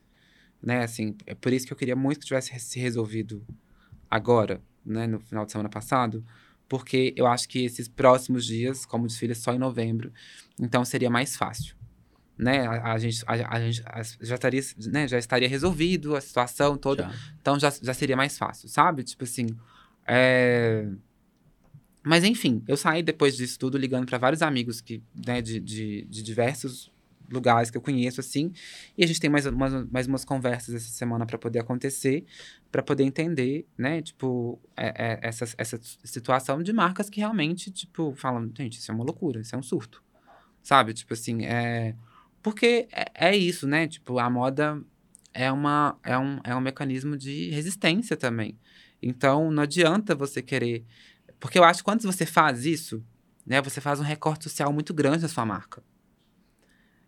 Né, 0.63 0.83
assim, 0.83 1.15
é 1.25 1.33
por 1.33 1.51
isso 1.51 1.65
que 1.65 1.73
eu 1.73 1.77
queria 1.77 1.95
muito 1.95 2.19
que 2.19 2.25
tivesse 2.27 2.57
se 2.59 2.79
resolvido 2.79 3.43
agora, 4.11 4.61
né, 4.85 5.07
no 5.07 5.19
final 5.21 5.45
de 5.45 5.51
semana 5.53 5.69
passado, 5.69 6.23
porque 6.67 7.13
eu 7.15 7.25
acho 7.25 7.47
que 7.47 7.63
esses 7.63 7.87
próximos 7.87 8.45
dias, 8.45 8.85
como 8.85 9.07
desfile 9.07 9.31
é 9.31 9.35
só 9.35 9.53
em 9.53 9.57
novembro, 9.57 10.11
então 10.59 10.83
seria 10.85 11.09
mais 11.09 11.35
fácil. 11.37 11.75
Né, 12.37 12.65
a, 12.65 12.93
a 12.93 12.97
gente, 12.97 13.23
a, 13.27 13.55
a 13.55 13.59
gente 13.59 13.83
já, 14.21 14.33
estaria, 14.35 14.61
né, 14.87 15.07
já 15.07 15.19
estaria 15.19 15.47
resolvido 15.47 16.15
a 16.15 16.21
situação 16.21 16.75
toda. 16.75 17.03
Já. 17.03 17.13
Então 17.39 17.59
já, 17.59 17.69
já 17.69 17.93
seria 17.93 18.17
mais 18.17 18.37
fácil, 18.37 18.67
sabe? 18.67 19.03
Tipo 19.03 19.23
assim. 19.25 19.47
é, 20.07 20.87
Mas 22.03 22.23
enfim, 22.23 22.63
eu 22.67 22.75
saí 22.75 23.03
depois 23.03 23.37
disso 23.37 23.59
tudo 23.59 23.77
ligando 23.77 24.07
para 24.07 24.17
vários 24.17 24.41
amigos 24.41 24.81
que, 24.81 25.03
né, 25.25 25.39
de, 25.41 25.59
de, 25.59 26.03
de 26.09 26.23
diversos 26.23 26.91
lugares 27.31 27.71
que 27.71 27.77
eu 27.77 27.81
conheço, 27.81 28.19
assim. 28.19 28.51
E 28.97 29.03
a 29.03 29.07
gente 29.07 29.19
tem 29.19 29.29
mais, 29.29 29.45
umas, 29.45 29.89
mais 29.89 30.07
umas 30.07 30.25
conversas 30.25 30.75
essa 30.75 30.89
semana 30.91 31.25
para 31.25 31.37
poder 31.37 31.59
acontecer, 31.59 32.25
para 32.71 32.83
poder 32.83 33.03
entender, 33.03 33.65
né? 33.77 34.01
Tipo, 34.01 34.59
é- 34.75 34.93
é- 35.13 35.19
essa, 35.21 35.45
essa 35.57 35.79
situação 36.03 36.61
de 36.61 36.73
marcas 36.73 37.09
que 37.09 37.19
realmente, 37.19 37.71
tipo, 37.71 38.13
falam, 38.15 38.51
gente, 38.55 38.77
isso 38.79 38.91
é 38.91 38.95
uma 38.95 39.03
loucura, 39.03 39.41
isso 39.41 39.55
é 39.55 39.57
um 39.57 39.63
surto. 39.63 40.03
Sabe? 40.61 40.93
Tipo 40.93 41.13
assim, 41.13 41.45
é. 41.45 41.95
Porque 42.43 42.87
é, 42.91 43.29
é 43.29 43.35
isso, 43.37 43.67
né? 43.67 43.87
Tipo, 43.87 44.19
a 44.19 44.29
moda 44.29 44.81
é, 45.33 45.51
uma, 45.51 45.97
é, 46.03 46.17
um, 46.17 46.39
é 46.43 46.55
um 46.55 46.61
mecanismo 46.61 47.17
de 47.17 47.49
resistência 47.49 48.15
também. 48.17 48.57
Então, 49.01 49.51
não 49.51 49.63
adianta 49.63 50.13
você 50.15 50.41
querer. 50.41 50.85
Porque 51.39 51.57
eu 51.57 51.63
acho 51.63 51.79
que 51.79 51.83
quando 51.85 52.01
você 52.03 52.25
faz 52.25 52.65
isso, 52.65 53.03
né, 53.45 53.61
você 53.61 53.81
faz 53.81 53.99
um 53.99 54.03
recorte 54.03 54.43
social 54.43 54.71
muito 54.71 54.93
grande 54.93 55.23
na 55.23 55.27
sua 55.27 55.45
marca. 55.45 55.83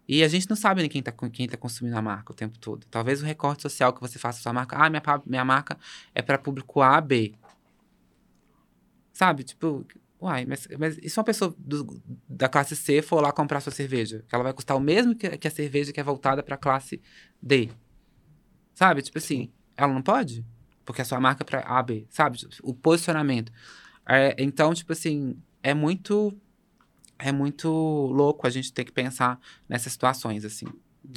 E 0.08 0.24
a 0.24 0.28
gente 0.28 0.50
não 0.50 0.56
sabe 0.56 0.82
nem 0.82 0.90
quem 0.90 1.00
está 1.00 1.12
quem 1.12 1.48
tá 1.48 1.58
consumindo 1.58 1.98
a 1.98 2.02
marca 2.02 2.32
o 2.34 2.36
tempo 2.36 2.58
todo. 2.60 2.86
Talvez 2.92 3.22
o 3.22 3.26
recorte 3.26 3.62
social 3.62 3.94
que 3.94 4.02
você 4.02 4.20
faça 4.20 4.42
sua 4.42 4.52
marca, 4.54 4.76
ah, 4.78 4.90
minha, 4.90 5.02
minha 5.26 5.46
marca 5.46 5.78
é 6.14 6.22
para 6.22 6.38
público 6.38 6.82
A, 6.82 7.00
B. 7.00 7.34
Sabe? 9.14 9.44
Tipo, 9.44 9.86
uai, 10.20 10.46
mas, 10.46 10.68
mas 10.80 10.98
e 10.98 11.10
se 11.10 11.18
uma 11.20 11.24
pessoa 11.24 11.54
do- 11.58 12.02
da 12.28 12.50
classe 12.50 12.76
C 12.76 13.02
for 13.02 13.22
lá 13.22 13.32
comprar 13.32 13.62
sua 13.62 13.72
cerveja? 13.72 14.26
Que 14.28 14.36
ela 14.36 14.44
vai 14.44 14.54
custar 14.54 14.76
o 14.76 14.80
mesmo 14.80 15.16
que, 15.16 15.38
que 15.38 15.48
a 15.48 15.52
cerveja 15.52 15.94
que 15.94 16.00
é 16.00 16.04
voltada 16.04 16.44
para 16.44 16.56
a 16.56 16.58
classe 16.58 17.02
D. 17.42 17.70
Sabe? 18.74 19.02
Tipo 19.02 19.18
assim, 19.18 19.52
ela 19.78 19.94
não 19.94 20.02
pode? 20.02 20.46
Porque 20.86 21.02
a 21.02 21.06
sua 21.06 21.20
marca 21.20 21.44
é 21.44 21.46
para 21.46 21.60
A, 21.62 21.82
B. 21.82 22.06
Sabe? 22.10 22.40
O 22.62 22.74
posicionamento. 22.74 23.52
É, 24.08 24.36
então, 24.38 24.74
tipo 24.74 24.92
assim, 24.92 25.38
é 25.62 25.74
muito. 25.74 26.36
É 27.20 27.32
muito 27.32 27.70
louco 27.70 28.46
a 28.46 28.50
gente 28.50 28.72
ter 28.74 28.84
que 28.84 28.92
pensar 28.92 29.40
nessas 29.70 29.94
situações, 29.94 30.44
assim. 30.46 30.66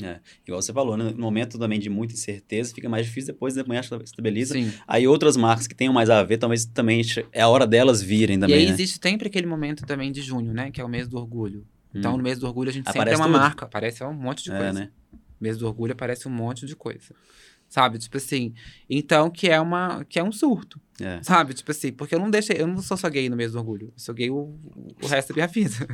É, 0.03 0.19
igual 0.45 0.61
você 0.61 0.73
falou, 0.73 0.97
né? 0.97 1.11
no 1.13 1.19
momento 1.21 1.59
também 1.61 1.79
de 1.79 1.89
muita 1.89 2.13
incerteza, 2.13 2.75
fica 2.75 2.89
mais 2.89 3.07
difícil 3.07 3.33
depois, 3.33 3.55
de 3.55 3.63
manhã 3.67 3.81
estabiliza. 4.03 4.55
Sim. 4.55 4.73
Aí 4.87 5.07
outras 5.07 5.37
marcas 5.37 5.67
que 5.69 5.77
tenham 5.77 5.93
mais 5.95 6.11
a 6.11 6.23
ver, 6.25 6.39
talvez 6.39 6.65
também 6.67 7.03
é 7.33 7.41
a 7.43 7.49
hora 7.49 7.65
delas 7.67 8.03
virem 8.03 8.37
E 8.37 8.41
também, 8.41 8.57
aí 8.57 8.67
né? 8.67 8.73
existe 8.73 8.99
sempre 9.01 9.29
aquele 9.29 9.47
momento 9.47 9.87
também 9.87 10.11
de 10.11 10.23
junho, 10.23 10.53
né? 10.53 10.73
Que 10.73 10.81
é 10.81 10.85
o 10.85 10.89
mês 10.89 11.07
do 11.07 11.17
orgulho. 11.17 11.65
Então, 11.95 12.15
Hum. 12.15 12.17
no 12.19 12.23
mês 12.23 12.39
do 12.39 12.47
orgulho, 12.49 12.69
a 12.69 12.73
gente 12.73 12.85
sempre 12.85 12.99
Aparece 13.01 13.15
é 13.15 13.25
uma 13.25 13.27
tudo. 13.33 13.39
marca. 13.41 13.65
Aparece 13.65 14.05
um 14.05 14.13
monte 14.13 14.43
de 14.43 14.51
É, 14.53 14.57
coisa. 14.59 14.73
né? 14.73 14.91
Mês 15.41 15.57
do 15.57 15.67
orgulho 15.67 15.93
aparece 15.93 16.27
um 16.27 16.33
monte 16.33 16.67
de 16.67 16.75
coisa. 16.75 17.15
Sabe? 17.69 17.99
Tipo 17.99 18.17
assim. 18.17 18.55
Então, 18.89 19.29
que 19.31 19.49
é 19.49 19.61
uma. 19.61 20.05
Que 20.05 20.19
é 20.19 20.25
um 20.25 20.33
surto. 20.33 20.81
É. 21.01 21.23
Sabe? 21.23 21.53
Tipo 21.53 21.71
assim, 21.73 21.93
porque 21.93 22.15
eu 22.15 22.19
não 22.19 22.31
deixei. 22.31 22.57
Eu 22.59 22.67
não 22.67 22.81
sou 22.81 22.97
só 22.97 23.09
gay 23.11 23.29
no 23.29 23.37
mês 23.37 23.53
do 23.53 23.59
orgulho. 23.59 23.89
Eu 23.89 23.93
sou 23.99 24.15
gay 24.15 24.31
o, 24.31 24.59
o 25.03 25.07
resto 25.07 25.29
da 25.31 25.35
minha 25.35 25.47
vida. 25.47 25.87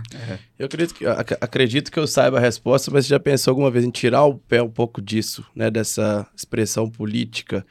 Eu 0.59 0.67
acredito 0.67 0.95
que, 0.95 1.05
ac- 1.07 1.39
acredito 1.41 1.91
que 1.91 1.99
eu 1.99 2.07
saiba 2.07 2.37
a 2.39 2.41
resposta, 2.41 2.91
mas 2.91 3.05
você 3.07 3.11
já 3.11 3.19
pensou 3.19 3.51
alguma 3.53 3.71
vez 3.71 3.85
em 3.85 3.91
tirar 3.91 4.25
o 4.25 4.39
pé 4.39 4.63
um 4.63 4.71
pouco 4.71 5.03
disso, 5.03 5.45
né? 5.57 5.71
Dessa 5.71 6.27
expressão 6.37 6.89
política 6.89 7.67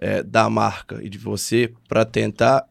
é, 0.00 0.22
da 0.22 0.48
marca 0.48 1.02
e 1.02 1.08
de 1.10 1.18
você 1.18 1.72
para 1.88 2.04
tentar 2.06 2.66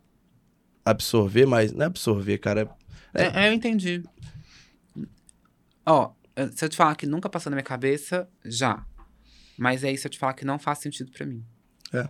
absorver, 0.84 1.46
mas 1.46 1.72
não 1.72 1.84
é 1.84 1.86
absorver, 1.86 2.38
cara. 2.40 2.68
É. 3.14 3.46
É, 3.46 3.50
eu 3.50 3.54
entendi. 3.54 4.02
Ó, 5.86 6.12
se 6.56 6.66
eu 6.66 6.70
te 6.70 6.78
falar 6.78 6.96
que 6.96 7.06
nunca 7.06 7.30
passou 7.30 7.50
na 7.50 7.56
minha 7.58 7.64
cabeça, 7.64 8.28
já. 8.46 8.84
Mas 9.60 9.84
aí 9.84 9.98
se 9.98 10.08
eu 10.08 10.12
te 10.12 10.18
falar 10.18 10.34
que 10.34 10.46
não 10.46 10.58
faz 10.58 10.80
sentido 10.80 11.12
pra 11.12 11.26
mim. 11.26 11.44
É. 11.94 12.08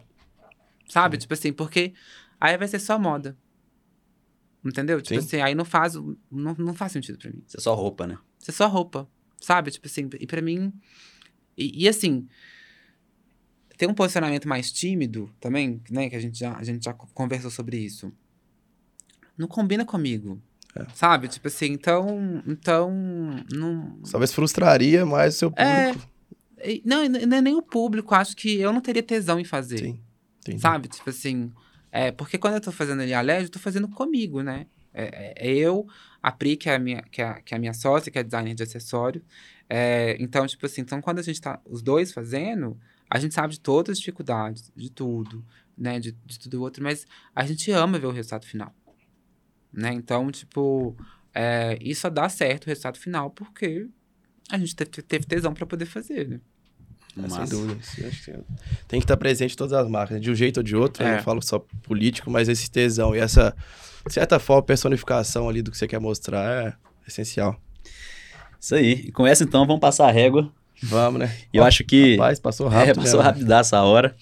Sabe? 0.87 1.17
Tipo 1.17 1.33
assim, 1.33 1.51
porque 1.51 1.93
aí 2.39 2.55
vai 2.57 2.67
ser 2.67 2.79
só 2.79 2.97
moda. 2.99 3.35
Entendeu? 4.63 5.01
Tipo 5.01 5.19
Sim. 5.21 5.25
assim, 5.27 5.41
aí 5.41 5.55
não 5.55 5.65
faz, 5.65 5.95
não, 5.95 6.53
não 6.57 6.73
faz 6.73 6.91
sentido 6.91 7.17
pra 7.17 7.31
mim. 7.31 7.41
Isso 7.47 7.57
é 7.57 7.61
só 7.61 7.73
roupa, 7.73 8.05
né? 8.05 8.17
Isso 8.39 8.51
é 8.51 8.53
só 8.53 8.67
roupa. 8.67 9.09
Sabe? 9.41 9.71
Tipo 9.71 9.87
assim, 9.87 10.09
e 10.19 10.27
pra 10.27 10.41
mim. 10.41 10.71
E, 11.57 11.83
e 11.85 11.87
assim. 11.89 12.27
Tem 13.77 13.87
um 13.87 13.93
posicionamento 13.93 14.47
mais 14.47 14.71
tímido 14.71 15.31
também, 15.39 15.81
né? 15.89 16.09
Que 16.09 16.15
a 16.15 16.19
gente 16.19 16.37
já, 16.37 16.53
a 16.55 16.63
gente 16.63 16.83
já 16.83 16.93
conversou 16.93 17.49
sobre 17.49 17.77
isso. 17.77 18.11
Não 19.37 19.47
combina 19.47 19.85
comigo. 19.85 20.41
É. 20.75 20.85
Sabe? 20.93 21.29
Tipo 21.29 21.47
assim, 21.47 21.67
então. 21.67 22.43
Então. 22.45 22.91
Não. 23.51 24.01
Talvez 24.11 24.33
frustraria 24.33 25.05
mais 25.05 25.35
o 25.35 25.37
seu 25.37 25.53
É, 25.55 25.93
público. 25.93 26.05
e- 26.05 26.08
Não, 26.85 27.07
não 27.07 27.37
é 27.37 27.41
nem 27.41 27.55
o 27.55 27.61
público. 27.61 28.13
Acho 28.15 28.35
que 28.35 28.59
eu 28.59 28.71
não 28.73 28.81
teria 28.81 29.03
tesão 29.03 29.39
em 29.39 29.43
fazer. 29.45 29.79
Sim. 29.79 29.99
Entendi. 30.41 30.61
Sabe? 30.61 30.87
Tipo 30.87 31.09
assim. 31.09 31.51
É, 31.91 32.11
porque 32.11 32.37
quando 32.37 32.55
eu 32.55 32.61
tô 32.61 32.71
fazendo 32.71 33.01
ali 33.01 33.13
a 33.13 33.21
LED, 33.21 33.45
eu 33.45 33.49
tô 33.49 33.59
fazendo 33.59 33.87
comigo, 33.87 34.41
né? 34.43 34.67
É, 34.93 35.03
é- 35.03 35.47
é 35.49 35.55
eu, 35.55 35.87
a 36.21 36.31
Pri, 36.31 36.55
que 36.55 36.69
é 36.69 36.75
a, 36.75 36.79
minha, 36.79 37.01
que, 37.03 37.21
é, 37.21 37.41
que 37.41 37.53
é 37.53 37.57
a 37.57 37.59
minha 37.59 37.73
sócia, 37.73 38.11
que 38.11 38.19
é 38.19 38.23
designer 38.23 38.53
de 38.53 38.63
acessório. 38.63 39.23
É, 39.67 40.15
então, 40.19 40.45
tipo 40.45 40.65
assim, 40.65 40.81
então 40.81 41.01
quando 41.01 41.19
a 41.19 41.23
gente 41.23 41.39
tá 41.41 41.59
os 41.65 41.81
dois 41.81 42.11
fazendo, 42.11 42.79
a 43.09 43.19
gente 43.19 43.33
sabe 43.33 43.53
de 43.53 43.59
todas 43.59 43.93
as 43.93 43.99
dificuldades, 43.99 44.71
de 44.75 44.89
tudo, 44.91 45.43
né? 45.77 45.99
De, 45.99 46.11
de 46.11 46.39
tudo 46.39 46.57
e 46.57 46.59
outro, 46.59 46.83
mas 46.83 47.05
a 47.33 47.45
gente 47.45 47.71
ama 47.71 47.97
ver 47.97 48.07
o 48.07 48.11
resultado 48.11 48.45
final. 48.45 48.73
Né? 49.71 49.93
Então, 49.93 50.31
tipo, 50.31 50.95
é, 51.33 51.77
isso 51.81 52.09
dá 52.09 52.27
certo 52.29 52.65
o 52.65 52.67
resultado 52.67 52.97
final 52.97 53.29
porque 53.29 53.87
a 54.49 54.57
gente 54.57 54.75
te- 54.75 54.85
te- 54.85 55.01
teve 55.01 55.25
tesão 55.25 55.53
pra 55.53 55.65
poder 55.65 55.85
fazer, 55.85 56.27
né? 56.27 56.39
É, 57.23 57.27
sem 57.29 57.45
dúvida. 57.45 57.75
Que 57.95 58.33
Tem 58.87 58.99
que 58.99 59.03
estar 59.05 59.17
presente 59.17 59.53
em 59.53 59.57
todas 59.57 59.73
as 59.73 59.87
marcas, 59.89 60.15
né? 60.17 60.21
de 60.21 60.31
um 60.31 60.35
jeito 60.35 60.57
ou 60.57 60.63
de 60.63 60.75
outro. 60.75 61.03
Eu 61.03 61.07
É. 61.07 61.15
não 61.17 61.23
falo 61.23 61.41
só 61.41 61.59
político, 61.83 62.29
mas 62.31 62.47
esse 62.47 62.69
tesão 62.69 63.15
e 63.15 63.19
essa, 63.19 63.55
de 64.07 64.13
certa 64.13 64.39
forma, 64.39 64.63
personificação 64.63 65.49
ali 65.49 65.61
do 65.61 65.71
que 65.71 65.77
você 65.77 65.87
quer 65.87 65.99
mostrar 65.99 66.67
é 66.67 66.73
essencial. 67.07 67.59
Isso 68.59 68.75
aí. 68.75 68.91
E 69.07 69.11
com 69.11 69.25
essa, 69.27 69.43
então, 69.43 69.65
vamos 69.65 69.81
passar 69.81 70.07
a 70.07 70.11
régua. 70.11 70.51
Vamos, 70.81 71.19
né? 71.19 71.35
E 71.53 71.57
eu 71.57 71.63
acho 71.63 71.83
que. 71.83 72.15
Rapaz, 72.15 72.39
passou 72.39 72.67
rápido. 72.69 72.91
é, 72.91 72.93
passou 73.03 73.19
né? 73.19 73.25
rápido 73.25 73.51
essa 73.53 73.81
hora. 73.81 74.15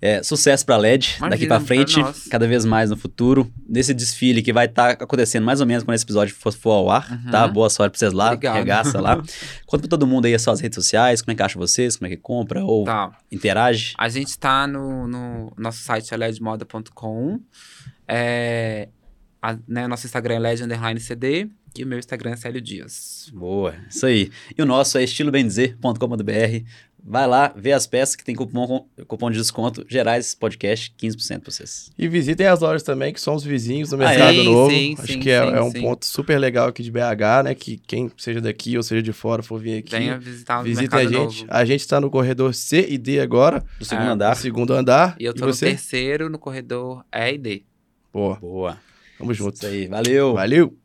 É, 0.00 0.22
sucesso 0.22 0.64
pra 0.64 0.76
LED 0.76 1.16
Imagina, 1.18 1.30
daqui 1.30 1.46
pra 1.48 1.56
pra 1.58 1.66
frente, 1.66 2.00
cada 2.30 2.46
vez 2.46 2.64
mais 2.64 2.88
no 2.88 2.96
futuro. 2.96 3.52
Nesse 3.68 3.92
desfile 3.92 4.42
que 4.42 4.52
vai 4.52 4.66
estar 4.66 4.90
acontecendo 4.92 5.44
mais 5.44 5.60
ou 5.60 5.66
menos 5.66 5.82
quando 5.82 5.96
esse 5.96 6.04
episódio 6.04 6.34
for, 6.36 6.52
for 6.52 6.70
ao 6.70 6.88
ar, 6.90 7.10
Uhum. 7.10 7.30
tá? 7.32 7.48
Boa 7.48 7.68
sorte 7.68 7.92
pra 7.92 7.98
vocês 7.98 8.12
lá, 8.12 8.26
Obrigado. 8.28 8.54
regaça 8.54 9.00
lá. 9.00 9.16
Conta 9.66 9.80
pra 9.82 9.88
todo 9.88 10.06
mundo 10.06 10.26
aí 10.26 10.34
as 10.34 10.42
suas 10.42 10.60
redes 10.60 10.76
sociais, 10.76 11.20
como 11.20 11.32
é 11.32 11.34
que 11.34 11.42
acha 11.42 11.58
vocês, 11.58 11.96
como 11.96 12.06
é 12.06 12.10
que 12.10 12.16
compra 12.16 12.64
ou 12.64 12.84
Tá. 12.84 13.10
interage. 13.32 13.94
A 13.98 14.08
gente 14.08 14.38
tá 14.38 14.68
no, 14.68 15.08
no 15.08 15.52
nosso 15.58 15.82
site 15.82 16.14
é 16.14 16.16
ledmoda.com. 16.16 17.40
É, 18.06 18.88
a- 19.42 19.58
né, 19.66 19.86
nosso 19.88 20.06
Instagram 20.06 20.36
é 20.36 20.38
led 20.38 20.62
underline 20.62 21.00
CD 21.00 21.48
e 21.76 21.84
o 21.84 21.86
meu 21.86 21.98
Instagram 21.98 22.30
é 22.30 22.36
Célio 22.36 22.60
Dias. 22.60 23.30
Boa, 23.34 23.74
isso 23.90 24.06
aí. 24.06 24.30
E 24.56 24.62
o 24.62 24.66
nosso 24.66 24.96
é 24.96 25.02
estilobendizer.com.br. 25.02 26.64
Vai 27.10 27.26
lá, 27.26 27.52
vê 27.56 27.72
as 27.72 27.86
peças 27.86 28.14
que 28.14 28.22
tem 28.22 28.34
cupom, 28.34 28.86
cupom 29.06 29.30
de 29.30 29.38
desconto 29.38 29.82
Gerais 29.88 30.34
Podcast, 30.34 30.92
15% 31.00 31.40
pra 31.40 31.50
vocês. 31.50 31.90
E 31.98 32.06
visitem 32.06 32.46
as 32.46 32.60
lojas 32.60 32.82
também, 32.82 33.14
que 33.14 33.20
são 33.20 33.34
os 33.34 33.42
vizinhos 33.42 33.88
do 33.88 33.94
Ah? 33.96 33.98
Mercado 34.00 34.34
Sim, 34.36 34.44
Novo. 34.44 34.70
sim, 34.70 34.94
Acho 34.98 35.12
sim, 35.14 35.20
que 35.20 35.30
é, 35.30 35.36
é 35.36 35.62
um 35.62 35.72
ponto 35.72 36.04
super 36.04 36.38
legal 36.38 36.68
aqui 36.68 36.82
de 36.82 36.90
BH, 36.90 37.44
né? 37.44 37.54
Que 37.54 37.78
quem 37.78 38.10
seja 38.18 38.40
daqui 38.42 38.76
ou 38.76 38.82
seja 38.82 39.00
de 39.02 39.12
fora 39.14 39.42
for 39.42 39.58
vir 39.58 39.78
aqui, 39.78 39.90
Venha 39.90 40.18
visitar 40.18 40.60
o 40.60 40.64
visitem 40.64 40.86
a 40.86 41.02
Mercado 41.02 41.30
gente. 41.30 41.40
Novo. 41.46 41.52
A 41.54 41.64
gente 41.64 41.80
está 41.80 41.98
no 42.00 42.10
corredor 42.10 42.52
C 42.54 42.86
e 42.90 42.98
D 42.98 43.20
agora, 43.20 43.64
Do 43.78 43.84
segundo 43.86 44.08
Ah, 44.08 44.12
andar. 44.12 44.30
no 44.30 44.36
segundo 44.36 44.72
andar. 44.74 45.16
E 45.18 45.24
eu 45.24 45.32
tô 45.32 45.46
no 45.46 45.52
você? 45.54 45.66
terceiro, 45.70 46.28
no 46.28 46.38
corredor 46.38 47.04
E 47.10 47.32
e 47.32 47.38
D. 47.38 47.62
Pô, 48.12 48.36
Boa. 48.36 48.78
tamo 49.18 49.32
junto. 49.32 49.54
Isso 49.54 49.66
aí. 49.66 49.86
Valeu. 49.86 50.34
Valeu! 50.34 50.76